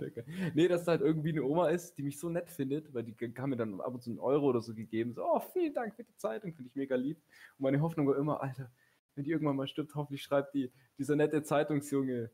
nee, 0.54 0.68
dass 0.68 0.84
da 0.84 0.92
halt 0.92 1.00
irgendwie 1.00 1.30
eine 1.30 1.42
Oma 1.42 1.68
ist, 1.68 1.98
die 1.98 2.04
mich 2.04 2.20
so 2.20 2.28
nett 2.28 2.48
findet, 2.48 2.94
weil 2.94 3.02
die 3.02 3.12
kam 3.12 3.50
mir 3.50 3.56
dann 3.56 3.80
ab 3.80 3.92
und 3.92 4.00
zu 4.04 4.10
einen 4.10 4.20
Euro 4.20 4.46
oder 4.46 4.60
so 4.60 4.72
gegeben. 4.72 5.14
So, 5.14 5.24
oh, 5.24 5.40
vielen 5.52 5.74
Dank 5.74 5.96
für 5.96 6.04
die 6.04 6.14
Zeitung, 6.16 6.54
finde 6.54 6.68
ich 6.68 6.76
mega 6.76 6.94
lieb. 6.94 7.16
Und 7.58 7.64
meine 7.64 7.80
Hoffnung 7.80 8.06
war 8.06 8.16
immer, 8.16 8.40
Alter, 8.40 8.70
wenn 9.16 9.24
die 9.24 9.30
irgendwann 9.32 9.56
mal 9.56 9.66
stirbt, 9.66 9.92
hoffentlich 9.96 10.22
schreibt 10.22 10.54
die, 10.54 10.70
dieser 10.96 11.16
nette 11.16 11.42
Zeitungsjunge 11.42 12.30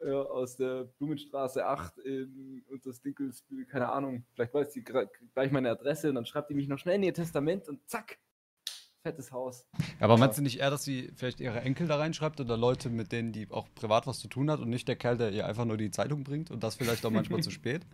äh, 0.00 0.10
aus 0.12 0.56
der 0.56 0.84
Blumenstraße 0.98 1.64
8 1.66 1.98
in, 1.98 2.64
und 2.68 2.84
das 2.86 3.00
Dinkelsbühl, 3.00 3.66
keine 3.66 3.90
Ahnung, 3.90 4.24
vielleicht 4.34 4.54
weiß 4.54 4.70
die 4.72 4.82
gra- 4.82 5.08
gleich 5.34 5.50
meine 5.52 5.70
Adresse 5.70 6.08
und 6.08 6.14
dann 6.16 6.26
schreibt 6.26 6.50
die 6.50 6.54
mich 6.54 6.68
noch 6.68 6.78
schnell 6.78 6.96
in 6.96 7.02
ihr 7.02 7.14
Testament 7.14 7.68
und 7.68 7.88
zack, 7.88 8.18
fettes 9.02 9.32
Haus. 9.32 9.66
Aber 9.98 10.16
meinst 10.18 10.38
du 10.38 10.42
nicht 10.42 10.58
eher, 10.60 10.70
dass 10.70 10.84
sie 10.84 11.10
vielleicht 11.14 11.40
ihre 11.40 11.60
Enkel 11.60 11.86
da 11.86 11.96
reinschreibt 11.96 12.40
oder 12.40 12.56
Leute, 12.56 12.90
mit 12.90 13.12
denen 13.12 13.32
die 13.32 13.50
auch 13.50 13.68
privat 13.74 14.06
was 14.06 14.18
zu 14.18 14.28
tun 14.28 14.50
hat 14.50 14.60
und 14.60 14.68
nicht 14.68 14.88
der 14.88 14.96
Kerl, 14.96 15.16
der 15.16 15.32
ihr 15.32 15.46
einfach 15.46 15.64
nur 15.64 15.76
die 15.76 15.90
Zeitung 15.90 16.22
bringt 16.24 16.50
und 16.50 16.62
das 16.62 16.74
vielleicht 16.76 17.04
auch 17.06 17.10
manchmal 17.10 17.42
zu 17.42 17.50
spät? 17.50 17.86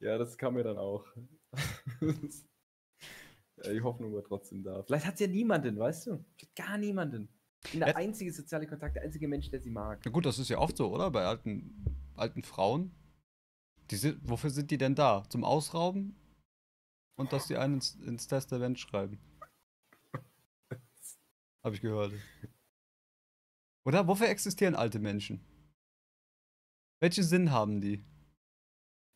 Ja, 0.00 0.18
das 0.18 0.36
kam 0.36 0.54
mir 0.54 0.64
dann 0.64 0.76
auch. 0.76 1.06
ja, 2.02 3.72
die 3.72 3.80
Hoffnung 3.80 4.12
war 4.14 4.22
trotzdem 4.24 4.62
da. 4.62 4.82
Vielleicht 4.82 5.06
hat 5.06 5.16
sie 5.18 5.24
ja 5.24 5.30
niemanden, 5.30 5.78
weißt 5.78 6.08
du? 6.08 6.24
Gar 6.56 6.76
niemanden. 6.78 7.28
Ich 7.64 7.70
bin 7.72 7.80
der 7.80 7.88
Jetzt- 7.88 7.96
einzige 7.96 8.32
soziale 8.32 8.66
Kontakt, 8.66 8.96
der 8.96 9.02
einzige 9.04 9.26
Mensch, 9.28 9.50
der 9.50 9.60
sie 9.60 9.70
mag. 9.70 10.00
Na 10.04 10.10
gut, 10.10 10.26
das 10.26 10.38
ist 10.38 10.48
ja 10.50 10.58
oft 10.58 10.76
so, 10.76 10.92
oder? 10.92 11.10
Bei 11.10 11.24
alten, 11.24 11.96
alten 12.14 12.42
Frauen. 12.42 12.90
Die 13.90 13.96
sind, 13.96 14.18
wofür 14.28 14.50
sind 14.50 14.70
die 14.70 14.78
denn 14.78 14.94
da? 14.94 15.24
Zum 15.28 15.44
Ausrauben? 15.44 16.14
Und 17.16 17.32
dass 17.32 17.46
die 17.46 17.56
einen 17.56 17.74
ins, 17.74 17.94
ins 17.96 18.26
Testament 18.26 18.78
schreiben. 18.78 19.18
Habe 21.62 21.74
ich 21.74 21.80
gehört. 21.80 22.12
Oder? 23.86 24.06
Wofür 24.06 24.28
existieren 24.28 24.74
alte 24.74 24.98
Menschen? 24.98 25.40
Welchen 27.00 27.24
Sinn 27.24 27.50
haben 27.50 27.80
die? 27.80 28.04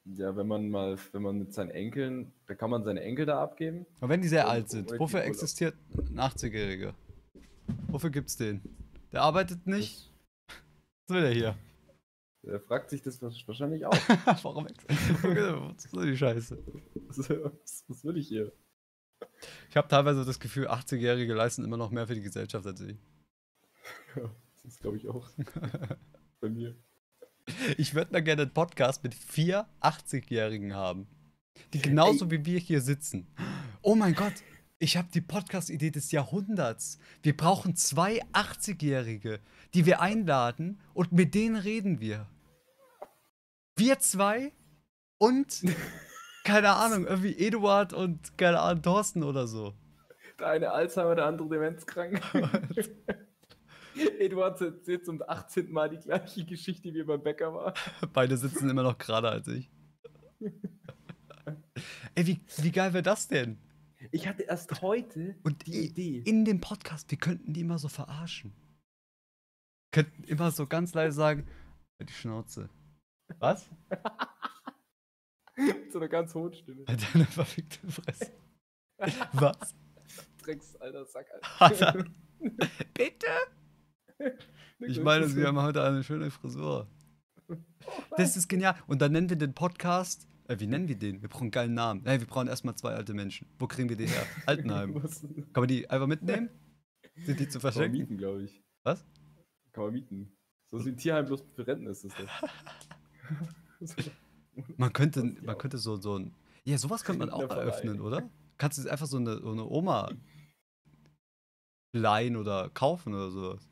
Ja, 0.05 0.35
wenn 0.37 0.47
man 0.47 0.71
mal, 0.71 0.97
wenn 1.13 1.23
man 1.23 1.39
mit 1.39 1.53
seinen 1.53 1.71
Enkeln, 1.71 2.33
da 2.47 2.55
kann 2.55 2.71
man 2.71 2.85
seine 2.85 3.03
Enkel 3.03 3.27
da 3.27 3.43
abgeben. 3.43 3.85
Und 4.01 4.09
wenn 4.09 4.23
die 4.23 4.29
sehr 4.29 4.45
Und- 4.45 4.51
alt 4.51 4.71
sind, 4.71 4.91
wofür 4.99 5.23
existiert 5.25 5.75
ein 5.99 6.19
80-Jähriger? 6.19 6.95
Wofür 7.89 8.11
gibt's 8.11 8.37
den? 8.37 8.63
Der 9.13 9.23
arbeitet 9.23 9.67
nicht? 9.67 10.13
Was 11.07 11.15
will 11.15 11.23
der 11.23 11.33
hier? 11.33 11.59
Das, 12.43 12.53
er 12.53 12.61
fragt 12.61 12.91
sich 12.91 13.03
das 13.03 13.21
wahrscheinlich 13.23 13.87
auch. 13.87 13.95
Warum 14.43 14.67
Was 14.67 15.83
soll 15.91 16.11
die 16.11 16.17
Scheiße? 16.17 16.59
was, 17.09 17.85
was 17.89 18.05
will 18.05 18.17
ich 18.17 18.29
hier? 18.29 18.53
Ich 19.71 19.77
habe 19.77 19.89
teilweise 19.89 20.25
das 20.25 20.39
Gefühl, 20.39 20.69
80-Jährige 20.69 21.35
leisten 21.35 21.65
immer 21.65 21.77
noch 21.77 21.91
mehr 21.91 22.07
für 22.07 22.15
die 22.15 22.23
Gesellschaft 22.23 22.67
als 22.67 22.81
ich. 22.81 22.99
Das 24.63 24.79
glaube 24.79 24.97
ich 24.99 25.09
auch. 25.09 25.31
Bei 26.41 26.49
mir. 26.49 26.77
Ich 27.79 27.95
würde 27.95 28.13
mal 28.13 28.23
gerne 28.23 28.43
einen 28.43 28.53
Podcast 28.53 29.03
mit 29.03 29.15
vier 29.15 29.67
80-Jährigen 29.81 30.75
haben. 30.75 31.09
Die 31.73 31.81
genauso 31.81 32.31
wie 32.31 32.45
wir 32.45 32.59
hier 32.59 32.81
sitzen. 32.81 33.27
Oh 33.83 33.95
mein 33.95 34.15
Gott, 34.15 34.35
ich 34.79 34.97
habe 34.97 35.09
die 35.13 35.21
Podcast-Idee 35.21 35.91
des 35.91 36.13
Jahrhunderts. 36.13 36.99
Wir 37.23 37.37
brauchen 37.37 37.75
zwei 37.75 38.23
80-Jährige, 38.33 39.41
die 39.75 39.87
wir 39.87 40.01
einladen 40.01 40.81
und 40.95 41.13
mit 41.13 41.35
denen 41.35 41.57
reden 41.57 42.01
wir. 42.01 42.29
Wir 43.77 43.99
zwei 43.99 44.53
und, 45.19 45.63
keine 46.45 46.71
Ahnung, 46.71 47.07
irgendwie 47.07 47.37
Eduard 47.39 47.93
und, 47.93 48.39
keine 48.39 48.61
Ahnung, 48.61 48.83
Thorsten 48.83 49.25
oder 49.25 49.47
so. 49.49 49.75
Der 50.39 50.49
eine 50.49 50.71
Alzheimer, 50.71 51.17
der 51.17 51.27
andere 51.27 51.49
demenzkrank. 51.49 52.23
Eduard 54.21 54.61
erzählt 54.61 55.05
zum 55.05 55.21
18. 55.27 55.73
Mal 55.73 55.91
die 55.91 55.99
gleiche 55.99 56.45
Geschichte, 56.45 56.95
wie 56.95 57.01
er 57.01 57.07
beim 57.07 57.21
Bäcker 57.23 57.53
war. 57.53 57.75
Beide 58.13 58.37
sitzen 58.37 58.71
immer 58.71 58.85
noch 58.85 58.97
gerade 58.97 59.29
als 59.29 59.49
ich. 59.49 59.69
Ey, 62.15 62.27
wie, 62.27 62.41
wie 62.59 62.71
geil 62.71 62.93
wäre 62.93 63.03
das 63.03 63.27
denn? 63.27 63.59
Ich 64.13 64.27
hatte 64.29 64.43
erst 64.45 64.81
heute 64.83 65.37
Und 65.43 65.67
die 65.67 65.87
Idee. 65.87 66.19
in 66.25 66.45
dem 66.45 66.61
Podcast, 66.61 67.11
wir 67.11 67.19
könnten 67.19 67.53
die 67.53 67.63
immer 67.63 67.79
so 67.79 67.89
verarschen. 67.89 68.53
Könnten 69.93 70.23
immer 70.25 70.51
so 70.51 70.67
ganz 70.67 70.95
leise 70.95 71.17
sagen, 71.17 71.49
"Halt 71.99 72.11
die 72.11 72.15
Schnauze. 72.15 72.69
Was? 73.39 73.69
Mit 75.57 75.93
so 75.93 75.99
einer 75.99 76.09
ganz 76.09 76.35
hohen 76.35 76.53
Stimme. 76.55 76.85
Halt 76.87 77.03
Deine 77.15 77.25
verfickte 77.27 77.79
Fresse. 77.91 78.33
Was? 79.33 79.75
Drecks, 80.43 80.77
alter 80.77 81.05
Sack, 81.07 81.27
Alter. 81.59 81.95
Alter. 81.95 82.05
Bitte? 82.95 83.27
Ich 84.81 85.01
meine, 85.01 85.29
Sie 85.29 85.45
haben 85.45 85.61
heute 85.61 85.83
eine 85.83 86.05
schöne 86.05 86.31
Frisur. 86.31 86.89
Das 88.17 88.37
ist 88.37 88.49
genial. 88.49 88.77
Und 88.87 89.01
dann 89.03 89.13
nennen 89.13 89.29
wir 89.29 89.37
den 89.37 89.55
Podcast. 89.55 90.29
Äh, 90.49 90.59
wie 90.61 90.67
nennen 90.67 90.89
wir 90.89 90.97
den? 90.97 91.21
Wir 91.23 91.29
brauchen 91.29 91.43
einen 91.45 91.51
geilen 91.51 91.75
Namen. 91.75 92.03
Hey, 92.05 92.21
wir 92.21 92.27
brauchen 92.27 92.49
erstmal 92.49 92.75
zwei 92.75 92.95
alte 92.95 93.13
Menschen. 93.15 93.47
Wo 93.59 93.67
kriegen 93.67 93.89
wir 93.89 93.97
die 93.97 94.07
her? 94.07 94.27
Altenheim. 94.47 94.95
Kann 94.95 95.63
man 95.63 95.69
die 95.69 95.89
einfach 95.89 96.07
mitnehmen? 96.07 96.49
Sind 97.17 97.39
die 97.39 97.49
zu 97.49 97.59
Kann 97.59 97.67
man 97.67 97.73
verschenken? 97.73 97.99
mieten, 97.99 98.17
glaube 98.17 98.45
ich. 98.45 98.63
Was? 98.83 99.05
Kann 99.73 99.85
man 99.85 99.93
mieten. 99.93 100.33
So 100.71 100.85
wie 100.85 100.91
ein 100.91 100.97
Tierheim 100.97 101.27
bloß 101.27 101.45
für 101.55 101.67
Renten 101.67 101.87
ist 101.87 102.05
das. 102.05 102.15
Man 104.77 104.93
könnte, 104.93 105.23
man 105.23 105.51
auch. 105.55 105.59
könnte 105.59 105.79
so, 105.79 105.97
so 105.97 106.19
ein. 106.19 106.35
Ja, 106.65 106.79
sowas 106.79 107.05
könnte 107.05 107.21
man 107.21 107.31
auch 107.31 107.49
eröffnen, 107.49 108.01
oder? 108.01 108.29
Kannst 108.57 108.77
du 108.77 108.83
jetzt 108.83 108.91
einfach 108.91 109.07
so 109.07 109.17
eine, 109.19 109.41
so 109.41 109.53
eine 109.53 109.65
Oma 109.65 110.11
leihen 111.95 112.37
oder 112.37 112.69
kaufen 112.71 113.15
oder 113.15 113.31
sowas? 113.31 113.71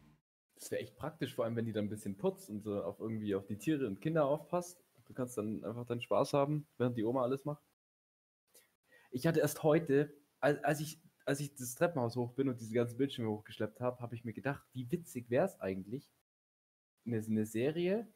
Das 0.54 0.70
wäre 0.70 0.82
echt 0.82 0.96
praktisch, 0.96 1.34
vor 1.34 1.44
allem 1.44 1.56
wenn 1.56 1.66
die 1.66 1.72
dann 1.72 1.86
ein 1.86 1.90
bisschen 1.90 2.16
putzt 2.16 2.48
und 2.50 2.62
so 2.62 2.82
auf 2.84 3.00
irgendwie 3.00 3.34
auf 3.34 3.46
die 3.46 3.58
Tiere 3.58 3.88
und 3.88 4.00
Kinder 4.00 4.26
aufpasst. 4.26 4.86
Du 5.07 5.14
kannst 5.14 5.38
dann 5.38 5.64
einfach 5.64 5.86
deinen 5.86 6.02
Spaß 6.02 6.32
haben, 6.32 6.66
während 6.78 6.96
die 6.96 7.04
Oma 7.04 7.22
alles 7.22 7.44
macht. 7.44 7.62
Ich 9.11 9.26
hatte 9.26 9.40
erst 9.40 9.62
heute, 9.62 10.12
als, 10.40 10.62
als 10.64 10.80
ich 10.80 11.00
als 11.26 11.40
ich 11.40 11.54
das 11.57 11.74
Treppenhaus 11.74 12.16
hoch 12.16 12.32
bin 12.32 12.48
und 12.48 12.61
diese 12.61 12.72
ganzen 12.72 12.96
Bildschirme 12.96 13.30
hochgeschleppt 13.30 13.80
habe, 13.80 14.00
habe 14.00 14.14
ich 14.14 14.24
mir 14.24 14.32
gedacht, 14.32 14.62
wie 14.72 14.90
witzig 14.90 15.28
wäre 15.28 15.44
es 15.44 15.61
eigentlich, 15.61 16.09
eine, 17.04 17.18
eine 17.18 17.44
Serie, 17.44 18.09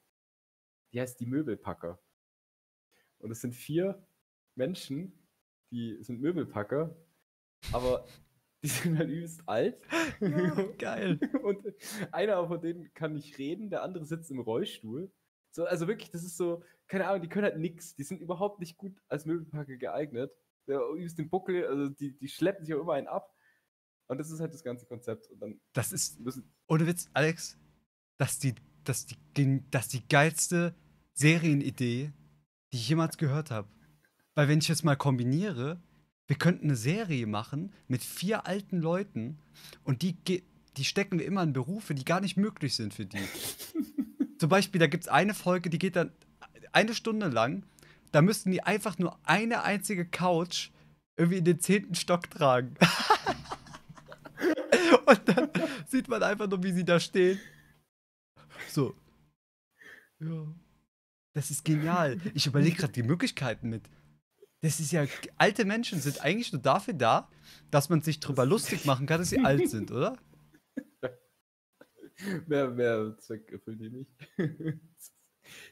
die 0.92 1.00
heißt 1.00 1.18
Die 1.20 1.26
Möbelpacker. 1.26 1.98
Und 3.18 3.32
es 3.32 3.40
sind 3.40 3.54
vier 3.54 4.06
Menschen, 4.54 5.12
die 5.70 6.02
sind 6.02 6.20
Möbelpacker, 6.20 6.96
aber 7.72 8.06
die 8.62 8.68
sind 8.68 8.96
halt 8.96 9.10
übelst 9.10 9.42
alt. 9.46 9.82
Ja, 10.20 10.54
geil. 10.78 11.18
Und 11.42 11.66
einer 12.12 12.46
von 12.46 12.60
denen 12.60 12.92
kann 12.94 13.14
nicht 13.14 13.38
reden, 13.38 13.70
der 13.70 13.82
andere 13.82 14.04
sitzt 14.04 14.30
im 14.30 14.40
Rollstuhl. 14.40 15.10
So, 15.52 15.64
also 15.64 15.88
wirklich, 15.88 16.10
das 16.10 16.22
ist 16.24 16.36
so, 16.36 16.62
keine 16.86 17.06
Ahnung, 17.08 17.22
die 17.22 17.28
können 17.28 17.44
halt 17.44 17.58
nix. 17.58 17.94
Die 17.96 18.04
sind 18.04 18.20
überhaupt 18.20 18.60
nicht 18.60 18.76
gut 18.76 18.92
als 19.08 19.26
Möbelpacker 19.26 19.76
geeignet. 19.76 20.30
Der 20.66 20.80
übst 20.96 21.18
den 21.18 21.28
Buckel, 21.28 21.66
also 21.66 21.88
die, 21.88 22.16
die 22.16 22.28
schleppen 22.28 22.64
sich 22.64 22.74
auch 22.74 22.80
immer 22.80 22.92
einen 22.94 23.08
ab. 23.08 23.34
Und 24.06 24.18
das 24.18 24.30
ist 24.30 24.40
halt 24.40 24.52
das 24.54 24.62
ganze 24.62 24.86
Konzept. 24.86 25.28
Und 25.30 25.40
dann 25.40 25.60
Das 25.72 25.92
ist, 25.92 26.20
müssen. 26.20 26.52
ohne 26.68 26.86
Witz, 26.86 27.08
Alex, 27.12 27.56
das 28.18 28.32
ist 28.32 28.44
die, 28.44 28.54
das 28.84 28.98
ist 29.00 29.10
die, 29.10 29.16
gen- 29.34 29.64
das 29.70 29.84
ist 29.86 29.92
die 29.94 30.08
geilste 30.08 30.74
Serienidee, 31.14 32.12
die 32.72 32.76
ich 32.76 32.88
jemals 32.88 33.16
gehört 33.18 33.50
habe. 33.50 33.68
Weil 34.34 34.48
wenn 34.48 34.58
ich 34.60 34.68
jetzt 34.68 34.84
mal 34.84 34.96
kombiniere, 34.96 35.80
wir 36.28 36.36
könnten 36.36 36.66
eine 36.66 36.76
Serie 36.76 37.26
machen 37.26 37.72
mit 37.88 38.02
vier 38.02 38.46
alten 38.46 38.78
Leuten 38.80 39.38
und 39.84 40.02
die, 40.02 40.16
die 40.76 40.84
stecken 40.84 41.18
wir 41.18 41.26
immer 41.26 41.42
in 41.42 41.52
Berufe, 41.52 41.94
die 41.94 42.04
gar 42.04 42.20
nicht 42.20 42.36
möglich 42.36 42.74
sind 42.76 42.94
für 42.94 43.06
die. 43.06 43.18
Zum 44.40 44.48
Beispiel, 44.48 44.78
da 44.78 44.86
gibt 44.86 45.04
es 45.04 45.08
eine 45.08 45.34
Folge, 45.34 45.68
die 45.68 45.78
geht 45.78 45.96
dann 45.96 46.12
eine 46.72 46.94
Stunde 46.94 47.28
lang. 47.28 47.62
Da 48.10 48.22
müssten 48.22 48.50
die 48.50 48.62
einfach 48.62 48.98
nur 48.98 49.18
eine 49.22 49.64
einzige 49.64 50.06
Couch 50.06 50.70
irgendwie 51.18 51.36
in 51.36 51.44
den 51.44 51.60
zehnten 51.60 51.94
Stock 51.94 52.30
tragen. 52.30 52.74
Und 55.06 55.28
dann 55.28 55.50
sieht 55.86 56.08
man 56.08 56.22
einfach 56.22 56.48
nur, 56.48 56.62
wie 56.62 56.72
sie 56.72 56.86
da 56.86 56.98
stehen. 56.98 57.38
So. 58.70 58.96
Ja. 60.20 60.46
Das 61.34 61.50
ist 61.50 61.62
genial. 61.62 62.18
Ich 62.32 62.46
überlege 62.46 62.76
gerade 62.76 62.94
die 62.94 63.02
Möglichkeiten 63.02 63.68
mit. 63.68 63.82
Das 64.62 64.80
ist 64.80 64.90
ja. 64.90 65.04
Alte 65.36 65.66
Menschen 65.66 66.00
sind 66.00 66.22
eigentlich 66.22 66.54
nur 66.54 66.62
dafür 66.62 66.94
da, 66.94 67.28
dass 67.70 67.90
man 67.90 68.00
sich 68.00 68.20
drüber 68.20 68.46
lustig 68.46 68.86
machen 68.86 69.04
kann, 69.04 69.20
dass 69.20 69.28
sie 69.28 69.44
alt 69.44 69.68
sind, 69.68 69.90
oder? 69.90 70.16
Mehr, 72.46 72.70
mehr 72.70 73.16
Zweck 73.18 73.50
erfüllen 73.50 73.78
die 73.78 73.90
nicht. 73.90 74.10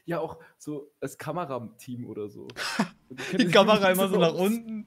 ja, 0.05 0.19
auch 0.19 0.39
so 0.57 0.91
als 0.99 1.17
Kamerateam 1.17 2.05
oder 2.05 2.29
so. 2.29 2.47
Die 3.37 3.47
Kamera 3.47 3.91
immer 3.91 4.07
so 4.07 4.17
nach 4.17 4.33
unten. 4.33 4.85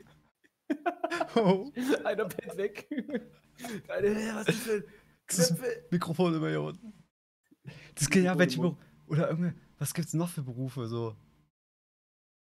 Oh, 1.34 1.70
Einer 2.04 2.24
pennt 2.26 2.56
weg. 2.56 2.88
Der 3.88 3.94
eine, 3.96 4.14
"Hä, 4.14 4.30
was 4.34 4.48
ist 4.48 4.66
denn? 4.66 4.84
Das. 5.26 5.54
Mikrofon 5.90 6.34
immer 6.34 6.48
hier 6.48 6.62
unten. 6.62 6.92
Das 7.94 8.08
genial, 8.08 8.36
Mikrofon 8.36 8.38
welche 8.38 8.56
im 8.56 8.62
Berufe. 8.62 8.86
Oder 9.06 9.28
irgendwie, 9.28 9.52
was 9.78 9.94
gibt's 9.94 10.14
noch 10.14 10.28
für 10.28 10.42
Berufe 10.42 10.86
so? 10.86 11.16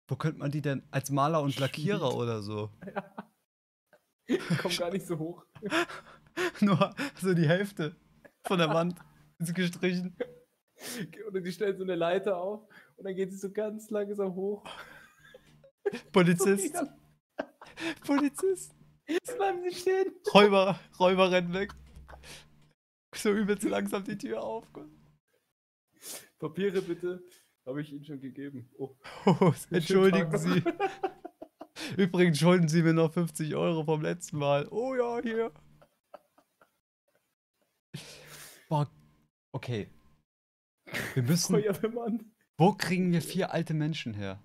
Wo 0.09 0.15
könnte 0.15 0.39
man 0.39 0.51
die 0.51 0.61
denn 0.61 0.83
als 0.91 1.09
Maler 1.11 1.41
und 1.41 1.57
Lackierer 1.59 2.11
Schmied. 2.11 2.21
oder 2.21 2.41
so? 2.41 2.71
Kommt 4.61 4.77
gar 4.77 4.91
nicht 4.91 5.05
so 5.05 5.17
hoch. 5.17 5.45
Nur 6.61 6.93
so 7.21 7.33
die 7.33 7.47
Hälfte 7.47 7.95
von 8.47 8.57
der 8.59 8.69
Wand 8.69 8.99
gestrichen. 9.53 10.15
Und 11.27 11.43
die 11.45 11.51
stellen 11.51 11.77
so 11.77 11.83
eine 11.83 11.95
Leiter 11.95 12.37
auf 12.37 12.67
und 12.95 13.05
dann 13.05 13.15
geht 13.15 13.31
sie 13.31 13.37
so 13.37 13.51
ganz 13.51 13.89
langsam 13.89 14.33
hoch. 14.35 14.63
Polizist. 16.11 16.75
Polizist. 18.05 18.75
Jetzt 19.07 19.37
bleiben 19.37 19.61
sie 19.63 19.75
stehen. 19.75 20.13
Räuber, 20.33 20.79
Räuber 20.99 21.31
rennen 21.31 21.53
weg. 21.53 21.73
So 23.15 23.31
übelst 23.31 23.63
langsam 23.63 24.03
die 24.03 24.17
Tür 24.17 24.43
auf. 24.43 24.65
Papiere 26.39 26.81
bitte. 26.81 27.23
Habe 27.65 27.81
ich 27.81 27.91
Ihnen 27.91 28.05
schon 28.05 28.21
gegeben. 28.21 28.69
Oh, 28.77 28.95
Oh, 29.25 29.51
entschuldigen. 29.71 30.37
Sie. 30.37 30.63
Übrigens 31.97 32.39
schulden 32.39 32.67
Sie 32.67 32.81
mir 32.81 32.93
noch 32.93 33.11
50 33.11 33.55
Euro 33.55 33.83
vom 33.83 34.01
letzten 34.01 34.37
Mal. 34.37 34.67
Oh 34.69 34.95
ja, 34.95 35.19
hier. 35.21 35.51
Boah, 38.67 38.89
okay. 39.51 39.89
Wir 41.13 41.23
müssen. 41.23 41.55
Feuerwehrmann. 41.55 42.31
Wo 42.57 42.73
kriegen 42.73 43.11
wir 43.11 43.21
vier 43.21 43.51
alte 43.51 43.73
Menschen 43.73 44.13
her? 44.13 44.41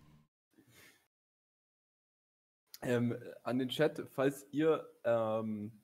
Ähm, 2.82 3.16
an 3.44 3.58
den 3.58 3.68
Chat, 3.68 4.02
falls 4.10 4.46
ihr 4.50 4.86
ähm, 5.04 5.80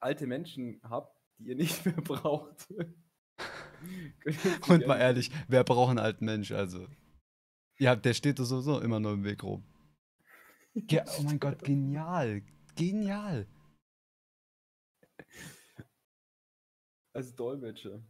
alte 0.00 0.26
Menschen 0.26 0.80
habt, 0.82 1.18
die 1.38 1.48
ihr 1.48 1.56
nicht 1.56 1.84
mehr 1.86 1.94
braucht. 1.96 2.68
Und 4.68 4.86
mal 4.86 4.98
ehrlich, 4.98 5.30
wer 5.48 5.64
braucht 5.64 5.90
einen 5.90 5.98
alten 5.98 6.24
Mensch? 6.24 6.52
Also. 6.52 6.86
Ja, 7.78 7.96
der 7.96 8.14
steht 8.14 8.38
doch 8.38 8.44
sowieso 8.44 8.80
immer 8.80 9.00
nur 9.00 9.12
im 9.14 9.24
Weg 9.24 9.42
rum. 9.42 9.64
Ge 10.74 11.02
oh 11.18 11.22
mein 11.22 11.40
Gott, 11.40 11.62
genial. 11.64 12.42
Genial. 12.76 13.46
Als 17.14 17.34
Dolmetscher. 17.34 18.02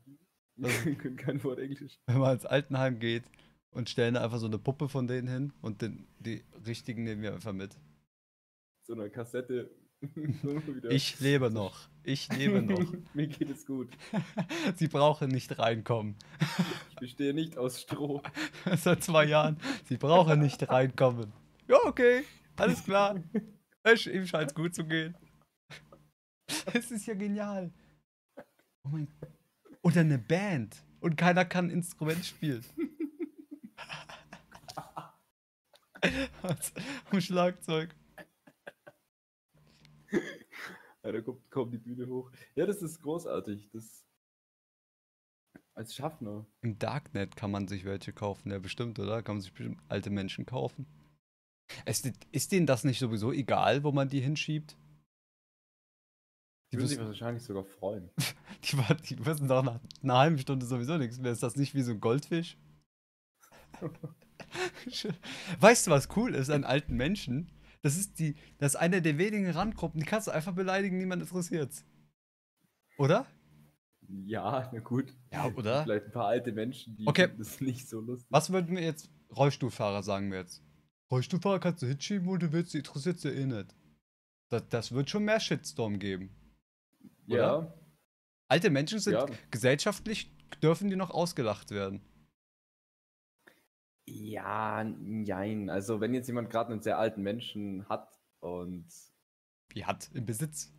Also- 0.63 0.85
Wir 0.85 0.95
können 0.97 1.17
kein 1.17 1.43
Wort 1.45 1.59
Englisch. 1.59 1.99
Wenn 2.07 2.19
man 2.19 2.35
ins 2.35 2.47
Altenheim 2.47 2.99
geht 2.99 3.25
und 3.71 3.89
stellen 3.89 4.17
einfach 4.17 4.39
so 4.39 4.47
eine 4.47 4.59
Puppe 4.59 4.89
von 4.89 5.07
denen 5.07 5.29
hin 5.29 5.53
und 5.63 5.83
den, 5.83 6.07
die 6.19 6.45
richtigen 6.67 7.05
nehmen 7.05 7.23
wir 7.23 7.33
einfach 7.35 7.53
mit. 7.53 7.77
So 8.87 8.93
eine 8.95 9.11
Kassette. 9.11 9.71
Ich 10.91 11.21
lebe 11.21 11.49
noch. 11.49 11.79
Ich 12.03 12.29
lebe 12.37 12.61
noch. 12.63 12.93
Mir 13.15 13.29
geht 13.29 13.51
es 13.51 13.65
gut. 13.65 13.89
Sie 14.75 14.89
brauchen 14.89 15.29
nicht 15.31 15.57
reinkommen. 15.61 16.17
Ich 16.91 16.97
bestehe 16.97 17.33
nicht 17.33 17.57
aus 17.57 17.81
Stroh. 17.81 18.21
Seit 18.77 19.05
zwei 19.05 19.27
Jahren. 19.27 19.59
Sie 19.85 19.97
brauchen 19.99 20.41
nicht 20.41 20.69
reinkommen. 20.69 21.33
Ja, 21.69 21.77
okay. 21.85 22.25
Alles 22.57 22.83
klar. 22.83 23.23
Es- 23.85 24.07
Ihm 24.09 24.27
scheint 24.27 24.51
es 24.51 24.55
gut 24.57 24.75
zu 24.75 24.85
gehen. 24.85 25.17
Es 26.75 26.91
ist 26.91 27.07
ja 27.07 27.15
genial. 27.15 27.73
Oh 28.85 28.89
mein 28.89 29.09
Oder 29.83 30.01
eine 30.01 30.19
Band. 30.19 30.85
Und 31.01 31.17
keiner 31.17 31.45
kann 31.45 31.67
ein 31.67 31.71
Instrument 31.71 32.25
spielen. 32.25 32.65
Am 37.11 37.21
Schlagzeug. 37.21 37.95
Ja, 41.03 41.13
da 41.13 41.21
kommt 41.21 41.51
kaum 41.51 41.71
die 41.71 41.79
Bühne 41.79 42.07
hoch. 42.07 42.31
Ja, 42.55 42.67
das 42.67 42.83
ist 42.83 43.01
großartig. 43.03 43.71
Das 43.73 44.05
als 45.75 45.95
Schaffner. 45.95 46.47
Im 46.61 46.79
Darknet 46.79 47.37
kann 47.37 47.51
man 47.51 47.67
sich 47.67 47.85
welche 47.85 48.13
kaufen, 48.13 48.51
ja 48.51 48.59
bestimmt, 48.59 48.99
oder? 48.99 49.23
Kann 49.23 49.37
man 49.37 49.43
sich 49.43 49.53
bestimmt 49.53 49.81
alte 49.89 50.11
Menschen 50.11 50.45
kaufen. 50.45 50.87
Ist, 51.87 52.11
ist 52.31 52.53
denen 52.53 52.67
das 52.67 52.85
nicht 52.85 52.99
sowieso 52.99 53.33
egal, 53.33 53.83
wo 53.83 53.93
man 53.93 54.09
die 54.09 54.21
hinschiebt? 54.21 54.77
Die 56.73 56.79
würden 56.79 56.89
sich 56.89 56.99
wahrscheinlich 56.99 57.43
sogar 57.43 57.65
freuen. 57.65 58.09
die, 58.65 58.77
die 59.09 59.27
wissen 59.27 59.47
doch 59.47 59.63
nach 59.63 59.79
einer 60.03 60.19
halben 60.19 60.39
Stunde 60.39 60.65
sowieso 60.65 60.97
nichts 60.97 61.19
mehr. 61.19 61.33
Ist 61.33 61.43
das 61.43 61.57
nicht 61.57 61.75
wie 61.75 61.83
so 61.83 61.93
ein 61.93 62.01
Goldfisch? 62.01 62.57
weißt 65.61 65.87
du, 65.87 65.91
was 65.91 66.09
cool 66.17 66.35
ist 66.35 66.51
an 66.51 66.65
alten 66.65 66.97
Menschen? 66.97 67.51
Das 67.83 67.97
ist 67.97 68.19
die, 68.19 68.37
das 68.59 68.75
ist 68.75 68.81
eine 68.81 69.03
der 69.03 69.19
wenigen 69.19 69.51
Randgruppen, 69.51 70.01
die 70.01 70.07
kannst 70.07 70.29
du 70.29 70.31
einfach 70.31 70.55
beleidigen, 70.55 70.99
niemand 70.99 71.23
interessiert's. 71.23 71.85
Oder? 72.97 73.27
Ja, 74.09 74.71
na 74.73 74.81
gut. 74.81 75.17
Ja, 75.33 75.47
oder? 75.47 75.83
Vielleicht 75.83 76.07
ein 76.07 76.13
paar 76.13 76.27
alte 76.27 76.53
Menschen, 76.53 76.97
die 76.97 77.07
okay. 77.07 77.29
das 77.37 77.61
nicht 77.61 77.89
so 77.89 78.01
lustig. 78.01 78.29
Was 78.31 78.51
würden 78.51 78.77
wir 78.77 78.83
jetzt, 78.83 79.11
Rollstuhlfahrer 79.35 80.03
sagen 80.03 80.31
wir 80.31 80.39
jetzt? 80.39 80.63
Rollstuhlfahrer 81.11 81.61
kannst 81.61 81.83
du 81.83 81.87
hinschieben, 81.87 82.27
wo 82.27 82.37
du 82.37 82.53
willst, 82.53 82.73
die 82.73 82.79
interessiert 82.79 83.23
ja 83.25 83.31
eh 83.31 83.47
nicht. 83.47 83.75
Das, 84.49 84.69
das 84.69 84.93
wird 84.93 85.11
schon 85.11 85.25
mehr 85.25 85.41
Shitstorm 85.41 85.99
geben. 85.99 86.31
Oder? 87.27 87.37
Ja. 87.37 87.75
Alte 88.49 88.71
Menschen 88.71 88.99
sind 88.99 89.15
ja. 89.15 89.27
gesellschaftlich, 89.51 90.31
dürfen 90.63 90.91
die 90.91 90.97
noch 90.97 91.11
ausgelacht 91.11 91.71
werden. 91.71 92.03
Ja, 94.07 94.85
nein. 94.85 95.71
Also 95.71 96.01
wenn 96.01 96.13
jetzt 96.13 96.27
jemand 96.27 96.51
gerade 96.51 96.73
einen 96.73 96.83
sehr 96.83 96.99
alten 96.99 97.23
Menschen 97.23 97.89
hat 97.89 98.21
und. 98.41 98.87
Wie 99.71 99.85
hat? 99.85 100.11
Im 100.13 100.27
Besitz? 100.27 100.73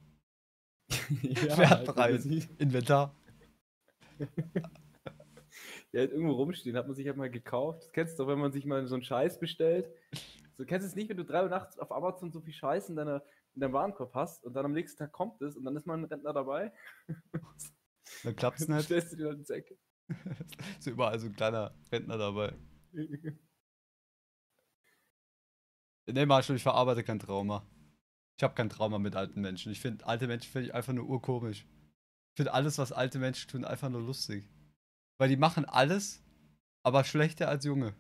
ja, 1.22 1.58
Wertpreis. 1.58 2.26
halt 2.26 2.50
Inventar. 2.60 3.16
Der 5.94 6.04
hat 6.04 6.12
irgendwo 6.12 6.34
rumstehen, 6.34 6.76
hat 6.76 6.88
man 6.88 6.96
sich 6.96 7.06
halt 7.08 7.18
mal 7.18 7.30
gekauft. 7.30 7.84
Das 7.84 7.92
kennst 7.92 8.18
du 8.18 8.24
doch, 8.24 8.30
wenn 8.30 8.40
man 8.40 8.52
sich 8.52 8.66
mal 8.66 8.86
so 8.88 8.96
einen 8.96 9.04
Scheiß 9.04 9.40
bestellt. 9.40 9.88
So 10.58 10.66
kennst 10.66 10.86
du 10.86 10.90
es 10.90 10.96
nicht, 10.96 11.10
wenn 11.10 11.18
du 11.18 11.26
drei 11.26 11.44
Uhr 11.44 11.50
nachts 11.50 11.78
auf 11.78 11.92
Amazon 11.92 12.32
so 12.32 12.42
viel 12.42 12.54
Scheiß 12.54 12.90
in, 12.90 12.96
deiner, 12.96 13.24
in 13.56 13.62
deinem 13.62 13.74
Warenkorb 13.74 14.14
hast 14.14 14.44
und 14.44 14.54
dann 14.54 14.66
am 14.66 14.74
nächsten 14.74 14.98
Tag 14.98 15.12
kommt 15.12 15.42
es 15.42 15.56
und 15.56 15.64
dann 15.64 15.76
ist 15.76 15.86
mal 15.86 15.98
ein 15.98 16.06
Rentner 16.06 16.34
dabei. 16.34 16.74
Dann 18.24 18.36
klappt 18.36 18.60
es 18.60 18.68
nicht. 18.68 18.84
Stellst 18.84 19.14
du 19.14 19.18
dir 19.18 19.28
halt 19.28 19.40
ins 19.40 19.50
Ecke. 19.50 19.78
ist 20.80 20.88
überall 20.88 21.18
so 21.20 21.28
ein 21.28 21.36
kleiner 21.36 21.74
Rentner 21.92 22.18
dabei. 22.18 22.54
Nee, 26.06 26.26
Marshall, 26.26 26.58
ich 26.58 26.64
verarbeite 26.64 27.04
kein 27.04 27.20
Trauma. 27.20 27.66
Ich 28.38 28.44
habe 28.44 28.56
kein 28.56 28.70
Trauma 28.70 29.00
mit 29.00 29.16
alten 29.16 29.42
Menschen. 29.42 29.72
Ich 29.72 29.80
finde 29.80 30.06
alte 30.06 30.28
Menschen 30.28 30.52
finde 30.52 30.68
ich 30.68 30.74
einfach 30.74 30.94
nur 30.94 31.08
urkomisch. 31.08 31.62
Ich 31.62 32.38
finde 32.38 32.54
alles, 32.54 32.78
was 32.78 32.92
alte 32.92 33.20
Menschen 33.20 33.50
tun, 33.50 33.64
einfach 33.64 33.90
nur 33.90 34.02
lustig. 34.02 34.50
Weil 35.18 35.30
die 35.30 35.38
machen 35.38 35.66
alles, 35.66 36.24
aber 36.84 37.04
schlechter 37.04 37.48
als 37.48 37.64
Junge. 37.64 37.96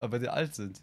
Aber 0.00 0.18
die 0.18 0.28
alt 0.28 0.54
sind. 0.54 0.82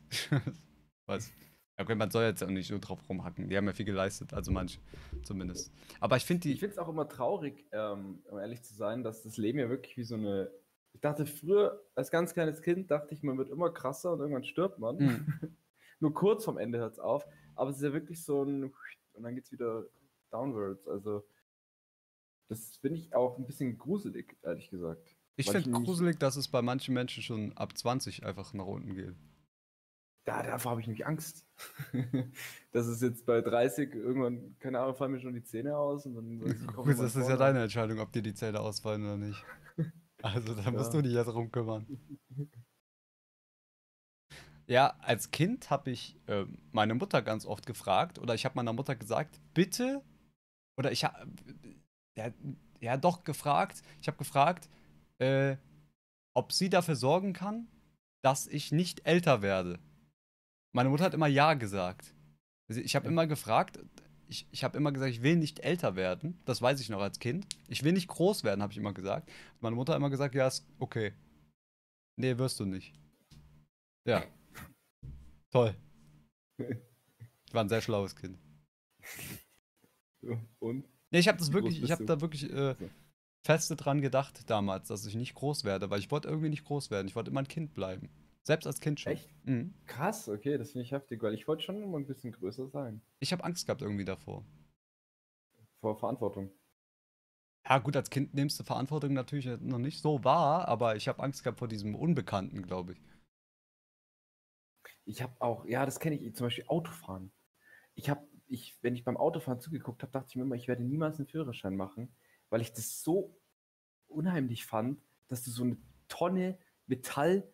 Was? 1.06 1.32
Okay, 1.80 1.96
man 1.96 2.12
soll 2.12 2.24
jetzt 2.24 2.44
auch 2.44 2.50
nicht 2.50 2.70
nur 2.70 2.80
drauf 2.80 3.00
rumhacken. 3.08 3.48
Die 3.48 3.56
haben 3.56 3.66
ja 3.66 3.74
viel 3.74 3.86
geleistet, 3.86 4.34
also 4.34 4.52
manche 4.52 4.80
zumindest. 5.24 5.72
Aber 6.00 6.18
ich 6.18 6.26
finde 6.26 6.42
die. 6.42 6.54
Ich 6.54 6.60
finde 6.60 6.74
es 6.74 6.78
auch 6.78 6.90
immer 6.90 7.08
traurig, 7.08 7.66
ähm, 7.72 8.22
um 8.30 8.38
ehrlich 8.38 8.62
zu 8.64 8.74
sein, 8.74 9.04
dass 9.04 9.24
das 9.24 9.38
Leben 9.38 9.60
ja 9.60 9.70
wirklich 9.70 9.96
wie 9.96 10.04
so 10.04 10.16
eine 10.16 10.52
ich 10.94 11.02
dachte 11.02 11.26
früher, 11.26 11.82
als 11.96 12.12
ganz 12.12 12.34
kleines 12.34 12.62
Kind, 12.62 12.92
dachte 12.92 13.14
ich, 13.14 13.24
man 13.24 13.38
wird 13.38 13.50
immer 13.50 13.72
krasser 13.72 14.12
und 14.12 14.20
irgendwann 14.20 14.44
stirbt 14.44 14.80
man. 14.80 14.98
Mhm. 14.98 15.58
Nur 16.00 16.14
kurz 16.14 16.46
vom 16.46 16.58
Ende 16.58 16.80
hört 16.80 16.94
es 16.94 17.00
auf. 17.00 17.26
Aber 17.56 17.70
es 17.70 17.78
ist 17.78 17.84
ja 17.84 17.94
wirklich 17.94 18.24
so 18.24 18.44
ein. 18.44 18.74
Und 19.14 19.24
dann 19.24 19.36
geht 19.36 19.46
es 19.46 19.52
wieder 19.52 19.86
downwards. 20.32 20.88
Also, 20.88 21.24
das 22.48 22.78
finde 22.78 23.00
ich 23.00 23.14
auch 23.14 23.38
ein 23.38 23.46
bisschen 23.46 23.78
gruselig, 23.78 24.38
ehrlich 24.42 24.70
gesagt. 24.70 25.16
Ich 25.36 25.50
finde 25.50 25.72
gruselig, 25.72 26.20
dass 26.20 26.36
es 26.36 26.48
bei 26.48 26.62
manchen 26.62 26.94
Menschen 26.94 27.24
schon 27.24 27.54
ab 27.54 27.78
20 27.78 28.26
einfach 28.26 28.54
nach 28.54 28.66
unten 28.66 28.96
geht. 28.96 29.16
Ja, 30.28 30.44
davor 30.44 30.72
habe 30.72 30.82
ich 30.82 30.88
nämlich 30.88 31.08
Angst. 31.08 31.46
das 32.72 32.88
ist 32.88 33.02
jetzt 33.02 33.26
bei 33.26 33.42
30 33.42 33.96
irgendwann, 33.96 34.56
keine 34.60 34.80
Ahnung, 34.80 34.96
fallen 34.96 35.14
mir 35.14 35.20
schon 35.20 35.34
die 35.34 35.44
Zähne 35.44 35.76
aus 35.76 36.06
und 36.06 36.16
dann. 36.16 36.46
Ich, 36.46 36.68
Gut, 36.68 37.00
das 37.00 37.16
ist 37.16 37.28
ja 37.28 37.38
deine 37.38 37.64
Entscheidung, 37.64 38.00
ob 38.00 38.12
dir 38.12 38.22
die 38.22 38.34
Zähne 38.34 38.60
ausfallen 38.60 39.04
oder 39.04 39.18
nicht. 39.18 39.44
Also 40.22 40.54
da 40.54 40.70
musst 40.70 40.94
ja. 40.94 41.00
du 41.00 41.08
dich 41.08 41.14
ja 41.14 41.24
drum 41.24 41.50
kümmern. 41.50 41.88
Ja, 44.68 44.98
als 45.00 45.32
Kind 45.32 45.70
habe 45.70 45.92
ich 45.92 46.20
äh, 46.28 46.46
meine 46.74 46.94
Mutter 46.94 47.22
ganz 47.22 47.46
oft 47.46 47.66
gefragt 47.66 48.20
oder 48.20 48.36
ich 48.36 48.44
habe 48.44 48.56
meiner 48.56 48.74
Mutter 48.74 48.98
gesagt, 48.98 49.40
bitte, 49.54 50.04
oder 50.78 50.92
ich 50.92 51.06
habe, 51.06 51.26
ja, 52.18 52.32
ja, 52.80 52.98
doch 52.98 53.24
gefragt, 53.24 53.82
ich 54.02 54.08
habe 54.08 54.18
gefragt, 54.18 54.70
äh, 55.20 55.56
ob 56.36 56.52
sie 56.52 56.70
dafür 56.70 56.96
sorgen 56.96 57.34
kann, 57.34 57.68
dass 58.22 58.46
ich 58.46 58.72
nicht 58.72 59.06
älter 59.06 59.42
werde. 59.42 59.80
Meine 60.74 60.90
Mutter 60.90 61.06
hat 61.06 61.14
immer 61.14 61.28
Ja 61.28 61.54
gesagt. 61.56 62.14
Also 62.68 62.82
ich 62.82 62.96
habe 62.96 63.08
immer 63.08 63.26
gefragt, 63.26 63.80
ich, 64.28 64.48
ich 64.52 64.64
habe 64.64 64.78
immer 64.78 64.92
gesagt, 64.92 65.12
ich 65.12 65.24
will 65.24 65.36
nicht 65.36 65.60
älter 65.60 65.96
werden. 65.96 66.40
Das 66.46 66.62
weiß 66.62 66.80
ich 66.80 66.90
noch 66.90 67.02
als 67.02 67.20
Kind. 67.20 67.48
Ich 67.68 67.84
will 67.84 67.94
nicht 67.94 68.08
groß 68.08 68.44
werden, 68.44 68.62
habe 68.62 68.72
ich 68.72 68.78
immer 68.78 68.94
gesagt. 68.94 69.30
Meine 69.60 69.76
Mutter 69.76 69.94
hat 69.94 69.98
immer 69.98 70.12
gesagt, 70.12 70.36
ja, 70.36 70.48
ist 70.48 70.68
okay. 70.78 71.14
Nee, 72.16 72.38
wirst 72.38 72.60
du 72.60 72.66
nicht. 72.66 72.94
Ja. 74.06 74.24
Toll. 75.52 75.76
Ich 76.60 77.54
war 77.54 77.64
ein 77.64 77.70
sehr 77.70 77.82
schlaues 77.82 78.16
Kind. 78.16 78.38
Und? 80.60 80.86
Nee, 81.12 81.20
ich 81.20 81.28
habe 81.28 81.40
das 81.40 81.52
wirklich, 81.52 81.82
ich 81.82 81.92
habe 81.92 82.06
da 82.06 82.22
wirklich 82.22 82.52
äh, 82.52 82.76
feste 83.44 83.76
dran 83.76 84.02
gedacht 84.02 84.50
damals, 84.50 84.90
dass 84.90 85.06
ich 85.06 85.16
nicht 85.16 85.34
groß 85.34 85.64
werde, 85.64 85.90
weil 85.90 86.00
ich 86.00 86.12
wollte 86.12 86.28
irgendwie 86.28 86.50
nicht 86.50 86.66
groß 86.66 86.92
werden. 86.92 87.08
Ich 87.08 87.16
wollte 87.16 87.32
immer 87.32 87.40
ein 87.40 87.48
Kind 87.48 87.74
bleiben. 87.74 88.10
Selbst 88.50 88.66
als 88.66 88.80
Kind 88.80 89.00
schon. 89.00 89.14
Echt? 89.14 89.30
Mhm. 89.46 89.76
Krass, 89.86 90.28
okay, 90.28 90.58
das 90.58 90.72
finde 90.72 90.84
ich 90.84 90.92
heftig, 90.92 91.22
weil 91.22 91.36
ich 91.36 91.48
wollte 91.48 91.62
schon 91.62 91.84
immer 91.84 92.00
ein 92.00 92.08
bisschen 92.08 92.32
größer 92.32 92.68
sein. 92.68 93.00
Ich 93.20 93.32
habe 93.32 93.44
Angst 93.44 93.68
gehabt 93.68 93.84
irgendwie 93.84 94.06
davor. 94.06 94.44
Vor 95.82 96.00
Verantwortung. 96.00 96.50
Ja, 97.64 97.78
gut, 97.78 97.96
als 97.96 98.10
Kind 98.10 98.34
nimmst 98.34 98.60
du 98.60 98.64
Verantwortung 98.64 99.14
natürlich 99.14 99.46
noch 99.62 99.78
nicht 99.78 100.02
so 100.02 100.24
wahr, 100.24 100.68
aber 100.68 100.96
ich 100.96 101.08
habe 101.08 101.22
Angst 101.22 101.44
gehabt 101.44 101.60
vor 101.60 101.68
diesem 101.68 101.94
Unbekannten, 101.94 102.64
glaube 102.64 102.94
ich. 102.94 103.02
Ich 105.06 105.22
habe 105.22 105.40
auch, 105.40 105.66
ja, 105.66 105.86
das 105.86 106.00
kenne 106.00 106.16
ich, 106.16 106.36
zum 106.36 106.48
Beispiel 106.48 106.66
Autofahren. 106.70 107.32
Ich 107.94 108.10
habe, 108.10 108.28
ich, 108.48 108.80
wenn 108.82 108.96
ich 108.96 109.04
beim 109.04 109.18
Autofahren 109.18 109.60
zugeguckt 109.60 110.02
habe, 110.02 110.12
dachte 110.12 110.30
ich 110.30 110.36
mir 110.38 110.42
immer, 110.42 110.56
ich 110.56 110.68
werde 110.68 110.82
niemals 110.82 111.20
einen 111.20 111.28
Führerschein 111.28 111.76
machen, 111.76 112.16
weil 112.50 112.62
ich 112.62 112.74
das 112.74 113.04
so 113.04 113.40
unheimlich 114.08 114.66
fand, 114.66 115.04
dass 115.28 115.44
du 115.44 115.52
so 115.52 115.64
eine 115.64 115.78
Tonne 116.08 116.58
Metall 116.88 117.48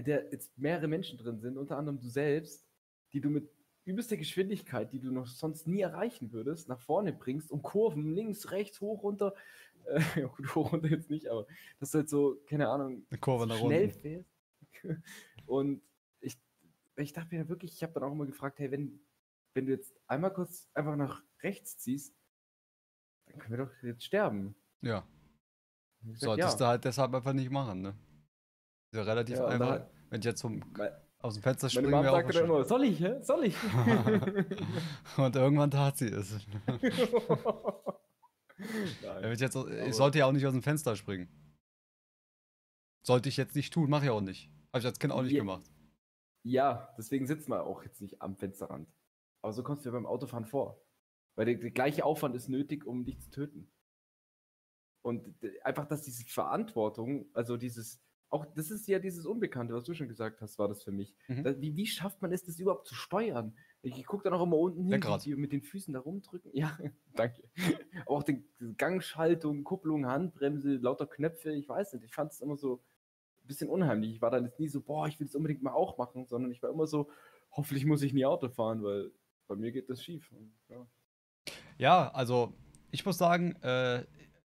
in 0.00 0.06
der 0.06 0.32
jetzt 0.32 0.56
mehrere 0.56 0.88
Menschen 0.88 1.18
drin 1.18 1.38
sind, 1.40 1.58
unter 1.58 1.76
anderem 1.76 2.00
du 2.00 2.08
selbst, 2.08 2.66
die 3.12 3.20
du 3.20 3.28
mit 3.28 3.50
übelster 3.84 4.16
Geschwindigkeit, 4.16 4.92
die 4.92 4.98
du 4.98 5.10
noch 5.10 5.26
sonst 5.26 5.66
nie 5.66 5.80
erreichen 5.80 6.32
würdest, 6.32 6.68
nach 6.68 6.80
vorne 6.80 7.12
bringst, 7.12 7.50
um 7.50 7.60
Kurven 7.60 8.14
links, 8.14 8.50
rechts, 8.50 8.80
hoch, 8.80 9.02
runter, 9.02 9.34
äh, 9.84 10.00
ja, 10.16 10.26
gut, 10.36 10.54
hoch, 10.54 10.72
runter 10.72 10.88
jetzt 10.88 11.10
nicht, 11.10 11.28
aber 11.28 11.46
dass 11.78 11.90
du 11.90 11.98
halt 11.98 12.08
so, 12.08 12.40
keine 12.46 12.68
Ahnung, 12.68 13.06
Eine 13.10 13.20
Kurve 13.20 13.46
nach 13.46 13.58
schnell 13.58 13.90
fährst. 13.90 14.30
Und 15.46 15.82
ich, 16.20 16.38
ich 16.96 17.12
dachte 17.12 17.34
mir 17.34 17.48
wirklich, 17.50 17.74
ich 17.74 17.82
habe 17.82 17.92
dann 17.92 18.04
auch 18.04 18.12
immer 18.12 18.26
gefragt, 18.26 18.58
hey, 18.58 18.70
wenn, 18.70 19.00
wenn 19.52 19.66
du 19.66 19.72
jetzt 19.72 19.94
einmal 20.06 20.32
kurz 20.32 20.70
einfach 20.72 20.96
nach 20.96 21.22
rechts 21.42 21.76
ziehst, 21.76 22.16
dann 23.26 23.38
können 23.38 23.58
wir 23.58 23.66
doch 23.66 23.82
jetzt 23.82 24.04
sterben. 24.04 24.54
Ja. 24.80 25.06
Gesagt, 26.02 26.20
Solltest 26.20 26.60
ja. 26.60 26.66
du 26.66 26.70
halt 26.70 26.84
deshalb 26.86 27.14
einfach 27.14 27.34
nicht 27.34 27.50
machen, 27.50 27.82
ne? 27.82 27.94
Ist 28.90 28.96
ja 28.96 29.02
relativ 29.02 29.36
ja, 29.36 29.46
einfach. 29.46 29.78
Dann, 29.78 29.86
wenn 30.10 30.18
ich 30.20 30.24
jetzt 30.24 30.42
vom, 30.42 30.62
aus 31.18 31.34
dem 31.34 31.42
Fenster 31.42 31.68
springe. 31.70 31.90
Meine 31.90 32.08
Mom 32.08 32.16
sagte 32.16 32.32
dann 32.32 32.44
immer, 32.44 32.64
soll 32.64 32.84
ich, 32.84 33.00
hä? 33.00 33.22
Soll 33.22 33.44
ich? 33.44 33.56
und 35.16 35.36
irgendwann 35.36 35.70
tat 35.70 35.98
sie 35.98 36.08
es. 36.08 36.36
Ich, 39.32 39.40
jetzt, 39.40 39.56
ich 39.56 39.94
sollte 39.94 40.18
ja 40.18 40.26
auch 40.26 40.32
nicht 40.32 40.46
aus 40.46 40.52
dem 40.52 40.62
Fenster 40.62 40.94
springen. 40.94 41.30
Sollte 43.02 43.30
ich 43.30 43.38
jetzt 43.38 43.56
nicht 43.56 43.72
tun, 43.72 43.88
mache 43.88 44.04
ich 44.04 44.10
auch 44.10 44.20
nicht. 44.20 44.50
Habe 44.68 44.80
ich 44.80 44.84
als 44.84 44.98
Kind 44.98 45.14
auch 45.14 45.22
nicht 45.22 45.32
ja, 45.32 45.38
gemacht. 45.38 45.64
Ja, 46.42 46.94
deswegen 46.98 47.26
sitzt 47.26 47.48
man 47.48 47.60
auch 47.60 47.82
jetzt 47.84 48.02
nicht 48.02 48.20
am 48.20 48.36
Fensterrand. 48.36 48.86
Aber 49.42 49.54
so 49.54 49.62
kommst 49.62 49.84
du 49.84 49.88
ja 49.88 49.94
beim 49.94 50.04
Autofahren 50.04 50.44
vor. 50.44 50.84
Weil 51.36 51.46
der, 51.46 51.54
der 51.54 51.70
gleiche 51.70 52.04
Aufwand 52.04 52.34
ist 52.34 52.48
nötig, 52.48 52.84
um 52.84 53.04
dich 53.06 53.18
zu 53.20 53.30
töten. 53.30 53.72
Und 55.02 55.34
einfach, 55.64 55.86
dass 55.86 56.02
diese 56.02 56.26
Verantwortung, 56.26 57.30
also 57.32 57.56
dieses, 57.56 58.02
auch 58.30 58.46
das 58.54 58.70
ist 58.70 58.86
ja 58.86 59.00
dieses 59.00 59.26
Unbekannte, 59.26 59.74
was 59.74 59.84
du 59.84 59.92
schon 59.92 60.08
gesagt 60.08 60.40
hast, 60.40 60.58
war 60.58 60.68
das 60.68 60.84
für 60.84 60.92
mich. 60.92 61.14
Mhm. 61.26 61.42
Da, 61.42 61.60
wie, 61.60 61.74
wie 61.74 61.86
schafft 61.86 62.22
man 62.22 62.32
es, 62.32 62.44
das 62.44 62.58
überhaupt 62.60 62.86
zu 62.86 62.94
steuern? 62.94 63.56
Ich, 63.82 64.06
gucke 64.06 64.24
dann 64.24 64.34
auch 64.34 64.42
immer 64.42 64.56
unten 64.56 64.86
hin, 64.86 65.02
wie 65.02 65.18
die 65.18 65.34
mit 65.34 65.52
den 65.52 65.62
Füßen 65.62 65.92
da 65.92 66.00
rumdrücken. 66.00 66.50
Ja, 66.54 66.78
danke. 67.14 67.42
Aber 68.02 68.10
auch 68.10 68.22
die 68.22 68.44
die 68.60 68.76
Gangschaltung, 68.76 69.64
Kupplung, 69.64 70.06
Handbremse, 70.06 70.76
lauter 70.76 71.06
Knöpfe, 71.06 71.52
ich 71.52 71.68
weiß 71.68 71.94
nicht. 71.94 72.04
Ich 72.04 72.14
fand 72.14 72.32
es 72.32 72.40
immer 72.40 72.56
so 72.56 72.82
ein 73.42 73.46
bisschen 73.48 73.68
unheimlich. 73.68 74.14
Ich 74.14 74.22
war 74.22 74.30
dann 74.30 74.44
jetzt 74.44 74.60
nie 74.60 74.68
so, 74.68 74.80
boah, 74.80 75.08
ich 75.08 75.18
will 75.18 75.26
es 75.26 75.34
unbedingt 75.34 75.62
mal 75.62 75.72
auch 75.72 75.98
machen, 75.98 76.26
sondern 76.26 76.52
ich 76.52 76.62
war 76.62 76.70
immer 76.70 76.86
so, 76.86 77.10
hoffentlich 77.50 77.84
muss 77.84 78.02
ich 78.02 78.12
nie 78.12 78.26
Auto 78.26 78.48
fahren, 78.48 78.82
weil 78.84 79.10
bei 79.48 79.56
mir 79.56 79.72
geht 79.72 79.90
das 79.90 80.04
schief. 80.04 80.30
Und, 80.30 80.52
ja. 80.68 80.86
Ja, 81.78 82.10
also 82.12 82.52
ich 82.92 83.04
muss 83.04 83.18
sagen, 83.18 83.56
äh, 83.62 84.04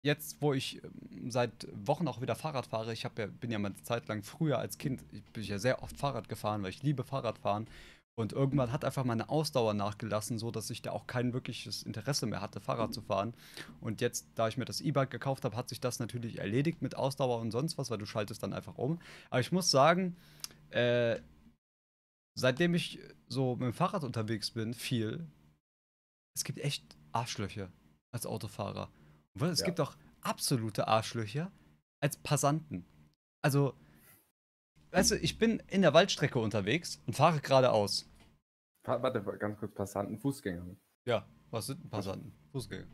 jetzt, 0.03 0.41
wo 0.41 0.53
ich 0.53 0.83
ähm, 0.83 1.31
seit 1.31 1.67
Wochen 1.73 2.07
auch 2.07 2.21
wieder 2.21 2.35
Fahrrad 2.35 2.67
fahre, 2.67 2.93
ich 2.93 3.03
ja, 3.03 3.09
bin 3.09 3.51
ja 3.51 3.57
mal 3.57 3.69
eine 3.69 3.83
Zeit 3.83 4.07
lang 4.07 4.21
früher 4.21 4.59
als 4.59 4.77
Kind, 4.77 5.03
ich 5.11 5.23
bin 5.31 5.43
ja 5.43 5.57
sehr 5.57 5.81
oft 5.81 5.97
Fahrrad 5.97 6.29
gefahren, 6.29 6.61
weil 6.61 6.69
ich 6.69 6.83
liebe 6.83 7.03
Fahrradfahren. 7.03 7.67
Und 8.15 8.31
irgendwann 8.31 8.71
hat 8.71 8.85
einfach 8.85 9.05
meine 9.05 9.29
Ausdauer 9.29 9.73
nachgelassen, 9.73 10.37
so 10.37 10.51
dass 10.51 10.69
ich 10.69 10.83
da 10.83 10.91
auch 10.91 11.07
kein 11.07 11.33
wirkliches 11.33 11.81
Interesse 11.81 12.27
mehr 12.27 12.41
hatte, 12.41 12.61
Fahrrad 12.61 12.93
zu 12.93 13.01
fahren. 13.01 13.33
Und 13.81 14.01
jetzt, 14.01 14.27
da 14.35 14.47
ich 14.47 14.55
mir 14.55 14.65
das 14.65 14.81
E-Bike 14.81 15.09
gekauft 15.09 15.45
habe, 15.45 15.55
hat 15.57 15.67
sich 15.67 15.79
das 15.81 15.97
natürlich 15.97 16.37
erledigt 16.37 16.83
mit 16.83 16.95
Ausdauer 16.95 17.39
und 17.39 17.49
sonst 17.49 17.79
was, 17.79 17.89
weil 17.89 17.97
du 17.97 18.05
schaltest 18.05 18.43
dann 18.43 18.53
einfach 18.53 18.77
um. 18.77 19.01
Aber 19.31 19.39
ich 19.39 19.51
muss 19.51 19.71
sagen, 19.71 20.15
äh, 20.69 21.19
seitdem 22.35 22.75
ich 22.75 22.99
so 23.27 23.55
mit 23.55 23.65
dem 23.65 23.73
Fahrrad 23.73 24.03
unterwegs 24.03 24.51
bin, 24.51 24.75
viel, 24.75 25.25
es 26.35 26.43
gibt 26.43 26.59
echt 26.59 26.83
Arschlöcher 27.13 27.71
als 28.11 28.27
Autofahrer. 28.27 28.91
Es 29.39 29.59
Ja. 29.59 29.65
gibt 29.65 29.79
auch 29.79 29.95
absolute 30.21 30.87
Arschlöcher 30.87 31.51
als 31.99 32.17
Passanten. 32.17 32.85
Also, 33.41 33.73
weißt 34.91 35.11
du, 35.11 35.15
ich 35.17 35.37
bin 35.37 35.59
in 35.67 35.81
der 35.81 35.93
Waldstrecke 35.93 36.39
unterwegs 36.39 37.01
und 37.07 37.13
fahre 37.15 37.39
geradeaus. 37.39 38.09
Warte, 38.83 39.21
ganz 39.37 39.57
kurz, 39.59 39.73
Passanten, 39.73 40.19
Fußgänger. 40.19 40.75
Ja, 41.05 41.27
was 41.51 41.67
sind 41.67 41.81
denn 41.83 41.89
Passanten? 41.89 42.33
Fußgänger. 42.51 42.87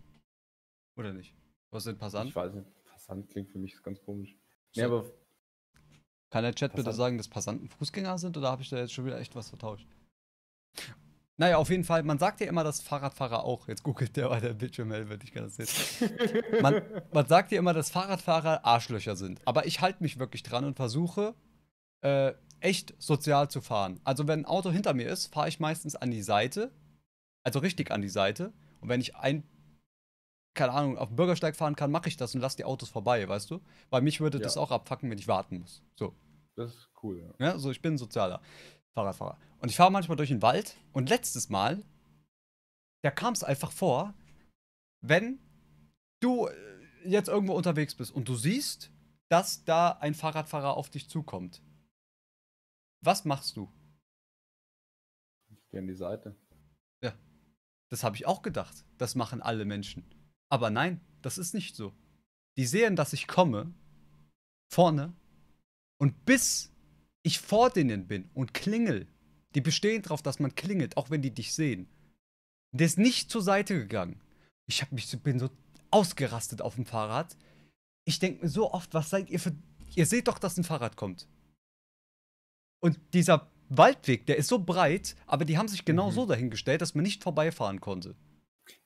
Oder 0.97 1.13
nicht? 1.13 1.35
Was 1.71 1.83
sind 1.83 1.97
Passanten? 1.99 2.29
Ich 2.29 2.35
weiß 2.35 2.53
nicht, 2.53 2.83
Passant 2.85 3.29
klingt 3.29 3.49
für 3.51 3.59
mich 3.59 3.81
ganz 3.83 4.01
komisch. 4.01 4.35
So. 4.71 4.81
Nee, 4.81 4.85
aber 4.85 5.11
Kann 6.31 6.43
der 6.43 6.53
Chat 6.53 6.71
bitte 6.71 6.83
Passanten. 6.83 6.97
sagen, 6.97 7.17
dass 7.17 7.27
Passanten 7.27 7.67
Fußgänger 7.69 8.17
sind 8.17 8.37
oder 8.37 8.51
habe 8.51 8.61
ich 8.61 8.69
da 8.69 8.77
jetzt 8.77 8.93
schon 8.93 9.05
wieder 9.05 9.19
echt 9.19 9.35
was 9.35 9.49
vertauscht? 9.49 9.87
Naja, 11.39 11.55
auf 11.55 11.69
jeden 11.69 11.85
Fall, 11.85 12.03
man 12.03 12.19
sagt 12.19 12.41
ja 12.41 12.47
immer, 12.47 12.65
dass 12.65 12.81
Fahrradfahrer 12.81 13.45
auch, 13.45 13.69
jetzt 13.69 13.81
googelt 13.81 14.13
der 14.17 14.27
bei 14.27 14.41
der 14.41 14.53
Bildschirm, 14.53 14.89
wenn 14.89 15.19
ich 15.23 15.31
kann 15.31 15.43
das 15.43 15.55
sehen. 15.55 16.43
Man, 16.61 16.81
man 17.13 17.25
sagt 17.27 17.53
ja 17.53 17.59
immer, 17.59 17.73
dass 17.73 17.89
Fahrradfahrer 17.89 18.65
Arschlöcher 18.65 19.15
sind. 19.15 19.41
Aber 19.45 19.65
ich 19.65 19.79
halte 19.79 20.03
mich 20.03 20.19
wirklich 20.19 20.43
dran 20.43 20.65
und 20.65 20.75
versuche, 20.75 21.33
äh, 22.01 22.33
echt 22.59 22.93
sozial 23.01 23.49
zu 23.49 23.61
fahren. 23.61 24.01
Also, 24.03 24.27
wenn 24.27 24.41
ein 24.41 24.45
Auto 24.45 24.69
hinter 24.69 24.93
mir 24.93 25.07
ist, 25.07 25.33
fahre 25.33 25.47
ich 25.47 25.61
meistens 25.61 25.95
an 25.95 26.11
die 26.11 26.21
Seite. 26.21 26.71
Also 27.43 27.59
richtig 27.59 27.89
an 27.91 28.01
die 28.01 28.09
Seite. 28.09 28.51
Und 28.81 28.89
wenn 28.89 28.99
ich 28.99 29.15
ein, 29.15 29.43
keine 30.55 30.73
Ahnung, 30.73 30.97
auf 30.97 31.07
dem 31.07 31.15
Bürgersteig 31.15 31.55
fahren 31.55 31.77
kann, 31.77 31.89
mache 31.89 32.09
ich 32.09 32.17
das 32.17 32.35
und 32.35 32.41
lasse 32.41 32.57
die 32.57 32.65
Autos 32.65 32.89
vorbei, 32.89 33.25
weißt 33.25 33.49
du? 33.49 33.61
Weil 33.89 34.01
mich 34.01 34.19
würde 34.19 34.39
Ja. 34.39 34.43
das 34.43 34.57
auch 34.57 34.71
abfacken, 34.71 35.09
wenn 35.09 35.17
ich 35.17 35.29
warten 35.29 35.59
muss. 35.59 35.81
So. 35.95 36.13
das 36.57 36.71
ist 36.75 36.89
cool, 37.01 37.33
ja. 37.39 37.45
Ja, 37.45 37.57
so 37.57 37.71
ich 37.71 37.81
bin 37.81 37.93
ein 37.93 37.97
sozialer 37.97 38.41
Fahrradfahrer. 38.93 39.37
Und 39.60 39.70
ich 39.70 39.76
fahre 39.76 39.91
manchmal 39.91 40.18
durch 40.18 40.30
den 40.30 40.41
Wald 40.41 40.78
und 40.93 41.10
letztes 41.10 41.49
Mal, 41.49 41.84
da 43.03 43.12
kam 43.12 43.34
es 43.34 43.43
einfach 43.43 43.72
vor, 43.72 44.14
wenn 45.01 45.39
du 46.22 46.47
äh, 46.47 46.53
jetzt 47.05 47.30
irgendwo 47.30 47.53
unterwegs 47.53 47.95
bist 47.95 48.12
und 48.12 48.28
du 48.28 48.36
siehst, 48.36 48.91
dass 49.30 49.64
da 49.64 49.91
ein 49.91 50.16
Fahrradfahrer 50.16 50.76
auf 50.76 50.89
dich 50.89 51.10
zukommt. 51.10 51.62
Was 53.01 53.26
machst 53.26 53.55
du? 53.55 53.72
Ich 55.49 55.70
gehe 55.70 55.80
an 55.80 55.88
die 55.88 55.93
Seite. 55.93 56.36
Das 57.89 58.03
habe 58.03 58.16
ich 58.16 58.28
auch 58.28 58.41
gedacht. 58.41 58.86
Das 58.97 59.16
machen 59.16 59.41
alle 59.41 59.66
Menschen. 59.66 60.05
Aber 60.49 60.70
nein, 60.70 61.01
das 61.22 61.38
ist 61.38 61.53
nicht 61.53 61.76
so. 61.76 61.93
Die 62.57 62.66
sehen, 62.66 62.95
dass 62.95 63.14
ich 63.14 63.28
komme, 63.28 63.74
vorne, 64.72 65.14
und 65.97 66.26
bis 66.26 66.72
ich 67.24 67.39
vor 67.39 67.70
denen 67.70 68.07
bin 68.07 68.30
und 68.34 68.53
klingel, 68.53 69.07
die 69.56 69.62
bestehen 69.62 70.02
darauf, 70.02 70.22
dass 70.22 70.39
man 70.39 70.56
klingelt, 70.56 70.97
auch 70.97 71.10
wenn 71.10 71.22
die 71.22 71.32
dich 71.32 71.54
sehen. 71.54 71.88
Der 72.72 72.86
ist 72.86 72.97
nicht 72.97 73.32
zur 73.32 73.41
Seite 73.41 73.78
gegangen. 73.78 74.22
Ich 74.68 74.82
hab 74.82 74.91
mich 74.91 75.10
bin 75.24 75.39
so 75.39 75.50
ausgerastet 75.91 76.62
auf 76.62 76.76
dem 76.76 76.86
Fahrrad. 76.86 77.36
Ich 78.06 78.20
denke 78.20 78.43
mir 78.43 78.50
so 78.50 78.72
oft, 78.72 78.93
was 78.93 79.10
seid 79.10 79.30
ihr 79.30 79.39
für. 79.39 79.56
Ihr 79.95 80.06
seht 80.06 80.28
doch, 80.28 80.38
dass 80.38 80.58
ein 80.58 80.64
Fahrrad 80.64 80.95
kommt. 80.95 81.28
Und 82.82 83.00
dieser 83.14 83.50
Waldweg, 83.70 84.26
der 84.28 84.38
ist 84.38 84.47
so 84.47 84.60
breit, 84.64 85.16
aber 85.26 85.45
die 85.45 85.58
haben 85.58 85.68
sich 85.68 85.84
genau 85.86 86.10
Mhm. 86.10 86.14
so 86.16 86.26
dahingestellt, 86.26 86.82
dass 86.82 86.95
man 86.95 87.04
nicht 87.04 87.24
vorbeifahren 87.24 87.82
konnte. 87.82 88.16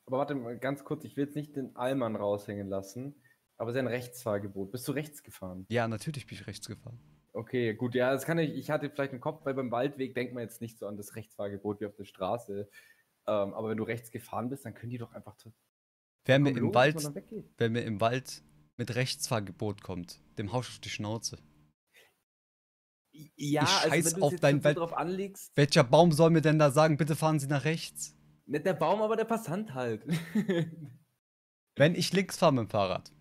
Aber 0.05 0.17
warte 0.19 0.35
mal 0.35 0.57
ganz 0.57 0.83
kurz, 0.83 1.03
ich 1.05 1.15
will 1.15 1.25
jetzt 1.25 1.35
nicht 1.35 1.55
den 1.55 1.75
Allmann 1.75 2.15
raushängen 2.15 2.67
lassen, 2.67 3.15
aber 3.57 3.69
es 3.69 3.75
ist 3.75 3.77
ja 3.77 3.83
ein 3.83 3.87
Rechtsfahrgebot. 3.93 4.71
Bist 4.71 4.87
du 4.87 4.91
rechts 4.93 5.23
gefahren? 5.23 5.65
Ja, 5.69 5.87
natürlich 5.87 6.25
bin 6.25 6.37
ich 6.37 6.47
rechts 6.47 6.67
gefahren. 6.67 6.99
Okay, 7.35 7.73
gut, 7.73 7.95
ja, 7.95 8.11
das 8.11 8.25
kann 8.25 8.37
ich, 8.37 8.51
ich 8.53 8.69
hatte 8.69 8.89
vielleicht 8.91 9.11
im 9.13 9.19
Kopf, 9.19 9.43
weil 9.45 9.55
beim 9.55 9.71
Waldweg 9.71 10.13
denkt 10.13 10.33
man 10.35 10.43
jetzt 10.43 10.61
nicht 10.61 10.77
so 10.77 10.85
an 10.87 10.97
das 10.97 11.15
Rechtsfahrgebot 11.15 11.81
wie 11.81 11.87
auf 11.87 11.95
der 11.95 12.05
Straße. 12.05 12.69
Ähm, 13.25 13.53
aber 13.53 13.69
wenn 13.69 13.77
du 13.77 13.83
rechts 13.83 14.11
gefahren 14.11 14.49
bist, 14.49 14.65
dann 14.65 14.75
können 14.75 14.91
die 14.91 14.97
doch 14.99 15.13
einfach 15.13 15.35
Wer 16.25 16.39
mir, 16.39 16.55
im 16.55 16.73
Wald, 16.73 16.95
wer 17.57 17.69
mir 17.69 17.81
im 17.81 17.99
Wald 17.99 18.43
mit 18.77 18.95
Rechtsfahrgebot 18.95 19.81
kommt, 19.81 20.21
dem 20.37 20.53
haust 20.53 20.69
du 20.69 20.73
auf 20.73 20.79
die 20.79 20.89
Schnauze. 20.89 21.37
Ja, 23.35 23.63
Ich 23.63 23.69
scheiß 23.69 23.91
also 23.91 24.11
wenn 24.11 24.19
du 24.19 24.25
auf 24.25 24.35
dein 24.39 24.63
Wald- 24.63 24.77
drauf 24.77 24.93
anlegst, 24.93 25.51
Welcher 25.55 25.83
Baum 25.83 26.11
soll 26.11 26.29
mir 26.29 26.41
denn 26.41 26.59
da 26.59 26.71
sagen, 26.71 26.97
bitte 26.97 27.15
fahren 27.15 27.39
Sie 27.39 27.47
nach 27.47 27.65
rechts? 27.65 28.15
nicht 28.45 28.65
der 28.65 28.73
Baum, 28.73 29.01
aber 29.01 29.15
der 29.15 29.25
Passant 29.25 29.73
halt. 29.73 30.05
Wenn 31.77 31.95
ich 31.95 32.11
links 32.13 32.37
fahre 32.37 32.53
mit 32.53 32.63
dem 32.65 32.69
Fahrrad, 32.69 33.11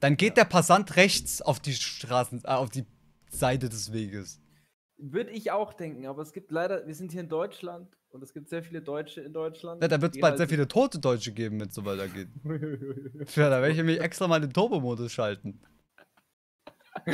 dann 0.00 0.16
geht 0.16 0.36
Ja. 0.36 0.44
der 0.44 0.50
Passant 0.50 0.96
rechts 0.96 1.40
auf 1.40 1.60
die 1.60 1.72
Straßen, 1.74 2.42
äh, 2.44 2.48
auf 2.48 2.68
die 2.70 2.84
Seite 3.32 3.68
des 3.68 3.92
Weges. 3.92 4.40
Würde 4.98 5.30
ich 5.30 5.50
auch 5.50 5.72
denken, 5.72 6.06
aber 6.06 6.22
es 6.22 6.32
gibt 6.32 6.52
leider, 6.52 6.86
wir 6.86 6.94
sind 6.94 7.10
hier 7.12 7.22
in 7.22 7.28
Deutschland 7.28 7.88
und 8.10 8.22
es 8.22 8.32
gibt 8.32 8.48
sehr 8.48 8.62
viele 8.62 8.82
Deutsche 8.82 9.20
in 9.22 9.32
Deutschland. 9.32 9.82
Ja, 9.82 9.88
da 9.88 10.00
wird 10.00 10.14
es 10.14 10.20
bald 10.20 10.32
halt- 10.32 10.38
sehr 10.38 10.48
viele 10.48 10.68
tote 10.68 10.98
Deutsche 11.00 11.32
geben, 11.32 11.58
wenn 11.60 11.68
es 11.68 11.74
so 11.74 11.84
weitergeht. 11.84 12.28
Ja, 13.36 13.48
da 13.50 13.60
werde 13.60 13.70
ich 13.70 13.76
nämlich 13.78 14.00
extra 14.00 14.28
mal 14.28 14.40
den 14.40 14.52
Turbo-Modus 14.52 15.12
schalten. 15.12 15.60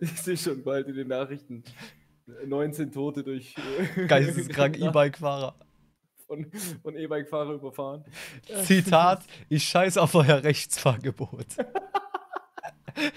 ich 0.00 0.22
sehe 0.22 0.36
schon 0.36 0.62
bald 0.62 0.86
in 0.88 0.94
den 0.94 1.08
Nachrichten 1.08 1.64
19 2.46 2.92
Tote 2.92 3.24
durch 3.24 3.54
äh, 3.96 4.06
Geisteskrank 4.06 4.78
E-Bike-Fahrer. 4.80 5.56
von, 6.26 6.50
von 6.82 6.96
E-Bike-Fahrer 6.96 7.54
überfahren. 7.54 8.04
Zitat, 8.62 9.24
ich 9.48 9.64
scheiß 9.64 9.98
auf 9.98 10.14
euer 10.14 10.42
Rechtsfahrgebot. 10.44 11.46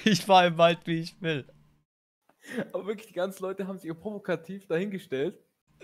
ich 0.03 0.25
fahre 0.25 0.47
im 0.47 0.57
Wald, 0.57 0.79
wie 0.85 0.99
ich 1.01 1.21
will. 1.21 1.45
Aber 2.71 2.87
wirklich, 2.87 3.07
die 3.07 3.13
ganzen 3.13 3.43
Leute 3.43 3.67
haben 3.67 3.77
sich 3.79 3.91
auch 3.91 3.99
provokativ 3.99 4.67
dahingestellt. 4.67 5.39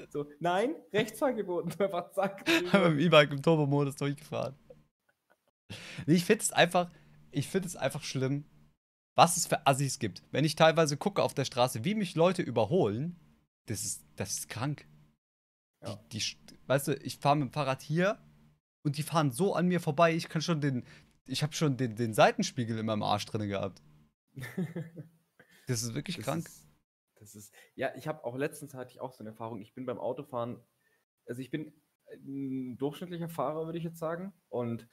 So, 0.09 0.29
nein, 0.39 0.75
Rechtsfahrgebot. 0.93 1.65
Und 1.65 1.81
einfach 1.81 2.11
zack. 2.11 2.47
mit 2.47 2.73
dem 2.73 2.99
E-Bike 2.99 3.31
im 3.31 3.41
Turbo-Modus 3.41 3.95
durchgefahren. 3.95 4.55
Ich 6.07 6.25
finde 6.25 6.43
es 6.43 6.51
einfach, 6.51 6.89
ich 7.31 7.47
finde 7.47 7.67
es 7.67 7.75
einfach 7.75 8.03
schlimm, 8.03 8.45
was 9.15 9.37
es 9.37 9.47
für 9.47 9.67
Assis 9.67 9.99
gibt. 9.99 10.23
Wenn 10.31 10.45
ich 10.45 10.55
teilweise 10.55 10.97
gucke 10.97 11.21
auf 11.21 11.33
der 11.33 11.45
Straße, 11.45 11.83
wie 11.83 11.95
mich 11.95 12.15
Leute 12.15 12.41
überholen, 12.41 13.19
das 13.65 13.83
ist, 13.83 14.03
das 14.15 14.31
ist 14.31 14.49
krank. 14.49 14.87
Ja. 15.83 15.99
Die, 16.11 16.19
die, 16.19 16.57
weißt 16.67 16.87
du, 16.89 16.95
ich 16.97 17.19
fahre 17.19 17.35
mit 17.37 17.49
dem 17.49 17.53
Fahrrad 17.53 17.81
hier 17.81 18.17
und 18.83 18.97
die 18.97 19.03
fahren 19.03 19.31
so 19.31 19.53
an 19.53 19.67
mir 19.67 19.79
vorbei, 19.79 20.15
ich 20.15 20.29
kann 20.29 20.41
schon 20.41 20.61
den, 20.61 20.83
ich 21.25 21.43
habe 21.43 21.53
schon 21.53 21.77
den, 21.77 21.95
den 21.95 22.13
Seitenspiegel 22.13 22.77
in 22.77 22.85
meinem 22.85 23.03
Arsch 23.03 23.25
drin 23.25 23.47
gehabt. 23.47 23.81
Das 25.69 25.83
ist 25.83 25.93
wirklich 25.93 26.15
Das 26.17 26.25
krank. 26.25 26.45
Ist, 26.47 26.67
das 27.15 27.35
ist, 27.35 27.53
ja, 27.75 27.93
ich 27.95 28.07
habe 28.07 28.23
auch 28.23 28.35
letztens 28.35 28.73
hatte 28.73 28.91
ich 28.91 28.99
auch 29.01 29.11
so 29.13 29.19
eine 29.19 29.29
Erfahrung. 29.29 29.61
Ich 29.61 29.73
bin 29.73 29.85
beim 29.85 29.99
Autofahren, 29.99 30.61
also 31.27 31.41
ich 31.41 31.51
bin 31.51 31.73
ein 32.11 32.77
durchschnittlicher 32.77 33.29
Fahrer, 33.29 33.65
würde 33.65 33.77
ich 33.77 33.83
jetzt 33.83 33.99
sagen. 33.99 34.33
Und 34.49 34.87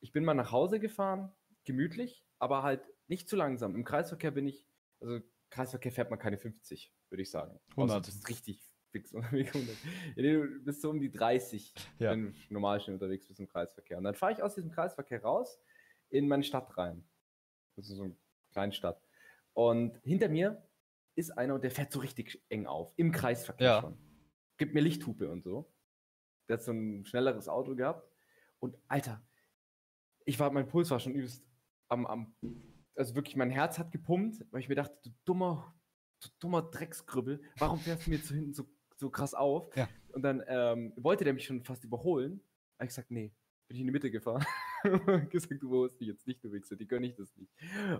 ich 0.00 0.12
bin 0.12 0.24
mal 0.24 0.34
nach 0.34 0.50
Hause 0.52 0.80
gefahren, 0.80 1.32
gemütlich, 1.64 2.26
aber 2.38 2.62
halt 2.62 2.82
nicht 3.08 3.28
zu 3.28 3.36
langsam. 3.36 3.74
Im 3.74 3.84
Kreisverkehr 3.84 4.30
bin 4.30 4.46
ich, 4.46 4.66
also 5.00 5.20
Kreisverkehr 5.50 5.92
fährt 5.92 6.10
man 6.10 6.18
keine 6.18 6.38
50, 6.38 6.94
würde 7.10 7.22
ich 7.22 7.30
sagen. 7.30 7.60
Außer 7.76 7.96
100. 7.96 8.06
Du 8.06 8.10
bist 8.12 8.28
richtig 8.28 8.62
fix 8.90 9.12
unterwegs. 9.12 9.50
100. 9.54 9.76
Ja, 10.16 10.22
nee, 10.22 10.32
du 10.32 10.64
bist 10.64 10.80
so 10.80 10.88
um 10.90 10.98
die 11.00 11.10
30, 11.10 11.74
Ja. 11.98 12.12
wenn 12.12 12.32
du 12.32 12.34
normal 12.48 12.80
schnell 12.80 12.94
unterwegs 12.94 13.26
bist 13.28 13.38
im 13.38 13.48
Kreisverkehr. 13.48 13.98
Und 13.98 14.04
dann 14.04 14.14
fahre 14.14 14.32
ich 14.32 14.42
aus 14.42 14.54
diesem 14.54 14.70
Kreisverkehr 14.70 15.22
raus 15.22 15.60
in 16.08 16.26
meine 16.26 16.42
Stadt 16.42 16.76
rein. 16.78 17.06
Das 17.76 17.90
ist 17.90 17.96
so 17.96 18.04
eine 18.04 18.16
kleine 18.52 18.72
Stadt. 18.72 19.02
Und 19.54 19.98
hinter 20.04 20.28
mir 20.28 20.66
ist 21.14 21.30
einer 21.30 21.54
und 21.54 21.62
der 21.64 21.70
fährt 21.70 21.92
so 21.92 22.00
richtig 22.00 22.42
eng 22.48 22.66
auf. 22.66 22.92
Im 22.96 23.12
Kreisverkehr 23.12 23.66
Ja. 23.66 23.80
schon. 23.80 23.98
Gibt 24.56 24.74
mir 24.74 24.80
Lichthupe 24.80 25.28
und 25.30 25.42
so. 25.44 25.72
Der 26.48 26.56
hat 26.56 26.62
so 26.62 26.72
ein 26.72 27.04
schnelleres 27.04 27.48
Auto 27.48 27.74
gehabt. 27.74 28.08
Und 28.60 28.76
Alter, 28.88 29.22
ich 30.24 30.38
war, 30.38 30.50
mein 30.50 30.68
Puls 30.68 30.90
war 30.90 31.00
schon 31.00 31.14
übelst 31.14 31.44
am, 31.88 32.06
am 32.06 32.34
also 32.94 33.14
wirklich, 33.14 33.36
mein 33.36 33.50
Herz 33.50 33.78
hat 33.78 33.90
gepumpt, 33.90 34.44
weil 34.50 34.60
ich 34.60 34.68
mir 34.68 34.74
dachte, 34.74 34.96
du 35.02 35.10
dummer, 35.24 35.74
du 36.20 36.28
dummer 36.40 36.62
Drecksgrübbel, 36.62 37.42
warum 37.58 37.78
fährst 37.78 38.06
du 38.06 38.10
mir 38.10 38.18
so 38.18 38.34
hinten 38.34 38.54
so, 38.54 38.64
so 38.96 39.10
krass 39.10 39.34
auf? 39.34 39.74
Ja. 39.76 39.88
Und 40.12 40.22
dann 40.22 40.42
ähm, 40.46 40.92
wollte 40.96 41.24
der 41.24 41.32
mich 41.34 41.44
schon 41.44 41.64
fast 41.64 41.84
überholen. 41.84 42.42
Habe 42.78 42.84
ich 42.84 42.90
gesagt, 42.90 43.10
nee, 43.10 43.34
bin 43.68 43.76
ich 43.76 43.80
in 43.80 43.86
die 43.86 43.92
Mitte 43.92 44.10
gefahren. 44.10 44.44
gesagt, 45.30 45.62
du 45.62 45.66
überholst 45.68 46.00
mich 46.00 46.08
jetzt 46.08 46.26
nicht, 46.26 46.42
du 46.44 46.52
Wichser, 46.52 46.76
die 46.76 46.86
gönne 46.86 47.06
ich 47.06 47.14
das 47.14 47.36
nicht. 47.36 47.52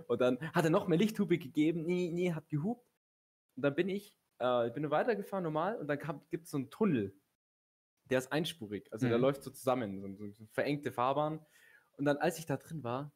Und 0.07 0.21
dann 0.21 0.39
hat 0.53 0.63
er 0.65 0.69
noch 0.71 0.87
mehr 0.87 0.97
Lichthupe 0.97 1.37
gegeben, 1.37 1.83
nee, 1.85 2.09
nee, 2.13 2.33
hat 2.33 2.49
gehupt. 2.49 2.87
Und 3.55 3.63
dann 3.63 3.75
bin 3.75 3.89
ich, 3.89 4.17
äh, 4.41 4.67
ich 4.67 4.73
bin 4.73 4.89
weitergefahren 4.89 5.43
normal 5.43 5.77
und 5.77 5.87
dann 5.87 5.99
gibt 6.29 6.45
es 6.45 6.51
so 6.51 6.57
einen 6.57 6.69
Tunnel, 6.69 7.15
der 8.09 8.19
ist 8.19 8.31
einspurig, 8.31 8.91
also 8.91 9.07
der 9.07 9.17
Mhm. 9.17 9.23
läuft 9.23 9.43
so 9.43 9.51
zusammen, 9.51 10.01
so, 10.01 10.13
so, 10.15 10.31
so 10.31 10.45
verengte 10.47 10.91
Fahrbahn. 10.91 11.45
Und 11.97 12.05
dann, 12.05 12.17
als 12.17 12.39
ich 12.39 12.45
da 12.45 12.57
drin 12.57 12.83
war, 12.83 13.13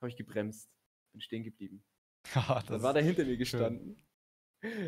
habe 0.00 0.08
ich 0.08 0.16
gebremst, 0.16 0.70
bin 1.12 1.20
stehen 1.20 1.44
geblieben. 1.44 1.84
Haha, 2.34 2.62
Dann 2.68 2.82
war 2.82 2.92
der 2.94 3.02
hinter 3.02 3.24
mir 3.24 3.36
schön. 3.38 3.38
gestanden. 3.38 4.02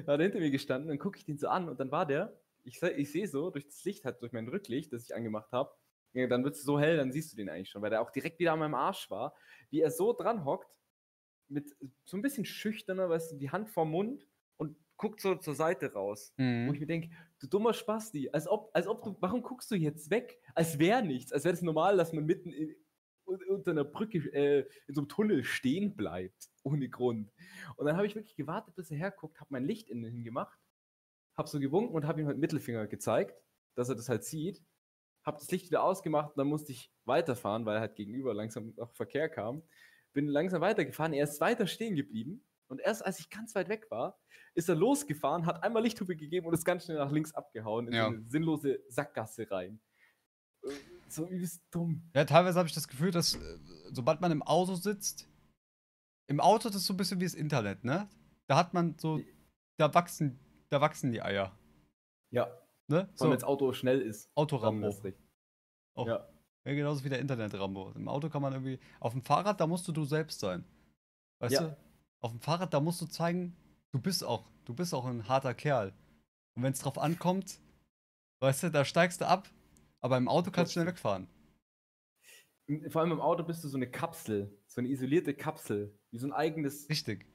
War 0.06 0.16
der 0.18 0.26
hinter 0.26 0.40
mir 0.40 0.50
gestanden, 0.50 0.88
dann 0.88 0.98
gucke 0.98 1.18
ich 1.18 1.24
den 1.26 1.38
so 1.38 1.48
an 1.48 1.68
und 1.68 1.78
dann 1.78 1.90
war 1.90 2.06
der, 2.06 2.40
ich, 2.64 2.82
ich 2.82 3.12
sehe 3.12 3.28
so 3.28 3.50
durch 3.50 3.66
das 3.66 3.84
Licht, 3.84 4.04
halt 4.04 4.22
durch 4.22 4.32
mein 4.32 4.48
Rücklicht, 4.48 4.92
das 4.92 5.04
ich 5.04 5.14
angemacht 5.14 5.52
habe, 5.52 5.74
dann 6.28 6.44
wird 6.44 6.54
es 6.56 6.62
so 6.62 6.78
hell, 6.80 6.96
dann 6.96 7.12
siehst 7.12 7.32
du 7.32 7.36
den 7.36 7.48
eigentlich 7.48 7.70
schon, 7.70 7.82
weil 7.82 7.90
der 7.90 8.00
auch 8.02 8.10
direkt 8.10 8.38
wieder 8.38 8.52
an 8.52 8.58
meinem 8.58 8.74
Arsch 8.74 9.10
war, 9.10 9.34
wie 9.70 9.80
er 9.80 9.90
so 9.90 10.12
dran 10.12 10.44
hockt, 10.44 10.80
mit 11.48 11.76
so 12.04 12.16
ein 12.16 12.22
bisschen 12.22 12.44
schüchterner, 12.44 13.08
weißt 13.08 13.32
du, 13.32 13.36
die 13.36 13.50
Hand 13.50 13.70
vorm 13.70 13.90
Mund 13.90 14.26
und 14.56 14.76
guckt 14.96 15.20
so 15.20 15.34
zur 15.36 15.54
Seite 15.54 15.92
raus. 15.92 16.32
Wo 16.36 16.42
ich 16.42 16.46
Mhm. 16.46 16.78
mir 16.80 16.86
denke, 16.86 17.10
du 17.38 17.46
dummer 17.46 17.72
Spasti, 17.74 18.30
als 18.32 18.48
ob, 18.48 18.70
als 18.74 18.86
ob 18.88 19.02
du, 19.02 19.16
warum 19.20 19.42
guckst 19.42 19.70
du 19.70 19.74
jetzt 19.76 20.10
weg? 20.10 20.40
Als 20.54 20.78
wäre 20.78 21.02
nichts, 21.04 21.32
als 21.32 21.44
wäre 21.44 21.54
es 21.54 21.62
normal, 21.62 21.96
dass 21.98 22.12
man 22.12 22.24
mitten 22.24 22.52
in, 22.52 22.74
un- 23.26 23.42
unter 23.48 23.70
einer 23.72 23.84
Brücke, 23.84 24.18
äh, 24.32 24.66
in 24.88 24.94
so 24.94 25.02
einem 25.02 25.08
Tunnel 25.08 25.44
stehen 25.44 25.94
bleibt, 25.96 26.48
ohne 26.64 26.88
Grund. 26.88 27.30
Und 27.76 27.86
dann 27.86 27.96
habe 27.96 28.06
ich 28.06 28.14
wirklich 28.16 28.36
gewartet, 28.36 28.74
bis 28.74 28.90
er 28.90 28.96
herguckt, 28.96 29.38
habe 29.40 29.48
mein 29.52 29.64
Licht 29.66 29.88
innen 29.88 30.10
hingemacht, 30.10 30.58
habe 31.36 31.48
so 31.48 31.60
gewunken 31.60 31.94
und 31.94 32.06
habe 32.06 32.20
ihm 32.22 32.26
halt 32.26 32.38
Mittelfinger 32.38 32.86
gezeigt, 32.86 33.40
dass 33.74 33.88
er 33.88 33.94
das 33.94 34.08
halt 34.08 34.24
sieht, 34.24 34.64
habe 35.26 35.38
das 35.38 35.50
Licht 35.50 35.66
wieder 35.66 35.82
ausgemacht 35.82 36.30
und 36.30 36.38
dann 36.38 36.46
musste 36.46 36.72
ich 36.72 36.92
weiterfahren, 37.04 37.66
weil 37.66 37.80
halt 37.80 37.96
gegenüber 37.96 38.32
langsam 38.32 38.72
noch 38.76 38.92
Verkehr 38.94 39.28
kam. 39.28 39.62
Bin 40.12 40.28
langsam 40.28 40.60
weitergefahren, 40.62 41.12
er 41.12 41.24
ist 41.24 41.40
weiter 41.40 41.66
stehen 41.66 41.96
geblieben 41.96 42.44
und 42.68 42.80
erst 42.80 43.04
als 43.04 43.18
ich 43.20 43.28
ganz 43.28 43.54
weit 43.54 43.68
weg 43.68 43.90
war, 43.90 44.18
ist 44.54 44.68
er 44.68 44.74
losgefahren, 44.76 45.44
hat 45.44 45.62
einmal 45.62 45.82
Lichthupe 45.82 46.16
gegeben 46.16 46.46
und 46.46 46.54
ist 46.54 46.64
ganz 46.64 46.84
schnell 46.84 46.96
nach 46.96 47.10
links 47.12 47.34
abgehauen 47.34 47.88
in 47.88 47.94
Ja. 47.94 48.06
eine 48.06 48.22
sinnlose 48.28 48.80
Sackgasse 48.88 49.50
rein. 49.50 49.80
Äh, 50.62 50.68
So 51.08 51.26
übelst 51.26 51.62
dumm. 51.70 52.02
Ja, 52.14 52.24
teilweise 52.24 52.58
habe 52.58 52.68
ich 52.68 52.74
das 52.74 52.88
Gefühl, 52.88 53.10
dass 53.10 53.34
äh, 53.34 53.58
sobald 53.92 54.20
man 54.20 54.32
im 54.32 54.42
Auto 54.42 54.74
sitzt, 54.74 55.28
im 56.28 56.40
Auto 56.40 56.68
das 56.68 56.76
ist 56.76 56.86
so 56.86 56.94
ein 56.94 56.96
bisschen 56.96 57.20
wie 57.20 57.24
das 57.24 57.34
Internet, 57.34 57.84
ne? 57.84 58.08
Da 58.48 58.56
hat 58.56 58.74
man 58.74 58.96
so, 58.98 59.20
da 59.76 59.92
wachsen, 59.92 60.38
da 60.70 60.80
wachsen 60.80 61.12
die 61.12 61.20
Eier, 61.22 61.56
Ja, 62.30 62.48
ne? 62.88 63.08
So, 63.14 63.24
wenn 63.26 63.32
das 63.32 63.44
Auto 63.44 63.72
schnell 63.72 64.00
ist. 64.00 64.30
Autorambo. 64.34 64.88
Auch. 65.94 66.06
Ja. 66.06 66.28
Ja, 66.64 66.74
genauso 66.74 67.04
wie 67.04 67.08
der 67.08 67.20
Internet-Rambo. 67.20 67.92
Im 67.92 68.08
Auto 68.08 68.28
kann 68.28 68.42
man 68.42 68.52
irgendwie, 68.52 68.80
auf 68.98 69.12
dem 69.12 69.22
Fahrrad, 69.22 69.60
da 69.60 69.66
musst 69.68 69.86
du 69.86 69.92
du 69.92 70.04
selbst 70.04 70.40
sein. 70.40 70.64
Weißt 71.38 71.54
Ja. 71.54 71.60
du? 71.62 71.76
Auf 72.20 72.32
dem 72.32 72.40
Fahrrad, 72.40 72.74
da 72.74 72.80
musst 72.80 73.00
du 73.00 73.06
zeigen, 73.06 73.56
du 73.92 74.00
bist 74.00 74.24
auch, 74.24 74.50
du 74.64 74.74
bist 74.74 74.92
auch 74.92 75.04
ein 75.04 75.28
harter 75.28 75.54
Kerl. 75.54 75.92
Und 76.56 76.64
wenn 76.64 76.72
es 76.72 76.80
drauf 76.80 76.98
ankommt, 76.98 77.60
weißt 78.40 78.64
du, 78.64 78.70
da 78.70 78.84
steigst 78.84 79.20
du 79.20 79.28
ab, 79.28 79.48
aber 80.00 80.16
im 80.16 80.26
Auto 80.28 80.50
kannst 80.50 80.72
du 80.72 80.80
schnell 80.80 80.86
wegfahren. 80.88 81.28
M- 82.68 82.90
Vor 82.90 83.00
allem 83.02 83.12
im 83.12 83.20
Auto 83.20 83.44
bist 83.44 83.62
du 83.62 83.68
so 83.68 83.76
eine 83.76 83.88
Kapsel, 83.88 84.58
so 84.66 84.80
eine 84.80 84.88
isolierte 84.88 85.34
Kapsel, 85.34 85.96
wie 86.10 86.18
so 86.18 86.26
ein 86.26 86.32
eigenes, 86.32 86.88
Richtig. 86.88 87.26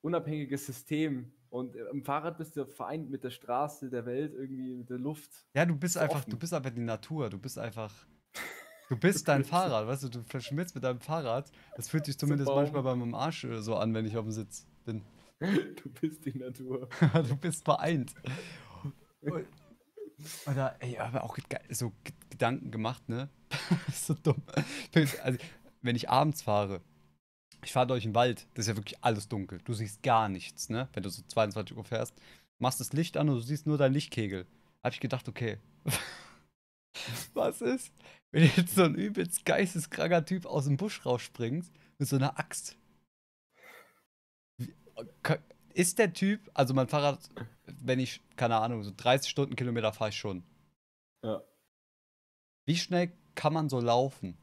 unabhängiges 0.00 0.64
System. 0.64 1.30
Und 1.50 1.76
äh, 1.76 1.84
im 1.92 2.04
Fahrrad 2.04 2.38
bist 2.38 2.56
du 2.56 2.66
vereint 2.66 3.10
mit 3.10 3.24
der 3.24 3.30
Straße, 3.30 3.90
der 3.90 4.04
Welt, 4.06 4.34
irgendwie 4.34 4.74
mit 4.76 4.90
der 4.90 4.98
Luft. 4.98 5.30
Ja, 5.54 5.64
du 5.64 5.76
bist 5.76 5.94
So 5.94 6.00
einfach, 6.00 6.20
offen. 6.20 6.30
du 6.30 6.36
bist 6.36 6.52
einfach 6.52 6.70
die 6.70 6.80
Natur. 6.80 7.30
Du 7.30 7.38
bist 7.38 7.58
einfach. 7.58 7.92
Du 8.88 8.96
bist 8.96 9.28
dein 9.28 9.44
Fahrrad, 9.44 9.86
weißt 9.86 10.04
du, 10.04 10.08
du 10.08 10.22
verschmilzt 10.22 10.74
mit 10.74 10.82
deinem 10.82 11.00
Fahrrad. 11.00 11.52
Das 11.76 11.90
fühlt 11.90 12.06
sich 12.06 12.18
zumindest 12.18 12.48
manchmal 12.50 12.82
bei 12.82 12.94
meinem 12.94 13.14
Arsch 13.14 13.44
äh, 13.44 13.60
so 13.60 13.76
an, 13.76 13.92
wenn 13.92 14.06
ich 14.06 14.16
auf 14.16 14.24
dem 14.24 14.32
Sitz 14.32 14.66
bin. 14.86 15.04
Du 15.40 15.90
bist 16.00 16.24
die 16.24 16.38
Natur. 16.38 16.88
du 17.28 17.36
bist 17.36 17.64
vereint. 17.64 18.14
Oder, 20.46 20.76
ey, 20.80 20.96
aber 20.98 21.22
auch 21.22 21.36
so 21.68 21.92
Gedanken 22.30 22.70
gemacht, 22.70 23.08
ne? 23.10 23.28
so 23.92 24.14
dumm. 24.14 24.42
Also, 25.22 25.38
wenn 25.82 25.94
ich 25.94 26.08
abends 26.08 26.40
fahre, 26.42 26.80
ich 27.64 27.72
fahre 27.72 27.86
durch 27.88 28.04
den 28.04 28.14
Wald, 28.14 28.46
das 28.54 28.64
ist 28.66 28.68
ja 28.68 28.76
wirklich 28.76 29.02
alles 29.02 29.28
dunkel. 29.28 29.60
Du 29.64 29.74
siehst 29.74 30.02
gar 30.02 30.28
nichts, 30.28 30.68
ne? 30.68 30.88
Wenn 30.92 31.02
du 31.02 31.10
so 31.10 31.22
22 31.22 31.76
Uhr 31.76 31.84
fährst, 31.84 32.14
machst 32.58 32.80
das 32.80 32.92
Licht 32.92 33.16
an 33.16 33.28
und 33.28 33.36
du 33.36 33.40
siehst 33.40 33.66
nur 33.66 33.78
deinen 33.78 33.94
Lichtkegel. 33.94 34.46
Hab 34.82 34.92
ich 34.92 35.00
gedacht, 35.00 35.28
okay. 35.28 35.58
Was 37.34 37.60
ist, 37.60 37.92
wenn 38.32 38.44
jetzt 38.56 38.74
so 38.74 38.82
ein 38.84 38.94
übelst 38.94 39.44
geisteskranker 39.44 40.24
Typ 40.24 40.46
aus 40.46 40.64
dem 40.64 40.76
Busch 40.76 41.04
rausspringt 41.06 41.70
mit 41.98 42.08
so 42.08 42.16
einer 42.16 42.38
Axt? 42.38 42.76
Ka- 45.22 45.38
Ist 45.74 45.98
der 45.98 46.12
Typ, 46.12 46.50
also 46.54 46.74
mein 46.74 46.88
Fahrrad, 46.88 47.28
wenn 47.66 48.00
ich, 48.00 48.20
keine 48.36 48.56
Ahnung, 48.56 48.82
so 48.82 48.92
30 48.96 49.30
Stundenkilometer 49.30 49.92
fahre 49.92 50.10
ich 50.10 50.16
schon. 50.16 50.42
Ja. 51.24 51.42
Wie 52.66 52.76
schnell 52.76 53.12
kann 53.34 53.52
man 53.52 53.68
so 53.68 53.80
laufen? 53.80 54.36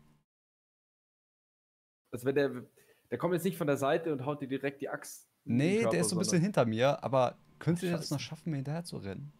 Also 2.13 2.25
wenn 2.25 2.35
der, 2.35 2.65
der 3.11 3.17
kommt 3.17 3.33
jetzt 3.33 3.43
nicht 3.43 3.57
von 3.57 3.67
der 3.67 3.77
Seite 3.77 4.11
und 4.11 4.25
haut 4.25 4.41
dir 4.41 4.47
direkt 4.47 4.81
die 4.81 4.89
Axt. 4.89 5.29
Nee, 5.45 5.75
der 5.75 5.83
Körper, 5.83 5.97
ist 5.99 6.09
so 6.09 6.15
ein 6.15 6.19
bisschen 6.19 6.41
hinter 6.41 6.65
mir, 6.65 7.03
aber 7.03 7.37
könnte 7.59 7.85
der 7.85 7.97
das 7.97 8.11
noch 8.11 8.19
schaffen, 8.19 8.49
mir 8.49 8.57
hinterher 8.57 8.83
zu 8.83 8.97
rennen? 8.97 9.31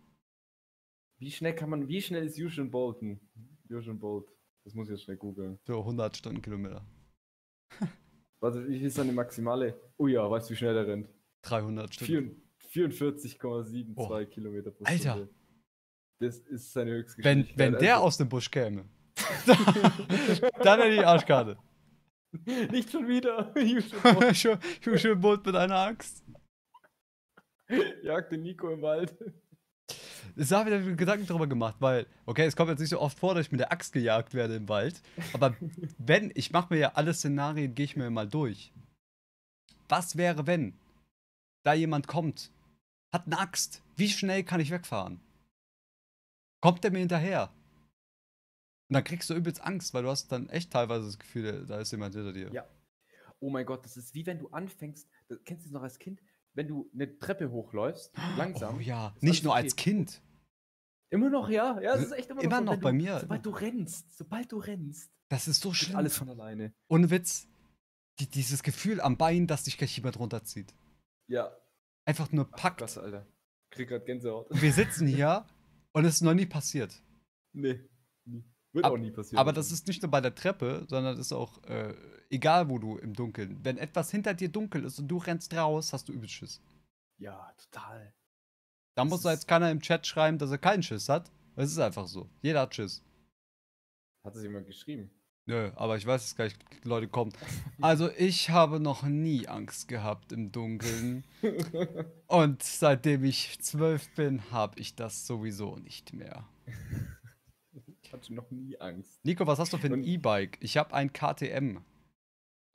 Wie 1.19 1.31
schnell 1.31 1.55
kann 1.55 1.69
man, 1.69 1.87
wie 1.87 2.01
schnell 2.01 2.25
ist 2.25 2.37
Usain 2.39 2.69
Bolton? 2.69 3.19
Usain 3.69 3.99
Bolt. 3.99 4.27
Das 4.65 4.73
muss 4.73 4.87
ich 4.87 4.91
jetzt 4.93 5.03
schnell 5.03 5.17
googeln. 5.17 5.59
So 5.65 5.79
100 5.79 6.17
Stundenkilometer. 6.17 6.85
Warte, 8.39 8.67
wie 8.67 8.81
ist 8.81 8.95
seine 8.95 9.11
maximale? 9.11 9.79
Oh 9.97 10.07
ja, 10.07 10.29
weißt 10.29 10.49
du, 10.49 10.53
wie 10.53 10.57
schnell 10.57 10.73
der 10.73 10.87
rennt? 10.87 11.09
300 11.43 11.93
Stunden. 11.93 12.41
44,72 12.71 14.25
Kilometer 14.25 14.71
pro 14.71 14.83
Alter. 14.83 15.11
Stunde. 15.13 15.29
Das 16.19 16.39
ist 16.39 16.71
seine 16.71 16.91
Wenn, 16.91 16.97
Höchstgeschwindigkeit. 16.97 17.57
wenn 17.57 17.79
der 17.79 17.95
also- 17.95 18.05
aus 18.05 18.17
dem 18.17 18.29
Busch 18.29 18.49
käme, 18.51 18.85
dann 19.45 20.79
hätte 20.79 20.89
ich 20.89 20.99
die 20.99 21.05
Arschkarte. 21.05 21.57
Nicht 22.71 22.91
schon 22.91 23.07
wieder. 23.07 23.53
Usain 24.85 25.19
Bolt 25.21 25.45
mit 25.45 25.55
einer 25.55 25.77
Axt. 25.77 26.23
jagt 28.03 28.31
den 28.31 28.43
Nico 28.43 28.69
im 28.69 28.81
Wald. 28.81 29.15
Ich 30.35 30.51
habe 30.51 30.69
wieder 30.69 30.95
Gedanken 30.95 31.27
darüber 31.27 31.47
gemacht, 31.47 31.75
weil, 31.79 32.07
okay, 32.25 32.45
es 32.45 32.55
kommt 32.55 32.69
jetzt 32.69 32.79
nicht 32.79 32.89
so 32.89 32.99
oft 32.99 33.17
vor, 33.17 33.35
dass 33.35 33.45
ich 33.45 33.51
mit 33.51 33.61
der 33.61 33.71
Axt 33.71 33.93
gejagt 33.93 34.33
werde 34.33 34.55
im 34.55 34.67
Wald. 34.67 35.01
Aber 35.33 35.55
wenn, 35.97 36.31
ich 36.35 36.51
mache 36.51 36.73
mir 36.73 36.79
ja 36.79 36.91
alle 36.95 37.13
Szenarien, 37.13 37.73
gehe 37.73 37.85
ich 37.85 37.95
mir 37.95 38.09
mal 38.09 38.27
durch. 38.27 38.73
Was 39.87 40.17
wäre, 40.17 40.47
wenn 40.47 40.77
da 41.63 41.73
jemand 41.73 42.07
kommt, 42.07 42.51
hat 43.13 43.27
eine 43.27 43.39
Axt, 43.39 43.81
wie 43.95 44.09
schnell 44.09 44.43
kann 44.43 44.59
ich 44.59 44.71
wegfahren? 44.71 45.21
Kommt 46.61 46.83
der 46.83 46.91
mir 46.91 46.99
hinterher? 46.99 47.51
Und 48.87 48.93
dann 48.93 49.03
kriegst 49.03 49.29
du 49.29 49.33
übelst 49.33 49.61
Angst, 49.61 49.93
weil 49.93 50.03
du 50.03 50.09
hast 50.09 50.31
dann 50.31 50.47
echt 50.49 50.71
teilweise 50.71 51.05
das 51.05 51.17
Gefühl, 51.17 51.65
da 51.65 51.79
ist 51.79 51.91
jemand 51.91 52.13
hinter 52.13 52.33
dir. 52.33 52.51
Ja. 52.53 52.67
Oh 53.39 53.49
mein 53.49 53.65
Gott, 53.65 53.83
das 53.83 53.97
ist 53.97 54.13
wie 54.13 54.25
wenn 54.25 54.39
du 54.39 54.49
anfängst, 54.49 55.09
das, 55.27 55.39
kennst 55.43 55.65
du 55.65 55.69
das 55.69 55.73
noch 55.73 55.83
als 55.83 55.99
Kind? 55.99 56.21
Wenn 56.53 56.67
du 56.67 56.89
eine 56.93 57.17
Treppe 57.19 57.51
hochläufst, 57.51 58.13
langsam. 58.37 58.77
Oh 58.77 58.79
ja, 58.79 59.13
nicht 59.19 59.43
nur 59.43 59.53
okay. 59.53 59.63
als 59.63 59.75
Kind. 59.75 60.21
Immer 61.09 61.29
noch, 61.29 61.49
ja. 61.49 61.79
Ja, 61.81 61.95
es 61.95 62.05
ist 62.05 62.11
echt 62.11 62.29
immer 62.29 62.41
noch, 62.41 62.43
Immer 62.43 62.57
so, 62.57 62.63
noch 62.63 62.77
bei 62.77 62.91
du, 62.91 62.97
mir. 62.97 63.19
Sobald 63.19 63.45
du 63.45 63.49
rennst, 63.49 64.17
sobald 64.17 64.51
du 64.51 64.57
rennst, 64.57 65.11
Das 65.29 65.47
ist 65.47 65.61
so 65.61 65.73
schlimm. 65.73 65.97
alles 65.97 66.17
von 66.17 66.29
alleine. 66.29 66.73
Ohne 66.87 67.09
Witz. 67.09 67.47
Die, 68.19 68.27
dieses 68.27 68.63
Gefühl 68.63 69.01
am 69.01 69.17
Bein, 69.17 69.47
dass 69.47 69.63
dich 69.63 69.77
gleich 69.77 69.95
jemand 69.97 70.17
runterzieht. 70.17 70.73
Ja. 71.27 71.55
Einfach 72.05 72.31
nur 72.31 72.47
Ach, 72.51 72.57
packt. 72.57 72.77
krass, 72.79 72.97
Alter. 72.97 73.25
Krieg 73.71 73.89
grad 73.89 74.05
Gänsehaut. 74.05 74.47
Wir 74.49 74.71
sitzen 74.71 75.07
hier 75.07 75.45
und 75.91 76.05
es 76.05 76.15
ist 76.15 76.21
noch 76.21 76.33
nie 76.33 76.45
passiert. 76.45 77.01
Nee. 77.53 77.81
Wird 78.75 78.85
Ab- 78.85 78.91
auch 78.91 78.97
nie 78.97 79.09
passieren. 79.11 79.39
Aber 79.39 79.53
das 79.53 79.71
ist 79.71 79.87
nicht 79.87 80.01
nur 80.03 80.11
bei 80.11 80.21
der 80.21 80.35
Treppe, 80.35 80.85
sondern 80.89 81.15
das 81.17 81.27
ist 81.27 81.33
auch 81.33 81.63
äh, 81.63 81.93
egal, 82.29 82.69
wo 82.69 82.77
du 82.77 82.97
im 82.97 83.13
Dunkeln. 83.13 83.57
Wenn 83.63 83.77
etwas 83.77 84.11
hinter 84.11 84.33
dir 84.33 84.49
dunkel 84.49 84.83
ist 84.83 84.99
und 84.99 85.07
du 85.07 85.17
rennst 85.17 85.53
raus, 85.53 85.93
hast 85.93 86.09
du 86.09 86.13
übel 86.13 86.27
Schiss. 86.29 86.61
Ja, 87.17 87.51
total. 87.57 88.13
Da 88.95 89.03
Das 89.03 89.09
muss 89.09 89.21
da 89.21 89.31
jetzt 89.31 89.47
keiner 89.47 89.71
im 89.71 89.79
Chat 89.81 90.05
schreiben, 90.05 90.37
dass 90.37 90.51
er 90.51 90.57
keinen 90.57 90.83
Schiss 90.83 91.09
hat. 91.09 91.31
Es 91.55 91.71
ist 91.71 91.79
einfach 91.79 92.07
so. 92.07 92.29
Jeder 92.41 92.61
hat 92.61 92.75
Schiss. 92.75 93.01
Hat 94.25 94.35
es 94.35 94.43
jemand 94.43 94.67
geschrieben? 94.67 95.09
Nö, 95.47 95.71
aber 95.75 95.95
ich 95.95 96.05
weiß, 96.05 96.21
dass 96.23 96.35
gleich 96.35 96.53
Leute 96.83 97.07
kommen. 97.07 97.31
Also 97.79 98.09
ich 98.17 98.49
habe 98.49 98.79
noch 98.79 99.03
nie 99.03 99.47
Angst 99.47 99.87
gehabt 99.87 100.31
im 100.31 100.51
Dunkeln. 100.51 101.23
Und 102.27 102.63
seitdem 102.63 103.23
ich 103.23 103.59
zwölf 103.61 104.09
bin, 104.15 104.51
habe 104.51 104.79
ich 104.79 104.95
das 104.95 105.27
sowieso 105.27 105.77
nicht 105.77 106.13
mehr. 106.13 106.45
Ich 108.05 108.13
hatte 108.13 108.33
noch 108.33 108.51
nie 108.51 108.79
Angst. 108.79 109.23
Nico, 109.25 109.47
was 109.47 109.57
hast 109.57 109.73
du 109.73 109.77
für 109.77 109.87
ein 109.87 110.03
E-Bike? 110.03 110.59
Ich 110.61 110.77
habe 110.77 110.93
ein 110.93 111.11
KTM. 111.11 111.79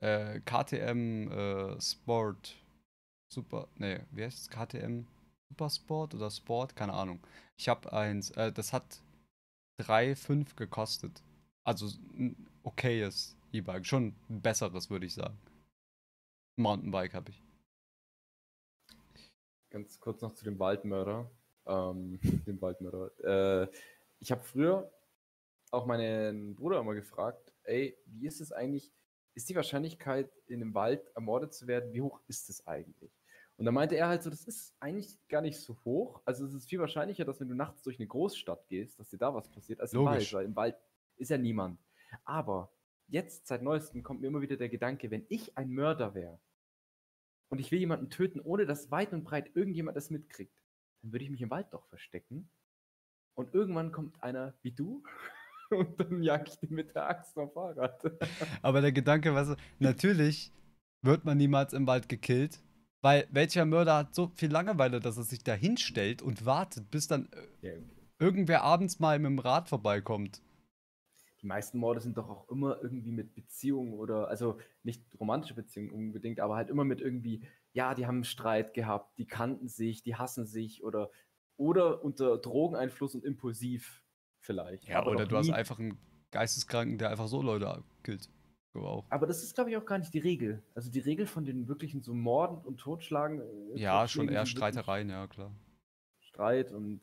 äh, 0.01 0.41
KTM 0.41 1.31
äh, 1.31 1.81
Sport 1.81 2.61
Super, 3.33 3.69
nee, 3.77 4.01
wie 4.11 4.25
heißt 4.25 4.39
es? 4.39 4.49
KTM 4.49 5.05
Supersport 5.49 6.15
oder 6.15 6.29
Sport? 6.29 6.75
Keine 6.75 6.91
Ahnung. 6.91 7.21
Ich 7.55 7.69
habe 7.69 7.93
eins, 7.93 8.31
äh, 8.31 8.51
das 8.51 8.73
hat 8.73 9.01
3,5 9.79 10.57
gekostet. 10.57 11.23
Also 11.63 11.87
ein 12.17 12.35
okayes 12.63 13.37
E-Bike. 13.53 13.85
Schon 13.85 14.15
ein 14.29 14.41
besseres, 14.41 14.89
würde 14.89 15.05
ich 15.05 15.13
sagen. 15.13 15.37
Mountainbike 16.57 17.13
habe 17.13 17.31
ich. 17.31 17.41
Ganz 19.69 19.97
kurz 20.01 20.21
noch 20.21 20.33
zu 20.33 20.43
dem 20.43 20.59
Waldmörder. 20.59 21.31
Ähm, 21.67 22.19
dem 22.45 22.61
Waldmörder. 22.61 23.63
Äh, 23.63 23.71
ich 24.19 24.29
habe 24.29 24.43
früher 24.43 24.91
auch 25.71 25.85
meinen 25.85 26.55
Bruder 26.55 26.79
immer 26.79 26.93
gefragt, 26.93 27.53
ey, 27.63 27.97
wie 28.05 28.27
ist 28.27 28.41
es 28.41 28.51
eigentlich, 28.51 28.91
ist 29.33 29.49
die 29.49 29.55
Wahrscheinlichkeit, 29.55 30.29
in 30.47 30.61
einem 30.61 30.73
Wald 30.73 31.09
ermordet 31.15 31.53
zu 31.53 31.67
werden, 31.67 31.93
wie 31.93 32.01
hoch 32.01 32.19
ist 32.27 32.49
es 32.49 32.67
eigentlich? 32.67 33.11
Und 33.57 33.65
da 33.65 33.71
meinte 33.71 33.95
er 33.95 34.07
halt 34.07 34.23
so, 34.23 34.29
das 34.29 34.45
ist 34.45 34.75
eigentlich 34.79 35.17
gar 35.27 35.41
nicht 35.41 35.59
so 35.59 35.77
hoch. 35.85 36.21
Also 36.25 36.45
es 36.45 36.53
ist 36.53 36.69
viel 36.69 36.79
wahrscheinlicher, 36.79 37.25
dass 37.25 37.39
wenn 37.39 37.47
du 37.47 37.55
nachts 37.55 37.83
durch 37.83 37.99
eine 37.99 38.07
Großstadt 38.07 38.67
gehst, 38.67 38.99
dass 38.99 39.09
dir 39.09 39.17
da 39.17 39.33
was 39.33 39.49
passiert, 39.49 39.79
als 39.79 39.93
im 39.93 39.99
Logisch. 39.99 40.33
Wald, 40.33 40.43
weil 40.43 40.45
im 40.45 40.55
Wald 40.55 40.77
ist 41.17 41.29
ja 41.29 41.37
niemand. 41.37 41.79
Aber 42.25 42.71
jetzt, 43.07 43.47
seit 43.47 43.61
neuestem, 43.61 44.03
kommt 44.03 44.21
mir 44.21 44.27
immer 44.27 44.41
wieder 44.41 44.57
der 44.57 44.69
Gedanke, 44.69 45.11
wenn 45.11 45.25
ich 45.29 45.57
ein 45.57 45.69
Mörder 45.69 46.15
wäre 46.15 46.39
und 47.49 47.59
ich 47.59 47.71
will 47.71 47.79
jemanden 47.79 48.09
töten, 48.09 48.39
ohne 48.39 48.65
dass 48.65 48.89
weit 48.89 49.13
und 49.13 49.23
breit 49.23 49.55
irgendjemand 49.55 49.95
das 49.95 50.09
mitkriegt, 50.09 50.59
dann 51.01 51.11
würde 51.11 51.25
ich 51.25 51.31
mich 51.31 51.41
im 51.41 51.51
Wald 51.51 51.67
doch 51.71 51.85
verstecken. 51.85 52.49
Und 53.35 53.53
irgendwann 53.53 53.91
kommt 53.91 54.21
einer 54.23 54.55
wie 54.61 54.71
du 54.71 55.03
und 55.77 55.99
dann 55.99 56.21
jag 56.23 56.47
ich 56.47 56.59
den 56.59 56.73
mit 56.73 56.93
der 56.95 57.09
Axt 57.09 57.37
am 57.37 57.51
Fahrrad. 57.51 58.01
Aber 58.61 58.81
der 58.81 58.91
Gedanke, 58.91 59.33
was 59.33 59.55
natürlich 59.79 60.51
wird 61.01 61.25
man 61.25 61.37
niemals 61.37 61.73
im 61.73 61.87
Wald 61.87 62.09
gekillt, 62.09 62.61
weil 63.01 63.27
welcher 63.31 63.65
Mörder 63.65 63.97
hat 63.97 64.15
so 64.15 64.31
viel 64.35 64.51
Langeweile, 64.51 64.99
dass 64.99 65.17
er 65.17 65.23
sich 65.23 65.43
da 65.43 65.53
hinstellt 65.53 66.21
und 66.21 66.45
wartet, 66.45 66.91
bis 66.91 67.07
dann 67.07 67.29
äh, 67.31 67.47
Ja, 67.61 67.73
irgendwer 68.19 68.63
abends 68.63 68.99
mal 68.99 69.17
mit 69.19 69.31
dem 69.31 69.39
Rad 69.39 69.67
vorbeikommt. 69.69 70.41
die 71.41 71.47
meisten 71.47 71.79
Morde 71.79 72.01
sind 72.01 72.17
doch 72.17 72.29
auch 72.29 72.49
immer 72.49 72.81
irgendwie 72.83 73.11
mit 73.11 73.33
Beziehungen 73.33 73.93
oder, 73.93 74.27
also 74.27 74.59
nicht 74.83 75.03
romantische 75.19 75.55
Beziehungen 75.55 75.91
unbedingt, 75.91 76.39
aber 76.39 76.55
halt 76.55 76.69
immer 76.69 76.83
mit 76.83 77.01
irgendwie, 77.01 77.43
ja, 77.73 77.95
die 77.95 78.05
haben 78.05 78.17
einen 78.17 78.23
Streit 78.25 78.73
gehabt, 78.75 79.17
die 79.17 79.25
kannten 79.25 79.67
sich, 79.67 80.03
die 80.03 80.15
hassen 80.15 80.45
sich 80.45 80.83
oder, 80.83 81.09
oder 81.57 82.03
unter 82.03 82.37
Drogeneinfluss 82.37 83.15
und 83.15 83.25
impulsiv 83.25 84.00
vielleicht. 84.41 84.87
Ja, 84.87 84.99
aber 84.99 85.11
oder 85.11 85.25
du 85.25 85.37
hast 85.37 85.47
nie- 85.47 85.53
einfach 85.53 85.79
einen 85.79 85.97
Geisteskranken, 86.31 86.97
der 86.97 87.09
einfach 87.09 87.27
so 87.27 87.41
Leute 87.41 87.83
killt. 88.03 88.29
Auch. 88.73 89.05
Aber 89.09 89.27
das 89.27 89.43
ist, 89.43 89.53
glaube 89.53 89.69
ich, 89.69 89.75
auch 89.77 89.85
gar 89.85 89.97
nicht 89.97 90.13
die 90.13 90.19
Regel. 90.19 90.63
Also 90.75 90.89
die 90.89 90.99
Regel 91.01 91.27
von 91.27 91.43
den 91.43 91.67
wirklichen 91.67 92.01
so 92.01 92.13
Morden 92.13 92.57
und 92.65 92.77
Totschlagen. 92.77 93.41
äh, 93.75 93.79
Ja, 93.79 94.07
schon 94.07 94.29
eher 94.29 94.45
Streitereien, 94.45 95.09
ja 95.09 95.27
klar. 95.27 95.51
Streit 96.21 96.71
und 96.71 97.01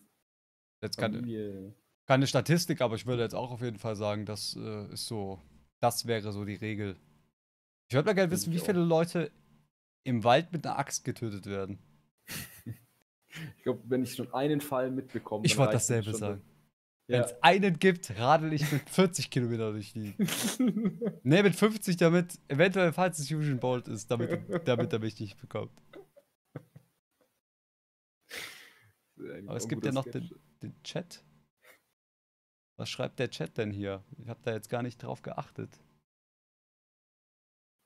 Jetzt 0.81 0.97
keine, 0.97 1.75
keine 2.07 2.27
Statistik, 2.27 2.81
aber 2.81 2.95
ich 2.95 3.05
würde 3.05 3.23
jetzt 3.23 3.35
auch 3.35 3.51
auf 3.51 3.61
jeden 3.61 3.79
Fall 3.79 3.97
sagen, 3.97 4.25
das 4.25 4.57
äh, 4.57 4.93
ist 4.93 5.07
so, 5.07 5.43
das 5.81 6.07
wäre 6.07 6.33
so 6.33 6.45
die 6.47 6.55
Regel. 6.55 6.97
Ich 7.89 7.95
würde 7.95 8.07
mal 8.07 8.15
gerne 8.15 8.31
wissen, 8.31 8.53
wie 8.53 8.61
viele 8.61 8.81
Leute 8.83 9.31
im 10.05 10.25
Wald 10.25 10.53
mit 10.53 10.65
einer 10.67 10.79
Axt 10.79 11.05
getötet 11.05 11.45
werden. 11.47 11.79
Ich 13.59 13.63
glaube, 13.63 13.83
wenn 13.85 14.03
ich 14.03 14.15
schon 14.15 14.33
einen 14.33 14.61
Fall 14.61 14.91
mitbekomme. 14.91 15.45
Ich 15.45 15.57
wollte 15.59 15.75
dasselbe 15.75 16.13
sagen. 16.15 16.43
Wenn 17.09 17.21
Ja. 17.21 17.27
es 17.27 17.43
einen 17.43 17.79
gibt, 17.79 18.11
radel 18.19 18.53
ich 18.53 18.71
mit 18.71 18.89
40 18.91 19.31
Kilometer 19.31 19.73
durch 19.73 19.93
die. 19.95 20.15
Ne, 21.23 21.43
mit 21.43 21.57
50, 21.57 21.97
damit, 21.97 22.39
eventuell, 22.49 22.93
falls 22.93 23.19
es 23.19 23.29
Fusion 23.29 23.59
Bolt 23.59 23.89
ist, 23.89 24.11
damit, 24.11 24.69
damit 24.69 24.93
er 24.93 24.99
mich 24.99 25.19
nicht 25.19 25.39
bekommt. 25.41 25.73
Aber 29.47 29.57
es 29.57 29.69
gibt 29.69 29.85
ja 29.85 29.93
noch 29.93 30.05
den, 30.05 30.31
den 30.63 30.81
Chat. 30.83 31.25
Was 32.79 32.89
schreibt 32.91 33.19
der 33.19 33.31
Chat 33.31 33.57
denn 33.59 33.71
hier? 33.73 34.05
Ich 34.19 34.29
habe 34.29 34.41
da 34.43 34.53
jetzt 34.53 34.69
gar 34.69 34.83
nicht 34.83 35.03
drauf 35.03 35.23
geachtet. 35.23 35.81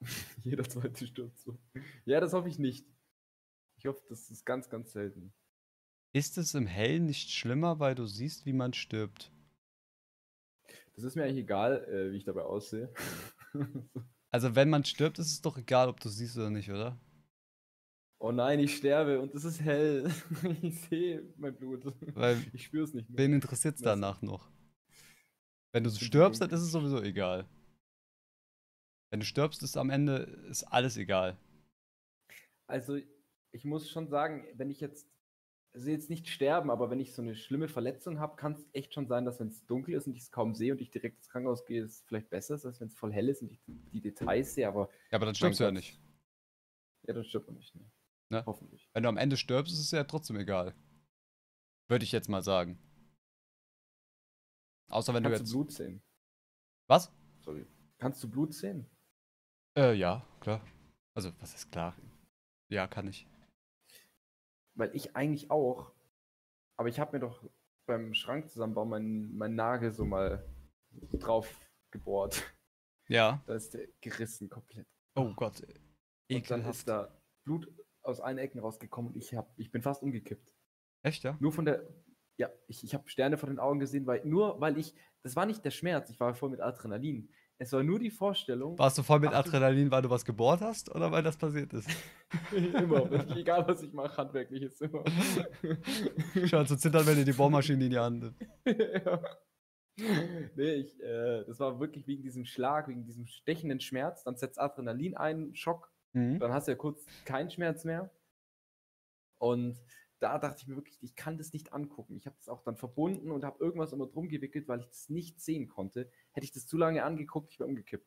Jeder 0.45 0.65
zweite 0.69 1.07
stirbt 1.07 1.39
so. 1.39 1.59
Ja, 2.05 2.21
das 2.21 2.33
hoffe 2.33 2.49
ich 2.49 2.59
nicht. 2.59 2.87
Ich 3.79 3.87
hoffe, 3.87 4.03
das 4.09 4.31
ist 4.31 4.45
ganz, 4.45 4.69
ganz 4.69 4.93
selten. 4.93 5.33
Ist 6.13 6.39
es 6.39 6.55
im 6.55 6.67
Hellen 6.67 7.07
nicht 7.07 7.31
schlimmer, 7.31 7.79
weil 7.79 7.95
du 7.95 8.07
siehst, 8.07 8.45
wie 8.47 8.53
man 8.53 8.75
stirbt? 8.75 9.33
Das 10.95 11.05
ist 11.05 11.17
mir 11.17 11.25
eigentlich 11.25 11.45
egal, 11.45 11.85
äh, 11.89 12.13
wie 12.13 12.19
ich 12.19 12.25
dabei 12.25 12.43
aussehe. 12.43 12.93
Also, 14.35 14.55
wenn 14.55 14.71
man 14.71 14.83
stirbt, 14.83 15.19
ist 15.19 15.31
es 15.31 15.43
doch 15.43 15.59
egal, 15.59 15.91
ob 15.91 16.01
du 16.01 16.09
siehst 16.09 16.39
oder 16.39 16.49
nicht, 16.49 16.71
oder? 16.71 16.99
oh 18.23 18.31
nein, 18.31 18.61
ich 18.61 18.77
sterbe 18.77 19.21
und 19.21 19.35
es 19.35 19.45
ist 19.45 19.61
hell. 19.61 20.11
ich 20.63 20.81
sehe 20.83 21.35
mein 21.37 21.55
Blut. 21.57 21.85
Weil 22.15 22.43
Ich 22.55 22.65
spüre 22.65 22.85
es 22.85 22.95
nicht 22.95 23.11
mehr. 23.11 23.19
wen 23.19 23.35
interessiert 23.35 23.75
es 23.75 23.83
danach 23.83 24.23
noch? 24.23 24.51
Wenn 25.73 25.85
du 25.85 25.91
stirbst, 25.91 26.41
dann 26.41 26.51
ist 26.51 26.61
es 26.61 26.71
sowieso 26.71 27.03
egal. 27.03 27.49
Wenn 29.11 29.21
du 29.21 29.27
stirbst, 29.27 29.63
ist 29.63 29.77
am 29.77 29.91
Ende 29.91 30.19
ist 30.49 30.65
alles 30.65 30.97
egal. 30.97 31.37
Also, 32.67 32.99
ich 33.51 33.65
muss 33.65 33.91
schon 33.91 34.09
sagen, 34.09 34.47
wenn 34.55 34.71
ich 34.71 34.81
jetzt, 34.81 35.07
also 35.75 35.89
jetzt 35.91 36.11
nicht 36.11 36.29
sterben, 36.29 36.71
aber 36.71 36.91
wenn 36.91 37.01
ich 37.01 37.15
so 37.15 37.23
eine 37.23 37.35
schlimme 37.35 37.69
Verletzung 37.69 38.21
habe, 38.21 38.37
kann 38.37 38.53
es 38.53 38.67
echt 38.73 38.93
schon 38.95 39.07
sein, 39.07 39.25
dass 39.25 39.41
wenn 39.41 39.49
es 39.49 39.65
dunkel 39.67 39.95
ist 39.95 40.07
und 40.07 40.15
ich 40.15 40.23
es 40.23 40.31
kaum 40.31 40.55
sehe 40.55 40.73
und 40.73 40.81
ich 40.81 40.91
direkt 40.91 41.17
ins 41.17 41.29
Krankenhaus 41.31 41.65
gehe, 41.65 41.83
es 41.83 42.03
vielleicht 42.07 42.29
besser 42.31 42.57
ist, 42.57 42.67
als 42.67 42.81
wenn 42.81 42.89
es 42.89 42.95
voll 42.95 43.13
hell 43.13 43.29
ist 43.29 43.43
und 43.43 43.51
ich 43.53 43.61
die 43.67 44.01
Details 44.01 44.55
sehe, 44.55 44.69
aber 44.69 44.91
Ja, 45.11 45.17
aber 45.17 45.27
dann 45.27 45.35
stirbst 45.35 45.61
du 45.61 45.65
ja 45.65 45.71
nicht. 45.71 45.99
ja, 47.07 47.15
dann 47.15 47.25
stirbt 47.25 47.47
man 47.47 47.57
nicht. 47.57 47.75
Ne? 47.75 47.91
Ne? 48.31 48.43
Hoffentlich. 48.47 48.89
Wenn 48.93 49.03
du 49.03 49.09
am 49.09 49.17
Ende 49.17 49.37
stirbst, 49.37 49.73
ist 49.73 49.81
es 49.81 49.91
ja 49.91 50.05
trotzdem 50.05 50.37
egal. 50.37 50.75
Würde 51.89 52.05
ich 52.05 52.13
jetzt 52.13 52.29
mal 52.29 52.43
sagen. 52.43 52.79
Außer 54.91 55.15
wenn 55.15 55.23
du 55.23 55.31
Kannst 55.31 55.41
jetzt. 55.43 55.53
du 55.53 55.57
Blut 55.59 55.73
sehen? 55.73 56.03
Was? 56.87 57.11
Sorry. 57.41 57.67
Kannst 57.99 58.23
du 58.23 58.29
Blut 58.31 58.53
sehen? 58.55 58.87
Äh, 59.77 59.95
ja, 59.95 60.27
klar. 60.41 60.63
Also, 61.15 61.33
was 61.41 61.55
ist 61.55 61.71
klar? 61.73 61.95
Ja, 62.69 62.87
kann 62.87 63.09
ich. 63.09 63.27
Weil 64.75 64.95
ich 64.95 65.17
eigentlich 65.17 65.51
auch, 65.51 65.93
aber 66.79 66.89
ich 66.89 66.99
habe 66.99 67.17
mir 67.17 67.21
doch 67.21 67.45
beim 67.87 68.15
Schrank 68.15 68.49
zusammenbauen 68.49 68.89
meinen 68.89 69.37
mein 69.37 69.55
Nagel 69.55 69.93
so 69.93 70.05
mal 70.05 70.47
drauf 71.19 71.49
gebohrt. 71.91 72.43
Ja. 73.09 73.43
Da 73.47 73.55
ist 73.55 73.75
der 73.75 73.89
gerissen 74.01 74.49
komplett. 74.49 74.87
Oh 75.15 75.33
Gott. 75.35 75.61
Und 75.61 76.51
dann 76.51 76.61
Ekelhaft. 76.61 76.79
ist 76.79 76.89
da 76.89 77.21
Blut 77.45 77.69
aus 78.03 78.21
allen 78.21 78.39
Ecken 78.39 78.61
rausgekommen 78.61 79.13
und 79.13 79.17
ich, 79.17 79.35
hab, 79.35 79.53
ich 79.59 79.71
bin 79.71 79.83
fast 79.83 80.03
umgekippt. 80.03 80.53
Echt, 81.03 81.25
ja? 81.25 81.37
Nur 81.41 81.53
von 81.53 81.65
der, 81.65 81.87
ja, 82.39 82.51
ich, 82.67 82.85
ich 82.85 82.95
habe 82.95 83.09
Sterne 83.09 83.37
vor 83.39 83.49
den 83.49 83.59
Augen 83.59 83.81
gesehen, 83.81 84.07
weil 84.07 84.25
nur 84.25 84.61
weil 84.61 84.79
ich, 84.79 84.95
das 85.23 85.37
war 85.37 85.47
nicht 85.47 85.65
der 85.65 85.71
Schmerz, 85.71 86.11
ich 86.11 86.21
war 86.21 86.35
voll 86.35 86.51
mit 86.51 86.61
Adrenalin. 86.61 87.33
Es 87.63 87.73
war 87.73 87.83
nur 87.83 87.99
die 87.99 88.11
Vorstellung, 88.11 88.79
Warst 88.79 88.99
du 88.99 89.03
voll 89.03 89.21
mit 89.21 89.33
Adrenalin, 89.33 89.91
weil 89.91 90.03
du 90.03 90.11
was 90.11 90.25
gebohrt 90.25 90.61
hast 90.61 90.93
oder 90.95 91.11
weil 91.13 91.23
das 91.23 91.37
passiert 91.37 91.73
ist? 91.73 91.89
immer, 92.53 93.11
egal 93.37 93.67
was 93.67 93.83
ich 93.83 93.93
mache, 93.93 94.17
handwerklich 94.17 94.63
ist 94.63 94.83
immer. 94.83 95.05
Schon 96.47 96.67
zu 96.67 96.77
zittern, 96.77 97.07
wenn 97.07 97.19
ihr 97.19 97.25
die 97.25 97.33
Bohrmaschine 97.33 97.85
in 97.85 97.91
die 97.91 97.99
Hand 97.99 98.23
nimmt. 98.23 98.37
ja. 99.05 99.23
Nee, 100.57 100.73
ich, 100.75 101.01
äh, 101.01 101.45
das 101.47 101.61
war 101.61 101.79
wirklich 101.79 102.07
wegen 102.07 102.23
diesem 102.23 102.45
Schlag, 102.45 102.89
wegen 102.89 103.05
diesem 103.05 103.27
stechenden 103.27 103.79
Schmerz. 103.81 104.25
Dann 104.25 104.37
setzt 104.37 104.59
Adrenalin 104.59 105.17
ein, 105.17 105.55
Schock, 105.55 105.93
Mhm. 106.15 106.39
dann 106.41 106.53
hast 106.53 106.69
du 106.69 106.73
ja 106.73 106.77
kurz 106.77 107.07
keinen 107.25 107.51
Schmerz 107.51 107.85
mehr. 107.85 108.11
Und 109.39 109.81
da 110.23 110.39
dachte 110.39 110.61
ich 110.61 110.69
mir 110.69 110.77
wirklich, 110.77 110.99
ich 111.03 111.17
kann 111.17 111.37
das 111.37 111.53
nicht 111.53 111.73
angucken. 111.73 112.17
Ich 112.17 112.27
habe 112.27 112.37
das 112.37 112.49
auch 112.49 112.63
dann 112.63 112.77
verbunden 112.77 113.31
und 113.31 113.45
habe 113.45 113.63
irgendwas 113.63 113.93
immer 113.93 114.07
drum 114.07 114.29
gewickelt, 114.29 114.69
weil 114.69 114.81
ich 114.81 114.89
das 114.89 115.09
nicht 115.09 115.41
sehen 115.41 115.69
konnte. 115.69 116.11
Hätte 116.33 116.45
ich 116.45 116.53
das 116.53 116.67
zu 116.67 116.77
lange 116.77 117.03
angeguckt, 117.05 117.51
ich 117.51 117.59
wäre 117.59 117.69
umgekippt. 117.69 118.07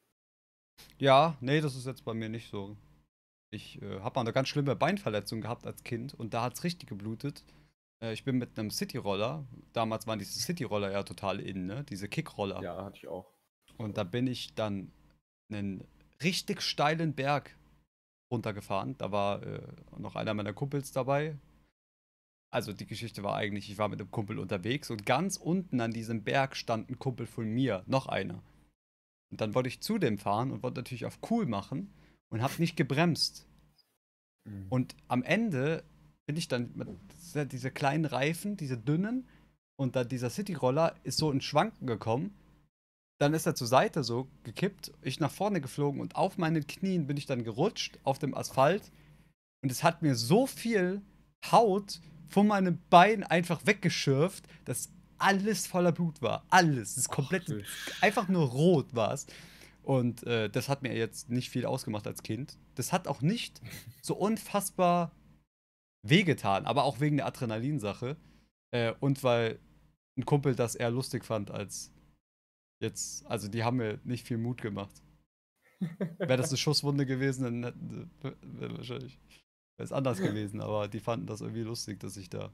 Ja, 0.98 1.38
nee, 1.42 1.62
das 1.62 1.76
ist 1.76 1.86
jetzt 1.86 2.06
bei 2.06 2.14
mir 2.14 2.30
nicht 2.30 2.50
so. 2.50 2.78
Ich 3.52 3.82
äh, 3.82 4.00
habe 4.00 4.16
mal 4.16 4.22
eine 4.22 4.34
ganz 4.34 4.48
schlimme 4.48 4.76
Beinverletzung 4.76 5.42
gehabt 5.42 5.66
als 5.66 5.84
Kind 5.84 6.14
und 6.14 6.34
da 6.34 6.44
hat 6.44 6.56
es 6.56 6.64
richtig 6.64 6.90
geblutet. 6.90 7.44
Äh, 8.02 8.14
ich 8.14 8.24
bin 8.24 8.38
mit 8.38 8.58
einem 8.58 8.72
Cityroller, 8.72 9.46
damals 9.74 10.08
waren 10.08 10.20
diese 10.20 10.40
Cityroller 10.40 10.92
ja 10.92 11.04
total 11.04 11.40
in, 11.40 11.66
ne? 11.66 11.84
Diese 11.84 12.08
Kickroller. 12.08 12.62
Ja, 12.62 12.86
hatte 12.86 12.98
ich 12.98 13.08
auch. 13.08 13.32
Und 13.78 13.98
da 13.98 14.04
bin 14.04 14.28
ich 14.28 14.56
dann 14.56 14.92
einen 15.52 15.84
richtig 16.24 16.62
steilen 16.62 17.14
Berg 17.14 17.56
runtergefahren. 18.32 18.98
Da 18.98 19.12
war 19.12 19.44
äh, 19.44 19.62
noch 19.98 20.16
einer 20.16 20.34
meiner 20.34 20.54
Kumpels 20.54 20.92
dabei. 20.92 21.38
Also 22.56 22.72
die 22.72 22.86
Geschichte 22.86 23.22
war 23.22 23.36
eigentlich, 23.36 23.70
ich 23.70 23.78
war 23.78 23.90
mit 23.90 24.00
einem 24.00 24.12
Kumpel 24.12 24.40
unterwegs 24.40 24.90
und 24.90 25.06
ganz 25.06 25.36
unten 25.36 25.82
an 25.82 25.92
diesem 25.92 26.24
Berg 26.24 26.56
stand 26.56 26.90
ein 26.90 26.98
Kumpel 26.98 27.28
von 27.28 27.50
mir, 27.50 27.84
noch 27.86 28.08
einer. 28.08 28.42
Und 29.30 29.42
dann 29.42 29.54
wollte 29.54 29.68
ich 29.68 29.82
zu 29.82 29.98
dem 29.98 30.18
fahren 30.18 30.52
und 30.52 30.64
wollte 30.64 30.80
natürlich 30.80 31.04
auf 31.06 31.20
cool 31.30 31.46
machen 31.48 31.94
und 32.30 32.42
habe 32.42 32.54
nicht 32.60 32.78
gebremst. 32.78 33.46
Mhm. 34.46 34.68
Und 34.70 34.96
am 35.10 35.22
Ende 35.24 35.84
bin 36.28 36.38
ich 36.38 36.48
dann 36.48 36.72
mit 36.76 36.88
diese 37.52 37.72
kleinen 37.72 38.06
Reifen, 38.06 38.56
diese 38.56 38.78
dünnen, 38.78 39.28
und 39.78 39.98
dann 39.98 40.08
dieser 40.08 40.30
Cityroller 40.30 40.96
ist 41.04 41.18
so 41.18 41.32
in 41.32 41.42
Schwanken 41.42 41.86
gekommen. 41.86 42.34
dann 43.20 43.34
ist 43.34 43.46
er 43.46 43.56
zur 43.56 43.68
Seite 43.68 44.06
so 44.06 44.30
gekippt, 44.44 44.94
ich 45.02 45.20
nach 45.20 45.32
vorne 45.32 45.60
geflogen 45.60 46.00
und 46.00 46.16
auf 46.16 46.38
meinen 46.38 46.66
Knien 46.68 47.06
bin 47.06 47.18
ich 47.18 47.26
dann 47.26 47.44
gerutscht 47.44 48.00
auf 48.04 48.18
dem 48.18 48.34
Asphalt. 48.34 48.94
Und 49.62 49.74
es 49.74 49.84
hat 49.84 50.02
mir 50.02 50.16
so 50.16 50.48
viel 50.48 51.02
Haut 51.52 52.00
von 52.30 52.48
meinem 52.48 52.80
Bein 52.90 53.24
einfach 53.24 53.66
weggeschürft, 53.66 54.48
dass 54.66 54.92
alles 55.18 55.68
voller 55.68 55.92
Blut 55.92 56.22
war. 56.22 56.46
Alles. 56.50 56.96
Das 56.96 57.06
ist 57.06 57.10
komplett. 57.10 57.46
Ach, 57.50 58.04
einfach 58.04 58.28
nur 58.28 58.48
rot 58.48 58.94
war 58.94 59.14
es. 59.14 59.28
Und 59.84 60.24
äh, 60.24 60.50
das 60.50 60.68
hat 60.68 60.82
mir 60.82 60.96
jetzt 60.96 61.30
nicht 61.30 61.50
viel 61.50 61.66
ausgemacht 61.66 62.08
als 62.08 62.24
Kind. 62.24 62.58
Das 62.74 62.92
hat 62.92 63.08
auch 63.08 63.22
nicht 63.22 63.62
so 64.02 64.16
unfassbar 64.16 65.12
wehgetan, 66.04 66.66
aber 66.66 66.84
auch 66.84 67.00
wegen 67.00 67.18
der 67.18 67.28
Adrenalinsache. 67.28 68.18
Äh, 68.72 68.94
und 69.00 69.24
weil 69.24 69.60
ein 70.18 70.26
Kumpel 70.26 70.56
das 70.56 70.76
eher 70.76 70.92
lustig 70.92 71.24
fand 71.24 71.52
als 71.52 71.92
jetzt. 72.82 73.26
Also, 73.28 73.48
die 73.48 73.64
haben 73.64 73.78
mir 73.78 74.00
nicht 74.04 74.26
viel 74.26 74.38
Mut 74.38 74.62
gemacht. 74.62 75.02
Wäre 76.18 76.38
das 76.38 76.50
eine 76.50 76.58
Schusswunde 76.58 77.06
gewesen, 77.06 77.44
dann 77.44 77.64
hätten 77.64 77.90
sie 77.90 78.60
wär 78.60 78.78
wahrscheinlich 78.78 79.20
wäre 79.78 79.86
es 79.86 79.92
anders 79.92 80.20
gewesen, 80.20 80.62
aber 80.62 80.88
die 80.88 81.00
fanden 81.00 81.28
das 81.28 81.42
irgendwie 81.42 81.64
lustig, 81.64 82.00
dass 82.00 82.18
ich 82.18 82.30
da 82.30 82.52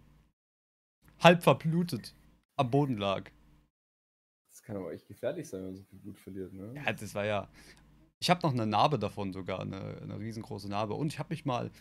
halb 1.20 1.44
verblutet 1.44 2.16
am 2.58 2.70
Boden 2.72 2.98
lag. 2.98 3.30
Das 4.50 4.62
kann 4.64 4.76
aber 4.76 4.92
echt 4.92 5.08
gefährlich 5.08 5.48
sein, 5.48 5.62
wenn 5.62 5.68
man 5.68 5.76
so 5.78 5.84
viel 5.84 6.00
Blut 6.00 6.20
verliert, 6.20 6.54
ne? 6.54 6.74
Ja, 6.76 6.92
das 6.92 7.16
war 7.16 7.26
ja. 7.26 7.48
Ich 8.20 8.30
habe 8.30 8.42
noch 8.44 8.54
eine 8.54 8.68
Narbe 8.68 9.00
davon 9.00 9.34
sogar, 9.34 9.62
eine, 9.62 9.98
eine 10.02 10.20
riesengroße 10.20 10.70
Narbe. 10.70 10.94
Und 10.94 11.12
ich 11.12 11.20
habe 11.20 11.30
mich 11.30 11.46
mal 11.46 11.72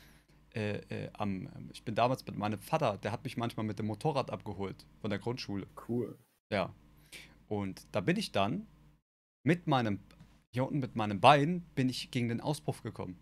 äh, 0.55 0.78
äh, 0.88 1.11
am. 1.12 1.49
Ich 1.72 1.84
bin 1.84 1.95
damals 1.95 2.24
mit 2.24 2.36
meinem 2.36 2.61
Vater, 2.61 2.97
der 2.99 3.12
hat 3.12 3.24
mich 3.24 3.36
manchmal 3.36 3.66
mit 3.66 3.78
dem 3.78 3.86
Motorrad 3.86 4.30
abgeholt 4.30 4.86
von 5.01 5.11
der 5.11 5.18
Grundschule. 5.18 5.66
Cool. 5.88 6.16
Ja. 6.51 6.74
Und 7.49 7.86
da 7.93 8.01
bin 8.01 8.16
ich 8.16 8.32
dann 8.32 8.66
mit 9.45 9.66
meinem. 9.66 10.01
Hier 10.53 10.64
unten 10.64 10.80
mit 10.80 10.97
meinem 10.97 11.20
Bein 11.20 11.62
bin 11.76 11.88
ich 11.88 12.11
gegen 12.11 12.28
den 12.28 12.41
Auspuff 12.41 12.82
gekommen. 12.82 13.16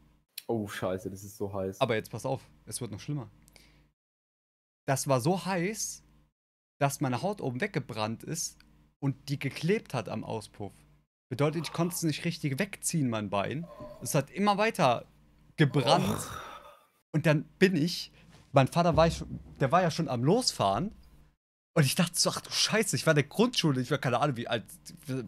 Oh, 0.48 0.66
scheiße, 0.66 1.10
das 1.10 1.24
ist 1.24 1.36
so 1.36 1.52
heiß. 1.52 1.80
Aber 1.80 1.94
jetzt 1.94 2.10
pass 2.10 2.24
auf, 2.24 2.42
es 2.66 2.80
wird 2.80 2.90
noch 2.90 3.00
schlimmer. 3.00 3.30
Das 4.86 5.06
war 5.06 5.20
so 5.20 5.44
heiß, 5.44 6.02
dass 6.80 7.00
meine 7.00 7.22
Haut 7.22 7.40
oben 7.40 7.60
weggebrannt 7.60 8.22
ist 8.24 8.56
und 9.00 9.28
die 9.28 9.38
geklebt 9.38 9.92
hat 9.94 10.08
am 10.08 10.24
Auspuff. 10.24 10.72
Bedeutet, 11.30 11.64
ich 11.64 11.72
konnte 11.72 11.94
es 11.94 12.02
nicht 12.02 12.24
richtig 12.24 12.58
wegziehen, 12.58 13.10
mein 13.10 13.28
Bein. 13.28 13.66
Es 14.00 14.14
hat 14.14 14.30
immer 14.30 14.56
weiter 14.56 15.04
gebrannt. 15.56 16.26
Und 17.12 17.26
dann 17.26 17.44
bin 17.58 17.76
ich, 17.76 18.10
mein 18.52 18.68
Vater 18.68 18.96
war, 18.96 19.06
ich, 19.06 19.22
der 19.60 19.70
war 19.70 19.82
ja 19.82 19.90
schon 19.90 20.08
am 20.08 20.24
Losfahren. 20.24 20.92
Und 21.76 21.84
ich 21.84 21.94
dachte 21.94 22.18
so, 22.18 22.30
ach 22.30 22.40
du 22.40 22.50
Scheiße, 22.50 22.96
ich 22.96 23.04
war 23.06 23.12
in 23.12 23.16
der 23.16 23.24
Grundschule, 23.24 23.80
ich 23.80 23.90
war 23.90 23.98
keine 23.98 24.18
Ahnung, 24.20 24.36
wie 24.36 24.48
alt 24.48 24.64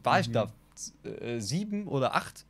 war 0.02 0.20
ich 0.20 0.28
Mhm. 0.28 0.32
da? 0.32 0.52
Äh, 1.04 1.40
sieben 1.40 1.86
oder 1.86 2.14
acht? 2.14 2.46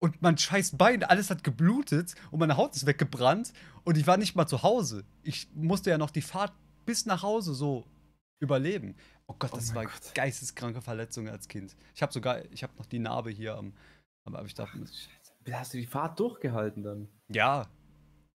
Und 0.00 0.22
mein 0.22 0.38
scheiß 0.38 0.76
Bein, 0.76 1.02
alles 1.02 1.28
hat 1.30 1.42
geblutet 1.42 2.14
und 2.30 2.38
meine 2.38 2.56
Haut 2.56 2.76
ist 2.76 2.86
weggebrannt 2.86 3.52
und 3.84 3.96
ich 3.98 4.06
war 4.06 4.16
nicht 4.16 4.36
mal 4.36 4.46
zu 4.46 4.62
Hause. 4.62 5.04
Ich 5.22 5.48
musste 5.54 5.90
ja 5.90 5.98
noch 5.98 6.10
die 6.10 6.22
Fahrt 6.22 6.52
bis 6.86 7.04
nach 7.06 7.22
Hause 7.22 7.52
so 7.54 7.84
überleben. 8.40 8.94
Oh 9.26 9.34
Gott, 9.38 9.50
Oh 9.52 9.56
das 9.56 9.68
mein 9.68 9.76
war 9.76 9.84
Gott. 9.86 10.14
geisteskranke 10.14 10.80
Verletzung 10.82 11.28
als 11.28 11.48
Kind. 11.48 11.74
Ich 11.94 12.02
habe 12.02 12.12
sogar, 12.12 12.44
ich 12.52 12.62
habe 12.62 12.72
noch 12.78 12.86
die 12.86 13.00
Narbe 13.00 13.30
hier 13.30 13.56
am, 13.56 13.72
aber 14.24 14.44
ich 14.44 14.54
dachte, 14.54 14.78
Scheiße. 14.78 15.52
Hast 15.52 15.74
du 15.74 15.78
die 15.78 15.86
Fahrt 15.86 16.20
durchgehalten 16.20 16.82
dann? 16.84 17.08
ja, 17.32 17.66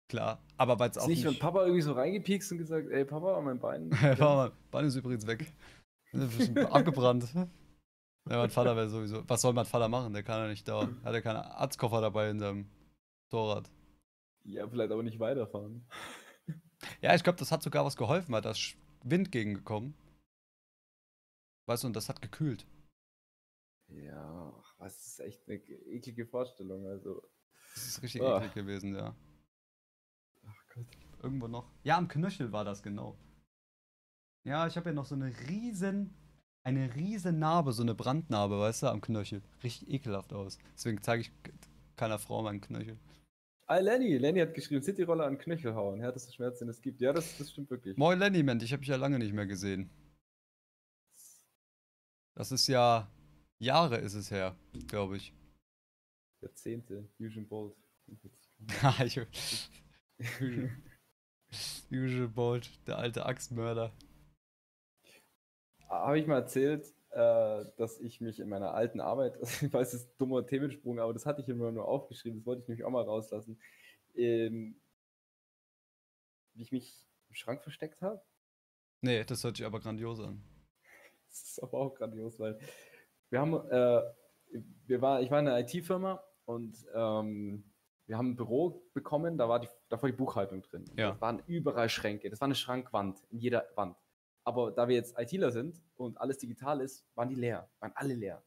klar, 0.08 0.40
aber 0.58 0.78
weil 0.78 0.90
es 0.90 0.98
auch 0.98 1.08
nicht 1.08 1.24
nicht. 1.24 1.26
von 1.26 1.38
Papa 1.40 1.62
irgendwie 1.64 1.82
so 1.82 1.92
reingepiekst 1.92 2.52
und 2.52 2.58
gesagt, 2.58 2.88
ey 2.90 3.04
Papa, 3.04 3.40
mein 3.40 3.58
Bein. 3.58 3.88
Mein 4.18 4.50
Bein 4.70 4.84
ist 4.84 4.94
übrigens 4.94 5.26
weg. 5.26 5.52
Abgebrannt. 6.70 7.26
Ja, 8.30 8.38
mein 8.38 8.50
Vater 8.50 8.76
wäre 8.76 8.88
sowieso. 8.88 9.28
Was 9.28 9.40
soll 9.40 9.52
mein 9.54 9.64
Vater 9.66 9.88
machen? 9.88 10.12
Der 10.12 10.22
kann 10.22 10.40
ja 10.40 10.48
nicht 10.48 10.66
da. 10.68 10.88
Hat 11.04 11.14
ja 11.14 11.20
keinen 11.20 11.36
Arztkoffer 11.38 12.00
dabei 12.00 12.30
in 12.30 12.38
seinem 12.38 12.70
Motorrad. 13.30 13.70
ja, 14.44 14.68
vielleicht 14.68 14.92
aber 14.92 15.02
nicht 15.02 15.18
weiterfahren. 15.20 15.86
Ja, 17.00 17.12
ich 17.16 17.24
glaube, 17.24 17.40
das 17.40 17.50
hat 17.50 17.60
sogar 17.60 17.84
was 17.84 17.96
geholfen, 17.96 18.30
weil 18.32 18.40
da 18.40 18.52
ist 18.52 18.76
Wind 19.02 19.32
gegengekommen. 19.32 19.94
Weißt 21.66 21.82
du, 21.82 21.88
und 21.88 21.96
das 21.96 22.08
hat 22.08 22.22
gekühlt. 22.22 22.68
Ja, 23.88 24.54
das 24.78 25.04
ist 25.04 25.18
echt 25.20 25.48
eine 25.48 25.56
eklige 25.58 26.24
Vorstellung. 26.24 26.86
Also, 26.86 27.20
Das 27.74 27.84
ist 27.84 28.02
richtig 28.02 28.22
Ah. 28.22 28.38
eklig 28.38 28.54
gewesen, 28.54 28.94
ja. 28.94 29.16
ach 30.46 30.66
Gott. 30.72 30.86
Irgendwo 31.20 31.48
noch. 31.48 31.68
Ja, 31.82 31.96
am 31.98 32.06
Knöchel 32.06 32.52
war 32.52 32.64
das 32.64 32.80
genau. 32.80 33.18
Ja, 34.44 34.68
ich 34.68 34.76
habe 34.76 34.90
ja 34.90 34.94
noch 34.94 35.04
so 35.04 35.16
eine 35.16 35.36
riesen, 35.48 36.14
eine 36.68 36.94
riesen 36.94 37.38
Narbe, 37.38 37.72
so 37.72 37.82
eine 37.82 37.94
Brandnarbe, 37.94 38.58
weißt 38.58 38.82
du, 38.82 38.86
am 38.88 39.00
Knöchel. 39.00 39.42
Richtig 39.62 39.88
ekelhaft 39.90 40.32
aus. 40.32 40.58
Deswegen 40.74 41.00
zeige 41.02 41.22
ich 41.22 41.32
keiner 41.96 42.18
Frau 42.18 42.42
meinen 42.42 42.60
Knöchel. 42.60 42.98
Ah, 43.66 43.78
Lenny. 43.78 44.16
Lenny 44.18 44.40
hat 44.40 44.54
geschrieben, 44.54 44.82
Cityroller 44.82 45.26
an 45.26 45.38
Knöchel 45.38 45.74
hauen. 45.74 46.00
Härtester 46.00 46.32
Schmerz, 46.32 46.58
den 46.58 46.68
es 46.68 46.80
gibt. 46.80 47.00
Ja, 47.00 47.12
das, 47.12 47.36
das 47.38 47.50
stimmt 47.50 47.70
wirklich. 47.70 47.96
Moin 47.96 48.18
Lenny, 48.18 48.42
Mensch, 48.42 48.64
ich 48.64 48.72
habe 48.72 48.80
dich 48.80 48.88
ja 48.88 48.96
lange 48.96 49.18
nicht 49.18 49.32
mehr 49.34 49.46
gesehen. 49.46 49.90
Das 52.34 52.52
ist 52.52 52.66
ja 52.68 53.10
Jahre 53.58 53.96
ist 53.96 54.14
es 54.14 54.30
her, 54.30 54.54
glaube 54.86 55.16
ich. 55.16 55.32
Jahrzehnte. 56.40 57.08
Fusion 57.16 57.46
Bolt. 57.48 57.76
Ich- 59.04 59.20
Usual 61.90 62.28
Bolt, 62.28 62.70
der 62.86 62.98
alte 62.98 63.24
Axtmörder. 63.26 63.92
Habe 65.88 66.18
ich 66.18 66.26
mal 66.26 66.36
erzählt, 66.36 66.92
äh, 67.10 67.64
dass 67.76 67.98
ich 68.00 68.20
mich 68.20 68.38
in 68.40 68.48
meiner 68.48 68.74
alten 68.74 69.00
Arbeit, 69.00 69.38
ich 69.42 69.72
weiß, 69.72 69.92
das 69.92 70.02
ist 70.02 70.10
ein 70.10 70.18
dummer 70.18 70.46
Themensprung, 70.46 70.98
aber 70.98 71.12
das 71.12 71.26
hatte 71.26 71.40
ich 71.40 71.48
immer 71.48 71.72
nur 71.72 71.88
aufgeschrieben, 71.88 72.38
das 72.38 72.46
wollte 72.46 72.62
ich 72.62 72.68
nämlich 72.68 72.84
auch 72.84 72.90
mal 72.90 73.04
rauslassen, 73.04 73.58
ähm, 74.14 74.80
wie 76.54 76.62
ich 76.62 76.72
mich 76.72 77.06
im 77.28 77.34
Schrank 77.34 77.62
versteckt 77.62 78.02
habe. 78.02 78.20
Nee, 79.00 79.24
das 79.24 79.44
hört 79.44 79.56
sich 79.56 79.66
aber 79.66 79.80
grandios 79.80 80.20
an. 80.20 80.42
Das 81.30 81.42
ist 81.42 81.62
aber 81.62 81.78
auch 81.78 81.94
grandios, 81.94 82.40
weil 82.40 82.58
wir 83.28 83.40
haben, 83.40 83.54
äh, 83.70 84.02
wir 84.86 85.02
war, 85.02 85.20
ich 85.20 85.30
war 85.30 85.40
in 85.40 85.48
einer 85.48 85.60
IT-Firma 85.60 86.24
und 86.46 86.86
ähm, 86.94 87.70
wir 88.06 88.16
haben 88.16 88.30
ein 88.30 88.36
Büro 88.36 88.82
bekommen, 88.94 89.36
da 89.36 89.46
war 89.46 89.60
die, 89.60 89.68
da 89.90 90.00
war 90.00 90.08
die 90.10 90.16
Buchhaltung 90.16 90.62
drin. 90.62 90.86
Ja. 90.96 91.12
Da 91.12 91.20
waren 91.20 91.42
überall 91.46 91.90
Schränke, 91.90 92.30
das 92.30 92.40
war 92.40 92.46
eine 92.46 92.54
Schrankwand 92.54 93.22
in 93.30 93.38
jeder 93.38 93.68
Wand. 93.76 93.96
Aber 94.44 94.70
da 94.70 94.88
wir 94.88 94.94
jetzt 94.94 95.18
ITler 95.18 95.52
sind 95.52 95.80
und 95.96 96.20
alles 96.20 96.38
digital 96.38 96.80
ist, 96.80 97.04
waren 97.14 97.28
die 97.28 97.34
leer, 97.34 97.68
waren 97.80 97.92
alle 97.94 98.14
leer. 98.14 98.42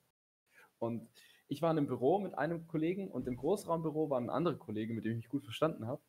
Und 0.79 1.07
ich 1.47 1.61
war 1.61 1.69
in 1.71 1.77
einem 1.77 1.87
Büro 1.87 2.19
mit 2.19 2.33
einem 2.37 2.65
Kollegen 2.65 3.11
und 3.11 3.27
im 3.27 3.35
Großraumbüro 3.35 4.09
war 4.09 4.19
ein 4.19 4.29
anderer 4.29 4.55
Kollege, 4.55 4.93
mit 4.93 5.05
dem 5.05 5.11
ich 5.11 5.17
mich 5.17 5.29
gut 5.29 5.43
verstanden 5.43 5.85
habe. 5.85 6.01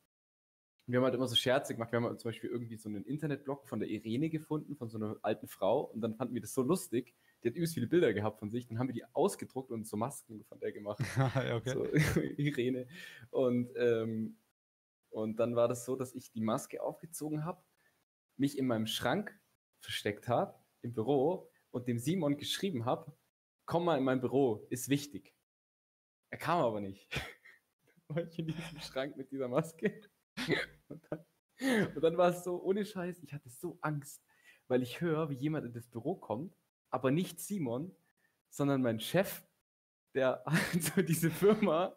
Wir 0.86 0.98
haben 0.98 1.04
halt 1.04 1.14
immer 1.14 1.28
so 1.28 1.36
Scherze 1.36 1.74
gemacht. 1.74 1.92
Wir 1.92 1.98
haben 1.98 2.06
halt 2.06 2.20
zum 2.20 2.28
Beispiel 2.30 2.50
irgendwie 2.50 2.76
so 2.76 2.88
einen 2.88 3.04
Internetblog 3.04 3.68
von 3.68 3.80
der 3.80 3.88
Irene 3.88 4.30
gefunden, 4.30 4.76
von 4.76 4.88
so 4.88 4.98
einer 4.98 5.16
alten 5.22 5.46
Frau. 5.46 5.82
Und 5.82 6.00
dann 6.00 6.14
fanden 6.14 6.34
wir 6.34 6.40
das 6.40 6.54
so 6.54 6.62
lustig. 6.62 7.14
Die 7.42 7.48
hat 7.48 7.54
übelst 7.54 7.74
viele 7.74 7.86
Bilder 7.86 8.12
gehabt 8.12 8.38
von 8.38 8.50
sich. 8.50 8.66
Dann 8.66 8.78
haben 8.78 8.88
wir 8.88 8.94
die 8.94 9.04
ausgedruckt 9.12 9.70
und 9.70 9.86
so 9.86 9.96
Masken 9.96 10.44
von 10.44 10.58
der 10.60 10.72
gemacht. 10.72 11.00
ja, 11.16 11.56
okay. 11.56 11.72
So, 11.72 12.20
Irene. 12.36 12.86
Und, 13.30 13.70
ähm, 13.76 14.36
und 15.10 15.38
dann 15.38 15.54
war 15.54 15.68
das 15.68 15.84
so, 15.84 15.96
dass 15.96 16.14
ich 16.14 16.30
die 16.30 16.40
Maske 16.40 16.82
aufgezogen 16.82 17.44
habe, 17.44 17.62
mich 18.36 18.58
in 18.58 18.66
meinem 18.66 18.86
Schrank 18.86 19.38
versteckt 19.82 20.28
habe, 20.28 20.58
im 20.82 20.92
Büro 20.92 21.50
und 21.70 21.88
dem 21.88 21.98
Simon 21.98 22.36
geschrieben 22.36 22.84
habe, 22.84 23.16
komm 23.66 23.84
mal 23.84 23.98
in 23.98 24.04
mein 24.04 24.20
Büro, 24.20 24.66
ist 24.70 24.88
wichtig. 24.88 25.34
Er 26.30 26.38
kam 26.38 26.60
aber 26.60 26.80
nicht. 26.80 27.08
Dann 28.08 28.16
war 28.16 28.24
ich 28.24 28.38
in 28.38 28.46
diesem 28.46 28.80
Schrank 28.80 29.16
mit 29.16 29.30
dieser 29.30 29.48
Maske. 29.48 30.00
Und 30.88 31.02
dann, 31.10 31.24
und 31.94 32.02
dann 32.02 32.16
war 32.16 32.30
es 32.30 32.42
so, 32.42 32.60
ohne 32.62 32.84
Scheiß, 32.84 33.22
ich 33.22 33.32
hatte 33.32 33.48
so 33.48 33.78
Angst, 33.80 34.24
weil 34.66 34.82
ich 34.82 35.00
höre, 35.00 35.30
wie 35.30 35.36
jemand 35.36 35.66
in 35.66 35.72
das 35.72 35.86
Büro 35.86 36.16
kommt, 36.16 36.56
aber 36.90 37.10
nicht 37.10 37.40
Simon, 37.40 37.94
sondern 38.50 38.82
mein 38.82 39.00
Chef, 39.00 39.44
der 40.14 40.42
so 40.80 41.02
diese 41.02 41.30
Firma, 41.30 41.94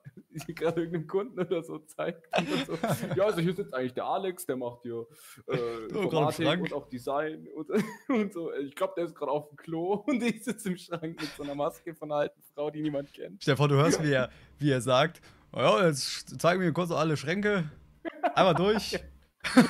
die 0.47 0.55
gerade 0.55 0.81
irgendeinem 0.81 1.07
Kunden 1.07 1.39
oder 1.39 1.63
so 1.63 1.79
zeigt. 1.79 2.25
So, 2.65 2.77
ja, 3.15 3.25
also 3.25 3.41
hier 3.41 3.53
sitzt 3.53 3.73
eigentlich 3.73 3.93
der 3.93 4.05
Alex, 4.05 4.45
der 4.45 4.57
macht 4.57 4.81
hier 4.83 5.05
äh, 5.47 5.55
gerade 5.57 5.89
im 5.89 5.95
Informatik 6.03 6.61
und 6.61 6.73
auch 6.73 6.89
Design 6.89 7.47
und, 7.55 7.69
und 8.09 8.33
so. 8.33 8.53
Ich 8.53 8.75
glaube, 8.75 8.93
der 8.97 9.05
ist 9.05 9.15
gerade 9.15 9.31
auf 9.31 9.49
dem 9.49 9.57
Klo 9.57 10.03
und 10.07 10.21
ich 10.23 10.43
sitze 10.43 10.69
im 10.69 10.77
Schrank 10.77 11.19
mit 11.19 11.29
so 11.35 11.43
einer 11.43 11.55
Maske 11.55 11.93
von 11.95 12.11
einer 12.11 12.21
alten 12.21 12.41
Frau, 12.53 12.69
die 12.69 12.81
niemand 12.81 13.13
kennt. 13.13 13.43
Vor, 13.43 13.67
du 13.67 13.75
hörst, 13.75 14.01
wie 14.03 14.11
er, 14.11 14.29
wie 14.59 14.71
er 14.71 14.81
sagt, 14.81 15.21
"Oh 15.51 15.59
ja, 15.59 15.87
jetzt 15.87 16.39
zeigen 16.39 16.61
wir 16.61 16.71
kurz 16.73 16.91
alle 16.91 17.17
Schränke. 17.17 17.69
Einmal 18.33 18.55
durch. 18.55 18.99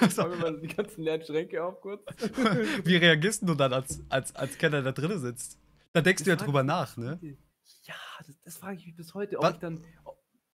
so, 0.09 0.21
Machen 0.21 0.31
wir 0.31 0.51
mal 0.51 0.59
die 0.59 0.67
ganzen 0.67 1.03
leeren 1.03 1.21
Schränke 1.23 1.63
auf 1.63 1.81
kurz. 1.81 2.01
wie 2.83 2.95
reagierst 2.95 3.47
du 3.47 3.53
dann 3.55 3.73
als, 3.73 4.01
als, 4.09 4.35
als 4.35 4.57
Kenner 4.57 4.81
da 4.81 4.91
drinnen 4.91 5.19
sitzt? 5.19 5.59
Da 5.93 6.01
denkst 6.01 6.23
du 6.23 6.29
ja 6.29 6.35
Das 6.35 6.45
drüber 6.45 6.63
nach, 6.63 6.95
ne? 6.97 7.19
Ja, 7.83 7.93
das, 8.45 8.57
frage 8.57 8.77
ich 8.77 8.85
mich 8.85 8.95
bis 8.95 9.13
heute, 9.13 9.37
ob 9.37 9.43
Was? 9.43 9.53
ich 9.55 9.59
dann. 9.59 9.83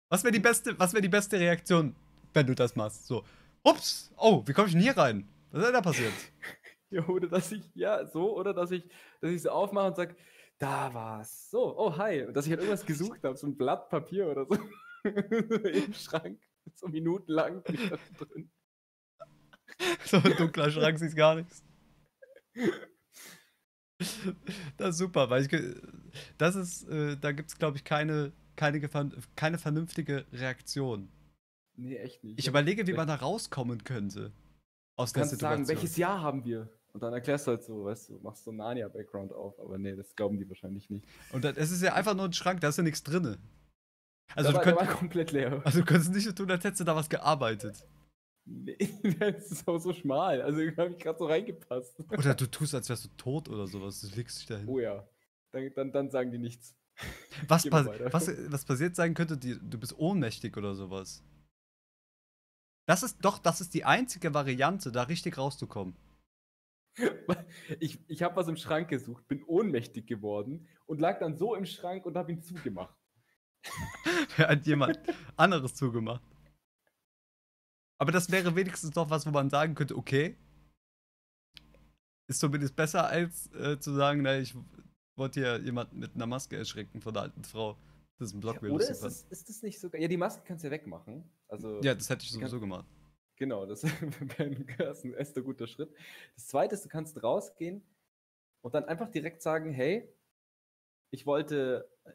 Was 0.09 0.23
wäre 0.23 0.31
die, 0.31 0.39
beste- 0.39 0.79
was 0.79 0.91
die 0.93 1.09
beste 1.09 1.39
Reaktion, 1.39 1.95
wenn 2.33 2.47
du 2.47 2.55
das 2.55 2.75
machst? 2.75 3.05
So, 3.05 3.23
ups, 3.63 4.11
oh, 4.17 4.43
wie 4.45 4.53
komme 4.53 4.67
ich 4.67 4.73
denn 4.73 4.81
hier 4.81 4.97
rein? 4.97 5.27
Was 5.51 5.59
ist 5.61 5.65
denn 5.67 5.73
da 5.73 5.81
passiert? 5.81 6.13
Ja, 6.91 7.07
oder 7.07 7.27
dass 7.27 7.51
ich, 7.51 7.61
ja, 7.75 8.03
so, 8.07 8.35
oder 8.35 8.51
dass 8.51 8.71
ich, 8.71 8.83
dass 9.21 9.29
ich 9.29 9.43
so 9.43 9.51
aufmache 9.51 9.89
und 9.89 9.95
sage, 9.95 10.15
Da 10.57 10.91
war's. 10.91 11.51
So, 11.51 11.77
oh 11.77 11.95
hi. 11.95 12.23
Und 12.23 12.33
dass 12.33 12.45
ich 12.45 12.51
halt 12.51 12.61
irgendwas 12.61 12.83
gesucht 12.83 13.23
habe, 13.23 13.37
so 13.37 13.45
ein 13.45 13.55
Blatt 13.55 13.89
Papier 13.89 14.27
oder 14.27 14.45
so. 14.45 14.57
Im 15.67 15.93
Schrank. 15.93 16.41
So 16.73 16.87
minutenlang 16.87 17.61
bin 17.61 17.75
ich 17.75 17.89
da 17.89 17.97
drin. 18.17 18.51
So 20.05 20.17
ein 20.17 20.35
dunkler 20.35 20.71
Schrank 20.71 20.97
siehst 20.97 21.15
gar 21.15 21.35
nichts. 21.35 21.63
Das 24.77 24.89
ist 24.91 24.97
super, 24.97 25.29
weil 25.29 25.45
ich, 25.45 25.51
das 26.37 26.55
ist, 26.55 26.87
äh, 26.89 27.17
da 27.17 27.31
gibt 27.31 27.49
es, 27.49 27.57
glaube 27.57 27.77
ich, 27.77 27.83
keine, 27.83 28.31
keine, 28.55 28.81
keine 29.35 29.57
vernünftige 29.57 30.25
Reaktion. 30.31 31.09
Nee, 31.75 31.97
echt 31.97 32.23
nicht. 32.23 32.39
Ich 32.39 32.47
überlege, 32.47 32.85
wie 32.87 32.93
man 32.93 33.07
da 33.07 33.15
rauskommen 33.15 33.83
könnte. 33.83 34.31
Aus 34.95 35.11
Du 35.11 35.15
der 35.15 35.21
kannst 35.21 35.31
Situation. 35.35 35.65
sagen, 35.65 35.67
welches 35.67 35.97
Jahr 35.97 36.21
haben 36.21 36.43
wir? 36.43 36.69
Und 36.91 37.03
dann 37.03 37.13
erklärst 37.13 37.47
du 37.47 37.51
halt 37.51 37.63
so, 37.63 37.85
weißt 37.85 38.09
du, 38.09 38.19
machst 38.19 38.43
so 38.43 38.51
einen 38.51 38.57
Narnia-Background 38.57 39.31
auf. 39.31 39.59
Aber 39.59 39.77
nee, 39.77 39.95
das 39.95 40.15
glauben 40.15 40.37
die 40.37 40.49
wahrscheinlich 40.49 40.89
nicht. 40.89 41.05
Und 41.31 41.45
es 41.45 41.71
ist 41.71 41.81
ja 41.81 41.93
einfach 41.93 42.15
nur 42.15 42.25
ein 42.25 42.33
Schrank, 42.33 42.61
da 42.61 42.69
ist 42.69 42.77
ja 42.77 42.83
nichts 42.83 43.03
drin. 43.03 43.37
Also, 44.35 44.51
du 44.51 44.59
könnt, 44.59 44.77
komplett 44.89 45.31
leer. 45.31 45.61
also 45.65 45.79
du 45.79 45.85
könntest 45.85 46.13
nicht 46.13 46.25
so 46.25 46.31
tun, 46.31 46.51
als 46.51 46.63
hättest 46.63 46.81
du 46.81 46.83
da 46.83 46.95
was 46.95 47.09
gearbeitet. 47.09 47.85
Nee, 48.45 48.77
das 49.19 49.51
ist 49.51 49.67
auch 49.67 49.77
so 49.77 49.93
schmal. 49.93 50.41
Also 50.41 50.59
da 50.71 50.83
habe 50.83 50.91
ich 50.91 50.99
gerade 50.99 51.17
so 51.17 51.25
reingepasst. 51.25 51.99
Oder 52.09 52.33
du 52.33 52.47
tust, 52.47 52.73
als 52.73 52.89
wärst 52.89 53.05
du 53.05 53.09
tot 53.17 53.49
oder 53.49 53.67
sowas. 53.67 54.01
Du 54.01 54.15
legst 54.15 54.39
dich 54.39 54.47
dahin. 54.47 54.67
Oh 54.67 54.79
ja. 54.79 55.07
Dann, 55.51 55.73
dann, 55.73 55.91
dann 55.91 56.11
sagen 56.11 56.31
die 56.31 56.37
nichts. 56.37 56.75
was, 57.47 57.63
geh 57.63 57.69
mal 57.69 57.85
pa 57.85 57.89
weiter. 57.91 58.13
was, 58.13 58.27
was 58.51 58.65
passiert 58.65 58.95
sein 58.95 59.13
könnte, 59.13 59.37
die, 59.37 59.57
du 59.59 59.79
bist 59.79 59.97
ohnmächtig 59.97 60.55
oder 60.57 60.75
sowas. 60.75 61.23
Das 62.87 63.03
ist 63.03 63.23
doch, 63.23 63.37
das 63.39 63.61
ist 63.61 63.73
die 63.73 63.85
einzige 63.85 64.33
Variante, 64.33 64.91
da 64.91 65.03
richtig 65.03 65.37
rauszukommen. 65.37 65.95
Ich, 67.79 67.99
ich 68.07 68.23
habe 68.23 68.35
was 68.35 68.47
im 68.47 68.57
Schrank 68.57 68.89
gesucht, 68.89 69.27
bin 69.27 69.43
ohnmächtig 69.43 70.07
geworden 70.07 70.67
und 70.85 70.99
lag 70.99 71.19
dann 71.19 71.37
so 71.37 71.55
im 71.55 71.65
Schrank 71.65 72.05
und 72.05 72.17
habe 72.17 72.31
ihn 72.31 72.41
zugemacht. 72.41 72.95
Wer 74.37 74.49
hat 74.49 74.65
jemand 74.65 74.99
anderes 75.35 75.75
zugemacht? 75.75 76.23
Aber 77.99 78.11
das 78.11 78.31
wäre 78.31 78.55
wenigstens 78.55 78.91
doch 78.91 79.09
was, 79.09 79.25
wo 79.25 79.31
man 79.31 79.49
sagen 79.49 79.75
könnte, 79.75 79.95
okay. 79.95 80.37
Ist 82.27 82.39
zumindest 82.39 82.75
besser, 82.75 83.07
als 83.07 83.51
äh, 83.53 83.79
zu 83.79 83.93
sagen, 83.93 84.21
na, 84.21 84.37
ich 84.39 84.55
wollte 85.19 85.39
hier 85.41 85.59
jemanden 85.59 85.99
mit 85.99 86.15
einer 86.15 86.25
Maske 86.25 86.57
erschrecken 86.57 87.01
von 87.01 87.13
der 87.13 87.23
alten 87.23 87.43
Frau. 87.43 87.77
Das 88.17 88.29
ist 88.29 88.33
ein 88.33 88.39
Block 88.41 88.61
Oder 88.63 88.89
ist 88.89 89.01
das, 89.01 89.23
ist 89.29 89.47
das 89.49 89.61
nicht 89.61 89.79
sogar. 89.79 90.01
Ja, 90.01 90.07
die 90.07 90.17
Maske 90.17 90.41
kannst 90.45 90.63
du 90.63 90.67
ja 90.67 90.71
wegmachen. 90.71 91.23
Also, 91.47 91.79
Ja, 91.81 91.93
das 91.93 92.09
hätte 92.09 92.23
ich 92.23 92.31
Kann- 92.31 92.39
sowieso 92.41 92.59
gemacht. 92.59 92.85
genau, 93.37 93.65
das 93.65 93.83
ist 93.83 95.03
ein 95.05 95.13
erster 95.13 95.41
guter 95.41 95.67
Schritt. 95.67 95.93
Das 96.35 96.47
zweite 96.47 96.75
ist, 96.75 96.83
du 96.83 96.89
kannst 96.89 97.21
rausgehen 97.23 97.81
und 98.61 98.73
dann 98.73 98.85
einfach 98.85 99.09
direkt 99.09 99.41
sagen: 99.41 99.71
Hey, 99.71 100.11
ich 101.11 101.25
wollte 101.25 101.89
äh, 102.05 102.11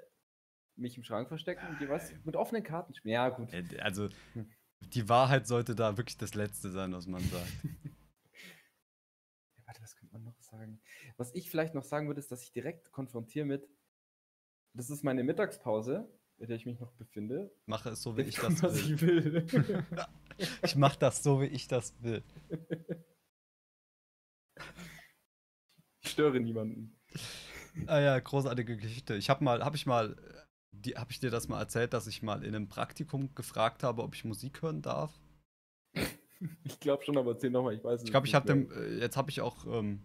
mich 0.76 0.96
im 0.98 1.04
Schrank 1.04 1.28
verstecken 1.28 1.66
und 1.68 1.80
dir 1.80 1.88
was 1.88 2.12
mit 2.24 2.36
offenen 2.36 2.62
Karten 2.62 2.94
spielen. 2.94 3.12
Ja, 3.14 3.28
gut. 3.30 3.52
Äh, 3.52 3.64
Also, 3.80 4.08
Hm. 4.34 4.50
die 4.80 5.08
Wahrheit 5.08 5.46
sollte 5.46 5.74
da 5.74 5.96
wirklich 5.96 6.18
das 6.18 6.34
Letzte 6.34 6.70
sein, 6.70 6.92
was 6.92 7.06
man 7.06 7.22
sagt. 7.22 7.52
Ja, 9.56 9.62
warte, 9.66 9.80
was 9.82 9.96
könnte 9.96 10.12
man 10.12 10.24
noch 10.24 10.38
sagen? 10.42 10.80
Was 11.16 11.34
ich 11.34 11.50
vielleicht 11.50 11.74
noch 11.74 11.84
sagen 11.84 12.08
würde, 12.08 12.20
ist, 12.20 12.32
dass 12.32 12.42
ich 12.42 12.52
direkt 12.52 12.90
konfrontiere 12.90 13.46
mit, 13.46 13.68
das 14.72 14.90
ist 14.90 15.04
meine 15.04 15.22
Mittagspause, 15.22 16.08
in 16.38 16.48
der 16.48 16.56
ich 16.56 16.66
mich 16.66 16.80
noch 16.80 16.92
befinde. 16.92 17.54
Mache 17.66 17.90
es 17.90 18.02
so, 18.02 18.16
wie 18.16 18.22
ich 18.22 18.36
kommt, 18.36 18.62
das 18.62 18.74
will. 19.00 19.36
ich 19.46 19.52
will. 19.52 19.84
Ich 20.64 20.74
mache 20.74 20.98
das 20.98 21.22
so, 21.22 21.40
wie 21.40 21.46
ich 21.46 21.68
das 21.68 21.94
will. 22.02 22.24
ich 26.02 26.10
störe 26.10 26.40
niemanden. 26.40 26.98
Ah 27.86 28.00
ja, 28.00 28.18
großartige 28.18 28.76
Geschichte. 28.76 29.14
Ich 29.14 29.30
habe 29.30 29.44
mal, 29.44 29.64
habe 29.64 29.76
ich 29.76 29.86
mal, 29.86 30.16
die, 30.72 30.96
habe 30.96 31.12
ich 31.12 31.20
dir 31.20 31.30
das 31.30 31.46
mal 31.46 31.60
erzählt, 31.60 31.92
dass 31.92 32.08
ich 32.08 32.20
mal 32.22 32.42
in 32.42 32.54
einem 32.54 32.68
Praktikum 32.68 33.32
gefragt 33.36 33.84
habe, 33.84 34.02
ob 34.02 34.16
ich 34.16 34.24
Musik 34.24 34.60
hören 34.62 34.82
darf? 34.82 35.12
Ich 36.64 36.80
glaube 36.80 37.04
schon, 37.04 37.16
aber 37.16 37.32
erzähl 37.32 37.50
nochmal, 37.50 37.74
ich 37.74 37.84
weiß 37.84 38.00
es 38.00 38.04
Ich 38.04 38.10
glaube, 38.10 38.26
ich 38.26 38.32
nicht 38.32 38.50
habe 38.50 38.98
jetzt 38.98 39.16
habe 39.16 39.30
ich 39.30 39.40
auch 39.40 39.66
ähm, 39.66 40.02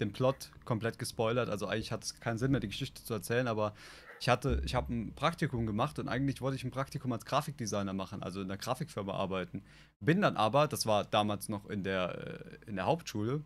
den 0.00 0.12
Plot 0.12 0.50
komplett 0.64 0.98
gespoilert. 0.98 1.48
Also 1.48 1.66
eigentlich 1.66 1.92
hat 1.92 2.04
es 2.04 2.20
keinen 2.20 2.38
Sinn 2.38 2.50
mehr, 2.50 2.60
die 2.60 2.68
Geschichte 2.68 3.04
zu 3.04 3.14
erzählen, 3.14 3.48
aber 3.48 3.74
ich 4.20 4.28
hatte, 4.28 4.60
ich 4.64 4.74
habe 4.74 4.92
ein 4.92 5.14
Praktikum 5.14 5.66
gemacht 5.66 5.98
und 5.98 6.08
eigentlich 6.08 6.42
wollte 6.42 6.56
ich 6.56 6.64
ein 6.64 6.70
Praktikum 6.70 7.10
als 7.12 7.24
Grafikdesigner 7.24 7.94
machen, 7.94 8.22
also 8.22 8.42
in 8.42 8.48
der 8.48 8.58
Grafikfirma 8.58 9.14
arbeiten. 9.14 9.62
Bin 10.00 10.20
dann 10.20 10.36
aber, 10.36 10.68
das 10.68 10.84
war 10.84 11.04
damals 11.04 11.48
noch 11.48 11.68
in 11.70 11.84
der, 11.84 12.50
äh, 12.66 12.68
in 12.68 12.76
der 12.76 12.86
Hauptschule, 12.86 13.42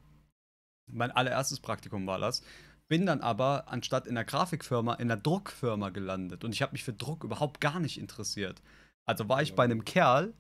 mein 0.91 1.13
allererstes 1.13 1.61
Praktikum 1.61 2.07
war 2.07 2.19
das, 2.19 2.43
bin 2.89 3.07
dann 3.07 3.21
aber 3.21 3.69
anstatt 3.69 4.07
in 4.07 4.17
der 4.17 4.25
Grafikfirma 4.25 4.95
in 4.95 5.09
der 5.09 5.17
Druckfirma 5.17 5.91
gelandet 5.91 6.45
und 6.45 6.53
ich 6.53 6.61
habe 6.61 6.73
mich 6.73 6.85
für 6.85 6.93
Druck 6.93 7.25
überhaupt 7.25 7.61
gar 7.61 7.79
nicht 7.79 7.99
interessiert. 7.99 8.61
Also 9.07 9.29
war 9.29 9.43
ich 9.43 9.55
bei 9.55 9.65
einem 9.65 9.85
Kerl, 9.85 10.35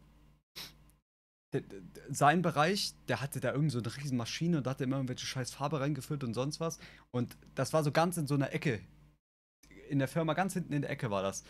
sein 2.10 2.42
Bereich, 2.42 2.94
der 3.08 3.20
hatte 3.20 3.40
da 3.40 3.52
irgend 3.52 3.72
so 3.72 3.78
eine 3.78 3.96
riesen 3.96 4.16
Maschine 4.16 4.58
und 4.58 4.66
da 4.66 4.70
hat 4.70 4.80
er 4.80 4.84
immer 4.84 4.96
irgendwelche 4.96 5.26
scheiß 5.26 5.52
Farbe 5.52 5.80
reingefüllt 5.80 6.24
und 6.24 6.34
sonst 6.34 6.60
was. 6.60 6.78
Und 7.10 7.36
das 7.54 7.72
war 7.72 7.84
so 7.84 7.92
ganz 7.92 8.16
in 8.16 8.26
so 8.26 8.34
einer 8.34 8.52
Ecke. 8.52 8.80
In 9.88 9.98
der 9.98 10.08
Firma 10.08 10.34
ganz 10.34 10.54
hinten 10.54 10.72
in 10.72 10.82
der 10.82 10.90
Ecke 10.90 11.10
war 11.10 11.22
das. 11.22 11.44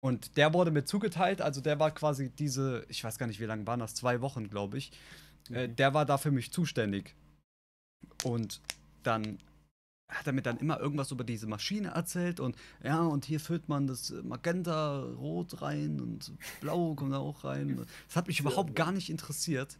Und 0.00 0.36
der 0.36 0.52
wurde 0.52 0.70
mir 0.70 0.84
zugeteilt, 0.84 1.40
also 1.40 1.60
der 1.60 1.80
war 1.80 1.90
quasi 1.90 2.30
diese, 2.30 2.84
ich 2.88 3.02
weiß 3.02 3.18
gar 3.18 3.26
nicht, 3.26 3.40
wie 3.40 3.46
lange 3.46 3.66
waren 3.66 3.80
das, 3.80 3.94
zwei 3.94 4.20
Wochen, 4.20 4.48
glaube 4.50 4.78
ich. 4.78 4.92
Äh, 5.50 5.68
Mhm. 5.68 5.76
der 5.76 5.94
war 5.94 6.06
da 6.06 6.18
für 6.18 6.30
mich 6.30 6.52
zuständig. 6.52 7.14
Und 8.22 8.60
dann 9.02 9.38
hat 10.08 10.26
er 10.26 10.32
mir 10.32 10.42
dann 10.42 10.58
immer 10.58 10.78
irgendwas 10.80 11.10
über 11.10 11.24
diese 11.24 11.46
Maschine 11.46 11.88
erzählt 11.88 12.40
und 12.40 12.56
ja, 12.82 13.00
und 13.00 13.24
hier 13.24 13.40
füllt 13.40 13.68
man 13.68 13.86
das 13.86 14.10
Magenta 14.22 15.02
rot 15.02 15.62
rein 15.62 16.00
und 16.00 16.32
blau 16.60 16.94
kommt 16.94 17.12
da 17.12 17.18
auch 17.18 17.44
rein. 17.44 17.84
Das 18.06 18.16
hat 18.16 18.28
mich 18.28 18.40
überhaupt 18.40 18.74
gar 18.74 18.92
nicht 18.92 19.10
interessiert. 19.10 19.78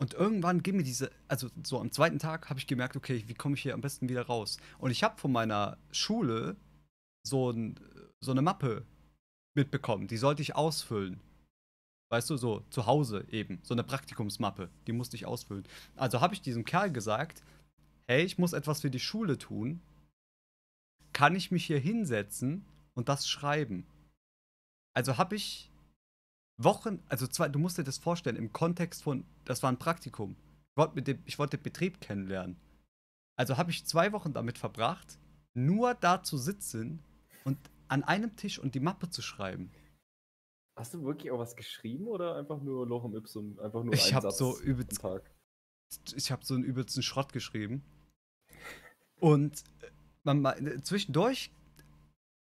Und 0.00 0.14
irgendwann 0.14 0.62
ging 0.62 0.76
mir 0.76 0.84
diese, 0.84 1.10
also 1.26 1.48
so 1.64 1.80
am 1.80 1.90
zweiten 1.90 2.20
Tag 2.20 2.50
habe 2.50 2.60
ich 2.60 2.68
gemerkt, 2.68 2.96
okay, 2.96 3.24
wie 3.26 3.34
komme 3.34 3.56
ich 3.56 3.62
hier 3.62 3.74
am 3.74 3.80
besten 3.80 4.08
wieder 4.08 4.26
raus? 4.26 4.58
Und 4.78 4.92
ich 4.92 5.02
habe 5.02 5.18
von 5.18 5.32
meiner 5.32 5.76
Schule 5.90 6.56
so, 7.26 7.50
ein, 7.50 7.74
so 8.20 8.30
eine 8.30 8.42
Mappe 8.42 8.84
mitbekommen, 9.56 10.06
die 10.06 10.16
sollte 10.16 10.42
ich 10.42 10.54
ausfüllen. 10.54 11.20
Weißt 12.10 12.30
du, 12.30 12.36
so 12.36 12.64
zu 12.70 12.86
Hause 12.86 13.26
eben, 13.30 13.58
so 13.62 13.74
eine 13.74 13.82
Praktikumsmappe, 13.82 14.70
die 14.86 14.92
musste 14.92 15.16
ich 15.16 15.26
ausfüllen. 15.26 15.64
Also 15.96 16.20
habe 16.20 16.32
ich 16.32 16.40
diesem 16.40 16.64
Kerl 16.64 16.92
gesagt, 16.92 17.42
hey, 18.08 18.24
ich 18.24 18.38
muss 18.38 18.52
etwas 18.52 18.80
für 18.80 18.90
die 18.90 19.00
Schule 19.00 19.38
tun. 19.38 19.80
Kann 21.12 21.36
ich 21.36 21.50
mich 21.50 21.66
hier 21.66 21.78
hinsetzen 21.78 22.64
und 22.94 23.08
das 23.08 23.28
schreiben? 23.28 23.86
Also 24.94 25.18
habe 25.18 25.36
ich 25.36 25.70
Wochen, 26.60 27.02
also 27.08 27.26
zwei, 27.26 27.48
du 27.48 27.58
musst 27.58 27.78
dir 27.78 27.84
das 27.84 27.98
vorstellen, 27.98 28.36
im 28.36 28.52
Kontext 28.52 29.02
von, 29.02 29.24
das 29.44 29.62
war 29.62 29.70
ein 29.70 29.78
Praktikum. 29.78 30.36
Ich 30.72 30.76
wollte, 30.76 31.02
dem, 31.02 31.22
ich 31.24 31.38
wollte 31.38 31.56
den 31.56 31.62
Betrieb 31.62 32.00
kennenlernen. 32.00 32.56
Also 33.36 33.56
habe 33.56 33.70
ich 33.70 33.84
zwei 33.86 34.12
Wochen 34.12 34.32
damit 34.32 34.58
verbracht, 34.58 35.18
nur 35.54 35.94
da 35.94 36.22
zu 36.22 36.36
sitzen 36.36 37.00
und 37.44 37.58
an 37.88 38.02
einem 38.04 38.34
Tisch 38.36 38.58
und 38.58 38.74
die 38.74 38.80
Mappe 38.80 39.08
zu 39.10 39.22
schreiben. 39.22 39.70
Hast 40.76 40.94
du 40.94 41.02
wirklich 41.02 41.30
auch 41.30 41.38
was 41.38 41.56
geschrieben 41.56 42.06
oder 42.08 42.36
einfach 42.36 42.60
nur 42.60 42.86
Lochem 42.86 43.14
Ipsum? 43.16 43.58
Einfach 43.60 43.82
nur 43.84 43.94
Ich 43.94 44.06
einen 44.06 44.14
hab 44.16 44.22
Satz 44.22 44.38
so 44.38 44.56
am 44.56 44.62
übelst- 44.62 45.00
Tag. 45.00 45.30
ich 46.14 46.30
habe 46.32 46.44
so 46.44 46.54
einen 46.54 46.64
übelsten 46.64 47.02
Schrott 47.02 47.32
geschrieben. 47.32 47.82
Und 49.20 49.64
äh, 49.82 49.86
man, 50.24 50.40
man, 50.40 50.82
zwischendurch, 50.82 51.50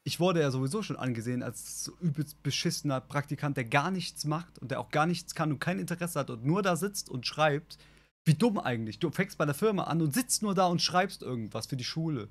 ich 0.05 0.21
wurde 0.21 0.41
ja 0.41 0.51
sowieso 0.51 0.83
schon 0.83 0.97
angesehen 0.97 1.43
als 1.43 1.85
so 1.85 1.93
übelst 2.01 2.43
beschissener 2.43 3.01
Praktikant, 3.01 3.57
der 3.57 3.65
gar 3.65 3.91
nichts 3.91 4.25
macht 4.25 4.59
und 4.59 4.71
der 4.71 4.81
auch 4.81 4.91
gar 4.91 5.07
nichts 5.07 5.35
kann 5.35 5.51
und 5.51 5.61
kein 5.61 5.79
Interesse 5.79 6.21
hat 6.21 6.31
und 6.31 6.45
nur 6.45 6.63
da 6.63 6.77
sitzt 6.77 7.09
und 7.09 7.27
schreibt. 7.27 7.79
Wie 8.27 8.35
dumm 8.35 8.59
eigentlich. 8.59 8.99
Du 8.99 9.11
fängst 9.11 9.37
bei 9.37 9.45
der 9.45 9.55
Firma 9.55 9.85
an 9.85 10.01
und 10.01 10.15
sitzt 10.15 10.43
nur 10.43 10.55
da 10.55 10.67
und 10.67 10.81
schreibst 10.81 11.23
irgendwas 11.23 11.67
für 11.67 11.77
die 11.77 11.85
Schule. 11.85 12.29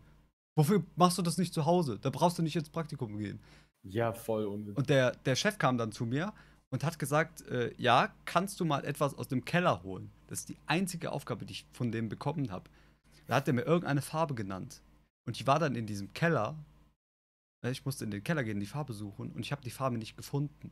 Wofür 0.55 0.83
machst 0.95 1.17
du 1.17 1.21
das 1.21 1.37
nicht 1.37 1.53
zu 1.53 1.65
Hause? 1.65 1.99
Da 1.99 2.09
brauchst 2.09 2.37
du 2.37 2.43
nicht 2.43 2.55
ins 2.55 2.69
Praktikum 2.69 3.17
gehen. 3.17 3.39
Ja, 3.83 4.13
voll 4.13 4.45
unnötig. 4.45 4.77
Und 4.77 4.89
der, 4.89 5.11
der 5.11 5.35
Chef 5.35 5.57
kam 5.57 5.77
dann 5.77 5.91
zu 5.91 6.05
mir 6.05 6.33
und 6.69 6.83
hat 6.83 6.99
gesagt, 6.99 7.47
äh, 7.47 7.73
ja, 7.77 8.13
kannst 8.25 8.59
du 8.59 8.65
mal 8.65 8.85
etwas 8.85 9.15
aus 9.15 9.27
dem 9.27 9.45
Keller 9.45 9.83
holen? 9.83 10.09
Das 10.27 10.39
ist 10.39 10.49
die 10.49 10.57
einzige 10.65 11.11
Aufgabe, 11.11 11.45
die 11.45 11.53
ich 11.53 11.65
von 11.73 11.91
dem 11.91 12.09
bekommen 12.09 12.51
habe. 12.51 12.69
Da 13.27 13.35
hat 13.35 13.47
er 13.47 13.53
mir 13.53 13.63
irgendeine 13.63 14.01
Farbe 14.01 14.35
genannt. 14.35 14.81
Und 15.25 15.37
ich 15.37 15.47
war 15.47 15.59
dann 15.59 15.75
in 15.75 15.85
diesem 15.85 16.13
Keller. 16.13 16.57
Äh, 17.63 17.71
Ich 17.71 17.85
musste 17.85 18.03
in 18.03 18.11
den 18.11 18.23
Keller 18.23 18.43
gehen, 18.43 18.59
die 18.59 18.65
Farbe 18.65 18.93
suchen 18.93 19.31
und 19.31 19.41
ich 19.41 19.51
habe 19.51 19.63
die 19.63 19.71
Farbe 19.71 19.97
nicht 19.97 20.17
gefunden. 20.17 20.71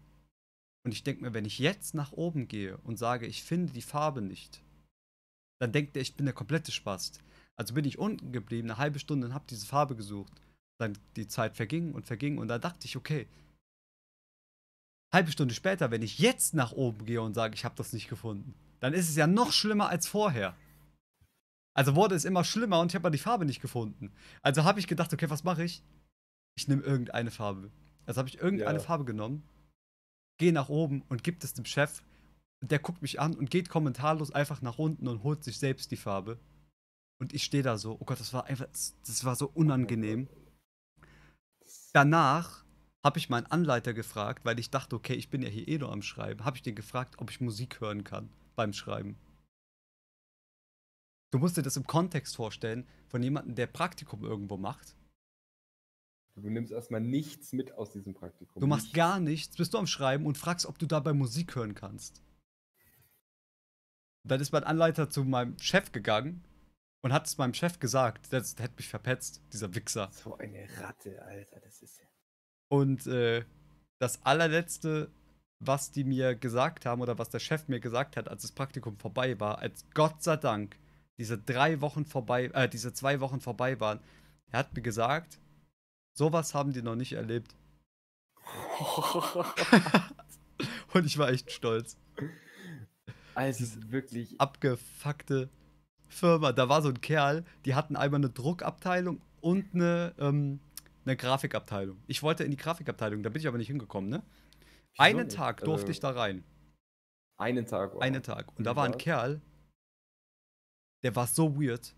Und 0.83 0.93
ich 0.93 1.03
denke 1.03 1.21
mir, 1.21 1.33
wenn 1.33 1.45
ich 1.45 1.59
jetzt 1.59 1.93
nach 1.93 2.11
oben 2.11 2.47
gehe 2.47 2.77
und 2.77 2.97
sage, 2.97 3.27
ich 3.27 3.43
finde 3.43 3.71
die 3.71 3.83
Farbe 3.83 4.21
nicht, 4.21 4.63
dann 5.59 5.71
denkt 5.71 5.95
er, 5.95 6.01
ich 6.01 6.15
bin 6.15 6.25
der 6.25 6.33
komplette 6.33 6.71
Spast. 6.71 7.21
Also 7.55 7.75
bin 7.75 7.85
ich 7.85 7.99
unten 7.99 8.31
geblieben, 8.31 8.69
eine 8.69 8.79
halbe 8.79 8.97
Stunde 8.97 9.27
und 9.27 9.33
habe 9.33 9.45
diese 9.47 9.67
Farbe 9.67 9.95
gesucht. 9.95 10.33
Dann 10.79 10.97
die 11.15 11.27
Zeit 11.27 11.55
verging 11.55 11.93
und 11.93 12.07
verging 12.07 12.39
und 12.39 12.47
da 12.47 12.57
dachte 12.57 12.87
ich, 12.87 12.97
okay, 12.97 13.27
halbe 15.13 15.31
Stunde 15.31 15.53
später, 15.53 15.91
wenn 15.91 16.01
ich 16.01 16.19
jetzt 16.19 16.53
nach 16.55 16.71
oben 16.71 17.05
gehe 17.05 17.21
und 17.21 17.35
sage, 17.35 17.53
ich 17.53 17.65
habe 17.65 17.75
das 17.75 17.93
nicht 17.93 18.07
gefunden, 18.07 18.55
dann 18.79 18.93
ist 18.93 19.09
es 19.09 19.15
ja 19.15 19.27
noch 19.27 19.51
schlimmer 19.51 19.89
als 19.89 20.07
vorher. 20.07 20.55
Also 21.73 21.95
wurde 21.95 22.15
es 22.15 22.25
immer 22.25 22.43
schlimmer 22.43 22.79
und 22.79 22.91
ich 22.91 22.95
habe 22.95 23.03
mal 23.03 23.09
die 23.11 23.17
Farbe 23.17 23.45
nicht 23.45 23.61
gefunden. 23.61 24.13
Also 24.41 24.63
habe 24.63 24.79
ich 24.79 24.87
gedacht, 24.87 25.13
okay, 25.13 25.29
was 25.29 25.43
mache 25.43 25.63
ich? 25.63 25.83
Ich 26.57 26.67
nehme 26.67 26.83
irgendeine 26.83 27.31
Farbe. 27.31 27.71
Also 28.05 28.19
habe 28.19 28.29
ich 28.29 28.39
irgendeine 28.39 28.79
Ja. 28.79 28.83
Farbe 28.83 29.05
genommen, 29.05 29.43
gehe 30.37 30.51
nach 30.51 30.69
oben 30.69 31.03
und 31.07 31.23
gibt 31.23 31.43
es 31.43 31.53
dem 31.53 31.65
Chef. 31.65 32.03
Und 32.61 32.71
der 32.71 32.79
guckt 32.79 33.01
mich 33.01 33.19
an 33.19 33.33
und 33.35 33.49
geht 33.49 33.69
kommentarlos 33.69 34.31
einfach 34.31 34.61
nach 34.61 34.77
unten 34.77 35.07
und 35.07 35.23
holt 35.23 35.43
sich 35.43 35.57
selbst 35.57 35.91
die 35.91 35.97
Farbe. 35.97 36.39
Und 37.19 37.33
ich 37.33 37.43
stehe 37.43 37.63
da 37.63 37.77
so, 37.77 37.97
oh 37.99 38.05
Gott, 38.05 38.19
das 38.19 38.33
war 38.33 38.45
einfach, 38.45 38.67
das 38.67 39.25
war 39.25 39.35
so 39.35 39.47
unangenehm. 39.47 40.27
Danach 41.93 42.65
habe 43.03 43.17
ich 43.17 43.29
meinen 43.29 43.47
Anleiter 43.47 43.93
gefragt, 43.93 44.45
weil 44.45 44.59
ich 44.59 44.69
dachte, 44.69 44.95
okay, 44.95 45.13
ich 45.13 45.29
bin 45.29 45.41
ja 45.41 45.49
hier 45.49 45.67
eh 45.67 45.77
nur 45.77 45.91
am 45.91 46.01
Schreiben, 46.01 46.45
habe 46.45 46.57
ich 46.57 46.63
den 46.63 46.75
gefragt, 46.75 47.15
ob 47.17 47.31
ich 47.31 47.41
Musik 47.41 47.79
hören 47.81 48.03
kann 48.03 48.29
beim 48.55 48.73
Schreiben. 48.73 49.17
Du 51.31 51.39
musst 51.39 51.57
dir 51.57 51.61
das 51.61 51.77
im 51.77 51.87
Kontext 51.87 52.35
vorstellen 52.35 52.87
von 53.07 53.23
jemandem, 53.23 53.55
der 53.55 53.67
Praktikum 53.67 54.23
irgendwo 54.23 54.57
macht. 54.57 54.95
Du 56.35 56.49
nimmst 56.49 56.71
erstmal 56.71 57.01
nichts 57.01 57.53
mit 57.53 57.73
aus 57.73 57.91
diesem 57.91 58.13
Praktikum. 58.13 58.59
Du 58.59 58.67
machst 58.67 58.85
Nichts. 58.85 58.95
gar 58.97 59.19
nichts, 59.19 59.57
bist 59.57 59.73
du 59.73 59.77
am 59.77 59.87
Schreiben 59.87 60.25
und 60.25 60.37
fragst, 60.37 60.65
ob 60.65 60.77
du 60.79 60.85
dabei 60.85 61.13
Musik 61.13 61.55
hören 61.55 61.75
kannst. 61.75 62.21
Dann 64.23 64.39
ist 64.39 64.51
mein 64.51 64.63
Anleiter 64.63 65.09
zu 65.09 65.23
meinem 65.23 65.57
Chef 65.59 65.91
gegangen 65.91 66.43
und 67.01 67.11
hat 67.11 67.27
es 67.27 67.37
meinem 67.37 67.53
Chef 67.53 67.79
gesagt. 67.79 68.31
Der, 68.31 68.41
der 68.41 68.63
hätte 68.63 68.75
mich 68.77 68.87
verpetzt, 68.87 69.41
dieser 69.51 69.73
Wichser. 69.73 70.09
So 70.11 70.37
eine 70.37 70.67
Ratte, 70.79 71.21
Alter, 71.23 71.59
das 71.61 71.81
ist 71.81 71.99
ja. 71.99 72.07
Und 72.69 73.07
äh, 73.07 73.43
das 73.99 74.23
allerletzte, 74.25 75.11
was 75.59 75.91
die 75.91 76.03
mir 76.03 76.35
gesagt 76.35 76.85
haben 76.85 77.01
oder 77.01 77.17
was 77.17 77.29
der 77.29 77.39
Chef 77.39 77.67
mir 77.67 77.79
gesagt 77.79 78.15
hat, 78.15 78.27
als 78.29 78.43
das 78.43 78.51
Praktikum 78.51 78.97
vorbei 78.97 79.39
war, 79.39 79.59
als 79.59 79.85
Gott 79.93 80.23
sei 80.23 80.37
Dank 80.37 80.77
diese 81.17 81.37
drei 81.37 81.81
Wochen 81.81 82.05
vorbei, 82.05 82.45
äh, 82.53 82.67
diese 82.69 82.93
zwei 82.93 83.19
Wochen 83.19 83.39
vorbei 83.41 83.79
waren, 83.79 83.99
er 84.51 84.59
hat 84.59 84.73
mir 84.75 84.81
gesagt, 84.81 85.39
sowas 86.13 86.53
haben 86.53 86.73
die 86.73 86.81
noch 86.81 86.95
nicht 86.95 87.13
erlebt. 87.13 87.55
Und 90.93 91.05
ich 91.05 91.17
war 91.17 91.29
echt 91.29 91.51
stolz. 91.51 91.97
Also 93.33 93.65
wirklich. 93.91 94.39
Abgefuckte 94.39 95.49
Firma. 96.07 96.51
Da 96.51 96.67
war 96.69 96.81
so 96.81 96.89
ein 96.89 96.99
Kerl, 97.01 97.45
die 97.65 97.75
hatten 97.75 97.95
einmal 97.95 98.19
eine 98.19 98.29
Druckabteilung 98.29 99.21
und 99.39 99.73
eine, 99.73 100.13
ähm, 100.19 100.59
eine 101.05 101.15
Grafikabteilung. 101.15 101.97
Ich 102.07 102.21
wollte 102.21 102.43
in 102.43 102.51
die 102.51 102.57
Grafikabteilung, 102.57 103.23
da 103.23 103.29
bin 103.29 103.39
ich 103.41 103.47
aber 103.47 103.57
nicht 103.57 103.67
hingekommen, 103.67 104.09
ne? 104.09 104.21
Wieso 104.97 105.03
Einen? 105.03 105.29
Tag 105.29 105.63
durfte 105.63 105.83
Also, 105.87 105.91
ich 105.91 105.99
da 106.01 106.09
rein. 106.11 106.43
Einen 107.37 107.65
Tag. 107.65 107.93
wow. 107.93 108.01
Einen 108.01 108.21
Tag. 108.21 108.55
Und 108.57 108.65
da 108.65 108.75
war 108.75 108.85
ein? 108.85 108.97
Kerl, 108.97 109.41
der 111.03 111.15
war 111.15 111.27
so 111.27 111.59
weird. 111.59 111.95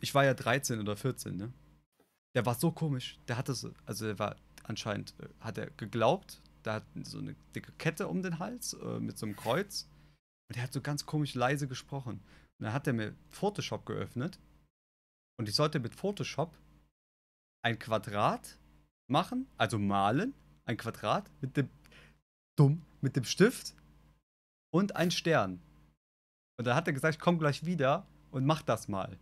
Ich 0.00 0.14
war 0.14 0.24
ja 0.24 0.34
13 0.34 0.80
oder 0.80 0.96
14, 0.96 1.36
ne? 1.36 1.52
Der 2.34 2.44
war 2.46 2.54
so 2.54 2.72
komisch. 2.72 3.18
Der 3.28 3.36
hatte 3.36 3.54
so, 3.54 3.72
also 3.86 4.06
er 4.06 4.18
war 4.18 4.36
anscheinend, 4.64 5.14
äh, 5.20 5.28
hat 5.40 5.58
er 5.58 5.70
geglaubt, 5.70 6.42
der 6.64 6.74
hat 6.74 6.84
so 7.04 7.18
eine 7.18 7.34
dicke 7.54 7.72
Kette 7.72 8.08
um 8.08 8.22
den 8.22 8.38
Hals 8.38 8.74
äh, 8.74 9.00
mit 9.00 9.18
so 9.18 9.26
einem 9.26 9.36
Kreuz. 9.36 9.88
Und 10.48 10.56
der 10.56 10.64
hat 10.64 10.72
so 10.72 10.80
ganz 10.80 11.06
komisch 11.06 11.34
leise 11.34 11.68
gesprochen. 11.68 12.20
Und 12.58 12.64
dann 12.64 12.72
hat 12.72 12.86
er 12.86 12.92
mir 12.92 13.14
Photoshop 13.30 13.86
geöffnet. 13.86 14.38
Und 15.38 15.48
ich 15.48 15.54
sollte 15.54 15.80
mit 15.80 15.94
Photoshop 15.94 16.56
ein 17.64 17.78
Quadrat 17.78 18.58
machen, 19.10 19.46
also 19.56 19.78
malen, 19.78 20.34
ein 20.64 20.76
Quadrat 20.76 21.30
mit 21.40 21.56
dem 21.56 21.68
dumm, 22.56 22.82
mit 23.00 23.16
dem 23.16 23.24
Stift 23.24 23.74
und 24.72 24.96
ein 24.96 25.10
Stern. 25.10 25.60
Und 26.58 26.66
dann 26.66 26.76
hat 26.76 26.86
er 26.86 26.92
gesagt, 26.92 27.16
ich 27.16 27.20
komme 27.20 27.38
gleich 27.38 27.64
wieder 27.64 28.06
und 28.34 28.44
mach 28.44 28.62
das 28.62 28.88
mal. 28.88 29.18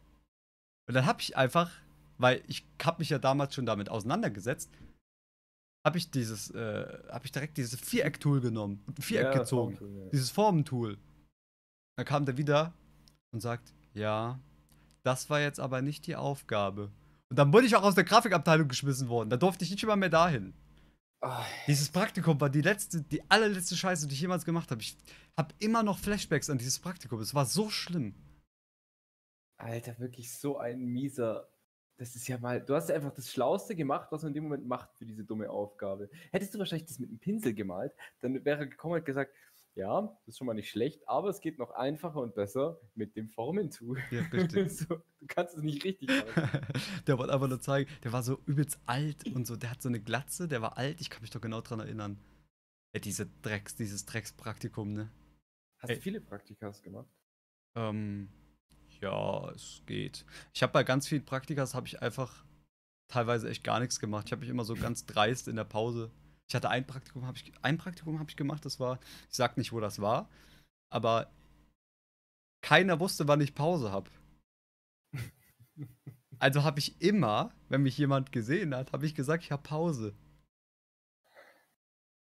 Und 0.88 0.94
dann 0.94 1.06
habe 1.06 1.20
ich 1.20 1.36
einfach, 1.36 1.70
weil 2.18 2.42
ich 2.46 2.66
habe 2.82 2.98
mich 3.00 3.10
ja 3.10 3.18
damals 3.18 3.54
schon 3.54 3.66
damit 3.66 3.88
auseinandergesetzt, 3.88 4.70
habe 5.86 5.98
ich 5.98 6.10
dieses, 6.10 6.50
äh, 6.50 6.86
habe 7.10 7.24
ich 7.24 7.32
direkt 7.32 7.56
dieses 7.58 7.78
Viereck-Tool 7.78 8.40
genommen 8.40 8.84
Viereck 8.98 9.34
Ja, 9.34 9.38
gezogen. 9.40 9.76
Formtool, 9.76 9.98
ja. 10.04 10.10
Dieses 10.10 10.30
Formentool. 10.30 10.98
Dann 11.96 12.06
kam 12.06 12.24
der 12.24 12.36
wieder 12.36 12.72
und 13.32 13.40
sagt, 13.40 13.72
ja, 13.92 14.40
das 15.02 15.28
war 15.28 15.40
jetzt 15.40 15.60
aber 15.60 15.82
nicht 15.82 16.06
die 16.06 16.16
Aufgabe. 16.16 16.90
Und 17.30 17.38
dann 17.38 17.52
wurde 17.52 17.66
ich 17.66 17.76
auch 17.76 17.82
aus 17.82 17.94
der 17.94 18.04
Grafikabteilung 18.04 18.68
geschmissen 18.68 19.08
worden. 19.08 19.30
Da 19.30 19.36
durfte 19.36 19.64
ich 19.64 19.70
nicht 19.70 19.82
immer 19.82 19.96
mehr 19.96 20.08
dahin. 20.08 20.54
Ah, 21.20 21.44
Dieses 21.66 21.88
Praktikum 21.88 22.40
war 22.40 22.50
die 22.50 22.60
letzte, 22.62 23.02
die 23.02 23.22
allerletzte 23.30 23.76
Scheiße, 23.76 24.06
die 24.06 24.14
ich 24.14 24.20
jemals 24.20 24.44
gemacht 24.44 24.70
habe. 24.70 24.80
Ich 24.80 24.96
habe 25.38 25.54
immer 25.58 25.82
noch 25.82 25.98
Flashbacks 25.98 26.50
an 26.50 26.58
dieses 26.58 26.78
Praktikum. 26.78 27.20
Es 27.20 27.34
war 27.34 27.46
so 27.46 27.70
schlimm. 27.70 28.14
Alter, 29.62 29.98
wirklich 29.98 30.32
so 30.32 30.58
ein 30.58 30.80
mieser. 30.80 31.48
Das 31.96 32.16
ist 32.16 32.26
ja 32.26 32.38
mal. 32.38 32.60
Du 32.60 32.74
hast 32.74 32.88
ja 32.88 32.96
einfach 32.96 33.12
das 33.12 33.30
Schlauste 33.30 33.76
gemacht, 33.76 34.08
was 34.10 34.22
man 34.22 34.30
in 34.30 34.34
dem 34.34 34.44
Moment 34.44 34.66
macht 34.66 34.92
für 34.96 35.06
diese 35.06 35.24
dumme 35.24 35.50
Aufgabe. 35.50 36.10
Hättest 36.32 36.54
du 36.54 36.58
wahrscheinlich 36.58 36.88
das 36.88 36.98
mit 36.98 37.10
einem 37.10 37.18
Pinsel 37.18 37.54
gemalt, 37.54 37.92
dann 38.20 38.44
wäre 38.44 38.60
er 38.60 38.66
gekommen 38.66 38.94
und 38.94 39.04
gesagt: 39.04 39.32
Ja, 39.74 40.02
das 40.02 40.34
ist 40.34 40.38
schon 40.38 40.48
mal 40.48 40.54
nicht 40.54 40.70
schlecht, 40.70 41.06
aber 41.08 41.28
es 41.28 41.40
geht 41.40 41.58
noch 41.58 41.70
einfacher 41.70 42.20
und 42.20 42.34
besser 42.34 42.80
mit 42.94 43.14
dem 43.14 43.28
Formentool. 43.28 43.98
Ja, 44.10 44.22
richtig. 44.32 44.76
so, 44.76 44.86
du 44.86 45.26
kannst 45.28 45.56
es 45.56 45.62
nicht 45.62 45.84
richtig 45.84 46.08
machen. 46.08 46.50
der 47.06 47.18
wollte 47.18 47.32
einfach 47.32 47.48
nur 47.48 47.60
zeigen, 47.60 47.88
der 48.02 48.12
war 48.12 48.22
so 48.22 48.40
übelst 48.46 48.80
alt 48.86 49.26
und 49.32 49.46
so. 49.46 49.54
Der 49.54 49.70
hat 49.70 49.80
so 49.82 49.88
eine 49.88 50.00
Glatze, 50.00 50.48
der 50.48 50.60
war 50.60 50.76
alt. 50.76 51.00
Ich 51.00 51.08
kann 51.08 51.20
mich 51.22 51.30
doch 51.30 51.40
genau 51.40 51.60
dran 51.60 51.78
erinnern. 51.78 52.18
Ja, 52.94 53.00
diese 53.00 53.26
Drecks, 53.42 53.76
dieses 53.76 54.06
Dreckspraktikum, 54.06 54.92
ne? 54.92 55.10
Hast 55.78 55.90
Ey. 55.90 55.96
du 55.96 56.02
viele 56.02 56.20
Praktikas 56.20 56.82
gemacht? 56.82 57.08
Ähm, 57.74 58.28
ja, 59.02 59.50
es 59.50 59.82
geht. 59.86 60.24
Ich 60.54 60.62
habe 60.62 60.72
bei 60.72 60.84
ganz 60.84 61.08
vielen 61.08 61.24
Praktikas 61.24 61.74
habe 61.74 61.86
ich 61.88 62.00
einfach 62.00 62.44
teilweise 63.08 63.48
echt 63.50 63.64
gar 63.64 63.80
nichts 63.80 64.00
gemacht. 64.00 64.26
Ich 64.26 64.32
habe 64.32 64.40
mich 64.40 64.48
immer 64.48 64.64
so 64.64 64.74
ganz 64.74 65.04
dreist 65.04 65.48
in 65.48 65.56
der 65.56 65.64
Pause. 65.64 66.10
Ich 66.48 66.54
hatte 66.54 66.70
ein 66.70 66.86
Praktikum, 66.86 67.26
habe 67.26 67.36
ich 67.36 67.52
ein 67.62 67.78
Praktikum 67.78 68.18
habe 68.18 68.30
ich 68.30 68.36
gemacht. 68.36 68.64
Das 68.64 68.80
war, 68.80 68.98
ich 69.28 69.36
sag 69.36 69.56
nicht, 69.56 69.72
wo 69.72 69.80
das 69.80 70.00
war, 70.00 70.30
aber 70.90 71.30
keiner 72.62 73.00
wusste, 73.00 73.26
wann 73.28 73.40
ich 73.40 73.54
Pause 73.54 73.92
habe. 73.92 74.10
Also 76.38 76.64
habe 76.64 76.80
ich 76.80 77.00
immer, 77.00 77.52
wenn 77.68 77.84
mich 77.84 77.96
jemand 77.96 78.32
gesehen 78.32 78.74
hat, 78.74 78.92
habe 78.92 79.06
ich 79.06 79.14
gesagt, 79.14 79.44
ich 79.44 79.52
habe 79.52 79.62
Pause. 79.62 80.12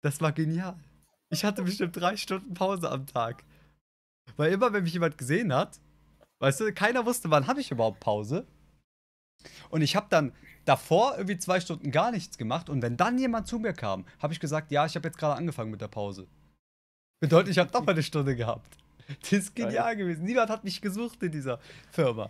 Das 0.02 0.20
war 0.20 0.34
genial. 0.34 0.78
Ich 1.30 1.46
hatte 1.46 1.64
bestimmt 1.64 1.96
drei 1.96 2.18
Stunden 2.18 2.54
Pause 2.54 2.92
am 2.92 3.08
Tag. 3.08 3.46
Weil 4.36 4.52
immer, 4.52 4.74
wenn 4.74 4.84
mich 4.84 4.92
jemand 4.92 5.18
gesehen 5.18 5.54
hat, 5.54 5.80
weißt 6.42 6.60
du, 6.60 6.74
keiner 6.74 7.06
wusste, 7.06 7.30
wann 7.30 7.48
habe 7.48 7.62
ich 7.62 7.72
überhaupt 7.72 8.00
Pause. 8.00 8.46
Und 9.70 9.82
ich 9.82 9.96
habe 9.96 10.08
dann 10.10 10.34
davor 10.66 11.14
irgendwie 11.18 11.38
zwei 11.38 11.60
Stunden 11.60 11.92
gar 11.92 12.12
nichts 12.12 12.38
gemacht. 12.38 12.70
Und 12.70 12.82
wenn 12.82 12.98
dann 12.98 13.18
jemand 13.18 13.48
zu 13.48 13.60
mir 13.60 13.74
kam, 13.74 14.06
habe 14.20 14.34
ich 14.34 14.40
gesagt, 14.40 14.72
ja, 14.72 14.86
ich 14.86 14.96
habe 14.96 15.08
jetzt 15.08 15.18
gerade 15.18 15.36
angefangen 15.36 15.72
mit 15.72 15.82
der 15.82 15.88
Pause. 15.88 16.28
Bedeutet, 17.20 17.52
ich 17.52 17.60
habe 17.60 17.72
noch 17.72 17.86
mal 17.86 17.94
eine 17.94 18.04
Stunde 18.04 18.36
gehabt. 18.36 18.78
Das 19.22 19.34
ist 19.34 19.56
genial 19.56 19.98
gewesen. 19.98 20.24
Niemand 20.24 20.50
hat 20.50 20.64
mich 20.64 20.80
gesucht 20.80 21.22
in 21.22 21.34
dieser 21.34 21.60
Firma. 21.92 22.30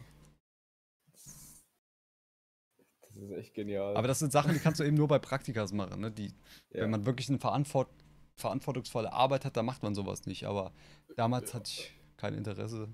Das 3.04 3.16
ist 3.16 3.32
echt 3.34 3.54
genial. 3.54 3.96
Aber 3.96 4.08
das 4.08 4.18
sind 4.18 4.32
Sachen, 4.32 4.52
die 4.54 4.60
kannst 4.60 4.80
du 4.80 4.84
eben 4.84 4.98
nur 4.98 5.08
bei 5.08 5.20
Praktikas 5.20 5.74
machen. 5.74 6.02
Ne? 6.02 6.10
Die, 6.10 6.34
ja. 6.72 6.82
Wenn 6.82 6.90
man 6.90 7.06
wirklich 7.06 7.30
eine 7.30 7.38
verantwort 7.38 7.90
verantwortungsvolle 8.36 9.14
Arbeit 9.14 9.46
hat, 9.46 9.58
dann 9.58 9.66
macht 9.66 9.84
man 9.84 9.94
sowas 9.94 10.26
nicht. 10.26 10.46
Aber 10.46 10.72
damals 11.16 11.54
hatte 11.54 11.70
ich 11.70 11.94
kein 12.18 12.34
Interesse. 12.34 12.88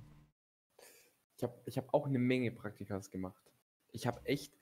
Ich 1.38 1.44
habe 1.44 1.54
ich 1.66 1.78
hab 1.78 1.94
auch 1.94 2.08
eine 2.08 2.20
Menge 2.20 2.52
Praktikas 2.52 3.12
gemacht. 3.12 3.44
Ich 3.92 4.08
habe 4.08 4.26
echt, 4.26 4.58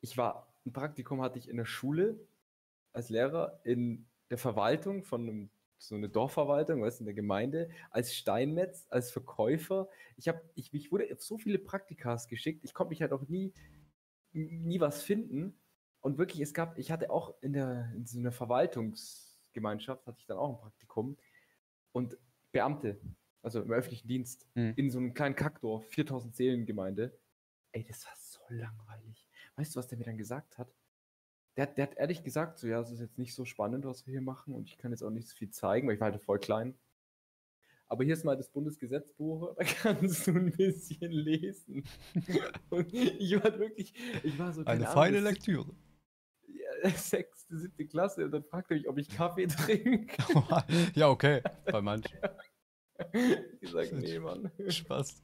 ich 0.00 0.16
war, 0.18 0.52
ein 0.66 0.72
Praktikum 0.72 1.22
hatte 1.22 1.38
ich 1.38 1.48
in 1.48 1.56
der 1.56 1.64
Schule 1.64 2.20
als 2.92 3.08
Lehrer 3.08 3.60
in 3.64 4.06
der 4.28 4.38
Verwaltung 4.38 5.02
von 5.02 5.22
einem, 5.22 5.50
so 5.78 5.94
eine 5.94 6.10
Dorfverwaltung, 6.10 6.82
weißt 6.82 7.00
du, 7.00 7.02
in 7.02 7.06
der 7.06 7.14
Gemeinde, 7.14 7.70
als 7.90 8.14
Steinmetz, 8.14 8.86
als 8.90 9.10
Verkäufer. 9.10 9.88
Ich 10.16 10.28
habe, 10.28 10.42
ich, 10.54 10.74
ich 10.74 10.92
wurde 10.92 11.08
auf 11.10 11.22
so 11.22 11.38
viele 11.38 11.58
Praktikas 11.58 12.28
geschickt, 12.28 12.64
ich 12.64 12.74
konnte 12.74 12.90
mich 12.90 13.00
halt 13.00 13.12
auch 13.12 13.26
nie, 13.28 13.54
nie 14.32 14.78
was 14.78 15.02
finden. 15.02 15.58
Und 16.02 16.18
wirklich, 16.18 16.42
es 16.42 16.52
gab, 16.52 16.78
ich 16.78 16.90
hatte 16.90 17.10
auch 17.10 17.34
in 17.40 17.54
der, 17.54 17.92
in 17.94 18.06
so 18.06 18.18
einer 18.18 18.32
Verwaltungsgemeinschaft, 18.32 20.06
hatte 20.06 20.18
ich 20.20 20.26
dann 20.26 20.36
auch 20.38 20.50
ein 20.50 20.60
Praktikum. 20.60 21.16
Und 21.92 22.18
Beamte, 22.52 23.00
also 23.42 23.62
im 23.62 23.70
öffentlichen 23.72 24.08
Dienst, 24.08 24.46
Mhm. 24.54 24.72
in 24.76 24.90
so 24.90 24.98
einem 24.98 25.14
kleinen 25.14 25.34
Kackdorf, 25.36 25.86
4000 25.88 26.34
Seelengemeinde. 26.36 27.18
Ey, 27.72 27.84
das 27.84 28.04
war 28.06 28.14
so 28.16 28.40
langweilig. 28.48 29.28
Weißt 29.56 29.74
du, 29.74 29.78
was 29.78 29.86
der 29.88 29.98
mir 29.98 30.04
dann 30.04 30.18
gesagt 30.18 30.58
hat? 30.58 30.74
Der, 31.56 31.66
hat- 31.66 31.78
der 31.78 31.86
hat 31.88 31.96
ehrlich 31.96 32.22
gesagt, 32.24 32.58
so, 32.58 32.66
ja, 32.66 32.80
es 32.80 32.90
ist 32.90 33.00
jetzt 33.00 33.18
nicht 33.18 33.34
so 33.34 33.44
spannend, 33.44 33.84
was 33.84 34.06
wir 34.06 34.12
hier 34.12 34.22
machen 34.22 34.54
und 34.54 34.68
ich 34.68 34.78
kann 34.78 34.90
jetzt 34.92 35.02
auch 35.02 35.10
nicht 35.10 35.28
so 35.28 35.36
viel 35.36 35.50
zeigen, 35.50 35.86
weil 35.88 35.94
ich 35.94 36.00
war 36.00 36.10
halt 36.10 36.22
voll 36.22 36.38
klein. 36.38 36.78
Aber 37.88 38.04
hier 38.04 38.14
ist 38.14 38.24
mal 38.24 38.36
das 38.36 38.48
Bundesgesetzbuch, 38.50 39.54
da 39.58 39.64
kannst 39.64 40.26
du 40.26 40.32
ein 40.32 40.52
bisschen 40.52 41.10
lesen. 41.10 41.84
Und 42.70 42.92
ich 42.94 43.34
war 43.42 43.58
wirklich, 43.58 43.92
ich 44.22 44.38
war 44.38 44.52
so, 44.52 44.60
Eine 44.64 44.84
keine 44.84 44.92
feine 44.94 45.18
Ahnung, 45.18 45.30
Lektüre. 45.32 45.74
ja, 46.46 46.90
sechste, 46.96 47.58
siebte 47.58 47.86
Klasse 47.88 48.24
und 48.24 48.30
dann 48.30 48.44
fragt 48.44 48.70
er 48.70 48.76
mich, 48.76 48.88
ob 48.88 48.96
ich 48.98 49.08
Kaffee 49.08 49.46
trinke. 49.48 50.16
ja, 50.94 51.08
okay. 51.08 51.42
Bei 51.64 51.82
manchen. 51.82 52.16
Ich 53.60 53.70
sag, 53.70 53.92
nee, 53.92 54.18
Mann. 54.18 54.50
Spaß. 54.68 55.22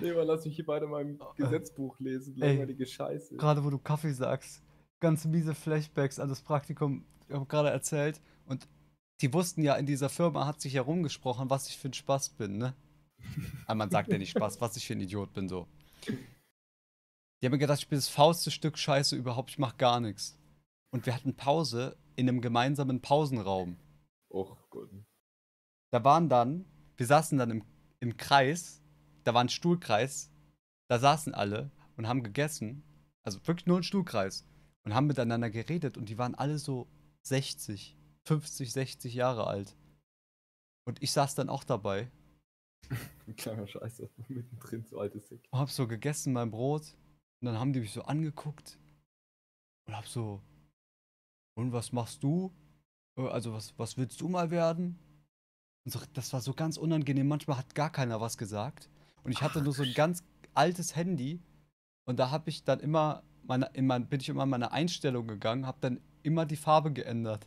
Nee, 0.00 0.12
mal 0.12 0.24
lass 0.24 0.44
mich 0.44 0.54
hier 0.56 0.66
beide 0.66 0.86
mal 0.86 1.02
im 1.02 1.20
Gesetzbuch 1.36 1.98
lesen. 1.98 2.36
Langweilige 2.36 2.86
Scheiße. 2.86 3.36
Gerade 3.36 3.64
wo 3.64 3.70
du 3.70 3.78
Kaffee 3.78 4.12
sagst, 4.12 4.62
ganz 5.00 5.24
miese 5.24 5.54
Flashbacks 5.54 6.18
an 6.18 6.28
das 6.28 6.42
Praktikum, 6.42 7.04
ich 7.28 7.34
habe 7.34 7.46
gerade 7.46 7.70
erzählt. 7.70 8.20
Und 8.46 8.68
die 9.20 9.32
wussten 9.32 9.62
ja, 9.62 9.74
in 9.74 9.86
dieser 9.86 10.08
Firma 10.08 10.46
hat 10.46 10.60
sich 10.60 10.74
herumgesprochen, 10.74 11.50
was 11.50 11.68
ich 11.68 11.78
für 11.78 11.88
ein 11.88 11.94
Spaß 11.94 12.30
bin, 12.30 12.58
ne? 12.58 12.74
Aber 13.66 13.74
man 13.76 13.90
sagt 13.90 14.10
ja 14.12 14.18
nicht 14.18 14.30
Spaß, 14.30 14.60
was 14.60 14.76
ich 14.76 14.86
für 14.86 14.94
ein 14.94 15.00
Idiot 15.00 15.32
bin, 15.32 15.48
so. 15.48 15.66
Die 16.06 17.46
haben 17.46 17.52
mir 17.52 17.58
gedacht, 17.58 17.80
ich 17.80 17.88
bin 17.88 17.98
das 17.98 18.08
faulste 18.08 18.50
Stück 18.50 18.78
Scheiße 18.78 19.16
überhaupt, 19.16 19.50
ich 19.50 19.58
mach 19.58 19.76
gar 19.76 20.00
nichts. 20.00 20.38
Und 20.90 21.06
wir 21.06 21.14
hatten 21.14 21.34
Pause 21.34 21.96
in 22.16 22.28
einem 22.28 22.40
gemeinsamen 22.40 23.00
Pausenraum. 23.00 23.76
Och 24.30 24.56
Gott. 24.70 24.90
Da 25.94 26.02
waren 26.02 26.28
dann, 26.28 26.64
wir 26.96 27.06
saßen 27.06 27.38
dann 27.38 27.52
im, 27.52 27.64
im 28.00 28.16
Kreis, 28.16 28.82
da 29.22 29.32
war 29.32 29.42
ein 29.42 29.48
Stuhlkreis, 29.48 30.32
da 30.90 30.98
saßen 30.98 31.32
alle 31.32 31.70
und 31.96 32.08
haben 32.08 32.24
gegessen, 32.24 32.82
also 33.22 33.38
wirklich 33.46 33.66
nur 33.66 33.78
ein 33.78 33.84
Stuhlkreis, 33.84 34.44
und 34.84 34.92
haben 34.92 35.06
miteinander 35.06 35.50
geredet 35.50 35.96
und 35.96 36.08
die 36.08 36.18
waren 36.18 36.34
alle 36.34 36.58
so 36.58 36.88
60, 37.28 37.96
50, 38.26 38.72
60 38.72 39.14
Jahre 39.14 39.46
alt. 39.46 39.76
Und 40.84 41.00
ich 41.00 41.12
saß 41.12 41.36
dann 41.36 41.48
auch 41.48 41.62
dabei 41.62 42.10
Ein 43.28 43.36
kleiner 43.36 43.68
Scheiße. 43.68 44.10
Mittendrin, 44.26 44.84
so 44.84 44.98
altes 44.98 45.28
Sick. 45.28 45.46
und 45.52 45.60
hab 45.60 45.70
so 45.70 45.86
gegessen 45.86 46.32
mein 46.32 46.50
Brot 46.50 46.96
und 47.40 47.46
dann 47.46 47.60
haben 47.60 47.72
die 47.72 47.78
mich 47.78 47.92
so 47.92 48.02
angeguckt 48.02 48.80
und 49.86 49.96
hab 49.96 50.08
so, 50.08 50.42
und 51.56 51.72
was 51.72 51.92
machst 51.92 52.24
du? 52.24 52.52
Äh, 53.16 53.28
Also 53.28 53.52
was, 53.52 53.78
was 53.78 53.96
willst 53.96 54.20
du 54.20 54.28
mal 54.28 54.50
werden? 54.50 54.98
So, 55.86 56.00
das 56.14 56.32
war 56.32 56.40
so 56.40 56.54
ganz 56.54 56.76
unangenehm. 56.76 57.28
Manchmal 57.28 57.58
hat 57.58 57.74
gar 57.74 57.90
keiner 57.90 58.20
was 58.20 58.38
gesagt. 58.38 58.88
Und 59.22 59.32
ich 59.32 59.42
hatte 59.42 59.60
Ach, 59.60 59.64
nur 59.64 59.74
so 59.74 59.82
ein 59.82 59.92
ganz 59.94 60.22
altes 60.54 60.96
Handy 60.96 61.40
und 62.04 62.18
da 62.18 62.30
habe 62.30 62.50
ich 62.50 62.64
dann 62.64 62.80
immer 62.80 63.22
meine, 63.42 63.70
in 63.74 63.86
mein, 63.86 64.08
bin 64.08 64.20
ich 64.20 64.28
immer 64.28 64.44
in 64.44 64.50
meine 64.50 64.72
Einstellung 64.72 65.26
gegangen, 65.26 65.66
habe 65.66 65.78
dann 65.80 66.00
immer 66.22 66.46
die 66.46 66.56
Farbe 66.56 66.92
geändert. 66.92 67.46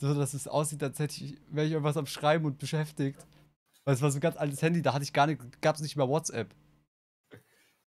So, 0.00 0.14
dass 0.14 0.34
es 0.34 0.46
aussieht, 0.46 0.82
als 0.82 0.98
hätte 0.98 1.24
ich, 1.24 1.40
wäre 1.48 1.66
ich 1.66 1.72
irgendwas 1.72 1.96
am 1.96 2.06
Schreiben 2.06 2.44
und 2.44 2.58
beschäftigt. 2.58 3.26
Weil 3.84 3.94
es 3.94 4.02
war 4.02 4.10
so 4.10 4.18
ein 4.18 4.20
ganz 4.20 4.36
altes 4.36 4.60
Handy, 4.62 4.82
da 4.82 4.92
hatte 4.92 5.04
ich 5.04 5.12
gar 5.12 5.26
nicht, 5.26 5.62
gab 5.62 5.76
es 5.76 5.82
nicht 5.82 5.96
mehr 5.96 6.08
WhatsApp. 6.08 6.54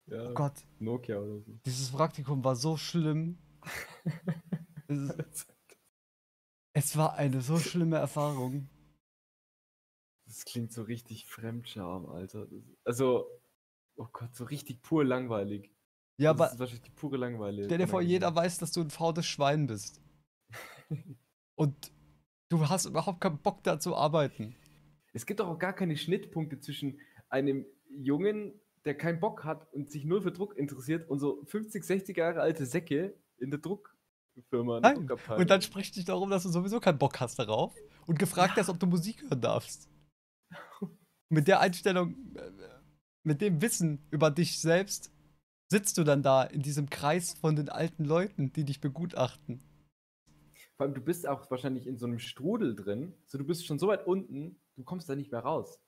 Ja, 0.08 0.30
Oh 0.30 0.34
Gott, 0.34 0.54
Nokia 0.80 1.20
oder 1.20 1.40
so. 1.42 1.60
dieses 1.66 1.92
Praktikum 1.92 2.44
war 2.44 2.56
so 2.56 2.78
schlimm. 2.78 3.38
es, 4.88 4.98
ist, 4.98 5.48
es 6.74 6.98
war 6.98 7.16
eine 7.16 7.42
so 7.42 7.58
schlimme 7.58 7.98
Erfahrung. 7.98 8.70
Das 10.26 10.46
klingt 10.46 10.72
so 10.72 10.84
richtig 10.84 11.26
Fremdscham, 11.28 12.06
Alter. 12.06 12.46
Das, 12.46 12.64
also, 12.84 13.26
oh 13.96 14.08
Gott, 14.12 14.36
so 14.36 14.44
richtig 14.44 14.82
pur 14.82 15.04
langweilig. 15.04 15.72
Ja, 16.20 16.34
das 16.34 16.42
aber 16.42 16.54
ist 16.54 16.60
wahrscheinlich 16.60 16.84
die 16.84 16.92
pure 16.92 17.16
Langweile. 17.16 17.64
stell 17.64 17.78
dir 17.78 17.88
vor, 17.88 18.02
jeder 18.02 18.36
weiß, 18.36 18.58
dass 18.58 18.74
du 18.74 18.82
ein 18.82 18.90
faules 18.90 19.26
Schwein 19.26 19.68
bist. 19.68 20.02
Und 21.56 21.94
du 22.50 22.68
hast 22.68 22.86
überhaupt 22.86 23.22
keinen 23.22 23.38
Bock 23.38 23.64
da 23.64 23.80
zu 23.80 23.96
arbeiten. 23.96 24.54
Es 25.14 25.26
gibt 25.26 25.40
doch 25.40 25.48
auch 25.48 25.60
gar 25.60 25.74
keine 25.74 25.96
Schnittpunkte 25.96 26.60
zwischen 26.60 27.00
einem 27.30 27.66
Jungen, 27.90 28.60
der 28.84 28.96
keinen 28.96 29.20
Bock 29.20 29.44
hat 29.46 29.72
und 29.74 29.92
sich 29.92 30.06
nur 30.06 30.22
für 30.22 30.32
Druck 30.32 30.58
interessiert 30.58 31.10
und 31.10 31.20
so 31.20 31.44
50, 31.46 31.84
60 31.84 32.18
Jahre 32.18 32.42
alte 32.42 32.66
Säcke 32.66 33.18
in 33.38 33.50
der 33.50 33.60
Druckfirma. 33.60 33.99
Der 34.52 34.64
Nein. 34.64 35.10
Und 35.38 35.50
dann 35.50 35.62
spricht 35.62 35.96
dich 35.96 36.06
darum, 36.06 36.30
dass 36.30 36.44
du 36.44 36.50
sowieso 36.50 36.80
keinen 36.80 36.98
Bock 36.98 37.20
hast 37.20 37.40
darauf 37.40 37.74
und 38.06 38.20
gefragt 38.20 38.58
hast, 38.58 38.70
ob 38.70 38.80
du 38.80 38.88
Musik 38.88 39.22
hören 39.24 39.42
darfst. 39.42 39.90
Mit 41.30 41.48
der 41.48 41.60
Einstellung, 41.60 42.16
äh, 42.36 42.52
mit 43.24 43.42
dem 43.42 43.62
Wissen 43.62 44.08
über 44.10 44.32
dich 44.32 44.60
selbst, 44.60 45.12
sitzt 45.72 45.98
du 46.00 46.04
dann 46.04 46.24
da 46.24 46.44
in 46.44 46.64
diesem 46.64 46.90
Kreis 46.90 47.34
von 47.34 47.56
den 47.56 47.70
alten 47.70 48.04
Leuten, 48.04 48.52
die 48.54 48.64
dich 48.64 48.82
begutachten. 48.82 49.62
Vor 50.78 50.86
allem, 50.86 50.96
du 50.96 51.02
bist 51.02 51.28
auch 51.28 51.52
wahrscheinlich 51.52 51.86
in 51.86 51.98
so 51.98 52.08
einem 52.08 52.20
Strudel 52.20 52.76
drin. 52.76 53.14
So, 53.28 53.38
du 53.38 53.46
bist 53.46 53.68
schon 53.68 53.78
so 53.78 53.88
weit 53.88 54.08
unten, 54.08 54.60
du 54.78 54.84
kommst 54.84 55.10
da 55.10 55.16
nicht 55.16 55.32
mehr 55.32 55.42
raus. 55.42 55.80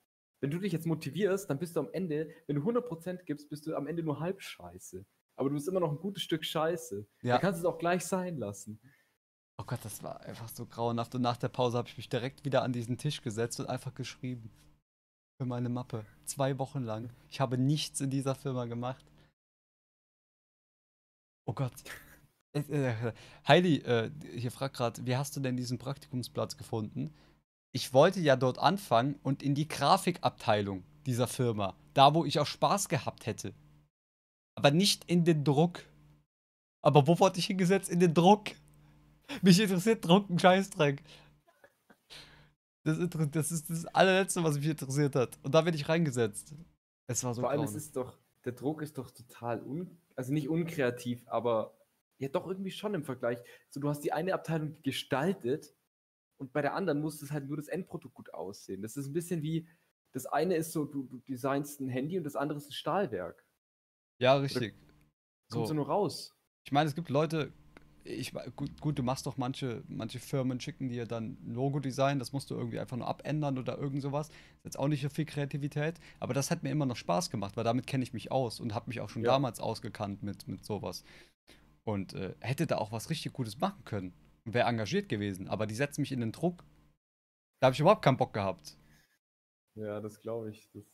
Wenn 0.42 0.52
du 0.52 0.60
dich 0.60 0.74
jetzt 0.74 0.86
motivierst, 0.86 1.50
dann 1.50 1.60
bist 1.60 1.76
du 1.76 1.80
am 1.80 1.90
Ende, 1.94 2.30
wenn 2.48 2.58
du 2.58 2.62
100% 2.62 3.24
gibst, 3.24 3.50
bist 3.50 3.66
du 3.66 3.76
am 3.76 3.88
Ende 3.88 4.04
nur 4.04 4.20
halb 4.20 4.42
scheiße. 4.42 5.06
Aber 5.42 5.50
du 5.50 5.56
bist 5.56 5.68
immer 5.68 5.80
noch 5.80 5.90
ein 5.90 5.98
gutes 5.98 6.22
Stück 6.22 6.46
scheiße. 6.46 7.04
Ja. 7.24 7.34
Da 7.34 7.42
kannst 7.42 7.64
du 7.64 7.68
es 7.68 7.74
auch 7.74 7.80
gleich 7.80 8.06
sein 8.06 8.38
lassen. 8.38 8.80
Oh 9.58 9.64
Gott, 9.66 9.80
das 9.82 10.04
war 10.04 10.22
einfach 10.22 10.48
so 10.48 10.68
grauenhaft. 10.68 11.16
Und 11.16 11.24
nach 11.24 11.38
der 11.38 11.50
Pause 11.50 11.80
habe 11.80 11.88
ich 11.88 11.98
mich 11.98 12.10
direkt 12.10 12.46
wieder 12.46 12.62
an 12.62 12.74
diesen 12.74 13.00
Tisch 13.00 13.24
gesetzt 13.24 13.60
und 13.60 13.66
einfach 13.66 13.96
geschrieben. 13.96 14.52
Für 15.40 15.48
meine 15.48 15.70
Mappe. 15.70 16.06
Zwei 16.26 16.60
Wochen 16.60 16.84
lang. 16.84 17.10
Ich 17.28 17.42
habe 17.42 17.58
nichts 17.58 18.02
in 18.02 18.12
dieser 18.12 18.36
Firma 18.36 18.66
gemacht. 18.66 19.04
Oh 21.46 21.54
Gott. 21.54 21.74
Äh, 22.54 22.60
äh, 22.60 23.14
Heidi, 23.48 23.78
äh, 23.78 24.12
hier 24.36 24.52
fragt 24.52 24.76
gerade, 24.76 25.06
wie 25.06 25.16
hast 25.16 25.38
du 25.38 25.40
denn 25.40 25.56
diesen 25.56 25.78
Praktikumsplatz 25.78 26.58
gefunden? 26.58 27.14
Ich 27.72 27.94
wollte 27.94 28.20
ja 28.20 28.36
dort 28.36 28.60
anfangen 28.60 29.18
und 29.24 29.42
in 29.42 29.56
die 29.56 29.70
Grafikabteilung 29.70 30.84
dieser 31.06 31.28
Firma. 31.28 31.78
Da, 31.94 32.14
wo 32.14 32.26
ich 32.26 32.40
auch 32.40 32.46
Spaß 32.46 32.90
gehabt 32.90 33.26
hätte. 33.26 33.54
Aber 34.56 34.72
nicht 34.72 35.06
in 35.06 35.24
den 35.24 35.44
Druck. 35.44 35.84
Aber 36.82 37.08
wo 37.08 37.20
wurde 37.20 37.40
ich 37.40 37.46
hingesetzt? 37.46 37.90
In 37.90 38.00
den 38.00 38.14
Druck. 38.14 38.52
Mich 39.42 39.60
interessiert 39.60 40.06
Druck 40.06 40.30
ein 40.30 40.40
Scheißdreck. 40.40 41.02
Das, 42.84 42.98
das 43.32 43.52
ist 43.52 43.70
das 43.70 43.86
allerletzte, 43.86 44.44
was 44.44 44.58
mich 44.58 44.68
interessiert 44.68 45.16
hat. 45.16 45.38
Und 45.44 45.54
da 45.54 45.62
bin 45.62 45.74
ich 45.74 45.88
reingesetzt. 45.88 46.56
Es 47.08 47.24
war 47.24 47.34
so 47.34 47.42
Vor 47.42 47.52
allem, 47.52 47.62
es 47.62 47.76
ist 47.76 47.96
doch, 47.96 48.18
der 48.46 48.54
Druck 48.54 48.82
ist 48.82 48.98
doch 48.98 49.12
total 49.12 49.62
un, 49.62 50.00
also 50.16 50.34
nicht 50.34 50.50
unkreativ, 50.50 51.24
aber 51.28 51.78
ja 52.18 52.30
doch 52.30 52.48
irgendwie 52.48 52.72
schon 52.72 52.94
im 52.94 53.04
Vergleich. 53.04 53.40
So, 53.70 53.80
du 53.80 53.90
hast 53.90 54.02
die 54.02 54.14
eine 54.14 54.34
Abteilung 54.34 54.82
gestaltet 54.84 55.76
und 56.38 56.54
bei 56.54 56.62
der 56.62 56.74
anderen 56.74 57.02
muss 57.02 57.22
es 57.22 57.32
halt 57.32 57.48
nur 57.48 57.58
das 57.58 57.68
Endprodukt 57.68 58.16
gut 58.16 58.34
aussehen. 58.34 58.82
Das 58.82 58.98
ist 58.98 59.08
ein 59.08 59.14
bisschen 59.14 59.42
wie, 59.42 59.68
das 60.12 60.26
eine 60.26 60.56
ist 60.56 60.72
so, 60.72 60.86
du, 60.86 61.04
du 61.04 61.20
designst 61.20 61.80
ein 61.82 61.90
Handy 61.90 62.18
und 62.18 62.24
das 62.24 62.36
andere 62.36 62.58
ist 62.58 62.70
ein 62.70 62.74
Stahlwerk. 62.74 63.46
Ja, 64.22 64.36
richtig. 64.36 64.76
Kommst 65.50 65.70
So. 65.70 65.74
du 65.74 65.74
nur 65.74 65.88
raus. 65.88 66.32
Ich 66.64 66.72
meine, 66.72 66.88
es 66.88 66.96
gibt 66.96 67.10
Leute, 67.10 67.52
ich, 68.04 68.34
gut, 68.56 68.80
gut, 68.80 69.00
du 69.00 69.04
machst 69.04 69.26
doch 69.26 69.38
manche, 69.38 69.84
manche 69.88 70.20
Firmen 70.20 70.60
schicken 70.60 70.90
dir 70.90 71.06
dann 71.08 71.38
Logo-Design, 71.48 72.20
das 72.20 72.32
musst 72.32 72.52
du 72.52 72.56
irgendwie 72.56 72.80
einfach 72.80 72.98
nur 72.98 73.08
abändern 73.08 73.58
oder 73.58 73.78
irgend 73.80 74.02
sowas. 74.04 74.30
Ist 74.30 74.66
jetzt 74.66 74.80
auch 74.80 74.88
nicht 74.88 75.02
so 75.02 75.10
viel 75.10 75.26
Kreativität, 75.26 76.00
aber 76.20 76.36
das 76.36 76.52
hat 76.52 76.62
mir 76.62 76.70
immer 76.70 76.86
noch 76.86 76.96
Spaß 76.98 77.32
gemacht, 77.32 77.58
weil 77.58 77.64
damit 77.64 77.88
kenne 77.88 78.04
ich 78.04 78.14
mich 78.14 78.32
aus 78.32 78.60
und 78.60 78.76
habe 78.76 78.88
mich 78.90 79.02
auch 79.02 79.10
schon 79.10 79.24
Ja. 79.24 79.32
damals 79.32 79.60
ausgekannt 79.60 80.22
mit, 80.24 80.48
mit 80.48 80.64
sowas. 80.66 81.04
Und 81.84 82.14
äh, 82.14 82.36
hätte 82.42 82.68
da 82.68 82.78
auch 82.78 82.92
was 82.92 83.10
richtig 83.10 83.34
Gutes 83.34 83.60
machen 83.60 83.84
können 83.86 84.14
und 84.46 84.54
wäre 84.54 84.68
engagiert 84.70 85.10
gewesen, 85.10 85.48
aber 85.48 85.66
die 85.66 85.76
setzen 85.76 86.02
mich 86.02 86.12
in 86.12 86.20
den 86.20 86.32
Druck. 86.32 86.64
Da 87.60 87.68
habe 87.68 87.74
ich 87.74 87.80
überhaupt 87.80 88.04
keinen 88.04 88.18
Bock 88.18 88.34
gehabt. 88.34 88.78
Ja, 89.76 90.00
das 90.00 90.20
glaube 90.20 90.50
ich. 90.52 90.70
Das, 90.72 90.86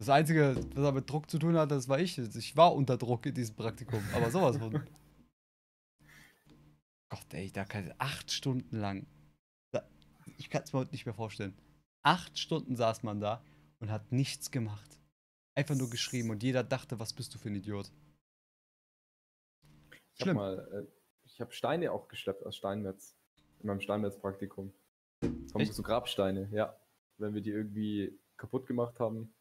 Das 0.00 0.08
Einzige, 0.08 0.56
was 0.74 0.82
er 0.82 0.92
mit 0.92 1.10
Druck 1.10 1.30
zu 1.30 1.38
tun 1.38 1.58
hatte, 1.58 1.74
das 1.74 1.86
war 1.86 2.00
ich. 2.00 2.16
Ich 2.16 2.56
war 2.56 2.74
unter 2.74 2.96
Druck 2.96 3.26
in 3.26 3.34
diesem 3.34 3.54
Praktikum, 3.54 4.02
aber 4.14 4.30
sowas 4.30 4.56
von. 4.56 4.72
Gott, 7.10 7.34
ey, 7.34 7.52
da 7.52 7.66
kann 7.66 7.86
ich 7.86 7.92
acht 7.98 8.32
Stunden 8.32 8.78
lang. 8.78 9.06
Ich 10.38 10.48
kann 10.48 10.62
es 10.62 10.72
mir 10.72 10.78
heute 10.78 10.92
nicht 10.92 11.04
mehr 11.04 11.14
vorstellen. 11.14 11.54
Acht 12.02 12.38
Stunden 12.38 12.76
saß 12.76 13.02
man 13.02 13.20
da 13.20 13.44
und 13.78 13.90
hat 13.90 14.10
nichts 14.10 14.50
gemacht. 14.50 14.98
Einfach 15.54 15.74
nur 15.74 15.90
geschrieben 15.90 16.30
und 16.30 16.42
jeder 16.42 16.64
dachte, 16.64 16.98
was 16.98 17.12
bist 17.12 17.34
du 17.34 17.38
für 17.38 17.50
ein 17.50 17.56
Idiot. 17.56 17.92
ich 20.14 20.22
habe 20.22 20.30
Schlimm. 20.30 20.36
mal, 20.36 20.66
äh, 20.72 20.86
ich 21.26 21.42
habe 21.42 21.52
Steine 21.52 21.92
auch 21.92 22.08
geschleppt 22.08 22.46
aus 22.46 22.56
Steinmetz. 22.56 23.18
In 23.58 23.66
meinem 23.66 23.82
Steinmetz-Praktikum. 23.82 24.72
Echt? 25.56 25.74
So 25.74 25.82
Grabsteine, 25.82 26.48
ja. 26.52 26.74
Wenn 27.18 27.34
wir 27.34 27.42
die 27.42 27.50
irgendwie 27.50 28.18
kaputt 28.38 28.66
gemacht 28.66 28.98
haben. 28.98 29.34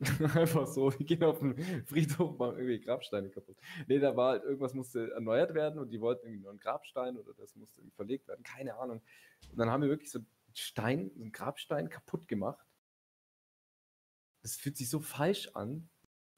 Einfach 0.34 0.66
so, 0.66 0.92
wir 0.98 1.06
gehen 1.06 1.22
auf 1.24 1.38
den 1.38 1.56
Friedhof, 1.86 2.38
machen 2.38 2.58
irgendwie 2.58 2.80
Grabsteine 2.80 3.30
kaputt. 3.30 3.56
Nee, 3.88 3.98
da 3.98 4.14
war 4.14 4.32
halt, 4.32 4.44
irgendwas 4.44 4.74
musste 4.74 5.10
erneuert 5.12 5.54
werden 5.54 5.78
und 5.78 5.88
die 5.90 6.00
wollten 6.00 6.26
irgendwie 6.26 6.42
nur 6.42 6.50
einen 6.50 6.58
Grabstein 6.60 7.16
oder 7.16 7.32
das 7.34 7.56
musste 7.56 7.80
irgendwie 7.80 7.96
verlegt 7.96 8.28
werden, 8.28 8.42
keine 8.42 8.76
Ahnung. 8.76 9.00
Und 9.50 9.58
dann 9.58 9.70
haben 9.70 9.82
wir 9.82 9.88
wirklich 9.88 10.10
so 10.10 10.18
einen 10.18 10.26
Stein, 10.54 11.10
so 11.14 11.22
einen 11.22 11.32
Grabstein 11.32 11.88
kaputt 11.88 12.28
gemacht. 12.28 12.66
Das 14.42 14.56
fühlt 14.56 14.76
sich 14.76 14.90
so 14.90 15.00
falsch 15.00 15.48
an, 15.54 15.88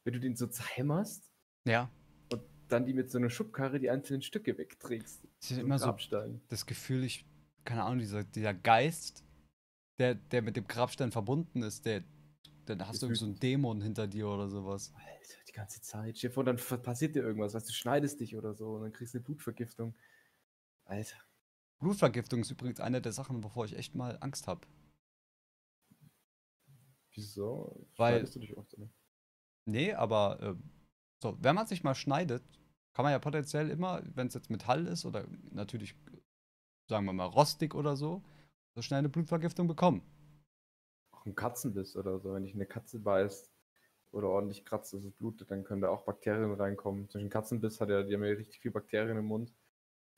wenn 0.04 0.14
du 0.14 0.20
den 0.20 0.36
so 0.36 0.46
zerhämmerst 0.46 1.28
Ja. 1.66 1.90
und 2.32 2.42
dann 2.68 2.86
die 2.86 2.94
mit 2.94 3.10
so 3.10 3.18
einer 3.18 3.28
Schubkarre 3.30 3.80
die 3.80 3.90
einzelnen 3.90 4.22
Stücke 4.22 4.56
wegträgst. 4.56 5.24
Ist 5.40 5.48
So 5.48 5.60
immer 5.60 5.78
so 5.78 5.86
Grabstein. 5.86 6.40
das 6.48 6.64
Gefühl, 6.64 7.04
ich, 7.04 7.26
keine 7.64 7.82
Ahnung, 7.84 7.98
dieser, 7.98 8.24
dieser 8.24 8.54
Geist, 8.54 9.24
der, 9.98 10.14
der 10.14 10.42
mit 10.42 10.56
dem 10.56 10.66
Grabstein 10.68 11.10
verbunden 11.10 11.62
ist, 11.62 11.84
der, 11.84 12.04
dann 12.76 12.86
hast 12.86 13.02
du 13.02 13.06
irgendwie 13.06 13.18
so 13.18 13.26
einen 13.26 13.38
Dämon 13.38 13.80
hinter 13.80 14.06
dir 14.06 14.28
oder 14.28 14.48
sowas. 14.48 14.92
Alter, 14.94 15.38
die 15.48 15.52
ganze 15.52 15.80
Zeit. 15.80 16.20
Dir 16.22 16.30
vor, 16.30 16.44
dann 16.44 16.56
passiert 16.56 17.14
dir 17.14 17.22
irgendwas, 17.22 17.54
weißt 17.54 17.68
du, 17.68 17.72
schneidest 17.72 18.20
dich 18.20 18.36
oder 18.36 18.54
so 18.54 18.74
und 18.74 18.82
dann 18.82 18.92
kriegst 18.92 19.14
du 19.14 19.18
eine 19.18 19.24
Blutvergiftung. 19.24 19.94
Alter. 20.84 21.16
Blutvergiftung 21.80 22.40
ist 22.40 22.50
übrigens 22.50 22.80
eine 22.80 23.00
der 23.00 23.12
Sachen, 23.12 23.42
wovor 23.42 23.64
ich 23.64 23.76
echt 23.76 23.94
mal 23.94 24.18
Angst 24.20 24.46
habe. 24.46 24.66
Wieso? 27.14 27.86
Weil- 27.96 28.14
Schneidest 28.14 28.36
du 28.36 28.40
dich 28.40 28.56
oft, 28.56 28.74
oder? 28.74 28.90
Nee, 29.64 29.92
aber 29.92 30.40
äh, 30.40 30.54
so, 31.22 31.36
wenn 31.40 31.54
man 31.54 31.66
sich 31.66 31.84
mal 31.84 31.94
schneidet, 31.94 32.42
kann 32.94 33.02
man 33.02 33.12
ja 33.12 33.18
potenziell 33.18 33.70
immer, 33.70 34.02
wenn 34.14 34.28
es 34.28 34.34
jetzt 34.34 34.50
Metall 34.50 34.86
ist 34.86 35.04
oder 35.04 35.26
natürlich, 35.50 35.94
sagen 36.88 37.04
wir 37.06 37.12
mal, 37.12 37.26
rostig 37.26 37.74
oder 37.74 37.96
so, 37.96 38.24
so 38.74 38.82
schnell 38.82 38.98
eine 39.00 39.08
Blutvergiftung 39.08 39.68
bekommen. 39.68 40.02
Auch 41.18 41.26
ein 41.26 41.34
Katzenbiss 41.34 41.96
oder 41.96 42.18
so. 42.20 42.34
Wenn 42.34 42.44
dich 42.44 42.54
eine 42.54 42.66
Katze 42.66 42.98
beißt 42.98 43.50
oder 44.12 44.28
ordentlich 44.28 44.64
kratzt, 44.64 44.92
dass 44.94 45.04
es 45.04 45.12
blutet, 45.12 45.50
dann 45.50 45.64
können 45.64 45.82
da 45.82 45.88
auch 45.88 46.04
Bakterien 46.04 46.52
reinkommen. 46.54 47.08
Ein 47.14 47.30
Katzenbiss 47.30 47.80
hat 47.80 47.90
ja, 47.90 48.02
die 48.02 48.14
haben 48.14 48.24
ja 48.24 48.30
richtig 48.30 48.60
viel 48.60 48.70
Bakterien 48.70 49.16
im 49.18 49.26
Mund. 49.26 49.52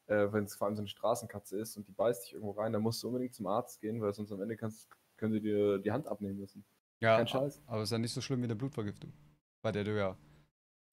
Äh, 0.07 0.33
wenn 0.33 0.45
es 0.45 0.57
vor 0.57 0.67
allem 0.67 0.77
so 0.77 0.83
eine 0.83 0.89
Straßenkatze 0.89 1.59
ist 1.59 1.77
und 1.77 1.87
die 1.89 1.93
beißt 1.93 2.25
dich 2.27 2.35
irgendwo 2.35 2.53
rein, 2.53 2.73
dann 2.73 2.83
musst 2.83 3.03
du 3.03 3.09
unbedingt 3.09 3.35
zum 3.35 3.47
Arzt 3.47 3.81
gehen, 3.81 4.01
weil 4.01 4.13
sonst 4.13 4.33
am 4.33 4.43
Ende 4.43 4.57
kannst, 4.57 4.89
können 5.17 5.33
sie 5.33 5.41
dir 5.41 5.79
die 5.79 5.93
Hand 5.93 6.07
abnehmen 6.07 6.39
müssen. 6.39 6.65
Ja, 7.01 7.17
Kein 7.17 7.29
Scheiß. 7.29 7.63
aber 7.67 7.83
ist 7.83 7.93
ja 7.93 7.99
nicht 7.99 8.13
so 8.13 8.21
schlimm 8.21 8.41
wie 8.41 8.45
eine 8.45 8.57
Blutvergiftung, 8.57 9.13
bei 9.63 9.73
der 9.73 9.85
du 9.85 9.97
ja 9.97 10.17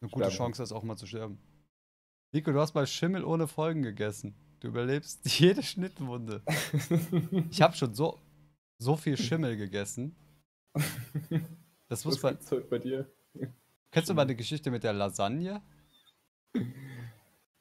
eine 0.01 0.09
gute 0.11 0.25
Sterben 0.25 0.35
Chance 0.53 0.61
hast, 0.61 0.71
auch 0.71 0.83
mal 0.83 0.95
zu 0.95 1.07
sterben. 1.07 1.39
Nico, 2.31 2.51
du 2.51 2.59
hast 2.59 2.75
mal 2.75 2.85
Schimmel 2.85 3.23
ohne 3.23 3.47
Folgen 3.47 3.81
gegessen. 3.81 4.35
Du 4.59 4.67
überlebst 4.67 5.25
jede 5.39 5.63
Schnittwunde. 5.63 6.41
Ich 7.49 7.61
habe 7.61 7.75
schon 7.75 7.93
so, 7.93 8.19
so 8.79 8.95
viel 8.95 9.17
Schimmel 9.17 9.57
gegessen. 9.57 10.15
Das 11.89 12.03
muss 12.03 12.21
man. 12.21 12.33
gibt's 12.33 12.51
heute 12.51 12.67
bei 12.67 12.79
dir? 12.79 13.09
Kennst 13.91 14.09
du 14.09 14.13
mal 14.13 14.25
die 14.25 14.35
Geschichte 14.35 14.69
mit 14.69 14.83
der 14.83 14.91
Lasagne? 14.91 15.61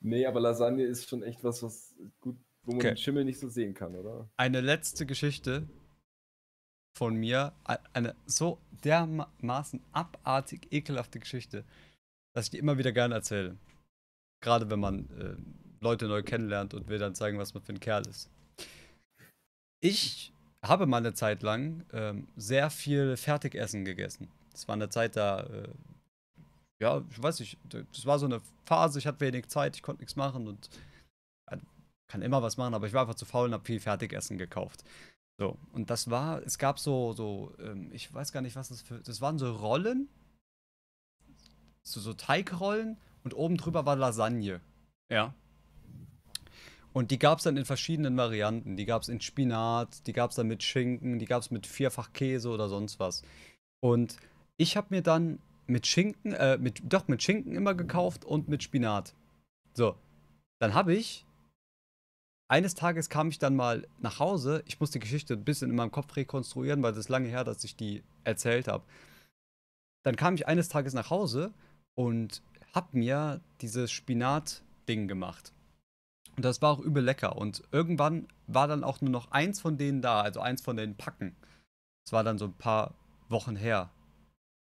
Nee, 0.01 0.27
aber 0.27 0.41
Lasagne 0.41 0.83
ist 0.85 1.09
schon 1.09 1.23
echt 1.23 1.45
was, 1.45 1.63
was 1.63 1.95
gut, 2.19 2.37
wo 2.65 2.73
man 2.73 2.79
Okay. 2.81 2.89
den 2.91 2.97
Schimmel 2.97 3.25
nicht 3.25 3.39
so 3.39 3.49
sehen 3.49 3.73
kann, 3.73 3.95
oder? 3.95 4.29
Eine 4.37 4.61
letzte 4.61 5.07
Geschichte 5.07 5.69
von 6.97 7.15
mir. 7.15 7.53
Eine 7.93 8.17
so 8.27 8.59
dermaßen 8.85 9.81
abartig 9.93 10.73
ekelhafte 10.73 11.21
Geschichte, 11.21 11.65
dass 12.35 12.47
ich 12.47 12.51
die 12.51 12.59
immer 12.59 12.79
wieder 12.79 12.91
gerne 12.91 13.15
erzähle. 13.15 13.57
Gerade 14.43 14.69
wenn 14.71 14.81
man 14.81 15.09
äh, 15.11 15.37
Leute 15.81 16.09
neu 16.09 16.25
kennenlernt 16.25 16.75
und 16.75 16.89
will 16.89 16.99
dann 16.99 17.15
zeigen, 17.15 17.39
was 17.39 17.55
man 17.55 17.63
für 17.63 17.73
ein 17.75 17.81
Kerl 17.81 18.07
ist. 18.09 18.29
Ich 19.81 20.33
habe 20.69 20.87
mal 20.87 20.99
eine 20.99 21.15
Zeit 21.15 21.43
lang 21.43 21.85
ähm, 21.93 22.29
sehr 22.37 22.71
viel 22.71 23.17
Fertigessen 23.17 23.85
gegessen. 23.85 24.29
Das 24.53 24.69
war 24.69 24.75
eine 24.75 24.89
Zeit 24.89 25.17
da, 25.17 25.41
äh, 25.41 25.69
ja, 26.81 27.03
ich 27.11 27.23
weiß 27.23 27.41
nicht, 27.41 27.59
das 27.65 28.07
war 28.07 28.19
so 28.19 28.27
eine 28.27 28.41
Phase, 28.65 28.99
ich 28.99 29.07
hatte 29.07 29.21
wenig 29.21 29.49
Zeit, 29.49 29.77
ich 29.77 29.83
konnte 29.83 30.03
nichts 30.03 30.17
machen 30.17 30.47
und 30.47 30.71
äh, 31.51 31.59
kann 32.09 32.23
immer 32.23 32.43
was 32.43 32.57
machen, 32.57 32.75
aber 32.75 32.87
ich 32.87 32.93
war 32.93 33.03
einfach 33.03 33.15
zu 33.15 33.25
faul 33.27 33.49
und 33.49 33.55
habe 33.55 33.65
viel 33.65 33.81
Fertigessen 33.81 34.39
gekauft. 34.39 34.85
So, 35.39 35.59
und 35.73 35.91
das 35.91 36.11
war, 36.11 36.43
es 36.43 36.59
gab 36.59 36.79
so, 36.79 37.13
so, 37.13 37.55
ähm, 37.59 37.91
ich 37.93 38.13
weiß 38.13 38.33
gar 38.33 38.41
nicht, 38.41 38.57
was 38.57 38.69
das 38.69 38.83
für, 38.83 39.01
das 39.01 39.21
waren 39.21 39.39
so 39.39 39.55
Rollen, 39.55 40.09
so, 41.83 42.01
so 42.01 42.15
Teigrollen 42.15 42.97
und 43.23 43.35
oben 43.35 43.57
drüber 43.57 43.85
war 43.85 43.97
Lasagne. 43.97 44.61
Ja. 45.11 45.35
Und 46.97 47.11
die 47.11 47.19
gab 47.19 47.37
es 47.37 47.45
dann 47.45 47.59
in 47.59 47.67
verschiedenen 47.67 48.17
Varianten. 48.17 48.79
Die 48.79 48.87
gab 48.87 49.03
es 49.03 49.11
in 49.11 49.21
Spinat, 49.21 50.07
die 50.07 50.15
gab 50.15 50.31
es 50.31 50.37
dann 50.37 50.47
mit 50.47 50.63
Schinken, 50.63 51.19
die 51.19 51.27
gab 51.27 51.43
es 51.43 51.51
mit 51.51 51.67
Vierfachkäse 51.67 52.49
oder 52.49 52.71
sonst 52.71 52.99
was. 52.99 53.23
Und 53.81 54.17
ich 54.57 54.79
habe 54.79 54.87
mir 54.89 55.03
dann 55.03 55.39
mit 55.67 55.87
Schinken, 55.87 56.33
äh, 56.33 56.57
mit, 56.57 56.81
doch 56.85 57.07
mit 57.07 57.23
Schinken 57.23 57.55
immer 57.55 57.75
gekauft 57.75 58.25
und 58.25 58.49
mit 58.49 58.63
Spinat. 58.63 59.15
So, 59.75 59.95
dann 60.59 60.73
habe 60.73 60.95
ich, 60.95 61.27
eines 62.49 62.75
Tages 62.75 63.11
kam 63.11 63.29
ich 63.29 63.39
dann 63.39 63.57
mal 63.57 63.87
nach 63.99 64.19
Hause. 64.19 64.63
Ich 64.65 64.81
muss 64.81 64.91
die 64.91 64.99
Geschichte 64.99 65.35
ein 65.35 65.45
bisschen 65.45 65.69
in 65.69 65.77
meinem 65.77 65.93
Kopf 65.93 66.17
rekonstruieren, 66.17 66.83
weil 66.83 66.93
das 66.93 67.01
ist 67.01 67.09
lange 67.11 67.29
her, 67.29 67.45
dass 67.45 67.63
ich 67.63 67.77
die 67.77 68.05
erzählt 68.25 68.69
habe. 68.69 68.87
Dann 70.03 70.17
kam 70.17 70.35
ich 70.35 70.49
eines 70.49 70.71
Tages 70.71 70.95
nach 70.95 71.11
Hause 71.11 71.53
und 71.95 72.43
habe 72.73 72.97
mir 72.97 73.43
dieses 73.61 73.93
Spinat-Ding 73.93 75.09
gemacht. 75.09 75.53
Und 76.37 76.45
das 76.45 76.61
war 76.61 76.71
auch 76.71 76.81
übel 76.81 77.03
lecker. 77.03 77.37
Und 77.37 77.63
irgendwann 77.73 78.29
war 78.47 78.69
dann 78.69 78.85
auch 78.85 79.01
nur 79.01 79.11
noch 79.11 79.33
eins 79.33 79.61
von 79.61 79.79
denen 79.79 80.03
da, 80.03 80.21
also 80.21 80.41
eins 80.41 80.61
von 80.61 80.77
den 80.77 80.97
Packen. 80.97 81.35
Das 82.05 82.13
war 82.13 82.23
dann 82.23 82.39
so 82.39 82.45
ein 82.45 82.57
paar 82.57 82.95
Wochen 83.29 83.57
her. 83.57 83.91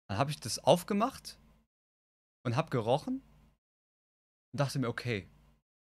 Dann 0.08 0.18
habe 0.18 0.32
ich 0.32 0.40
das 0.40 0.60
aufgemacht 0.60 1.38
und 2.46 2.56
habe 2.56 2.70
gerochen 2.70 3.22
und 4.54 4.60
dachte 4.60 4.80
mir, 4.80 4.88
okay, 4.88 5.28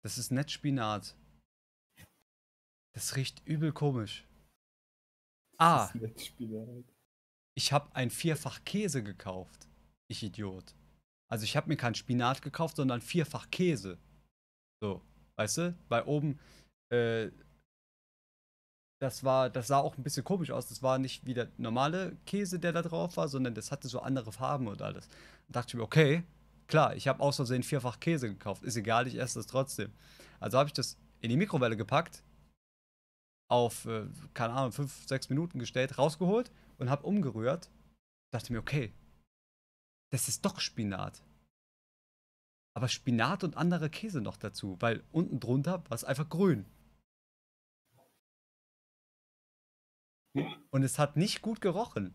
das 0.03 0.19
ist 0.19 0.33
nett 0.33 0.51
Spinat. 0.51 1.15
Das 2.95 3.17
riecht 3.17 3.47
übel 3.47 3.73
komisch. 3.73 4.27
Ah, 5.59 5.93
ich 7.55 7.73
habe 7.73 7.95
ein 7.95 8.11
Vierfach 8.11 8.65
Käse 8.65 9.03
gekauft. 9.03 9.69
Ich 10.09 10.23
Idiot. 10.23 10.75
Also 11.31 11.45
ich 11.45 11.57
habe 11.57 11.69
mir 11.69 11.77
kein 11.77 11.95
Spinat 11.95 12.43
gekauft, 12.43 12.77
sondern 12.77 13.01
Vierfach 13.01 13.51
Käse. 13.51 13.99
So, 14.83 15.03
weißt 15.41 15.59
du? 15.59 15.75
Weil 15.89 16.03
oben, 16.03 16.39
äh, 16.93 17.31
das 19.01 19.25
war, 19.25 19.49
das 19.49 19.69
sah 19.69 19.79
auch 19.79 19.97
ein 19.97 20.03
bisschen 20.03 20.25
komisch 20.25 20.51
aus. 20.51 20.69
Das 20.69 20.83
war 20.83 20.99
nicht 20.99 21.25
wie 21.25 21.33
der 21.33 21.49
normale 21.57 22.17
Käse, 22.27 22.59
der 22.59 22.73
da 22.73 22.83
drauf 22.83 23.17
war, 23.17 23.29
sondern 23.29 23.55
das 23.55 23.73
hatte 23.73 23.89
so 23.89 24.01
andere 24.01 24.33
Farben 24.33 24.69
und 24.69 24.83
alles. 24.83 25.07
Und 25.47 25.57
dachte 25.57 25.69
ich 25.69 25.75
mir, 25.75 25.83
okay, 25.83 26.25
klar, 26.67 26.95
ich 26.95 27.09
habe 27.09 27.21
aus 27.21 27.37
Versehen 27.37 27.63
Vierfach 27.63 28.01
Käse 28.01 28.29
gekauft. 28.29 28.63
Ist 28.63 28.77
egal, 28.77 29.07
ich 29.07 29.19
esse 29.19 29.39
das 29.39 29.47
trotzdem. 29.47 29.93
Also 30.41 30.59
habe 30.59 30.69
ich 30.69 30.75
das 30.75 30.99
in 31.23 31.31
die 31.31 31.39
Mikrowelle 31.39 31.77
gepackt, 31.77 32.23
auf, 33.51 33.87
äh, 33.87 34.07
keine 34.35 34.53
Ahnung, 34.53 34.73
fünf, 34.73 35.09
sechs 35.09 35.31
Minuten 35.31 35.59
gestellt, 35.59 35.97
rausgeholt 35.97 36.53
und 36.79 36.91
habe 36.91 37.07
umgerührt. 37.07 37.71
Dachte 38.33 38.53
mir, 38.53 38.61
okay, 38.61 38.93
das 40.13 40.29
ist 40.29 40.45
doch 40.45 40.61
Spinat. 40.61 41.23
Aber 42.81 42.89
Spinat 42.89 43.45
und 43.45 43.59
andere 43.59 43.91
Käse 43.91 44.23
noch 44.23 44.39
dazu, 44.39 44.79
weil 44.81 45.05
unten 45.13 45.39
drunter 45.39 45.85
war 45.91 45.95
es 45.95 46.03
einfach 46.03 46.31
grün. 46.31 46.65
Und 50.71 50.83
es 50.83 50.99
hat 50.99 51.15
nicht 51.15 51.43
gut 51.43 51.61
gerochen. 51.61 52.15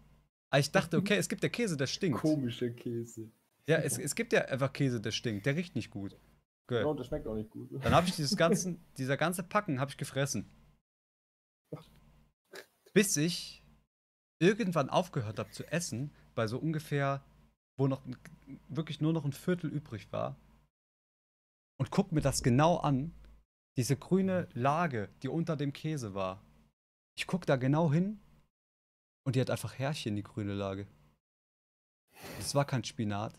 Aber 0.49 0.59
ich 0.59 0.71
dachte, 0.71 0.97
okay, 0.97 1.17
es 1.17 1.29
gibt 1.29 1.43
ja 1.43 1.49
Käse, 1.49 1.77
der 1.77 1.85
stinkt. 1.85 2.19
Komischer 2.19 2.71
Käse. 2.71 3.31
Ja, 3.67 3.77
es, 3.77 3.99
es 3.99 4.15
gibt 4.15 4.33
ja 4.33 4.45
einfach 4.45 4.73
Käse, 4.73 4.99
der 4.99 5.11
stinkt. 5.11 5.45
Der 5.45 5.55
riecht 5.55 5.75
nicht 5.75 5.91
gut. 5.91 6.17
Okay. 6.63 6.83
Und 6.83 6.99
das 6.99 7.05
schmeckt 7.05 7.27
auch 7.27 7.35
nicht 7.35 7.51
gut. 7.51 7.69
Dann 7.83 7.93
habe 7.93 8.07
ich 8.07 8.15
dieses 8.15 8.35
ganzen, 8.35 8.83
dieser 8.97 9.17
ganze 9.17 9.43
Packen 9.43 9.79
habe 9.79 9.91
ich 9.91 9.97
gefressen. 9.97 10.49
Bis 12.91 13.15
ich 13.17 13.63
irgendwann 14.39 14.89
aufgehört 14.89 15.37
habe 15.37 15.51
zu 15.51 15.63
essen, 15.71 16.11
bei 16.33 16.47
so 16.47 16.57
ungefähr, 16.57 17.23
wo 17.77 17.87
noch 17.87 18.01
wirklich 18.67 18.99
nur 18.99 19.13
noch 19.13 19.25
ein 19.25 19.31
Viertel 19.31 19.69
übrig 19.69 20.11
war. 20.11 20.39
Und 21.77 21.91
guck 21.91 22.11
mir 22.11 22.21
das 22.21 22.43
genau 22.43 22.77
an. 22.77 23.13
Diese 23.77 23.97
grüne 23.97 24.47
Lage, 24.53 25.09
die 25.21 25.27
unter 25.27 25.57
dem 25.57 25.73
Käse 25.73 26.13
war. 26.13 26.41
Ich 27.17 27.27
guck 27.27 27.45
da 27.45 27.57
genau 27.57 27.91
hin 27.91 28.19
und 29.25 29.35
die 29.35 29.41
hat 29.41 29.49
einfach 29.49 29.77
Härchen, 29.77 30.15
die 30.15 30.23
grüne 30.23 30.53
Lage. 30.53 30.87
Das 32.37 32.55
war 32.55 32.65
kein 32.65 32.83
Spinat. 32.83 33.37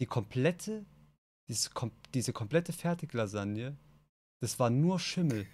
Die 0.00 0.06
komplette 0.06 0.84
diese, 1.48 1.70
kom 1.70 1.92
diese 2.14 2.32
komplette 2.32 2.72
Fertiglasagne, 2.72 3.76
das 4.40 4.58
war 4.58 4.70
nur 4.70 4.98
Schimmel. 4.98 5.46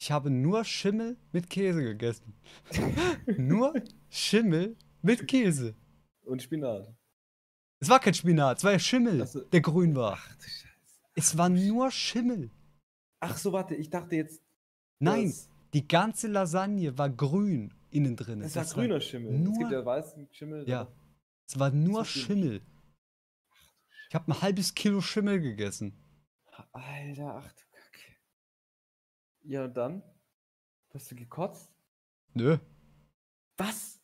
Ich 0.00 0.10
habe 0.10 0.30
nur 0.30 0.64
Schimmel 0.64 1.16
mit 1.30 1.48
Käse 1.48 1.82
gegessen. 1.82 2.34
nur 3.38 3.74
Schimmel 4.10 4.76
mit 5.00 5.28
Käse. 5.28 5.74
Und 6.24 6.42
Spinat. 6.42 6.92
Es 7.80 7.88
war 7.88 8.00
kein 8.00 8.14
Spinat, 8.14 8.58
es 8.58 8.64
war 8.64 8.72
ja 8.72 8.78
Schimmel, 8.78 9.22
Ach 9.22 9.26
so. 9.26 9.40
der 9.40 9.60
grün 9.60 9.94
war. 9.94 10.14
Ach 10.14 10.36
du 10.36 10.42
Scheiße. 10.42 10.71
Es 11.14 11.36
war 11.36 11.48
nur 11.48 11.90
Schimmel. 11.90 12.50
Ach 13.20 13.36
so, 13.36 13.52
warte, 13.52 13.74
ich 13.74 13.90
dachte 13.90 14.16
jetzt. 14.16 14.42
Nein, 14.98 15.32
die 15.74 15.86
ganze 15.86 16.28
Lasagne 16.28 16.96
war 16.98 17.10
grün 17.10 17.74
innen 17.90 18.16
drin. 18.16 18.40
Das 18.40 18.56
war 18.56 18.64
grüner 18.64 19.00
Schimmel. 19.00 19.38
nur- 19.38 19.52
Es 19.52 19.58
gibt 19.58 19.70
ja 19.72 19.84
weißen 19.84 20.28
Schimmel. 20.32 20.68
Ja. 20.68 20.88
Es 21.46 21.58
war 21.58 21.70
nur 21.70 22.04
So 22.04 22.12
viel. 22.12 22.22
Schimmel. 22.22 22.62
Ich 24.08 24.14
habe 24.14 24.30
ein 24.32 24.40
halbes 24.42 24.74
Kilo 24.74 25.00
Schimmel 25.00 25.40
gegessen. 25.40 25.96
Alter, 26.72 27.36
ach 27.36 27.52
du 27.52 27.62
Kacke. 27.72 28.16
Ja, 29.42 29.64
und 29.64 29.74
dann? 29.76 30.02
Hast 30.94 31.10
du 31.10 31.14
gekotzt? 31.16 31.70
Nö, 32.34 32.58
Was? 33.58 34.00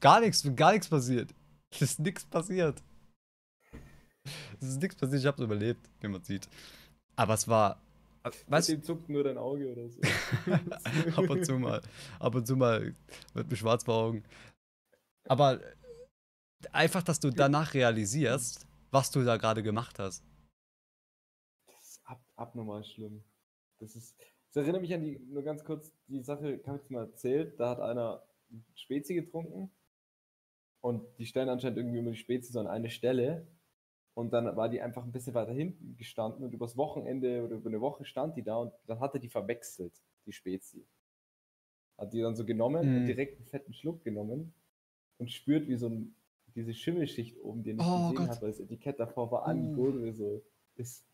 Gar 0.00 0.20
nichts, 0.20 0.42
gar 0.56 0.72
nichts 0.72 0.88
passiert. 0.88 1.34
Es 1.70 1.82
ist 1.82 1.98
nichts 2.00 2.24
passiert. 2.24 2.82
Es 4.60 4.68
ist 4.68 4.82
nichts 4.82 4.96
passiert, 4.96 5.20
ich 5.20 5.26
hab's 5.26 5.40
überlebt, 5.40 5.88
wie 6.00 6.08
man 6.08 6.22
sieht. 6.22 6.48
Aber 7.16 7.34
es 7.34 7.46
war. 7.48 7.80
Weißt 8.48 8.68
du, 8.68 8.72
Dem 8.74 8.82
zuckt 8.82 9.08
nur 9.08 9.24
dein 9.24 9.38
Auge 9.38 9.72
oder 9.72 9.88
so. 9.88 10.00
ab 11.16 11.30
und 11.30 11.44
zu 11.44 11.58
mal. 11.58 11.80
Ab 12.18 12.34
und 12.34 12.46
zu 12.46 12.56
mal 12.56 12.94
wird 13.34 13.50
mir 13.50 13.56
schwarz 13.56 13.84
vor 13.84 13.94
Augen. 13.94 14.24
Aber 15.26 15.60
einfach, 16.72 17.02
dass 17.02 17.20
du 17.20 17.30
danach 17.30 17.74
realisierst, 17.74 18.66
was 18.90 19.10
du 19.10 19.24
da 19.24 19.36
gerade 19.36 19.62
gemacht 19.62 19.98
hast. 19.98 20.24
Das 21.66 21.80
ist 21.88 22.00
ab, 22.04 22.22
abnormal 22.36 22.84
schlimm. 22.84 23.24
Das 23.78 23.96
ist. 23.96 24.16
Das 24.52 24.64
erinnert 24.64 24.82
mich 24.82 24.92
an 24.92 25.00
die, 25.02 25.18
nur 25.18 25.44
ganz 25.44 25.64
kurz, 25.64 25.92
die 26.08 26.22
Sache, 26.22 26.60
habe 26.66 26.76
ich 26.76 26.82
jetzt 26.82 26.90
mal 26.90 27.06
erzählt, 27.06 27.58
da 27.60 27.70
hat 27.70 27.80
einer 27.80 28.24
Spezi 28.74 29.14
getrunken 29.14 29.70
Und 30.80 31.06
die 31.18 31.26
stellen 31.26 31.48
anscheinend 31.48 31.78
irgendwie 31.78 31.98
immer 31.98 32.10
die 32.10 32.16
Spezies 32.16 32.56
an 32.56 32.66
eine 32.66 32.90
Stelle. 32.90 33.46
Und 34.14 34.32
dann 34.32 34.56
war 34.56 34.68
die 34.68 34.80
einfach 34.80 35.04
ein 35.04 35.12
bisschen 35.12 35.34
weiter 35.34 35.52
hinten 35.52 35.96
gestanden 35.96 36.44
und 36.44 36.52
übers 36.52 36.76
Wochenende 36.76 37.44
oder 37.44 37.56
über 37.56 37.68
eine 37.70 37.80
Woche 37.80 38.04
stand 38.04 38.36
die 38.36 38.42
da 38.42 38.56
und 38.56 38.72
dann 38.86 39.00
hat 39.00 39.14
er 39.14 39.20
die 39.20 39.28
verwechselt, 39.28 39.94
die 40.26 40.32
Spezies. 40.32 40.86
Hat 41.96 42.12
die 42.12 42.20
dann 42.20 42.34
so 42.36 42.44
genommen 42.44 42.80
und 42.80 43.02
Mhm. 43.02 43.06
direkt 43.06 43.36
einen 43.38 43.46
fetten 43.46 43.72
Schluck 43.72 44.02
genommen 44.04 44.52
und 45.18 45.30
spürt, 45.30 45.68
wie 45.68 45.76
so 45.76 45.88
ein, 45.88 46.14
diese 46.54 46.74
Schimmelschicht 46.74 47.38
oben, 47.40 47.62
die 47.62 47.70
er 47.70 47.76
nicht 47.76 47.86
Oh 47.86 48.08
gesehen 48.08 48.16
Gott. 48.16 48.28
hat, 48.30 48.42
weil 48.42 48.50
das 48.50 48.60
Etikett 48.60 48.98
davor 48.98 49.30
war, 49.30 49.42
Uh. 49.42 49.50
an 49.50 49.62
die 49.68 49.72
Gurgel 49.74 50.12
so 50.14 50.42
ist. 50.76 51.06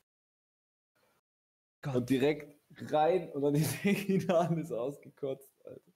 Gott. 1.82 1.94
Und 1.96 2.10
direkt 2.10 2.56
rein 2.90 3.30
und 3.32 3.42
dann 3.42 3.54
ist 3.56 3.84
Regina 3.84 4.38
alles 4.38 4.72
ausgekotzt, 4.72 5.52
Alter. 5.64 5.92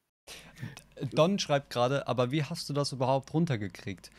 Don 1.13 1.39
schreibt 1.39 1.71
gerade, 1.71 2.07
aber 2.07 2.31
wie 2.31 2.45
hast 2.45 2.69
du 2.69 2.73
das 2.75 2.93
überhaupt 2.93 3.33
runtergekriegt? 3.33 4.11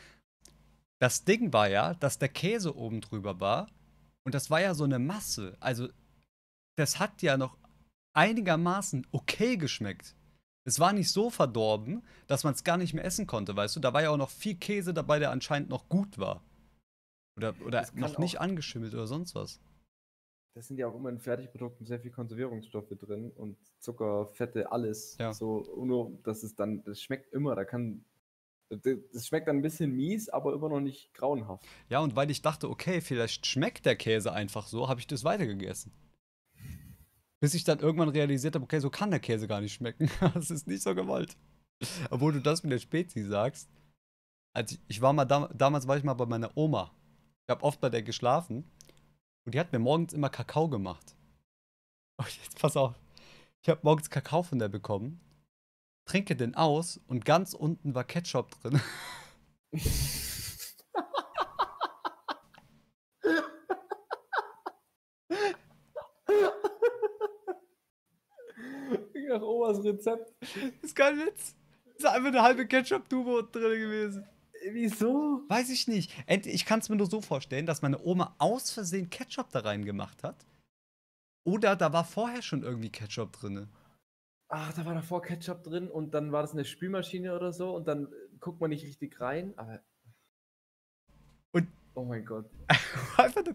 Das 1.02 1.24
Ding 1.24 1.52
war 1.52 1.68
ja, 1.68 1.94
dass 1.94 2.20
der 2.20 2.28
Käse 2.28 2.76
oben 2.76 3.00
drüber 3.00 3.40
war 3.40 3.68
und 4.24 4.36
das 4.36 4.50
war 4.50 4.60
ja 4.60 4.72
so 4.72 4.84
eine 4.84 5.00
Masse. 5.00 5.56
Also, 5.58 5.88
das 6.78 7.00
hat 7.00 7.22
ja 7.22 7.36
noch 7.36 7.58
einigermaßen 8.14 9.08
okay 9.10 9.56
geschmeckt. 9.56 10.14
Es 10.64 10.78
war 10.78 10.92
nicht 10.92 11.10
so 11.10 11.28
verdorben, 11.28 12.06
dass 12.28 12.44
man 12.44 12.54
es 12.54 12.62
gar 12.62 12.76
nicht 12.76 12.94
mehr 12.94 13.04
essen 13.04 13.26
konnte, 13.26 13.56
weißt 13.56 13.74
du? 13.74 13.80
Da 13.80 13.92
war 13.92 14.02
ja 14.02 14.10
auch 14.10 14.16
noch 14.16 14.30
viel 14.30 14.54
Käse 14.54 14.94
dabei, 14.94 15.18
der 15.18 15.32
anscheinend 15.32 15.70
noch 15.70 15.88
gut 15.88 16.18
war. 16.18 16.44
Oder, 17.36 17.54
oder 17.66 17.84
noch 17.94 18.18
nicht 18.18 18.40
angeschimmelt 18.40 18.94
oder 18.94 19.08
sonst 19.08 19.34
was. 19.34 19.60
Das 20.54 20.68
sind 20.68 20.78
ja 20.78 20.86
auch 20.86 20.94
immer 20.94 21.08
in 21.08 21.18
Fertigprodukten 21.18 21.84
sehr 21.84 21.98
viel 21.98 22.12
Konservierungsstoffe 22.12 22.90
drin 22.90 23.32
und 23.32 23.56
Zucker, 23.80 24.26
Fette, 24.26 24.70
alles. 24.70 25.16
Ja. 25.18 25.32
So, 25.32 25.64
nur, 25.84 26.16
dass 26.22 26.44
es 26.44 26.54
dann, 26.54 26.84
das 26.84 27.02
schmeckt 27.02 27.32
immer, 27.32 27.56
da 27.56 27.64
kann, 27.64 28.04
das 28.76 29.26
schmeckt 29.26 29.48
dann 29.48 29.56
ein 29.56 29.62
bisschen 29.62 29.92
mies, 29.92 30.28
aber 30.28 30.54
immer 30.54 30.68
noch 30.68 30.80
nicht 30.80 31.12
grauenhaft. 31.14 31.64
Ja, 31.88 32.00
und 32.00 32.16
weil 32.16 32.30
ich 32.30 32.42
dachte, 32.42 32.70
okay, 32.70 33.00
vielleicht 33.00 33.46
schmeckt 33.46 33.86
der 33.86 33.96
Käse 33.96 34.32
einfach 34.32 34.66
so, 34.66 34.88
habe 34.88 35.00
ich 35.00 35.06
das 35.06 35.24
weitergegessen. 35.24 35.92
Bis 37.40 37.54
ich 37.54 37.64
dann 37.64 37.80
irgendwann 37.80 38.08
realisiert 38.08 38.54
habe, 38.54 38.64
okay, 38.64 38.78
so 38.78 38.88
kann 38.88 39.10
der 39.10 39.20
Käse 39.20 39.48
gar 39.48 39.60
nicht 39.60 39.74
schmecken. 39.74 40.10
Das 40.34 40.50
ist 40.50 40.66
nicht 40.66 40.82
so 40.82 40.94
gewollt. 40.94 41.36
Obwohl 42.10 42.32
du 42.32 42.40
das 42.40 42.62
mit 42.62 42.72
der 42.72 42.78
Spezi 42.78 43.24
sagst. 43.24 43.68
Als 44.54 44.72
ich, 44.72 44.80
ich 44.86 45.00
war 45.00 45.12
mal 45.12 45.24
dam 45.24 45.48
damals 45.52 45.88
war 45.88 45.96
ich 45.96 46.04
mal 46.04 46.14
bei 46.14 46.26
meiner 46.26 46.56
Oma. 46.56 46.94
Ich 47.46 47.50
habe 47.50 47.64
oft 47.64 47.80
bei 47.80 47.90
der 47.90 48.02
geschlafen 48.02 48.64
und 49.44 49.54
die 49.54 49.60
hat 49.60 49.72
mir 49.72 49.78
morgens 49.78 50.12
immer 50.12 50.30
Kakao 50.30 50.68
gemacht. 50.68 51.16
Oh, 52.18 52.24
jetzt 52.24 52.60
pass 52.60 52.76
auf. 52.76 52.94
Ich 53.62 53.68
habe 53.70 53.80
morgens 53.82 54.10
Kakao 54.10 54.42
von 54.42 54.58
der 54.58 54.68
bekommen, 54.68 55.18
trinke 56.04 56.36
den 56.36 56.54
aus 56.54 57.00
und 57.06 57.24
ganz 57.24 57.54
unten 57.54 57.94
war 57.94 58.04
Ketchup 58.04 58.50
drin. 58.60 58.80
Nach 69.32 69.40
Omas 69.40 69.82
Rezept. 69.82 70.34
Ist 70.82 70.94
kein 70.94 71.18
Witz. 71.18 71.54
Ist 71.96 72.04
einfach 72.04 72.28
eine 72.28 72.42
halbe 72.42 72.66
Ketchup-Tube 72.66 73.50
drin 73.50 73.80
gewesen. 73.80 74.26
Wieso? 74.70 75.42
Weiß 75.48 75.70
ich 75.70 75.88
nicht. 75.88 76.12
Ich 76.28 76.66
kann 76.66 76.80
es 76.80 76.88
mir 76.88 76.96
nur 76.96 77.08
so 77.08 77.20
vorstellen, 77.20 77.66
dass 77.66 77.82
meine 77.82 78.02
Oma 78.04 78.34
aus 78.38 78.70
Versehen 78.70 79.08
Ketchup 79.08 79.50
da 79.50 79.60
rein 79.60 79.84
gemacht 79.84 80.22
hat. 80.22 80.44
Oder 81.44 81.76
da 81.76 81.92
war 81.92 82.04
vorher 82.04 82.42
schon 82.42 82.62
irgendwie 82.62 82.90
Ketchup 82.90 83.32
drin. 83.32 83.68
Ach, 84.54 84.70
da 84.74 84.84
war 84.84 84.92
davor 84.94 85.22
Ketchup 85.22 85.62
drin 85.64 85.88
und 85.90 86.12
dann 86.12 86.30
war 86.30 86.42
das 86.42 86.52
eine 86.52 86.66
Spülmaschine 86.66 87.34
oder 87.34 87.52
so 87.54 87.74
und 87.74 87.88
dann 87.88 88.12
guckt 88.38 88.60
man 88.60 88.68
nicht 88.68 88.84
richtig 88.84 89.18
rein, 89.18 89.56
aber. 89.56 89.80
Und- 91.52 91.68
Oh 91.94 92.04
mein 92.04 92.24
Gott. 92.24 92.50
Einfach 93.16 93.44
nur 93.44 93.54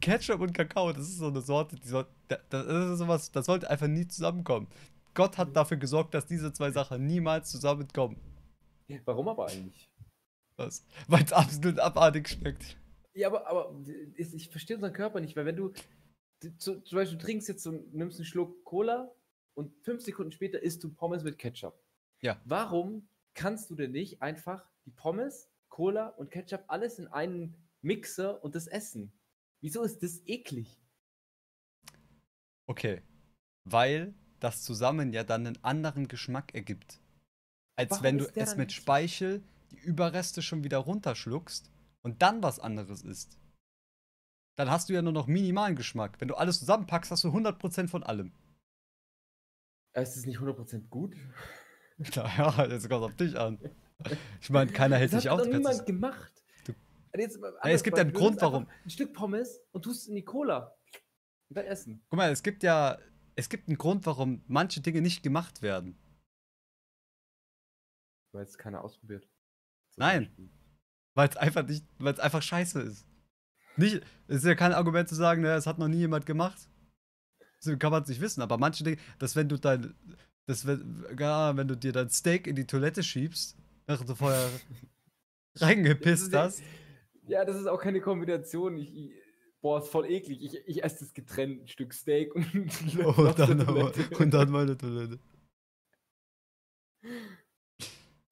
Ketchup 0.00 0.40
und 0.40 0.52
Kakao, 0.52 0.92
das 0.92 1.08
ist 1.08 1.18
so 1.18 1.26
eine 1.28 1.40
Sorte, 1.40 1.76
die 1.76 1.88
soll, 1.88 2.06
da- 2.28 2.38
das 2.50 2.64
ist 2.92 2.98
sowas, 2.98 3.30
das 3.32 3.46
sollte 3.46 3.68
einfach 3.70 3.88
nie 3.88 4.06
zusammenkommen. 4.06 4.68
Gott 5.14 5.36
hat 5.38 5.54
dafür 5.56 5.76
gesorgt, 5.78 6.14
dass 6.14 6.26
diese 6.26 6.52
zwei 6.52 6.70
Sachen 6.70 7.06
niemals 7.06 7.50
zusammenkommen. 7.50 8.16
Warum 9.04 9.28
aber 9.28 9.46
eigentlich? 9.48 9.90
Weil 10.56 10.68
es 11.22 11.32
absolut 11.32 11.80
abartig 11.80 12.28
schmeckt. 12.28 12.76
Ja, 13.14 13.28
aber, 13.28 13.46
aber 13.48 13.74
ich, 14.16 14.48
verstehe 14.50 14.76
unseren 14.76 14.92
Körper 14.92 15.20
nicht, 15.20 15.34
weil 15.36 15.46
wenn 15.46 15.56
du 15.56 15.72
du- 16.42 16.56
zu, 16.56 16.80
zum 16.82 16.96
Beispiel 16.96 17.18
du 17.18 17.24
trinkst 17.24 17.48
jetzt 17.48 17.62
so, 17.62 17.72
nimmst 17.92 18.18
einen 18.18 18.26
Schluck 18.26 18.62
Cola 18.64 19.10
und 19.56 19.72
fünf 19.82 20.02
Sekunden 20.02 20.32
später 20.32 20.62
isst 20.62 20.84
du 20.84 20.92
Pommes 20.92 21.24
mit 21.24 21.38
Ketchup. 21.38 21.82
Ja. 22.20 22.40
Warum 22.44 23.08
kannst 23.34 23.70
du 23.70 23.74
denn 23.74 23.92
nicht 23.92 24.22
einfach 24.22 24.68
die 24.84 24.90
Pommes, 24.90 25.50
Cola 25.68 26.08
und 26.08 26.30
Ketchup 26.30 26.64
alles 26.68 26.98
in 26.98 27.08
einen 27.08 27.56
Mixer 27.80 28.42
und 28.44 28.54
das 28.54 28.66
essen? 28.66 29.12
Wieso 29.60 29.82
ist 29.82 30.02
das 30.02 30.22
eklig? 30.26 30.80
Okay. 32.66 33.02
Weil 33.64 34.14
das 34.40 34.62
zusammen 34.62 35.12
ja 35.12 35.24
dann 35.24 35.46
einen 35.46 35.64
anderen 35.64 36.08
Geschmack 36.08 36.54
ergibt. 36.54 37.00
Als 37.76 37.90
Warum 37.90 38.04
wenn 38.04 38.18
du 38.18 38.26
es 38.34 38.56
mit 38.56 38.72
Speichel 38.72 39.42
die 39.70 39.78
Überreste 39.78 40.42
schon 40.42 40.64
wieder 40.64 40.78
runterschluckst 40.78 41.70
und 42.02 42.22
dann 42.22 42.42
was 42.42 42.60
anderes 42.60 43.02
isst. 43.02 43.38
Dann 44.56 44.70
hast 44.70 44.88
du 44.88 44.92
ja 44.92 45.02
nur 45.02 45.12
noch 45.12 45.26
minimalen 45.26 45.76
Geschmack. 45.76 46.20
Wenn 46.20 46.28
du 46.28 46.34
alles 46.34 46.58
zusammenpackst, 46.60 47.10
hast 47.10 47.24
du 47.24 47.28
100% 47.28 47.88
von 47.88 48.02
allem. 48.02 48.32
Es 49.98 50.16
ist 50.16 50.26
nicht 50.26 50.38
100% 50.38 50.88
gut. 50.88 51.16
Naja, 52.14 52.66
jetzt 52.66 52.86
kommt 52.90 53.02
auf 53.04 53.14
dich 53.16 53.38
an. 53.38 53.58
Ich 54.42 54.50
meine, 54.50 54.70
keiner 54.70 54.96
hält 54.98 55.12
Das 55.12 55.22
sich 55.22 55.30
hat 55.30 55.40
auf. 55.40 55.46
du 55.46 55.50
kannst 55.50 55.58
niemand 55.58 55.74
es- 55.80 55.84
gemacht. 55.86 56.32
Also 57.12 57.22
jetzt 57.22 57.40
mal 57.40 57.48
es 57.48 57.56
anders 57.62 57.82
gibt 57.82 57.96
ja 57.96 58.02
einen 58.02 58.12
Grund, 58.12 58.42
warum. 58.42 58.68
Ein 58.84 58.90
Stück 58.90 59.14
Pommes 59.14 59.58
und 59.72 59.82
tust 59.82 60.02
es 60.02 60.08
in 60.08 60.16
die 60.16 60.24
Cola. 60.24 60.76
Und 61.48 61.56
dann 61.56 61.64
essen. 61.64 62.04
Guck 62.10 62.18
mal, 62.18 62.30
es 62.30 62.42
gibt 62.42 62.62
ja. 62.62 62.98
Es 63.36 63.48
gibt 63.48 63.68
einen 63.68 63.78
Grund, 63.78 64.04
warum 64.04 64.42
manche 64.48 64.80
Dinge 64.82 65.00
nicht 65.00 65.22
gemacht 65.22 65.62
werden. 65.62 65.96
Weil 68.32 68.44
es 68.44 68.58
keiner 68.58 68.82
ausprobiert. 68.84 69.24
Zum 69.24 70.00
Nein. 70.00 70.50
Weil 71.14 71.28
es 71.30 71.36
einfach 71.36 71.66
nicht, 71.66 71.86
weil 71.98 72.12
es 72.12 72.20
einfach 72.20 72.42
scheiße 72.42 72.80
ist. 72.82 73.06
Nicht, 73.76 74.02
es 74.28 74.36
ist 74.38 74.44
ja 74.44 74.54
kein 74.54 74.72
Argument 74.72 75.08
zu 75.08 75.14
sagen, 75.14 75.40
ne, 75.42 75.54
es 75.54 75.66
hat 75.66 75.78
noch 75.78 75.88
nie 75.88 75.98
jemand 75.98 76.26
gemacht. 76.26 76.68
Kann 77.78 77.90
man 77.90 78.02
es 78.02 78.08
nicht 78.08 78.20
wissen, 78.20 78.42
aber 78.42 78.58
manche 78.58 78.84
Dinge, 78.84 78.98
dass 79.18 79.36
wenn 79.36 79.48
du 79.48 79.58
dein, 79.58 79.94
das 80.46 80.66
wenn, 80.66 81.04
ja, 81.18 81.56
wenn 81.56 81.68
du 81.68 81.76
dir 81.76 81.92
dein 81.92 82.10
Steak 82.10 82.46
in 82.46 82.56
die 82.56 82.66
Toilette 82.66 83.02
schiebst, 83.02 83.56
während 83.86 84.08
du 84.08 84.14
vorher 84.14 84.48
reingepisst 85.56 86.32
Das 86.32 86.58
hast, 86.58 86.62
Ja, 87.26 87.44
das 87.44 87.56
ist 87.56 87.66
auch 87.66 87.80
keine 87.80 88.00
Kombination. 88.00 88.76
Ich, 88.78 88.94
ich, 88.96 89.12
boah, 89.60 89.78
ist 89.80 89.88
voll 89.88 90.06
eklig. 90.10 90.42
Ich, 90.42 90.54
ich 90.66 90.84
esse 90.84 91.00
das 91.00 91.14
getrennt, 91.14 91.62
ein 91.62 91.68
Stück 91.68 91.92
Steak 91.92 92.34
und 92.34 92.46
Oh, 93.04 93.32
dann, 93.36 93.60
aber, 93.62 93.92
und 94.18 94.30
dann 94.32 94.50
meine 94.50 94.76
Toilette. 94.76 95.18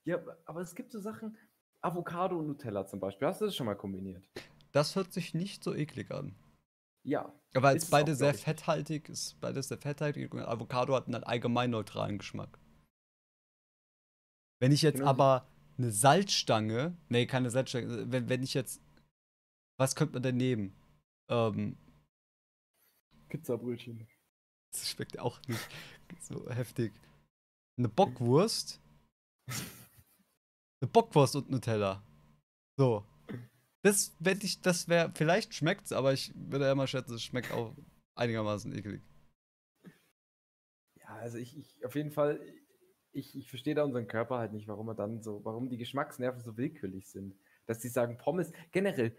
Ja, 0.04 0.22
aber 0.44 0.60
es 0.60 0.74
gibt 0.74 0.92
so 0.92 1.00
Sachen, 1.00 1.36
Avocado 1.80 2.38
und 2.38 2.46
Nutella 2.46 2.86
zum 2.86 3.00
Beispiel. 3.00 3.28
Hast 3.28 3.40
du 3.40 3.46
das 3.46 3.56
schon 3.56 3.66
mal 3.66 3.74
kombiniert? 3.74 4.24
Das 4.72 4.96
hört 4.96 5.12
sich 5.12 5.34
nicht 5.34 5.62
so 5.64 5.74
eklig 5.74 6.10
an. 6.10 6.34
Ja. 7.06 7.32
Aber 7.54 7.68
Ist 7.70 7.74
als 7.74 7.84
es 7.84 7.90
beide 7.90 8.12
auch, 8.12 8.16
sehr 8.16 8.34
fetthaltig 8.34 9.08
ist, 9.08 9.38
beides 9.40 9.68
sehr 9.68 9.78
fetthaltig 9.78 10.32
und 10.32 10.40
Avocado 10.40 10.94
hat 10.94 11.06
einen 11.06 11.22
allgemein 11.22 11.70
neutralen 11.70 12.18
Geschmack. 12.18 12.58
Wenn 14.60 14.72
ich 14.72 14.82
jetzt 14.82 14.98
Genau. 14.98 15.10
aber 15.10 15.46
eine 15.76 15.90
Salzstange, 15.92 16.96
nee, 17.08 17.26
keine 17.26 17.50
Salzstange, 17.50 18.10
wenn, 18.10 18.28
wenn 18.28 18.42
ich 18.42 18.54
jetzt, 18.54 18.80
was 19.78 19.94
könnte 19.94 20.14
man 20.14 20.22
denn 20.22 20.36
nehmen? 20.36 20.74
Ähm, 21.28 21.76
Pizzabrötchen. 23.28 24.06
das 24.72 24.88
schmeckt 24.90 25.18
auch 25.18 25.40
nicht 25.46 25.68
so 26.20 26.48
heftig. 26.50 26.92
Eine 27.78 27.88
Bockwurst. 27.88 28.80
Eine 30.80 30.90
Bockwurst 30.92 31.36
und 31.36 31.50
Nutella. 31.50 32.02
So. 32.78 33.04
Das, 33.84 34.16
wenn 34.18 34.38
ich, 34.40 34.62
das 34.62 34.88
wäre, 34.88 35.12
vielleicht 35.14 35.52
schmeckt's, 35.52 35.92
aber 35.92 36.14
ich 36.14 36.32
würde 36.34 36.64
ja 36.64 36.74
mal 36.74 36.86
schätzen, 36.86 37.16
es 37.16 37.22
schmeckt 37.22 37.52
auch 37.52 37.76
einigermaßen 38.14 38.74
eklig. 38.74 39.02
Ja, 40.94 41.08
also 41.16 41.36
ich, 41.36 41.58
ich 41.58 41.84
auf 41.84 41.94
jeden 41.94 42.10
Fall, 42.10 42.40
ich, 43.12 43.36
ich 43.36 43.50
verstehe 43.50 43.74
da 43.74 43.84
unseren 43.84 44.06
Körper 44.06 44.38
halt 44.38 44.54
nicht, 44.54 44.68
warum 44.68 44.88
er 44.88 44.94
dann 44.94 45.20
so, 45.20 45.44
warum 45.44 45.68
die 45.68 45.76
Geschmacksnerven 45.76 46.40
so 46.40 46.56
willkürlich 46.56 47.10
sind. 47.10 47.38
Dass 47.66 47.78
die 47.78 47.88
sagen, 47.88 48.16
Pommes, 48.16 48.52
generell, 48.72 49.14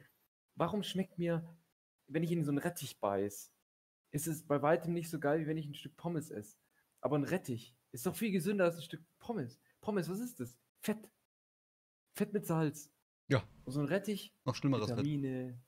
warum 0.56 0.82
schmeckt 0.82 1.20
mir, 1.20 1.48
wenn 2.08 2.24
ich 2.24 2.32
in 2.32 2.44
so 2.44 2.50
einen 2.50 2.58
Rettich 2.58 3.00
beiß, 3.00 3.54
ist 4.10 4.28
es 4.28 4.48
bei 4.48 4.64
weitem 4.64 4.94
nicht 4.94 5.12
so 5.12 5.20
geil, 5.20 5.42
wie 5.42 5.48
wenn 5.48 5.58
ich 5.58 5.68
ein 5.68 5.76
Stück 5.76 5.96
Pommes 5.96 6.32
esse. 6.32 6.58
Aber 7.02 7.20
ein 7.20 7.24
Rettich 7.24 7.78
ist 7.92 8.08
doch 8.08 8.16
viel 8.16 8.32
gesünder 8.32 8.66
als 8.66 8.78
ein 8.78 8.82
Stück 8.82 9.06
Pommes. 9.20 9.60
Pommes, 9.80 10.10
was 10.10 10.20
ist 10.20 10.40
das? 10.40 10.58
Fett. 10.82 11.12
Fett 12.16 12.34
mit 12.34 12.48
Salz. 12.48 12.90
Ja. 13.30 13.44
Und 13.66 13.74
so 13.74 13.80
ein 13.80 13.88
Rettich, 13.88 14.34
Noch 14.46 14.56
schlimmeres. 14.56 14.90
Vitamine. 14.90 15.60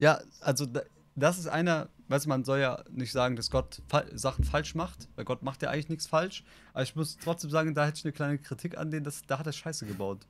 Ja, 0.00 0.20
also 0.40 0.66
da, 0.66 0.82
das 1.16 1.38
ist 1.38 1.48
einer, 1.48 1.90
weißt 2.08 2.26
du, 2.26 2.28
man 2.28 2.44
soll 2.44 2.60
ja 2.60 2.84
nicht 2.90 3.12
sagen, 3.12 3.36
dass 3.36 3.50
Gott 3.50 3.82
fa 3.88 4.04
Sachen 4.16 4.44
falsch 4.44 4.74
macht, 4.74 5.08
weil 5.16 5.24
Gott 5.24 5.42
macht 5.42 5.62
ja 5.62 5.70
eigentlich 5.70 5.88
nichts 5.88 6.06
falsch. 6.06 6.44
Aber 6.72 6.82
ich 6.82 6.94
muss 6.94 7.16
trotzdem 7.16 7.50
sagen, 7.50 7.74
da 7.74 7.86
hätte 7.86 7.98
ich 7.98 8.04
eine 8.04 8.12
kleine 8.12 8.38
Kritik 8.38 8.78
an 8.78 8.90
den, 8.90 9.04
das, 9.04 9.22
da 9.22 9.38
hat 9.38 9.46
er 9.46 9.52
Scheiße 9.52 9.86
gebaut. 9.86 10.26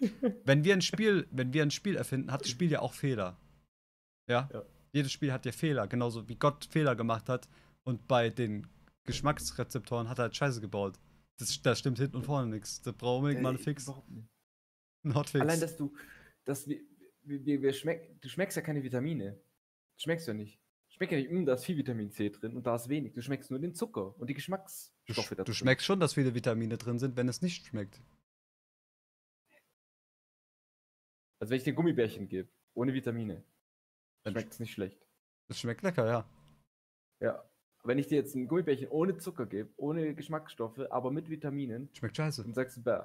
wenn 0.44 0.64
wir 0.64 0.74
ein 0.74 0.82
Spiel, 0.82 1.28
wenn 1.30 1.52
wir 1.52 1.62
ein 1.62 1.70
Spiel 1.70 1.96
erfinden, 1.96 2.32
hat 2.32 2.42
das 2.42 2.50
Spiel 2.50 2.70
ja 2.70 2.80
auch 2.80 2.92
Fehler. 2.92 3.38
Ja? 4.28 4.48
Ja. 4.52 4.62
Jedes 4.92 5.12
Spiel 5.12 5.32
hat 5.32 5.46
ja 5.46 5.52
Fehler, 5.52 5.86
genauso 5.86 6.28
wie 6.28 6.36
Gott 6.36 6.64
Fehler 6.64 6.96
gemacht 6.96 7.28
hat 7.28 7.48
und 7.84 8.08
bei 8.08 8.30
den 8.30 8.66
Geschmacksrezeptoren 9.04 10.08
hat 10.08 10.18
er 10.18 10.24
halt 10.24 10.36
Scheiße 10.36 10.60
gebaut. 10.60 10.98
Das, 11.38 11.62
da 11.62 11.74
stimmt 11.74 11.98
hinten 11.98 12.16
und 12.16 12.24
vorne 12.24 12.48
nichts. 12.48 12.82
Da 12.82 12.92
brauchen 12.92 13.28
wir 13.28 13.40
mal 13.40 13.50
einen 13.50 13.58
Fix. 13.58 13.84
überhaupt 13.84 14.10
nicht. 14.10 14.28
Ein 15.04 15.14
Hotfix. 15.14 15.40
Allein, 15.40 15.60
dass 15.60 15.76
du, 15.76 15.94
dass 16.44 16.66
wir, 16.68 16.80
wir, 17.22 17.62
wir, 17.62 17.72
schmeck, 17.72 18.20
du 18.20 18.28
schmeckst 18.28 18.56
ja 18.56 18.62
keine 18.62 18.82
Vitamine. 18.82 19.38
Das 19.94 20.02
schmeckst 20.02 20.26
du 20.26 20.30
ja 20.32 20.34
nicht. 20.36 20.60
Schmeckt 20.90 21.12
ja 21.12 21.18
nicht, 21.18 21.30
"Mm, 21.30 21.44
da 21.44 21.54
ist 21.54 21.64
viel 21.64 21.76
Vitamin 21.76 22.10
C 22.10 22.30
drin 22.30 22.56
und 22.56 22.66
da 22.66 22.74
ist 22.74 22.88
wenig. 22.88 23.12
Du 23.12 23.20
schmeckst 23.22 23.50
nur 23.50 23.60
den 23.60 23.74
Zucker 23.74 24.16
und 24.18 24.28
die 24.28 24.32
du, 24.34 24.36
Geschmacksstoffe 24.38 25.30
sch- 25.30 25.34
dazu. 25.34 25.44
du 25.44 25.52
schmeckst 25.52 25.86
schon, 25.86 26.00
dass 26.00 26.14
viele 26.14 26.34
Vitamine 26.34 26.76
drin 26.78 26.98
sind, 26.98 27.16
wenn 27.16 27.28
es 27.28 27.42
nicht 27.42 27.66
schmeckt. 27.66 28.00
Also 31.40 31.50
wenn 31.50 31.58
ich 31.58 31.64
dir 31.64 31.72
Gummibärchen 31.74 32.28
gebe, 32.28 32.48
ohne 32.74 32.92
Vitamine, 32.94 33.44
dann 34.24 34.32
schmeckt 34.34 34.52
es 34.54 34.60
nicht 34.60 34.72
schlecht. 34.72 35.06
Das 35.48 35.60
schmeckt 35.60 35.82
lecker, 35.82 36.06
ja. 36.06 36.28
Ja. 37.20 37.44
Wenn 37.84 37.98
ich 37.98 38.08
dir 38.08 38.16
jetzt 38.16 38.34
ein 38.34 38.48
Gummibärchen 38.48 38.88
ohne 38.88 39.16
Zucker 39.18 39.46
gebe, 39.46 39.70
ohne 39.76 40.14
Geschmacksstoffe, 40.14 40.80
aber 40.90 41.10
mit 41.10 41.30
Vitaminen, 41.30 41.88
Schmeckt 41.94 42.16
scheiße. 42.16 42.42
dann 42.42 42.54
sagst 42.54 42.76
du, 42.78 42.82
bäh. 42.82 43.02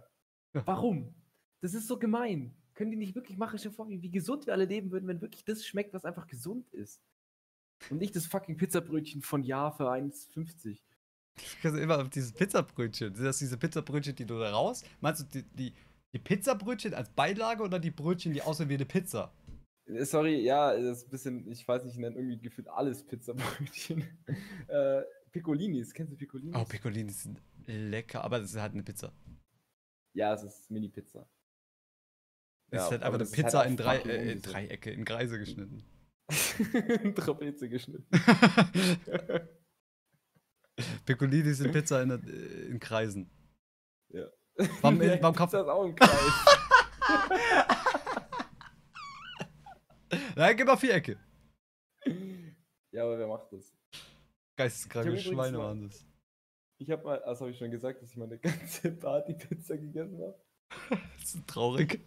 Ja. 0.53 0.65
Warum? 0.65 1.13
Das 1.63 1.73
ist 1.73 1.87
so 1.87 1.97
gemein. 1.97 2.53
Können 2.73 2.91
die 2.91 2.97
nicht 2.97 3.15
wirklich 3.15 3.37
machen? 3.37 3.57
Vor, 3.71 3.87
wie 3.87 4.11
gesund 4.11 4.45
wir 4.45 4.53
alle 4.53 4.65
leben 4.65 4.91
würden, 4.91 5.07
wenn 5.07 5.21
wirklich 5.21 5.45
das 5.45 5.65
schmeckt, 5.65 5.93
was 5.93 6.03
einfach 6.03 6.27
gesund 6.27 6.69
ist. 6.73 7.01
Und 7.89 7.99
nicht 7.99 8.17
das 8.17 8.25
fucking 8.25 8.57
Pizzabrötchen 8.57 9.21
von 9.21 9.43
Jahr 9.43 9.71
für 9.71 9.89
1,50. 9.89 10.81
Ich 11.37 11.61
kann 11.61 11.77
immer 11.77 12.01
auf 12.01 12.09
dieses 12.09 12.33
Pizzabrötchen. 12.33 13.15
Sind 13.15 13.23
das 13.23 13.39
diese 13.39 13.57
Pizzabrötchen, 13.57 14.13
die 14.13 14.25
du 14.25 14.37
da 14.39 14.51
raus? 14.51 14.83
Meinst 14.99 15.21
du 15.21 15.41
die, 15.41 15.43
die, 15.55 15.73
die 16.11 16.19
Pizzabrötchen 16.19 16.93
als 16.93 17.09
Beilage 17.09 17.63
oder 17.63 17.79
die 17.79 17.91
Brötchen, 17.91 18.33
die 18.33 18.41
aussehen 18.41 18.67
wie 18.67 18.73
eine 18.73 18.85
Pizza? 18.85 19.33
Äh, 19.85 20.03
Sorry, 20.03 20.41
ja, 20.41 20.75
das 20.75 20.97
ist 20.97 21.07
ein 21.07 21.11
bisschen, 21.11 21.47
ich 21.49 21.65
weiß 21.65 21.85
nicht, 21.85 21.93
ich 21.93 21.99
nenne 21.99 22.17
irgendwie 22.17 22.39
gefühlt 22.39 22.67
alles 22.67 23.07
Pizzabrötchen. 23.07 24.03
äh, 24.67 25.01
Piccolinis, 25.31 25.93
kennst 25.93 26.11
du 26.11 26.17
Piccolinis? 26.17 26.57
Oh, 26.59 26.65
Piccolini 26.65 27.13
sind 27.13 27.41
lecker, 27.67 28.21
aber 28.21 28.39
das 28.41 28.49
ist 28.49 28.59
halt 28.59 28.73
eine 28.73 28.83
Pizza. 28.83 29.13
ja, 30.11 30.33
es 30.33 30.43
ist 30.43 30.69
Mini-Pizza. 30.69 31.25
Das 32.69 32.85
ist 32.85 32.91
halt 32.91 33.03
aber 33.03 33.15
einfach 33.19 33.19
eine 33.19 33.23
ist 33.23 33.37
halt 33.37 33.45
Pizza 33.45 33.61
auch 33.61 33.65
in, 33.65 33.77
drei, 33.77 33.97
äh. 34.01 34.35
Dreiecke, 34.39 34.91
in 34.91 35.05
Kreise 35.05 35.37
geschnitten. 35.39 35.83
in 37.03 37.13
Trapeze 37.15 37.69
geschnitten. 37.69 38.07
Piccolini 41.05 41.53
sind 41.53 41.71
Pizza 41.71 42.01
in, 42.01 42.09
der- 42.09 42.23
äh, 42.23 42.65
in 42.67 42.79
Kreisen. 42.79 43.29
ja. 44.09 44.25
Warum- 44.81 44.97
Nee, 44.99 45.17
warum 45.21 45.35
kauft- 45.35 45.51
Pizza 45.51 45.61
ist 45.63 45.67
auch 45.69 45.83
im 45.85 45.95
Kreis. 45.95 46.45
Nein, 50.35 50.57
gib 50.57 50.67
mal 50.67 50.77
Vierecke. 50.77 51.17
ja, 52.91 53.03
aber 53.03 53.17
wer 53.19 53.27
macht 53.27 53.51
das? 53.51 53.73
Geisteskranke 54.55 55.11
hab 55.13 55.19
Schweine 55.19 55.57
mal- 55.57 55.63
waren 55.65 55.81
das. 55.87 56.05
Ich 56.79 56.89
habe 56.91 57.03
mal, 57.03 57.21
das 57.23 57.39
habe 57.39 57.51
ich 57.51 57.57
schon 57.57 57.71
gesagt, 57.71 58.01
dass 58.01 58.09
ich 58.09 58.17
mal 58.17 58.25
eine 58.25 58.37
ganze 58.39 58.91
Party-Pizza 58.91 59.77
gegessen 59.77 60.19
habe. 60.21 60.39
Das 61.19 61.35
ist 61.35 61.47
traurig. 61.47 61.99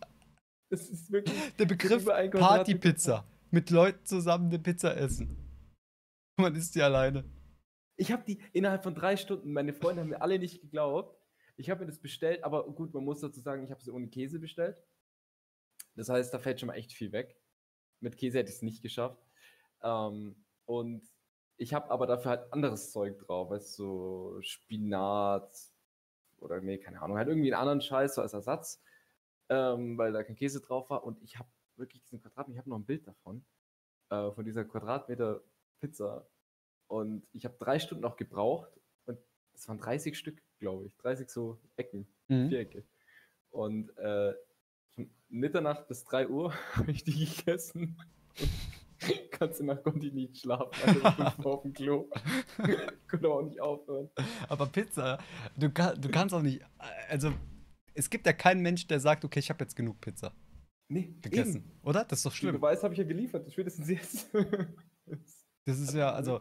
Das 0.71 0.89
ist 0.89 1.11
wirklich. 1.11 1.57
Der 1.57 1.67
Begriff 1.67 2.05
Partypizza. 2.05 3.27
Mit 3.51 3.71
Leuten 3.71 4.05
zusammen 4.05 4.49
eine 4.49 4.59
Pizza 4.59 4.97
essen. 4.97 5.37
Man 6.37 6.55
isst 6.55 6.75
die 6.75 6.83
alleine. 6.83 7.25
Ich 7.97 8.13
habe 8.13 8.25
die 8.25 8.43
innerhalb 8.53 8.83
von 8.83 8.95
drei 8.95 9.17
Stunden, 9.17 9.53
meine 9.53 9.73
Freunde 9.73 10.03
haben 10.03 10.11
mir 10.11 10.21
alle 10.21 10.39
nicht 10.39 10.61
geglaubt. 10.61 11.19
Ich 11.57 11.71
habe 11.71 11.81
mir 11.81 11.87
das 11.87 12.01
bestellt, 12.01 12.45
aber 12.45 12.71
gut, 12.71 12.93
man 12.93 13.05
muss 13.05 13.21
dazu 13.21 13.41
sagen, 13.41 13.65
ich 13.65 13.71
habe 13.71 13.83
sie 13.83 13.91
ohne 13.91 14.09
Käse 14.09 14.39
bestellt. 14.39 14.77
Das 15.95 16.11
heißt, 16.11 16.35
da 16.35 16.39
fällt 16.39 16.61
schon 16.61 16.67
mal 16.67 16.75
echt 16.75 16.93
viel 16.93 17.13
weg. 17.13 17.41
Mit 18.01 18.19
Käse 18.19 18.39
hätte 18.39 18.51
ich 18.51 18.57
es 18.57 18.63
nicht 18.63 18.83
geschafft. 18.83 19.19
Ähm, 19.83 20.45
und 20.67 21.03
ich 21.57 21.73
habe 21.73 21.91
aber 21.91 22.07
dafür 22.07 22.33
halt 22.33 22.53
anderes 22.53 22.93
Zeug 22.93 23.19
drauf, 23.19 23.49
weißt 23.51 23.79
du, 23.79 23.83
so 23.83 24.43
Spinat 24.43 25.51
oder 26.39 26.61
nee, 26.61 26.77
keine 26.77 27.01
Ahnung, 27.01 27.17
halt 27.17 27.29
irgendwie 27.29 27.53
einen 27.53 27.61
anderen 27.61 27.81
Scheiß 27.81 28.17
so 28.17 28.21
als 28.21 28.35
Ersatz, 28.35 28.83
ähm, 29.49 29.97
weil 29.99 30.13
da 30.13 30.23
kein 30.23 30.37
Käse 30.37 30.61
drauf 30.61 30.91
war. 30.91 31.05
Und 31.05 31.23
ich 31.23 31.39
habe 31.39 31.49
wirklich 31.77 32.03
diesen 32.03 32.21
Quadratmeter, 32.21 32.55
ich 32.57 32.59
habe 32.59 32.71
noch 32.71 32.79
ein 32.79 32.85
Bild 32.87 33.07
davon, 33.07 33.45
äh, 34.11 34.31
von 34.33 34.45
dieser 34.45 34.65
Quadratmeter 34.65 35.43
Pizza. 35.81 36.27
Und 36.89 37.27
ich 37.33 37.45
habe 37.45 37.57
drei 37.59 37.79
Stunden 37.79 38.03
noch 38.03 38.17
gebraucht 38.17 38.71
und 39.07 39.19
es 39.55 39.67
waren 39.69 39.79
30 39.79 40.17
Stück, 40.17 40.41
glaube 40.59 40.87
ich. 40.87 40.97
30 40.99 41.29
so 41.31 41.59
Ecken, 41.77 42.07
Mhm. 42.29 42.49
Vierecke. 42.49 42.85
Und 43.51 43.97
äh, 43.99 44.35
von 44.95 45.11
Mitternacht 45.29 45.87
bis 45.89 46.05
3 46.05 46.29
Uhr 46.29 46.53
habe 46.75 46.91
ich 46.91 47.05
die 47.05 47.25
gegessen. 47.27 47.97
Und 48.41 48.51
ganze 49.39 49.65
Nacht 49.65 49.83
konnte 49.85 50.07
ich 50.07 50.13
nicht 50.13 50.39
schlafen, 50.39 50.71
also 50.85 51.01
ich 51.07 51.37
bin 51.37 51.45
auf 51.47 51.63
dem 51.63 51.73
Klo. 51.73 52.09
konnte 53.11 53.29
auch 53.29 53.43
nicht 53.43 53.61
aufhören. 53.61 54.11
Aber 54.49 54.67
Pizza, 54.67 55.19
du, 55.57 55.71
kann, 55.71 56.01
du 56.01 56.09
kannst 56.09 56.35
auch 56.35 56.43
nicht. 56.43 56.63
Also, 57.09 57.33
es 57.97 58.11
gibt 58.11 58.27
ja 58.27 58.33
keinen 58.33 58.63
Mensch, 58.63 58.87
der 58.87 59.01
sagt, 59.01 59.25
okay, 59.25 59.39
ich 59.41 59.51
habe 59.51 59.65
jetzt 59.65 59.75
genug 59.75 60.01
Pizza 60.01 60.33
Nee, 60.89 61.15
gegessen. 61.21 61.57
Eben. 61.57 61.81
Oder? 61.83 62.05
Das 62.05 62.21
ist 62.21 62.27
doch 62.27 62.33
Den 62.33 62.37
schlimm. 62.37 62.55
Beweis 62.57 62.83
habe 62.83 62.95
ich 62.95 62.99
ja 62.99 63.05
geliefert, 63.05 63.51
spätestens 63.51 63.89
jetzt. 63.89 64.31
Das 65.69 65.81
ist 65.81 65.95
ja, 65.95 66.13
also, 66.13 66.41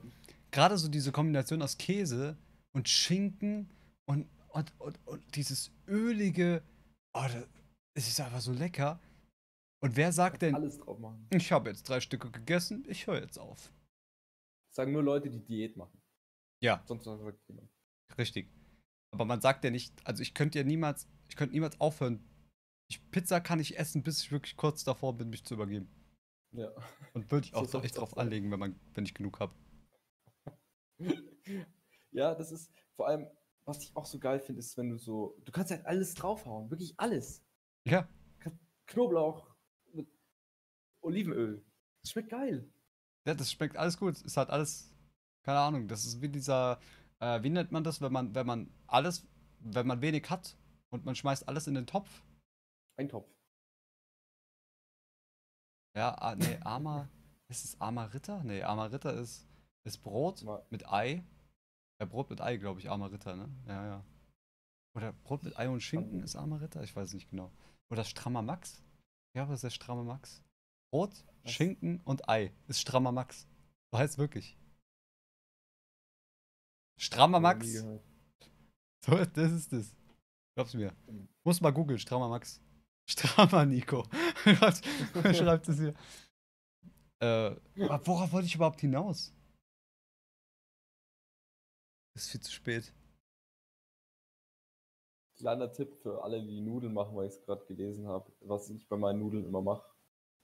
gerade 0.51 0.77
so 0.77 0.87
diese 0.87 1.11
Kombination 1.11 1.61
aus 1.63 1.77
Käse 1.79 2.37
und 2.75 2.87
Schinken 2.87 3.71
und, 4.07 4.27
und, 4.49 4.79
und, 4.79 4.99
und 5.07 5.35
dieses 5.35 5.71
ölige. 5.87 6.61
Oh, 7.17 7.23
das, 7.23 7.47
es 7.97 8.07
ist 8.07 8.19
einfach 8.19 8.41
so 8.41 8.51
lecker. 8.51 8.99
Und 9.81 9.95
wer 9.95 10.11
sagt 10.11 10.43
denn, 10.43 10.53
alles 10.53 10.77
drauf 10.77 10.99
machen. 10.99 11.27
ich 11.31 11.51
habe 11.51 11.69
jetzt 11.69 11.89
drei 11.89 11.99
Stücke 11.99 12.29
gegessen, 12.29 12.85
ich 12.87 13.07
höre 13.07 13.21
jetzt 13.21 13.39
auf? 13.39 13.71
Sagen 14.75 14.91
nur 14.91 15.03
Leute, 15.03 15.29
die 15.29 15.43
Diät 15.43 15.75
machen. 15.77 15.99
Ja. 16.61 16.83
Sonst 16.85 17.05
sagt 17.05 17.39
jemand. 17.47 17.69
Richtig. 18.17 18.49
Aber 19.11 19.25
man 19.25 19.41
sagt 19.41 19.63
ja 19.63 19.71
nicht, 19.71 19.93
also 20.05 20.21
ich 20.21 20.33
könnte 20.33 20.59
ja 20.59 20.65
niemals, 20.65 21.07
ich 21.29 21.35
könnte 21.35 21.53
niemals 21.53 21.79
aufhören. 21.79 22.23
Ich, 22.87 23.09
Pizza 23.11 23.39
kann 23.41 23.59
ich 23.59 23.77
essen, 23.77 24.03
bis 24.03 24.21
ich 24.21 24.31
wirklich 24.31 24.55
kurz 24.57 24.83
davor 24.83 25.17
bin, 25.17 25.29
mich 25.29 25.43
zu 25.43 25.55
übergeben. 25.55 25.89
Ja. 26.51 26.71
Und 27.13 27.31
würde 27.31 27.45
ich 27.47 27.51
So 27.53 27.59
auch 27.59 27.65
soll's 27.65 27.85
echt 27.85 27.97
drauf 27.97 28.11
sein. 28.11 28.25
anlegen, 28.25 28.51
wenn, 28.51 28.59
man, 28.59 28.79
wenn 28.93 29.05
ich 29.05 29.13
genug 29.13 29.39
habe. 29.39 29.53
Ja, 32.11 32.33
das 32.33 32.49
ist 32.49 32.71
vor 32.95 33.07
allem, 33.09 33.27
was 33.65 33.83
ich 33.83 33.93
auch 33.93 34.05
so 34.05 34.19
geil 34.19 34.39
finde, 34.39 34.59
ist, 34.59 34.77
wenn 34.77 34.89
du 34.89 34.97
so, 34.97 35.37
du 35.43 35.51
kannst 35.51 35.69
halt 35.71 35.85
alles 35.85 36.13
draufhauen, 36.13 36.71
wirklich 36.71 36.97
alles. 36.97 37.43
Ja. 37.85 38.07
Knoblauch 38.87 39.53
mit 39.91 40.07
Olivenöl. 41.01 41.65
Das 42.01 42.11
schmeckt 42.11 42.29
geil. 42.29 42.71
Ja, 43.27 43.33
das 43.33 43.51
schmeckt 43.51 43.75
alles 43.75 43.97
gut. 43.97 44.21
Ist 44.21 44.37
halt 44.37 44.49
alles, 44.49 44.95
keine 45.43 45.59
Ahnung, 45.59 45.89
das 45.89 46.05
ist 46.05 46.21
wie 46.21 46.29
dieser, 46.29 46.79
äh, 47.19 47.43
wie 47.43 47.49
nennt 47.49 47.73
man 47.73 47.83
das, 47.83 47.99
wenn 47.99 48.13
man, 48.13 48.33
wenn 48.33 48.47
man 48.47 48.71
alles, 48.87 49.27
wenn 49.59 49.87
man 49.87 50.01
wenig 50.01 50.29
hat 50.29 50.55
und 50.95 51.05
man 51.05 51.15
schmeißt 51.15 51.47
alles 51.47 51.67
in 51.67 51.75
den 51.75 51.85
Topf? 51.87 52.23
Ein 52.97 53.09
Topf. 53.09 53.29
Ja, 55.95 56.13
ah, 56.15 56.35
nee, 56.35 56.57
armer, 56.61 57.09
ist 57.49 57.63
es 57.65 57.79
armer 57.79 58.13
Ritter? 58.13 58.43
Nee, 58.43 58.63
armer 58.63 58.91
Ritter 58.91 59.13
ist, 59.13 59.47
ist 59.85 59.99
Brot 59.99 60.43
Mal- 60.43 60.65
mit 60.69 60.87
Ei. 60.91 61.23
Ja, 61.99 62.05
Brot 62.05 62.29
mit 62.29 62.41
Ei, 62.41 62.57
glaube 62.57 62.79
ich, 62.79 62.89
armer 62.89 63.11
Ritter, 63.11 63.35
ne? 63.35 63.49
Ja, 63.67 63.85
ja. 63.85 64.05
Oder 64.97 65.13
Brot 65.13 65.43
mit 65.43 65.57
Ei 65.57 65.69
und 65.69 65.81
Schinken 65.81 66.23
ist 66.23 66.35
armer 66.35 66.61
Ritter? 66.61 66.83
Ich 66.83 66.95
weiß 66.95 67.13
nicht 67.13 67.29
genau. 67.29 67.51
Oder 67.91 68.03
strammer 68.03 68.41
Max? 68.41 68.83
Ja, 69.35 69.47
was 69.47 69.55
ist 69.55 69.63
der 69.65 69.69
stramme 69.69 70.03
Max? 70.03 70.43
Brot, 70.91 71.25
Was? 71.43 71.51
Schinken 71.51 72.01
und 72.01 72.27
Ei 72.29 72.53
ist 72.67 72.79
strammer 72.81 73.11
Max. 73.11 73.47
So 73.91 73.99
heißt 73.99 74.13
es 74.13 74.17
wirklich. 74.17 74.57
Strammer 76.97 77.39
Max. 77.41 77.67
So, 79.05 79.15
das 79.33 79.51
ist 79.51 79.73
es. 79.73 79.95
Glaub's 80.55 80.73
mir. 80.73 80.95
Muss 81.43 81.59
mal 81.59 81.71
googeln, 81.71 81.99
strammer 81.99 82.29
Max. 82.29 82.61
Strammer 83.09 83.65
Nico. 83.65 84.03
Schreibt 84.45 85.69
es 85.69 85.77
hier? 85.77 85.93
Äh, 87.19 87.55
worauf 87.75 88.31
wollte 88.31 88.47
ich 88.47 88.55
überhaupt 88.55 88.81
hinaus? 88.81 89.33
Ist 92.15 92.31
viel 92.31 92.39
zu 92.39 92.51
spät. 92.51 92.93
Kleiner 95.37 95.71
Tipp 95.71 95.93
für 96.01 96.23
alle, 96.23 96.41
die 96.41 96.61
Nudeln 96.61 96.93
machen, 96.93 97.15
weil 97.15 97.27
ich 97.27 97.33
es 97.33 97.41
gerade 97.41 97.65
gelesen 97.65 98.07
habe, 98.07 98.31
was 98.39 98.69
ich 98.69 98.87
bei 98.87 98.95
meinen 98.95 99.19
Nudeln 99.19 99.45
immer 99.45 99.61
mache. 99.61 99.85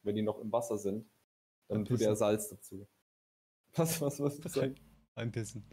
Wenn 0.03 0.15
die 0.15 0.21
noch 0.21 0.39
im 0.39 0.51
Wasser 0.51 0.77
sind, 0.77 1.09
dann 1.69 1.85
tut 1.85 2.01
er. 2.01 2.15
Salz 2.15 2.49
dazu. 2.49 2.88
Was, 3.75 4.01
was, 4.01 4.19
was? 4.19 4.39
Einpissen. 5.15 5.65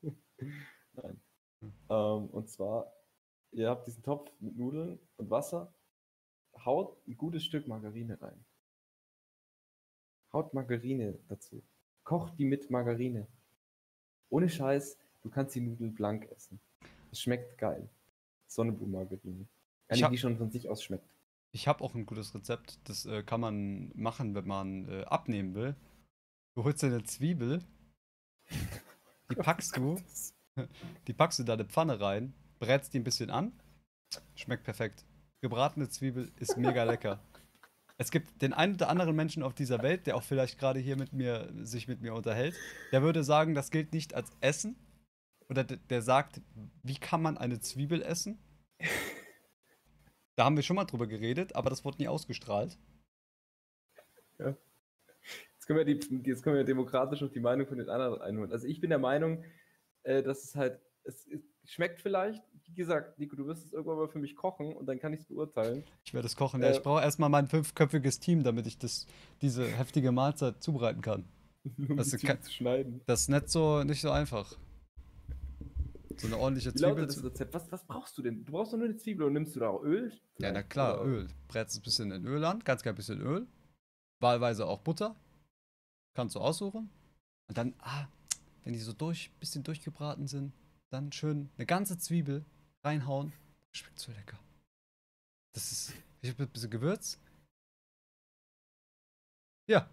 Nein. 0.00 1.20
Hm. 1.60 1.72
Ähm, 1.90 2.30
und 2.30 2.48
zwar, 2.48 2.90
ihr 3.52 3.68
habt 3.68 3.86
diesen 3.86 4.02
Topf 4.02 4.30
mit 4.40 4.56
Nudeln 4.56 4.98
und 5.16 5.30
Wasser, 5.30 5.72
haut 6.64 6.96
ein 7.06 7.16
gutes 7.16 7.44
Stück 7.44 7.68
Margarine 7.68 8.20
rein. 8.20 8.44
Haut 10.32 10.54
Margarine 10.54 11.18
dazu. 11.28 11.62
Kocht 12.04 12.38
die 12.38 12.44
mit 12.44 12.70
Margarine. 12.70 13.26
Ohne 14.30 14.48
Scheiß, 14.48 14.98
du 15.22 15.30
kannst 15.30 15.54
die 15.54 15.60
Nudeln 15.60 15.94
blank 15.94 16.30
essen. 16.30 16.58
Es 17.10 17.20
schmeckt 17.20 17.58
geil. 17.58 17.88
Sonnenblumenmargarine. 18.46 19.46
Eine, 19.88 20.10
die 20.10 20.18
schon 20.18 20.36
von 20.38 20.50
sich 20.50 20.68
aus 20.68 20.82
schmeckt. 20.82 21.08
Ich 21.52 21.68
habe 21.68 21.84
auch 21.84 21.94
ein 21.94 22.06
gutes 22.06 22.34
Rezept. 22.34 22.80
Das 22.88 23.04
äh, 23.04 23.22
kann 23.22 23.40
man 23.40 23.92
machen, 23.94 24.34
wenn 24.34 24.46
man 24.46 24.88
äh, 24.88 25.04
abnehmen 25.04 25.54
will. 25.54 25.76
Du 26.54 26.64
holst 26.64 26.82
dir 26.82 26.88
eine 26.88 27.02
Zwiebel, 27.04 27.62
die 29.30 29.34
packst 29.36 29.76
du, 29.76 29.98
die 31.06 31.14
packst 31.14 31.38
du 31.38 31.42
in 31.42 31.46
deine 31.46 31.64
Pfanne 31.64 31.98
rein, 31.98 32.34
brätst 32.62 32.94
die 32.94 33.00
ein 33.00 33.04
bisschen 33.04 33.30
an. 33.30 33.52
Schmeckt 34.36 34.62
perfekt. 34.62 35.04
Gebratene 35.42 35.88
Zwiebel 35.88 36.30
ist 36.38 36.56
mega 36.56 36.84
lecker. 36.84 37.20
Es 37.98 38.10
gibt 38.12 38.40
den 38.40 38.52
einen 38.52 38.74
oder 38.74 38.88
anderen 38.88 39.16
Menschen 39.16 39.42
auf 39.42 39.52
dieser 39.52 39.82
Welt, 39.82 40.06
der 40.06 40.16
auch 40.16 40.22
vielleicht 40.22 40.58
gerade 40.58 40.78
hier 40.78 40.96
mit 40.96 41.12
mir 41.12 41.52
sich 41.62 41.88
mit 41.88 42.00
mir 42.00 42.14
unterhält, 42.14 42.54
der 42.92 43.02
würde 43.02 43.24
sagen, 43.24 43.54
das 43.54 43.70
gilt 43.70 43.92
nicht 43.92 44.14
als 44.14 44.30
Essen. 44.40 44.76
Oder 45.48 45.64
der, 45.64 46.02
sagt, 46.02 46.40
wie 46.82 46.98
kann 46.98 47.20
man 47.20 47.36
eine 47.36 47.60
Zwiebel 47.60 48.00
essen? 48.00 48.38
Da 50.36 50.44
haben 50.44 50.56
wir 50.56 50.62
schon 50.62 50.76
mal 50.76 50.84
drüber 50.84 51.06
geredet, 51.06 51.54
aber 51.54 51.68
das 51.68 51.84
wurde 51.84 51.98
nie 51.98 52.08
ausgestrahlt. 52.08 52.78
Ja. 54.38 54.56
Jetzt 55.52 55.66
können, 55.66 55.78
wir 55.78 55.84
die, 55.84 56.22
jetzt 56.24 56.42
können 56.42 56.56
wir 56.56 56.64
demokratisch 56.64 57.20
noch 57.20 57.30
die 57.30 57.40
Meinung 57.40 57.66
von 57.66 57.76
den 57.76 57.90
anderen 57.90 58.22
einholen. 58.22 58.50
Also 58.50 58.66
ich 58.66 58.80
bin 58.80 58.88
der 58.88 58.98
Meinung, 58.98 59.44
äh, 60.04 60.22
dass 60.22 60.44
es 60.44 60.56
halt, 60.56 60.80
es 61.04 61.28
schmeckt 61.64 62.00
vielleicht, 62.00 62.42
wie 62.72 62.76
gesagt, 62.76 63.18
Nico, 63.18 63.36
du 63.36 63.46
wirst 63.46 63.66
es 63.66 63.72
irgendwann 63.72 63.98
mal 63.98 64.08
für 64.08 64.18
mich 64.18 64.34
kochen 64.34 64.74
und 64.74 64.86
dann 64.86 64.98
kann 64.98 65.12
ich 65.12 65.20
es 65.20 65.26
beurteilen. 65.26 65.84
Ich 66.04 66.14
werde 66.14 66.26
es 66.26 66.34
kochen. 66.36 66.62
Ja, 66.62 66.70
ich 66.70 66.78
Äh, 66.78 66.80
brauche 66.80 67.02
erstmal 67.02 67.28
mein 67.28 67.46
fünfköpfiges 67.46 68.18
Team, 68.18 68.42
damit 68.42 68.66
ich 68.66 68.78
das, 68.78 69.06
diese 69.42 69.66
heftige 69.66 70.10
Mahlzeit 70.12 70.62
zubereiten 70.62 71.02
kann. 71.02 71.24
um 71.88 71.96
Das 71.96 72.10
kein- 72.18 72.40
zu 72.42 72.50
schneiden. 72.52 73.02
Das 73.06 73.22
ist 73.22 73.28
nicht 73.28 73.50
so, 73.50 73.84
nicht 73.84 74.00
so 74.00 74.10
einfach. 74.10 74.56
So 76.16 76.26
eine 76.26 76.36
ordentliche 76.38 76.72
Wie 76.72 76.78
Zwiebel. 76.78 77.06
das 77.06 77.22
Rezept? 77.24 77.54
Was, 77.54 77.70
was 77.72 77.84
brauchst 77.86 78.16
du 78.18 78.22
denn? 78.22 78.44
Du 78.44 78.52
brauchst 78.52 78.72
doch 78.72 78.78
nur 78.78 78.86
eine 78.86 78.96
Zwiebel 78.96 79.26
und 79.26 79.32
nimmst 79.32 79.56
du 79.56 79.60
da 79.60 79.68
auch 79.68 79.82
Öl? 79.82 80.12
Ja, 80.38 80.52
na 80.52 80.62
klar, 80.62 81.00
Oder- 81.00 81.10
Öl. 81.10 81.28
Brätst 81.48 81.76
ein 81.78 81.82
bisschen 81.82 82.10
in 82.10 82.24
Öl 82.26 82.44
an, 82.44 82.60
ganz 82.64 82.82
klein 82.82 82.94
bisschen 82.94 83.20
Öl. 83.20 83.46
Wahlweise 84.20 84.66
auch 84.66 84.80
Butter. 84.80 85.16
Kannst 86.14 86.34
du 86.36 86.40
aussuchen. 86.40 86.90
Und 87.48 87.58
dann, 87.58 87.74
ah, 87.80 88.06
wenn 88.64 88.72
die 88.72 88.78
so 88.78 88.92
durch, 88.92 89.30
bisschen 89.40 89.62
durchgebraten 89.64 90.26
sind, 90.26 90.52
dann 90.90 91.10
schön 91.12 91.48
eine 91.56 91.66
ganze 91.66 91.96
Zwiebel 91.98 92.44
reinhauen. 92.84 93.32
Schmeckt 93.72 93.98
so 93.98 94.12
lecker. 94.12 94.38
Das 95.54 95.72
ist, 95.72 95.92
ich 96.20 96.30
hab 96.30 96.40
ein 96.40 96.48
bisschen 96.48 96.70
Gewürz. 96.70 97.20
Ja. 99.68 99.88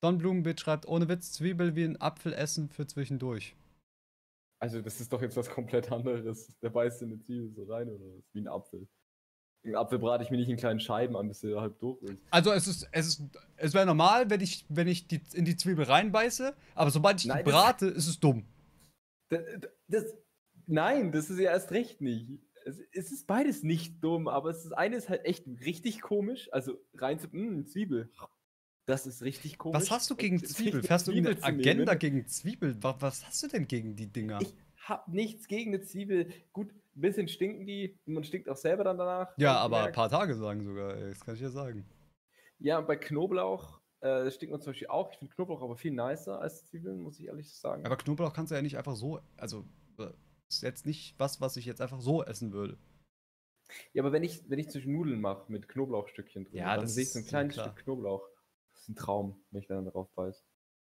Don 0.00 0.18
Blumenbeet 0.18 0.60
schreibt, 0.60 0.86
ohne 0.86 1.08
Witz, 1.08 1.32
Zwiebel 1.32 1.76
wie 1.76 1.84
ein 1.84 2.00
Apfel 2.00 2.32
essen 2.32 2.70
für 2.70 2.86
zwischendurch. 2.86 3.54
Also, 4.62 4.82
das 4.82 5.00
ist 5.00 5.12
doch 5.12 5.22
jetzt 5.22 5.36
was 5.36 5.48
komplett 5.48 5.90
anderes. 5.90 6.54
Der 6.60 6.70
beißt 6.70 7.02
in 7.02 7.12
eine 7.12 7.20
Zwiebel 7.20 7.52
so 7.54 7.64
rein 7.64 7.88
oder 7.88 8.04
was? 8.04 8.24
Wie 8.32 8.40
ein 8.40 8.48
Apfel. 8.48 8.88
Einen 9.64 9.76
Apfel 9.76 9.98
brate 9.98 10.24
ich 10.24 10.30
mir 10.30 10.38
nicht 10.38 10.48
in 10.48 10.56
kleinen 10.56 10.80
Scheiben 10.80 11.16
an, 11.16 11.28
bis 11.28 11.40
der 11.40 11.60
halb 11.60 11.78
durch 11.80 12.02
ist. 12.02 12.22
Also 12.30 12.52
es 12.52 12.66
ist, 12.66 12.88
es 12.92 13.08
ist, 13.08 13.22
es 13.56 13.74
wäre 13.74 13.84
normal, 13.84 14.30
wenn 14.30 14.40
ich, 14.40 14.64
wenn 14.68 14.88
ich 14.88 15.06
die, 15.06 15.20
in 15.34 15.44
die 15.44 15.56
Zwiebel 15.56 15.84
reinbeiße, 15.84 16.54
aber 16.74 16.90
sobald 16.90 17.20
ich 17.20 17.26
Nein, 17.26 17.44
die 17.44 17.50
brate, 17.50 17.86
ist 17.86 18.06
es 18.06 18.18
dumm. 18.20 18.46
Das, 19.28 19.42
das, 19.86 20.04
nein, 20.70 21.12
das 21.12 21.30
ist 21.30 21.38
ja 21.38 21.50
erst 21.50 21.70
recht 21.72 22.00
nicht. 22.00 22.28
Es, 22.64 22.78
es 22.92 23.10
ist 23.12 23.26
beides 23.26 23.62
nicht 23.62 24.02
dumm, 24.04 24.28
aber 24.28 24.50
es 24.50 24.64
ist 24.64 24.72
eine 24.72 24.96
ist 24.96 25.08
halt 25.08 25.24
echt 25.24 25.46
richtig 25.46 26.00
komisch. 26.00 26.48
Also 26.52 26.78
rein 26.94 27.18
zu, 27.18 27.28
mh, 27.30 27.66
Zwiebel. 27.66 28.10
Das 28.86 29.06
ist 29.06 29.22
richtig 29.22 29.56
komisch. 29.58 29.80
Was 29.80 29.90
hast 29.90 30.10
du 30.10 30.16
gegen 30.16 30.42
Zwiebel? 30.44 30.82
Fährst 30.82 31.06
du 31.08 31.12
eine 31.12 31.36
Agenda 31.42 31.94
gegen 31.94 32.26
Zwiebel? 32.26 32.76
Was, 32.82 32.96
was 33.00 33.26
hast 33.26 33.42
du 33.42 33.48
denn 33.48 33.66
gegen 33.68 33.94
die 33.96 34.08
Dinger? 34.12 34.40
Ich 34.40 34.54
hab 34.84 35.08
nichts 35.08 35.46
gegen 35.46 35.72
eine 35.74 35.82
Zwiebel. 35.82 36.32
Gut, 36.52 36.72
ein 36.72 37.00
bisschen 37.00 37.28
stinken 37.28 37.66
die. 37.66 37.98
und 38.06 38.14
Man 38.14 38.24
stinkt 38.24 38.48
auch 38.48 38.56
selber 38.56 38.84
dann 38.84 38.98
danach. 38.98 39.28
ja, 39.38 39.56
aber 39.56 39.84
ein 39.84 39.92
paar 39.92 40.10
Tage 40.10 40.34
sagen 40.34 40.64
sogar, 40.64 40.96
ey, 40.96 41.10
das 41.10 41.20
kann 41.24 41.34
ich 41.34 41.40
ja 41.40 41.50
sagen. 41.50 41.86
Ja, 42.58 42.78
und 42.78 42.86
bei 42.86 42.96
Knoblauch 42.96 43.80
äh, 44.00 44.30
stinkt 44.30 44.52
man 44.52 44.60
zum 44.60 44.72
Beispiel 44.72 44.88
auch. 44.88 45.12
Ich 45.12 45.18
finde 45.18 45.34
Knoblauch 45.34 45.62
aber 45.62 45.76
viel 45.76 45.92
nicer 45.92 46.40
als 46.40 46.66
Zwiebeln, 46.66 47.00
muss 47.00 47.18
ich 47.20 47.26
ehrlich 47.26 47.54
sagen. 47.54 47.86
Aber 47.86 47.96
Knoblauch 47.96 48.32
kannst 48.32 48.50
du 48.50 48.56
ja 48.56 48.62
nicht 48.62 48.76
einfach 48.76 48.96
so, 48.96 49.20
also 49.36 49.64
äh, 49.98 50.08
ist 50.50 50.62
jetzt 50.62 50.86
nicht 50.86 51.14
was, 51.18 51.40
was 51.40 51.56
ich 51.56 51.64
jetzt 51.66 51.80
einfach 51.80 52.00
so 52.00 52.24
essen 52.24 52.52
würde. 52.52 52.78
ja, 53.92 54.02
aber 54.02 54.12
wenn 54.12 54.22
ich, 54.24 54.48
wenn 54.50 54.58
ich 54.58 54.68
zwischen 54.70 54.92
Nudeln 54.92 55.20
mache 55.20 55.50
mit 55.50 55.68
Knoblauchstückchen 55.68 56.44
drin, 56.44 56.56
Ja, 56.58 56.74
dann 56.74 56.80
das 56.82 56.94
sehe 56.94 57.04
ich 57.04 57.12
so 57.12 57.20
ein 57.20 57.26
kleines 57.26 57.54
klar. 57.54 57.66
Stück 57.70 57.84
Knoblauch. 57.84 58.28
Das 58.72 58.82
ist 58.82 58.88
ein 58.88 58.96
Traum, 58.96 59.40
wenn 59.50 59.60
ich 59.62 59.68
dann 59.68 59.84
drauf 59.84 60.10
beiß. 60.14 60.44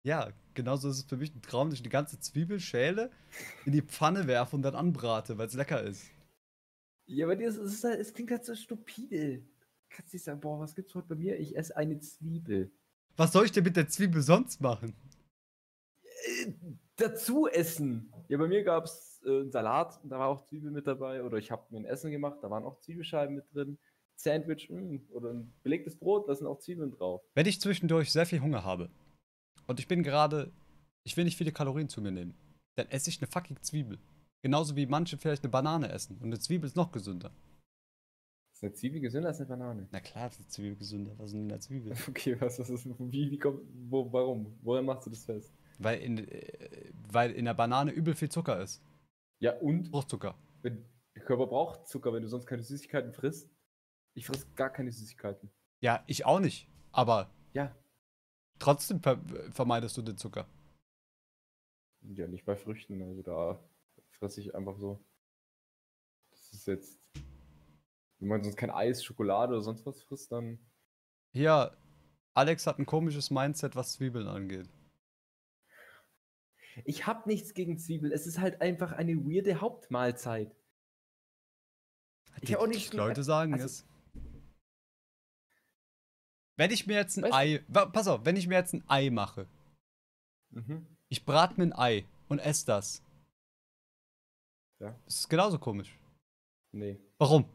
Ja, 0.04 0.32
genauso 0.54 0.90
ist 0.90 0.98
es 0.98 1.04
für 1.04 1.18
mich 1.18 1.34
ein 1.36 1.42
Traum, 1.42 1.70
dass 1.70 1.80
ich 1.80 1.84
die 1.84 1.90
ganze 1.90 2.20
Zwiebel 2.20 2.60
schäle, 2.60 3.12
in 3.66 3.72
die 3.74 3.82
Pfanne 3.82 4.28
werfe 4.28 4.56
und 4.56 4.62
dann 4.62 4.76
anbrate, 4.76 5.38
weil 5.38 5.48
es 5.48 5.54
lecker 5.54 5.82
ist. 5.84 6.06
Ja, 7.08 7.26
aber 7.26 7.36
das 7.36 7.56
ist 7.58 7.84
halt, 7.84 8.00
es 8.00 8.14
klingt 8.14 8.32
halt 8.32 8.46
so 8.46 8.54
stupide. 8.56 9.40
Du 9.40 9.46
kannst 9.90 10.14
nicht 10.14 10.24
sagen, 10.24 10.40
boah, 10.40 10.60
was 10.60 10.76
gibt's 10.76 10.94
heute 10.94 11.08
bei 11.08 11.16
mir? 11.16 11.40
Ich 11.40 11.56
esse 11.58 11.76
eine 11.76 12.00
Zwiebel. 12.00 12.72
Was 13.16 13.32
soll 13.32 13.46
ich 13.46 13.52
denn 13.52 13.64
mit 13.64 13.76
der 13.76 13.88
Zwiebel 13.88 14.22
sonst 14.22 14.62
machen? 14.62 14.94
Äh, 16.04 16.54
dazu 16.98 17.48
essen. 17.48 18.14
Ja, 18.28 18.38
bei 18.38 18.48
mir 18.48 18.64
gab 18.64 18.86
es 18.86 19.17
äh, 19.28 19.42
einen 19.42 19.52
Salat, 19.52 20.00
da 20.04 20.20
war 20.20 20.28
auch 20.28 20.46
Zwiebel 20.46 20.72
mit 20.72 20.88
dabei. 20.88 21.24
Oder 21.24 21.38
ich 21.38 21.52
habe 21.52 21.64
mir 21.70 21.80
ein 21.80 21.86
Essen 21.86 22.12
gemacht, 22.12 22.40
da 22.42 22.50
waren 22.50 22.64
auch 22.64 22.80
Zwiebelscheiben 22.80 23.36
mit 23.36 23.46
drin. 23.54 23.78
Sandwich, 24.16 24.70
mh, 24.70 25.02
oder 25.12 25.32
ein 25.32 25.54
belegtes 25.62 25.96
Brot, 25.98 26.28
da 26.28 26.36
sind 26.36 26.48
auch 26.48 26.60
Zwiebeln 26.60 26.92
drauf. 26.92 27.22
Wenn 27.36 27.46
ich 27.46 27.62
zwischendurch 27.62 28.12
sehr 28.12 28.26
viel 28.26 28.42
Hunger 28.42 28.64
habe 28.64 28.90
und 29.68 29.80
ich 29.80 29.88
bin 29.88 30.02
gerade, 30.02 30.52
ich 31.04 31.16
will 31.16 31.26
nicht 31.26 31.38
viele 31.38 31.52
Kalorien 31.52 31.88
zu 31.88 32.02
mir 32.02 32.12
nehmen, 32.12 32.34
dann 32.76 32.90
esse 32.90 33.10
ich 33.10 33.22
eine 33.22 33.28
fucking 33.28 33.62
Zwiebel. 33.62 34.00
Genauso 34.42 34.76
wie 34.76 34.86
manche 34.86 35.18
vielleicht 35.18 35.44
eine 35.44 35.52
Banane 35.52 35.92
essen. 35.92 36.18
Und 36.18 36.26
eine 36.26 36.40
Zwiebel 36.40 36.68
ist 36.68 36.76
noch 36.76 36.92
gesünder. 36.92 37.32
Ist 38.54 38.64
eine 38.64 38.74
Zwiebel 38.74 39.02
gesünder 39.02 39.30
als 39.30 39.40
eine 39.40 39.50
Banane? 39.50 39.88
Na 39.92 40.00
klar 40.00 40.28
ist 40.28 40.40
eine 40.40 40.48
Zwiebel 40.48 40.76
gesünder. 40.78 41.14
Was 41.18 41.28
ist 41.28 41.34
denn 41.34 41.42
in 41.44 41.50
der 41.50 41.60
Zwiebel? 41.60 41.94
Okay, 42.10 42.36
was, 42.40 42.58
was 42.60 42.70
ist, 42.70 42.88
wie, 42.88 43.30
wie 43.32 43.38
kommt, 43.38 43.62
wo, 43.90 44.12
warum? 44.12 44.58
Woran 44.64 44.86
machst 44.86 45.06
du 45.06 45.12
das 45.12 45.26
fest? 45.26 45.54
Weil 45.78 46.00
in, 46.00 46.18
äh, 46.28 46.92
weil 47.12 47.32
in 47.32 47.46
der 47.46 47.54
Banane 47.54 47.92
übel 47.92 48.16
viel 48.16 48.30
Zucker 48.30 48.60
ist. 48.62 48.82
Ja, 49.40 49.54
und? 49.60 49.90
Fruchtzucker. 49.90 50.36
Wenn, 50.62 50.86
der 51.16 51.24
Körper 51.24 51.48
braucht 51.48 51.88
Zucker, 51.88 52.14
wenn 52.14 52.24
du 52.24 52.30
sonst 52.30 52.46
keine 52.48 52.64
Süßigkeiten 52.64 53.14
frisst. 53.14 53.50
Ich 54.14 54.26
friss 54.26 54.48
gar 54.56 54.70
keine 54.72 54.92
Süßigkeiten. 54.92 55.52
Ja, 55.80 56.04
ich 56.08 56.26
auch 56.26 56.40
nicht. 56.40 56.68
Aber 56.92 57.30
Ja. 57.54 57.76
trotzdem 58.60 59.00
ver 59.02 59.20
vermeidest 59.52 59.96
du 59.98 60.02
den 60.02 60.18
Zucker. 60.18 60.48
Ja, 62.02 62.28
nicht 62.28 62.46
bei 62.46 62.56
Früchten, 62.56 63.02
also 63.02 63.22
da 63.22 63.60
fresse 64.18 64.42
ich 64.42 64.56
einfach 64.56 64.78
so. 64.78 65.04
Das 66.32 66.52
ist 66.54 66.68
jetzt. 66.68 67.00
Wenn 68.20 68.30
man 68.30 68.44
sonst 68.44 68.56
kein 68.56 68.72
Eis, 68.72 69.04
Schokolade 69.04 69.54
oder 69.54 69.62
sonst 69.62 69.86
was 69.86 70.02
frisst, 70.02 70.32
dann. 70.32 70.58
Hier, 71.34 71.78
Alex 72.34 72.66
hat 72.66 72.80
ein 72.80 72.86
komisches 72.88 73.30
Mindset, 73.30 73.76
was 73.76 73.94
Zwiebeln 73.94 74.28
angeht. 74.28 74.70
Ich 76.86 77.06
hab 77.08 77.26
nichts 77.28 77.54
gegen 77.54 77.78
Zwiebel. 77.78 78.12
Es 78.12 78.28
ist 78.28 78.40
halt 78.40 78.62
einfach 78.62 78.92
eine 78.92 79.16
weirde 79.26 79.60
Hauptmahlzeit. 79.62 80.56
Ich 82.42 82.56
auch 82.56 82.68
gegen- 82.70 82.98
Leute 82.98 83.24
sagen 83.24 83.54
also- 83.54 83.66
es. 83.66 83.86
Wenn 86.56 86.72
ich 86.72 86.88
mir 86.88 86.96
jetzt 86.96 87.18
ein 87.18 87.26
Weißt- 87.26 87.34
Ei. 87.34 87.60
Pass 87.92 88.08
auf, 88.08 88.26
wenn 88.26 88.36
ich 88.36 88.48
mir 88.48 88.56
jetzt 88.56 88.74
ein 88.74 88.84
Ei 88.88 89.10
mache, 89.12 89.48
Mhm. 90.52 90.88
ich 91.10 91.24
brate 91.26 91.56
mir 91.58 91.64
ein 91.68 91.74
Ei 91.74 92.06
und 92.30 92.40
esse 92.40 92.66
das. 92.66 93.04
Ja. 94.80 94.92
Das 95.06 95.20
ist 95.20 95.30
genauso 95.30 95.60
komisch. 95.60 95.98
Nee. 96.72 97.00
Warum? 97.18 97.46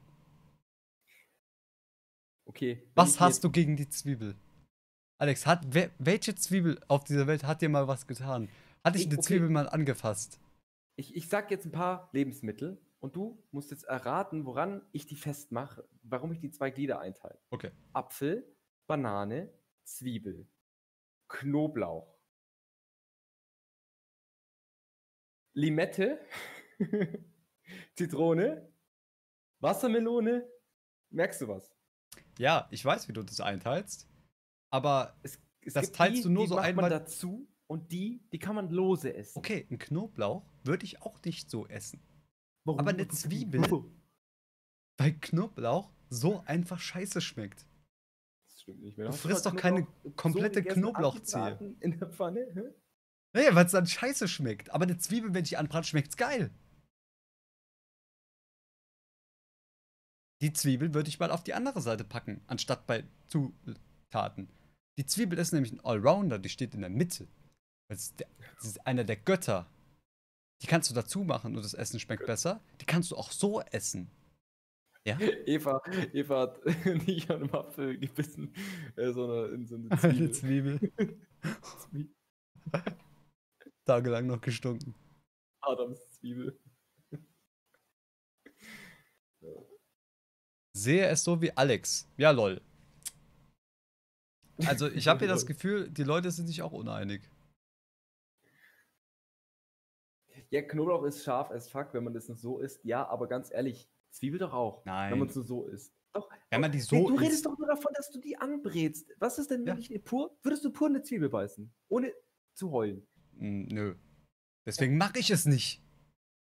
Okay. 2.45 2.83
Was 2.95 3.21
hast 3.21 3.45
du 3.45 3.51
gegen 3.51 3.77
die 3.77 3.89
Zwiebel? 3.89 4.37
Alex, 5.19 5.47
hat 5.47 5.65
welche 5.99 6.35
Zwiebel 6.35 6.81
auf 6.89 7.05
dieser 7.05 7.27
Welt 7.29 7.45
hat 7.45 7.63
dir 7.63 7.69
mal 7.69 7.87
was 7.87 8.07
getan? 8.07 8.49
Hat 8.85 8.95
dich 8.95 9.03
Ich- 9.03 9.09
eine 9.09 9.19
okay. 9.19 9.27
Zwiebel 9.27 9.49
mal 9.49 9.69
angefasst? 9.69 10.41
Ich, 10.97 11.15
ich 11.17 11.29
sag 11.29 11.51
jetzt 11.51 11.65
ein 11.65 11.73
paar 11.73 12.11
Lebensmittel 12.13 12.81
und 13.01 13.17
du 13.17 13.43
musst 13.51 13.71
jetzt 13.71 13.85
erraten, 13.85 14.45
woran 14.45 14.85
ich 14.93 15.07
die 15.07 15.17
festmache, 15.17 15.89
warum 16.03 16.33
ich 16.33 16.39
die 16.41 16.51
zwei 16.51 16.71
Glieder 16.71 17.01
einteile. 17.01 17.41
Okay. 17.51 17.71
Apfel, 17.93 18.45
Banane, 18.87 19.53
Zwiebel, 19.85 20.47
Knoblauch, 21.29 22.19
Limette, 25.55 26.19
Zitrone, 27.95 28.73
Wassermelone. 29.61 30.49
Merkst 31.11 31.41
du 31.43 31.49
was? 31.49 31.75
Ja, 32.39 32.69
ich 32.71 32.85
weiß, 32.85 33.09
wie 33.09 33.13
du 33.13 33.23
das 33.23 33.41
einteilst. 33.41 34.09
Aber 34.71 35.17
Es, 35.23 35.39
es 35.61 35.75
Das 35.75 35.93
teilst 35.93 36.19
die, 36.19 36.23
du 36.25 36.31
nur 36.31 36.49
so 36.49 36.57
einmal- 36.57 36.89
dazu 36.91 37.49
und 37.73 37.91
die, 37.91 38.21
die 38.33 38.39
kann 38.39 38.55
man 38.55 38.69
lose 38.71 39.15
essen. 39.15 39.39
okay, 39.39 39.67
ein 39.71 39.79
Knoblauch 39.79 40.45
würde 40.63 40.85
ich 40.85 41.01
auch 41.01 41.19
nicht 41.25 41.51
so 41.51 41.67
essen. 41.67 42.01
Warum? 42.65 42.79
aber 42.79 42.91
eine 42.91 43.09
Zwiebel? 43.09 43.63
Weil 44.99 45.13
Knoblauch 45.15 45.91
so 46.11 46.43
einfach 46.45 46.79
scheiße 46.79 47.23
schmeckt. 47.23 47.67
Das 48.47 48.61
stimmt 48.61 48.83
nicht 48.83 48.99
mehr. 48.99 49.07
Du 49.07 49.13
frisst 49.15 49.47
doch 49.47 49.57
keine 49.57 49.87
komplette 50.17 50.63
gegessen, 50.63 50.83
Knoblauchzehe. 50.83 51.77
In 51.81 51.99
der 51.99 52.09
Pfanne? 52.11 52.47
Hä? 52.55 52.75
Naja, 53.35 53.55
weil 53.55 53.65
es 53.65 53.73
dann 53.73 53.87
scheiße 53.87 54.29
schmeckt. 54.29 54.71
Aber 54.71 54.83
eine 54.85 54.99
Zwiebel, 54.99 55.33
wenn 55.33 55.45
ich 55.45 55.57
anbrate, 55.57 55.89
schmeckt's 55.89 56.19
geil. 56.19 56.51
Die 60.43 60.53
Zwiebel 60.53 60.93
würde 60.93 61.09
ich 61.09 61.19
mal 61.19 61.31
auf 61.31 61.43
die 61.43 61.55
andere 61.55 61.81
Seite 61.81 62.05
packen, 62.05 62.43
anstatt 62.49 62.87
bei 62.87 63.05
Zutaten. 63.29 64.51
Die 64.99 65.07
Zwiebel 65.07 65.39
ist 65.39 65.53
nämlich 65.53 65.73
ein 65.73 65.81
Allrounder, 65.81 66.39
die 66.39 66.51
steht 66.51 66.75
in 66.75 66.83
der 66.83 66.91
Mitte. 66.91 67.29
Das 67.93 68.65
ist, 68.65 68.87
einer 68.87 69.05
der 69.05 69.17
Götter. 69.17 69.67
Die 70.63 70.67
kannst 70.67 70.89
du 70.91 70.95
dazu 70.95 71.25
machen 71.25 71.57
und 71.57 71.63
das 71.65 71.75
Essen 71.75 72.01
schmeckt 72.01 72.27
besser. 72.27 72.61
Die 72.81 72.87
kannst 72.87 73.11
du 73.11 73.17
auch 73.17 73.31
so 73.33 73.61
essen. 73.61 74.11
Ja? 75.05 75.19
Eva, 75.47 75.83
Eva 76.13 76.41
hat 76.43 76.65
nicht 77.07 77.31
an 77.31 77.43
einem 77.43 77.55
Apfel 77.55 77.99
gebissen, 77.99 78.55
äh, 78.97 79.13
sondern 79.13 79.55
in 79.55 79.67
so 79.67 79.75
eine 79.77 79.91
Eine 80.03 80.31
Zwiebel. 80.31 80.79
Zwiebel. 80.79 81.21
Zwie- 81.43 82.09
Tagelang 83.85 84.27
noch 84.29 84.41
gestunken. 84.41 84.95
Adams 85.61 85.99
Zwiebel. 86.11 86.59
Sehe 90.75 91.07
es 91.09 91.25
so 91.25 91.41
wie 91.43 91.53
Alex. 91.57 92.09
Ja, 92.17 92.31
lol. 92.31 92.61
Also, 94.67 94.89
ich 94.89 95.09
habe 95.09 95.21
hier 95.21 95.29
das 95.29 95.47
Gefühl, 95.47 95.91
die 95.91 96.05
Leute 96.05 96.31
sind 96.31 96.47
sich 96.47 96.63
auch 96.63 96.73
uneinig. 96.73 97.23
Ja, 100.53 100.63
Knoblauch 100.63 101.03
ist 101.05 101.25
scharf 101.25 101.51
as 101.51 101.69
fuck, 101.71 101.95
wenn 101.95 102.05
man 102.05 102.13
das 102.13 102.29
nur 102.29 102.37
so 102.37 102.59
isst. 102.61 102.85
Ja, 102.85 103.07
aber 103.09 103.27
ganz 103.27 103.51
ehrlich, 103.51 103.89
Zwiebel 104.11 104.39
doch 104.39 104.53
auch. 104.53 104.85
Nein. 104.85 105.11
Wenn 105.13 105.19
man 105.19 105.29
es 105.29 105.35
nur 105.35 105.45
so 105.45 105.67
isst. 105.67 105.95
Doch. 106.13 106.29
Wenn 106.51 106.61
man 106.61 106.71
die 106.71 106.79
Hey, 106.79 106.85
so 106.85 107.09
du 107.09 107.15
redest 107.15 107.33
isst. 107.37 107.47
doch 107.47 107.57
nur 107.57 107.67
davon, 107.69 107.91
dass 107.95 108.11
du 108.11 108.21
die 108.21 108.37
anbrätst. 108.37 109.11
Was 109.19 109.39
ist 109.39 109.51
denn, 109.51 109.61
wenn 109.65 109.77
Ja. 109.77 109.81
ich 109.81 109.89
eine 109.91 109.99
pur, 110.01 110.37
würdest 110.43 110.63
du 110.65 110.71
pur 110.71 110.89
eine 110.89 111.03
Zwiebel 111.03 111.31
beißen? 111.31 111.73
Ohne 111.89 112.13
zu 112.55 112.71
heulen. 112.71 113.07
Mm, 113.33 113.63
Nö. 113.73 113.95
Deswegen 114.67 114.99
mache 114.99 115.19
ich 115.19 115.31
es 115.31 115.47
nicht. 115.47 115.83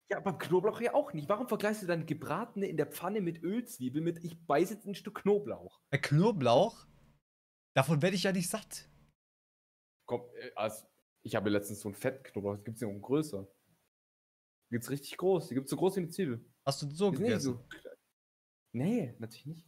Ja, 0.09 0.21
beim 0.21 0.37
Knoblauch 0.37 0.79
ja 0.79 0.93
auch 0.93 1.11
nicht. 1.11 1.27
Warum 1.27 1.49
vergleichst 1.49 1.83
du 1.83 1.85
deine 1.85 2.05
gebratene 2.05 2.65
in 2.67 2.77
der 2.77 2.87
Pfanne 2.87 3.19
mit 3.19 3.43
Ölzwiebel 3.43 4.01
mit 4.01 4.23
ich 4.23 4.39
beiße 4.47 4.75
jetzt 4.75 4.85
ein 4.87 4.95
Stück 4.95 5.15
Knoblauch? 5.23 5.81
Bei 5.91 5.97
Knoblauch, 5.97 6.87
davon 7.75 8.01
werde 8.01 8.15
ich 8.15 8.23
ja 8.23 8.31
nicht 8.31 8.49
satt. 8.49 8.89
Komm, 10.05 10.21
äh, 10.39 10.51
also, 10.55 10.85
ich 11.23 11.35
habe 11.35 11.49
letztens 11.49 11.81
so 11.81 11.89
einen 11.89 11.95
Fettknoblauch, 11.95 12.55
das 12.55 12.63
gibt 12.63 12.75
es 12.75 12.81
ja 12.81 12.87
auch 12.87 13.01
größer. 13.01 13.45
Die 14.69 14.75
gibt's 14.75 14.89
richtig 14.89 15.17
groß, 15.17 15.47
die 15.47 15.55
gibt 15.55 15.65
es 15.65 15.71
so 15.71 15.77
groß 15.77 15.95
wie 15.95 15.99
eine 16.01 16.09
Zwiebel. 16.09 16.45
Hast 16.65 16.81
du 16.81 16.89
so 16.89 17.11
Die 17.11 17.17
sind 17.17 17.23
nicht 17.25 17.31
gegessen? 17.33 17.53
so. 17.53 17.65
Nee, 18.73 19.15
natürlich 19.19 19.45
nicht. 19.45 19.67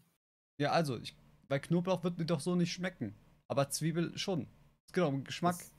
Ja, 0.58 0.72
also, 0.72 0.98
ich, 0.98 1.18
bei 1.48 1.58
Knoblauch 1.60 2.04
wird 2.04 2.18
mir 2.18 2.26
doch 2.26 2.42
so 2.42 2.56
nicht 2.56 2.72
schmecken. 2.74 3.16
Aber 3.48 3.70
Zwiebel 3.70 4.18
schon. 4.18 4.48
Es 4.86 4.94
geht 4.94 5.04
auch 5.04 5.08
um 5.10 5.24
Geschmack. 5.24 5.58
Das- 5.58 5.72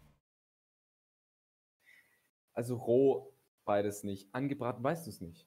Also 2.52 2.76
roh 2.76 3.32
beides 3.64 4.02
nicht. 4.04 4.34
Angebraten 4.34 4.82
weißt 4.82 5.06
du 5.06 5.10
es 5.10 5.20
nicht. 5.20 5.46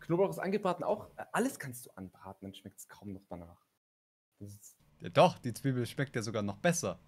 Knoblauch 0.00 0.30
ist 0.30 0.38
angebraten 0.38 0.82
auch. 0.84 1.10
Alles 1.32 1.58
kannst 1.58 1.86
du 1.86 1.90
anbraten, 1.92 2.46
dann 2.46 2.54
schmeckt 2.54 2.78
es 2.78 2.88
kaum 2.88 3.12
noch 3.12 3.24
danach. 3.28 3.64
Ja, 5.00 5.10
doch, 5.10 5.38
die 5.38 5.52
Zwiebel 5.52 5.86
schmeckt 5.86 6.16
ja 6.16 6.22
sogar 6.22 6.42
noch 6.42 6.58
besser. 6.58 6.98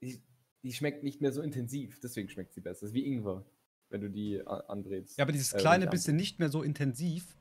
die, 0.00 0.22
die 0.62 0.72
schmeckt 0.72 1.02
nicht 1.02 1.20
mehr 1.20 1.32
so 1.32 1.42
intensiv, 1.42 2.00
deswegen 2.00 2.28
schmeckt 2.28 2.52
sie 2.54 2.60
besser. 2.60 2.82
Das 2.82 2.90
ist 2.90 2.94
wie 2.94 3.06
Ingwer, 3.06 3.44
wenn 3.90 4.00
du 4.00 4.10
die 4.10 4.40
a- 4.46 4.64
anbrätst. 4.68 5.18
Ja, 5.18 5.24
aber 5.24 5.32
dieses 5.32 5.52
Äh, 5.52 5.58
kleine 5.58 5.84
nicht 5.84 5.90
bisschen 5.92 6.16
nicht 6.16 6.38
mehr 6.38 6.48
so 6.48 6.62
intensiv 6.62 7.36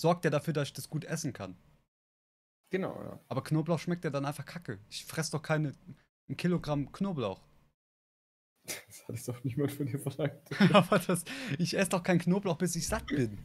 sorgt 0.00 0.24
ja 0.24 0.30
dafür, 0.30 0.52
dass 0.52 0.68
ich 0.68 0.72
das 0.74 0.88
gut 0.88 1.04
essen 1.04 1.32
kann. 1.32 1.56
Genau, 2.70 2.94
ja. 3.02 3.20
Aber 3.28 3.42
Knoblauch 3.44 3.78
schmeckt 3.78 4.04
ja 4.04 4.10
dann 4.10 4.24
einfach 4.24 4.46
kacke. 4.46 4.78
Ich 4.88 5.04
fress 5.04 5.30
doch 5.30 5.42
keine 5.42 5.74
ein 6.28 6.36
Kilogramm 6.36 6.90
Knoblauch. 6.92 7.42
Das 8.86 9.08
hat 9.08 9.16
jetzt 9.16 9.28
auch 9.28 9.42
niemand 9.44 9.72
von 9.72 9.86
dir 9.86 9.98
verlangt. 9.98 10.40
Aber 10.74 10.98
das, 11.00 11.24
ich 11.58 11.76
esse 11.76 11.90
doch 11.90 12.02
kein 12.02 12.18
Knoblauch, 12.20 12.56
bis 12.58 12.76
ich 12.76 12.86
satt 12.86 13.06
bin. 13.08 13.38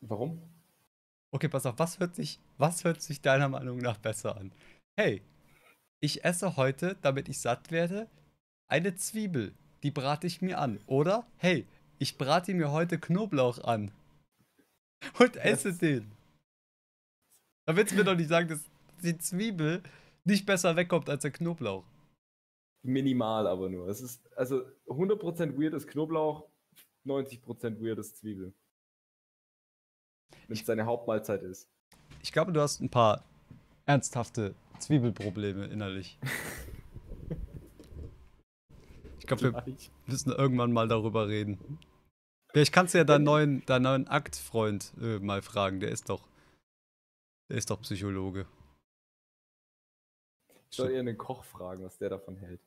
Warum? 0.00 0.40
Okay, 1.32 1.48
pass 1.48 1.66
auf, 1.66 1.78
was 1.78 1.98
hört 1.98 2.14
sich, 2.14 2.40
was 2.56 2.84
hört 2.84 3.02
sich 3.02 3.20
deiner 3.20 3.48
Meinung 3.48 3.78
nach 3.78 3.98
besser 3.98 4.36
an? 4.36 4.52
Hey, 4.96 5.22
ich 6.00 6.24
esse 6.24 6.56
heute, 6.56 6.96
damit 7.02 7.28
ich 7.28 7.40
satt 7.40 7.70
werde, 7.70 8.08
eine 8.68 8.94
Zwiebel. 8.94 9.54
Die 9.82 9.90
brate 9.90 10.26
ich 10.26 10.42
mir 10.42 10.58
an. 10.58 10.80
Oder, 10.86 11.26
hey, 11.36 11.66
ich 11.98 12.18
brate 12.18 12.54
mir 12.54 12.70
heute 12.72 12.98
Knoblauch 12.98 13.58
an. 13.64 13.92
Und 15.18 15.36
esse 15.36 15.68
Das- 15.70 15.78
den. 15.78 16.10
Da 17.66 17.76
willst 17.76 17.92
du 17.92 17.96
mir 17.96 18.04
doch 18.04 18.14
nicht 18.16 18.28
sagen, 18.28 18.48
dass 18.48 18.60
die 19.02 19.18
Zwiebel 19.18 19.82
nicht 20.24 20.46
besser 20.46 20.76
wegkommt 20.76 21.10
als 21.10 21.22
der 21.22 21.32
Knoblauch. 21.32 21.84
Minimal 22.84 23.46
aber 23.46 23.68
nur. 23.68 23.88
Es 23.88 24.00
ist 24.00 24.32
also 24.36 24.64
100% 24.86 25.58
weird 25.60 25.74
ist 25.74 25.88
Knoblauch, 25.88 26.48
90% 27.04 27.80
weird 27.80 27.98
ist 27.98 28.16
Zwiebel. 28.18 28.54
Wenn 30.46 30.56
es 30.56 30.64
deine 30.64 30.86
Hauptmahlzeit 30.86 31.42
ist. 31.42 31.68
Ich 32.22 32.32
glaube, 32.32 32.52
du 32.52 32.60
hast 32.60 32.80
ein 32.80 32.88
paar 32.90 33.24
ernsthafte 33.86 34.54
Zwiebelprobleme 34.78 35.66
innerlich. 35.66 36.18
Ich 39.28 39.36
glaube, 39.36 39.64
wir 39.66 39.74
müssen 40.06 40.30
irgendwann 40.30 40.72
mal 40.72 40.86
darüber 40.86 41.26
reden. 41.26 41.80
Vielleicht 42.52 42.72
kannst 42.72 42.94
du 42.94 42.98
ja 42.98 43.04
deinen 43.04 43.24
neuen, 43.24 43.66
deinen 43.66 43.82
neuen 43.82 44.08
Aktfreund 44.08 44.92
äh, 45.00 45.18
mal 45.18 45.42
fragen. 45.42 45.80
Der 45.80 45.90
ist 45.90 46.08
doch, 46.08 46.28
der 47.50 47.58
ist 47.58 47.70
doch 47.70 47.80
Psychologe. 47.82 48.46
Ich 50.70 50.76
soll 50.76 50.92
eher 50.92 51.00
einen 51.00 51.18
Koch 51.18 51.42
fragen, 51.44 51.82
was 51.82 51.98
der 51.98 52.10
davon 52.10 52.36
hält. 52.36 52.60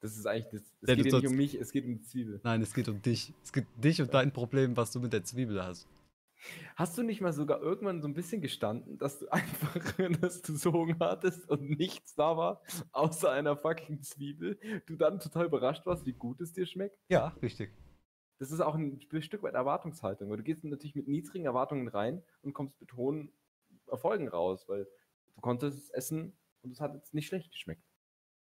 Das 0.00 0.16
ist 0.16 0.26
eigentlich, 0.26 0.50
das, 0.50 0.62
es 0.80 0.88
Ja, 0.88 0.94
geht 0.94 1.12
ja 1.12 1.18
nicht 1.18 1.28
um 1.28 1.36
mich, 1.36 1.54
es 1.54 1.72
geht 1.72 1.84
um 1.84 1.92
die 1.92 2.02
Zwiebel. 2.02 2.40
Nein, 2.42 2.62
es 2.62 2.72
geht 2.72 2.88
um 2.88 3.02
dich. 3.02 3.34
Es 3.44 3.52
geht 3.52 3.66
dich 3.76 4.00
und 4.00 4.14
dein 4.14 4.32
Problem, 4.32 4.78
was 4.78 4.92
du 4.92 5.00
mit 5.00 5.12
der 5.12 5.24
Zwiebel 5.24 5.62
hast. 5.62 5.86
Hast 6.76 6.96
du 6.96 7.02
nicht 7.02 7.20
mal 7.20 7.32
sogar 7.32 7.60
irgendwann 7.60 8.00
so 8.00 8.08
ein 8.08 8.14
bisschen 8.14 8.40
gestanden, 8.40 8.98
dass 8.98 9.18
du 9.18 9.28
einfach, 9.32 9.76
dass 10.20 10.42
du 10.42 10.56
so 10.56 10.72
Hunger 10.72 10.98
hattest 11.00 11.48
und 11.48 11.78
nichts 11.78 12.14
da 12.14 12.36
war, 12.36 12.62
außer 12.92 13.30
einer 13.30 13.56
fucking 13.56 14.02
Zwiebel? 14.02 14.58
Du 14.86 14.96
dann 14.96 15.20
total 15.20 15.46
überrascht 15.46 15.86
warst, 15.86 16.06
wie 16.06 16.12
gut 16.12 16.40
es 16.40 16.52
dir 16.52 16.66
schmeckt? 16.66 16.98
Ja, 17.08 17.28
richtig. 17.42 17.72
Das 18.38 18.50
ist 18.50 18.60
auch 18.60 18.74
ein 18.74 18.98
Stück 19.20 19.42
weit 19.42 19.54
Erwartungshaltung, 19.54 20.30
weil 20.30 20.38
du 20.38 20.42
gehst 20.42 20.64
natürlich 20.64 20.94
mit 20.94 21.08
niedrigen 21.08 21.44
Erwartungen 21.44 21.88
rein 21.88 22.22
und 22.40 22.54
kommst 22.54 22.80
mit 22.80 22.94
hohen 22.94 23.32
Erfolgen 23.86 24.28
raus, 24.28 24.66
weil 24.66 24.86
du 25.34 25.40
konntest 25.42 25.78
es 25.78 25.90
essen 25.90 26.32
und 26.62 26.70
es 26.70 26.80
hat 26.80 26.94
jetzt 26.94 27.12
nicht 27.12 27.26
schlecht 27.26 27.50
geschmeckt. 27.52 27.84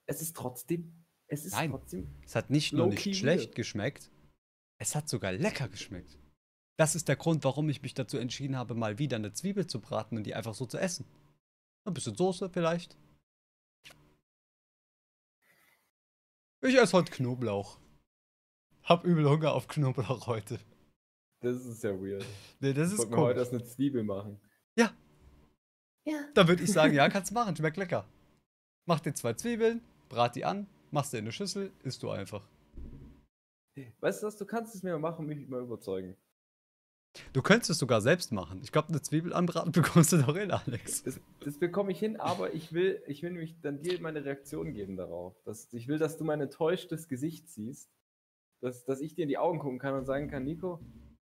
Es 0.07 0.23
ist 0.23 0.35
trotzdem, 0.35 1.05
es 1.27 1.45
ist 1.45 1.53
Nein. 1.53 1.71
trotzdem, 1.71 2.09
Es 2.25 2.35
hat 2.35 2.49
nicht 2.49 2.73
nur 2.73 2.87
nicht 2.87 3.17
schlecht 3.17 3.55
geschmeckt, 3.55 4.11
es 4.79 4.95
hat 4.95 5.09
sogar 5.09 5.33
lecker 5.33 5.69
geschmeckt. 5.69 6.19
Das 6.83 6.97
ist 6.97 7.07
der 7.07 7.15
Grund, 7.15 7.45
warum 7.45 7.69
ich 7.69 7.81
mich 7.81 7.95
dazu 7.95 8.19
entschieden 8.19 8.57
habe, 8.57 8.75
mal 8.75 8.99
wieder 8.99 9.15
eine 9.15 9.33
Zwiebel 9.33 9.69
zu 9.69 9.81
braten 9.81 10.17
und 10.17 10.25
die 10.25 10.35
einfach 10.35 10.53
so 10.53 10.67
zu 10.67 10.79
essen. 10.79 11.07
Ein 11.85 11.95
bisschen 11.95 12.17
Soße 12.17 12.51
vielleicht. 12.51 12.97
Ich 16.61 16.75
esse 16.75 16.95
heute 16.95 17.13
Knoblauch. 17.13 17.79
Hab 18.83 19.05
übel 19.05 19.31
Hunger 19.31 19.53
auf 19.53 19.69
Knoblauch 19.69 20.27
heute. 20.27 20.59
das 21.39 21.65
ist 21.65 21.83
sehr 21.83 22.03
weird. 22.03 22.27
Nee, 22.59 22.73
das 22.73 22.93
Ich 22.93 22.99
ist 22.99 23.11
mir 23.11 23.17
heute 23.17 23.39
erst 23.39 23.53
eine 23.53 23.63
Zwiebel 23.63 24.03
machen. 24.03 24.41
Ja. 24.77 24.93
Ja. 26.05 26.27
Da 26.35 26.49
würde 26.49 26.65
ich 26.65 26.73
sagen, 26.73 26.95
ja, 26.95 27.09
kannst 27.11 27.31
du 27.31 27.35
machen, 27.35 27.55
schmeckt 27.55 27.77
lecker. 27.77 28.09
Mach 28.87 28.99
dir 28.99 29.15
zwei 29.15 29.35
Zwiebeln, 29.35 29.83
brat 30.09 30.35
die 30.35 30.45
an, 30.45 30.67
machst 30.91 31.13
dir 31.13 31.19
in 31.19 31.27
eine 31.27 31.33
Schüssel, 31.33 31.71
isst 31.85 32.03
du 32.03 32.11
einfach. 32.11 32.45
Weißt 34.01 34.21
du 34.21 34.27
was, 34.27 34.37
du 34.37 34.47
kannst 34.47 34.75
es 34.75 34.83
mir 34.83 34.91
mal 34.95 35.11
machen 35.11 35.21
und 35.21 35.27
mich 35.29 35.47
mal 35.47 35.63
überzeugen. 35.63 36.17
Du 37.33 37.43
könntest 37.43 37.71
es 37.71 37.79
sogar 37.79 38.01
selbst 38.01 38.33
machen. 38.33 38.61
Ich 38.63 38.73
glaube, 38.73 38.89
eine 38.89 39.03
Zwiebel 39.03 39.33
anbraten 39.33 39.73
bekommst 39.73 40.13
du 40.13 40.19
doch 40.19 40.37
hin, 40.37 40.51
Alex. 40.51 41.03
Das, 41.03 41.21
das 41.41 41.59
bekomme 41.59 41.93
ich 41.93 41.99
hin, 41.99 42.19
aber 42.19 42.55
ich 42.55 42.73
will, 42.73 43.03
ich 43.07 43.23
will 43.23 43.33
nämlich 43.33 43.61
dann 43.61 43.83
dir 43.83 44.01
meine 44.01 44.25
Reaktion 44.25 44.73
geben 44.73 44.97
darauf. 44.97 45.35
Dass, 45.45 45.73
ich 45.73 45.89
will, 45.89 45.99
dass 45.99 46.17
du 46.17 46.25
mein 46.25 46.41
enttäuschtes 46.41 47.09
Gesicht 47.09 47.49
siehst. 47.49 47.91
Dass, 48.61 48.85
dass 48.85 49.01
ich 49.01 49.15
dir 49.15 49.23
in 49.23 49.29
die 49.29 49.39
Augen 49.39 49.59
gucken 49.59 49.79
kann 49.79 49.95
und 49.95 50.07
sagen 50.07 50.31
kann, 50.31 50.45
Nico, 50.45 50.81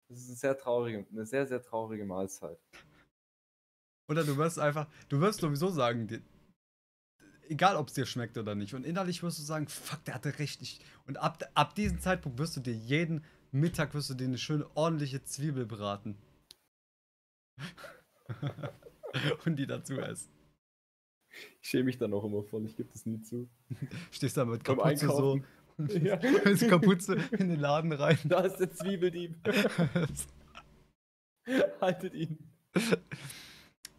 das 0.08 0.18
ist 0.18 0.28
eine 0.28 0.36
sehr 0.36 0.58
traurige, 0.58 1.06
eine 1.10 1.26
sehr, 1.26 1.46
sehr 1.46 1.62
traurige 1.62 2.04
Mahlzeit. 2.04 2.58
Oder 4.08 4.24
du 4.24 4.36
wirst 4.36 4.58
einfach, 4.58 4.86
du 5.08 5.20
wirst 5.20 5.40
sowieso 5.40 5.70
sagen, 5.70 6.06
dir, 6.06 6.20
egal 7.48 7.76
ob 7.76 7.88
es 7.88 7.94
dir 7.94 8.06
schmeckt 8.06 8.36
oder 8.36 8.54
nicht. 8.54 8.74
Und 8.74 8.84
innerlich 8.84 9.22
wirst 9.22 9.38
du 9.38 9.42
sagen, 9.42 9.68
fuck, 9.68 10.04
der 10.04 10.14
hatte 10.14 10.38
recht. 10.38 10.60
Ich, 10.62 10.80
und 11.06 11.16
ab, 11.16 11.42
ab 11.54 11.74
diesem 11.74 12.00
Zeitpunkt 12.00 12.38
wirst 12.38 12.56
du 12.56 12.60
dir 12.60 12.74
jeden 12.74 13.24
Mittag 13.54 13.94
wirst 13.94 14.10
du 14.10 14.14
dir 14.14 14.24
eine 14.24 14.36
schöne 14.36 14.66
ordentliche 14.76 15.22
Zwiebel 15.22 15.64
braten. 15.64 16.16
und 19.44 19.56
die 19.56 19.66
dazu 19.66 20.00
essen. 20.00 20.32
Ich 21.62 21.68
schäme 21.68 21.84
mich 21.84 21.98
dann 21.98 22.12
auch 22.14 22.24
immer 22.24 22.42
voll, 22.42 22.66
ich 22.66 22.76
gebe 22.76 22.88
das 22.92 23.06
nie 23.06 23.22
zu. 23.22 23.48
Stehst 24.10 24.36
da 24.36 24.44
mit 24.44 24.64
Kapuze 24.64 25.06
so, 25.06 25.34
Einkaufen. 25.34 25.44
Ja. 26.04 26.16
Kapuze 26.68 27.16
in 27.32 27.48
den 27.48 27.60
Laden 27.60 27.92
rein. 27.92 28.18
Da 28.24 28.40
ist 28.40 28.56
der 28.56 28.72
Zwiebeldieb. 28.72 29.36
Haltet 31.80 32.14
ihn. 32.14 32.38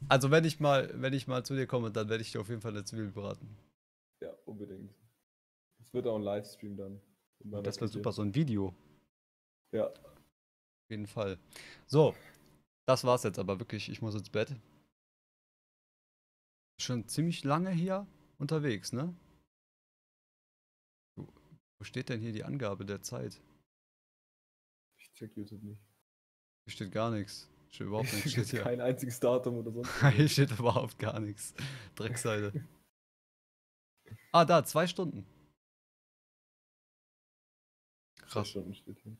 Also 0.10 0.32
wenn 0.32 0.44
ich 0.44 0.60
mal, 0.60 0.92
wenn 0.96 1.14
ich 1.14 1.28
mal 1.28 1.46
zu 1.46 1.56
dir 1.56 1.66
komme, 1.66 1.92
dann 1.92 2.10
werde 2.10 2.22
ich 2.22 2.34
dir 2.34 2.42
auf 2.42 2.50
jeden 2.50 2.62
Fall 2.62 2.72
eine 2.72 2.84
Zwiebel 2.84 3.12
braten. 3.12 3.56
Ja, 4.22 4.34
unbedingt. 4.46 4.94
Es 5.82 5.94
wird 5.94 6.08
auch 6.08 6.18
ein 6.18 6.24
Livestream 6.24 6.76
dann. 6.76 7.00
Das 7.64 7.80
wäre 7.80 7.88
super, 7.88 8.12
so 8.12 8.22
ein 8.22 8.36
Video. 8.36 8.76
Ja. 9.72 9.88
Auf 9.88 10.90
jeden 10.90 11.08
Fall. 11.08 11.40
So. 11.88 12.16
das 12.88 13.04
war's 13.04 13.24
jetzt 13.24 13.40
aber 13.40 13.60
wirklich. 13.60 13.90
Ich 13.90 14.02
muss 14.02 14.16
ins 14.16 14.30
Bett. 14.30 14.56
Schon 16.80 17.08
ziemlich 17.08 17.44
lange 17.44 17.72
hier 17.72 18.06
unterwegs, 18.38 18.92
ne? 18.94 19.16
Wo, 21.18 21.28
steht 21.82 22.10
denn 22.10 22.20
hier 22.20 22.34
die 22.34 22.44
Angabe 22.44 22.86
der 22.86 23.02
Zeit? 23.02 23.42
Ich 25.00 25.12
check 25.14 25.36
YouTube 25.38 25.64
nicht. 25.64 25.82
Hier 26.66 26.72
steht 26.74 26.92
gar 26.92 27.12
nichts. 27.12 27.50
Steht 27.70 27.88
überhaupt 27.88 28.12
nichts. 28.14 28.32
Steht 28.32 28.48
hier. 28.48 28.62
Kein 28.62 28.82
einziges 28.82 29.20
Datum 29.20 29.56
oder 29.58 29.72
sonst. 29.72 29.90
Hier 30.16 30.30
steht 30.30 30.52
überhaupt 30.52 31.00
gar 31.00 31.20
nichts. 31.20 31.54
Dreckseite. 31.96 32.66
Ah, 34.32 34.46
da, 34.46 34.64
zwei 34.64 34.86
Stunden. 34.88 35.26
Zwei 38.18 38.28
Krass. 38.28 38.50
Stunden 38.50 38.76
steht 38.76 39.00
hier. 39.00 39.18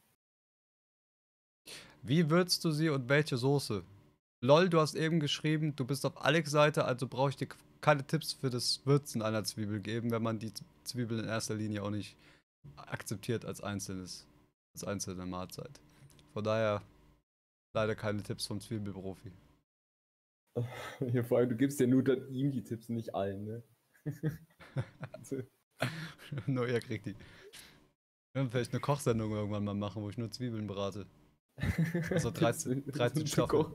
Wie 2.08 2.30
würzt 2.30 2.64
du 2.64 2.70
sie 2.70 2.90
und 2.90 3.10
welche 3.10 3.36
Soße? 3.36 3.84
Lol, 4.44 4.70
du 4.70 4.80
hast 4.80 4.94
eben 4.94 5.20
geschrieben, 5.20 5.76
du 5.76 5.86
bist 5.86 6.06
auf 6.06 6.24
Alex 6.24 6.52
Seite, 6.52 6.86
also 6.86 7.08
brauche 7.08 7.32
ich 7.32 7.36
dir 7.36 7.48
keine 7.82 8.06
Tipps 8.06 8.34
für 8.34 8.52
das 8.52 8.86
Würzen 8.86 9.24
einer 9.24 9.44
Zwiebel 9.44 9.80
geben, 9.80 10.12
wenn 10.12 10.22
man 10.22 10.38
die 10.38 10.54
Zwiebel 10.84 11.20
in 11.20 11.26
erster 11.26 11.56
Linie 11.56 11.82
auch 11.82 11.90
nicht 11.90 12.16
akzeptiert 12.76 13.44
als 13.44 13.62
einzelnes, 13.62 14.28
als 14.76 14.84
einzelne 14.84 15.26
Mahlzeit. 15.26 15.80
Von 16.34 16.44
daher 16.44 16.84
leider 17.76 17.96
keine 17.96 18.22
Tipps 18.22 18.46
vom 18.46 18.62
Zwiebelprofi. 18.62 19.32
Hier, 21.00 21.26
vor 21.26 21.40
allem, 21.40 21.50
du 21.50 21.56
gibst 21.56 21.80
ja 21.80 21.88
nur 21.88 22.04
dann 22.04 22.32
ihm 22.32 22.52
die 22.52 22.64
Tipps, 22.64 22.88
nicht 22.88 23.16
allen, 23.16 23.46
ne? 23.46 23.64
Also, 25.12 25.42
nur 26.46 26.68
er 26.68 26.82
kriegt 26.82 27.08
die. 27.08 27.16
Wir 27.16 28.42
werden 28.42 28.52
vielleicht 28.52 28.74
eine 28.74 28.80
Kochsendung 28.80 29.32
irgendwann 29.32 29.64
mal 29.64 29.74
machen, 29.74 30.04
wo 30.04 30.10
ich 30.10 30.20
nur 30.20 30.30
Zwiebeln 30.30 30.68
berate. 30.68 31.08
Also 32.12 32.32
13 32.32 32.86
13 32.86 33.22
ein 33.22 33.28
Staffeln. 33.28 33.66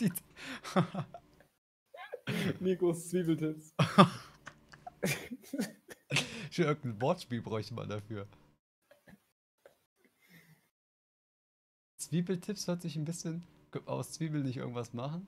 Die- 0.00 0.12
Nikos 2.60 3.08
Zwiebeltipps. 3.10 3.74
Schon 6.50 6.64
irgendein 6.66 7.00
Wortspiel 7.02 7.42
bräuchte 7.42 7.74
man 7.74 7.88
dafür. 7.88 8.26
Zwiebeltipps 11.96 12.66
hört 12.68 12.82
sich 12.82 12.96
ein 12.96 13.04
bisschen. 13.04 13.44
Aus 13.86 14.12
Zwiebeln 14.12 14.44
nicht 14.44 14.58
irgendwas 14.58 14.92
machen? 14.92 15.26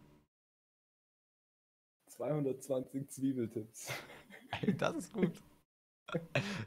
220 2.08 3.10
Zwiebeltipps. 3.10 3.88
Ey, 4.62 4.76
das 4.76 4.96
ist 4.96 5.12
gut. 5.12 5.32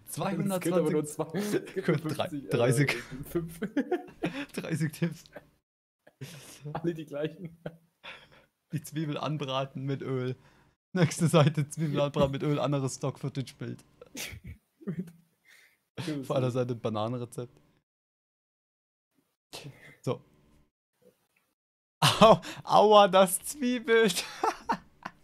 220, 0.08 1.08
zwei. 1.08 1.40
Es 1.40 1.52
gibt 1.74 1.88
nur 2.04 2.14
Drei- 2.14 2.30
50, 2.30 2.50
30. 2.50 2.90
Äh, 2.90 2.96
fünf. 3.30 3.60
30 4.54 4.92
Tipps. 4.92 5.24
Alle 6.74 6.94
die 6.94 7.06
gleichen. 7.06 7.58
Die 8.74 8.84
Zwiebel 8.84 9.18
anbraten 9.18 9.86
mit 9.86 10.02
Öl. 10.02 10.36
Nächste 10.94 11.28
Seite 11.28 11.70
Zwiebel 11.70 12.02
anbraten 12.02 12.32
mit 12.32 12.44
Öl, 12.44 12.60
anderes 12.60 12.96
Stock-Footage-Bild. 12.96 13.84
Auf 16.22 16.32
einer 16.32 16.52
Seite 16.52 16.76
Bananenrezept. 16.76 17.62
So. 20.02 20.22
Au, 22.02 22.42
aua, 22.64 23.08
das 23.08 23.40
zwiebelt. 23.40 24.26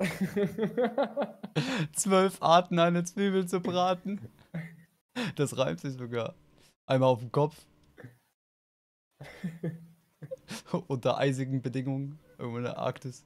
Zwölf 1.94 2.41
Arten, 2.41 2.80
eine 2.80 3.03
Zwiebel 3.03 3.48
zu 3.48 3.60
braten. 3.60 4.22
Das 5.36 5.57
reimt 5.57 5.80
sich 5.80 5.94
sogar. 5.94 6.36
Einmal 6.86 7.10
auf 7.10 7.19
den 7.19 7.32
Kopf. 7.32 7.65
Unter 10.88 11.18
eisigen 11.18 11.61
Bedingungen. 11.61 12.19
Irgendwo 12.38 12.57
in 12.57 12.64
der 12.64 12.77
Arktis. 12.77 13.26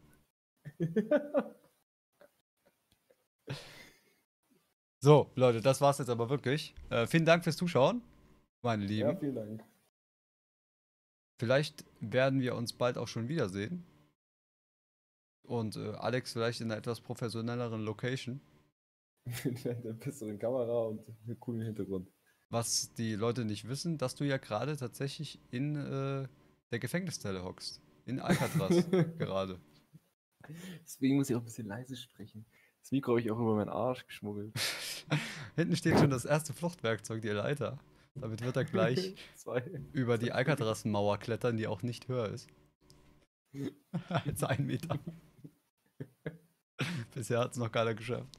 So, 5.01 5.31
Leute, 5.35 5.61
das 5.61 5.79
war's 5.79 5.97
jetzt 5.99 6.09
aber 6.09 6.29
wirklich. 6.29 6.75
Äh, 6.89 7.07
vielen 7.07 7.23
Dank 7.23 7.45
fürs 7.45 7.55
Zuschauen, 7.55 8.01
meine 8.61 8.83
Lieben. 8.83 9.09
ja, 9.09 9.15
vielen 9.15 9.35
Dank. 9.35 9.63
Vielleicht 11.39 11.85
werden 12.01 12.41
wir 12.41 12.55
uns 12.55 12.73
bald 12.73 12.97
auch 12.97 13.07
schon 13.07 13.29
wiedersehen. 13.29 13.85
Und 15.49 15.77
äh, 15.77 15.93
Alex 15.93 16.33
vielleicht 16.33 16.61
in 16.61 16.67
einer 16.67 16.77
etwas 16.77 17.01
professionelleren 17.01 17.81
Location. 17.83 18.39
Mit 19.43 19.65
einer 19.65 19.93
besseren 19.93 20.37
Kamera 20.37 20.83
und 20.83 21.01
einem 21.25 21.39
coolen 21.39 21.63
Hintergrund. 21.63 22.07
Was 22.49 22.93
die 22.93 23.15
Leute 23.15 23.45
nicht 23.45 23.67
wissen, 23.67 23.97
dass 23.97 24.13
du 24.13 24.25
ja 24.25 24.37
gerade 24.37 24.77
tatsächlich 24.77 25.39
in 25.49 25.75
äh, 25.75 26.27
der 26.71 26.79
Gefängniszelle 26.79 27.43
hockst. 27.43 27.81
In 28.05 28.19
Alcatraz 28.19 28.87
gerade. 29.17 29.59
Deswegen 30.83 31.15
muss 31.15 31.31
ich 31.31 31.35
auch 31.35 31.41
ein 31.41 31.45
bisschen 31.45 31.67
leise 31.67 31.95
sprechen. 31.95 32.45
Das 32.81 32.91
Mikro 32.91 33.13
habe 33.13 33.21
ich 33.21 33.31
auch 33.31 33.39
über 33.39 33.55
meinen 33.55 33.69
Arsch 33.69 34.05
geschmuggelt. 34.05 34.53
Hinten 35.55 35.75
steht 35.75 35.97
schon 35.97 36.11
das 36.11 36.25
erste 36.25 36.53
Fluchtwerkzeug, 36.53 37.23
die 37.23 37.29
Leiter. 37.29 37.79
Damit 38.13 38.43
wird 38.43 38.55
er 38.55 38.65
gleich 38.65 39.15
über 39.93 40.19
die 40.19 40.31
Alcatraz-Mauer 40.31 41.17
klettern, 41.17 41.57
die 41.57 41.65
auch 41.65 41.81
nicht 41.81 42.07
höher 42.07 42.29
ist. 42.29 42.47
als 44.09 44.43
ein 44.43 44.67
Meter. 44.67 44.99
Bisher 47.13 47.39
hat 47.39 47.51
es 47.51 47.57
noch 47.57 47.71
keiner 47.71 47.93
geschafft. 47.93 48.38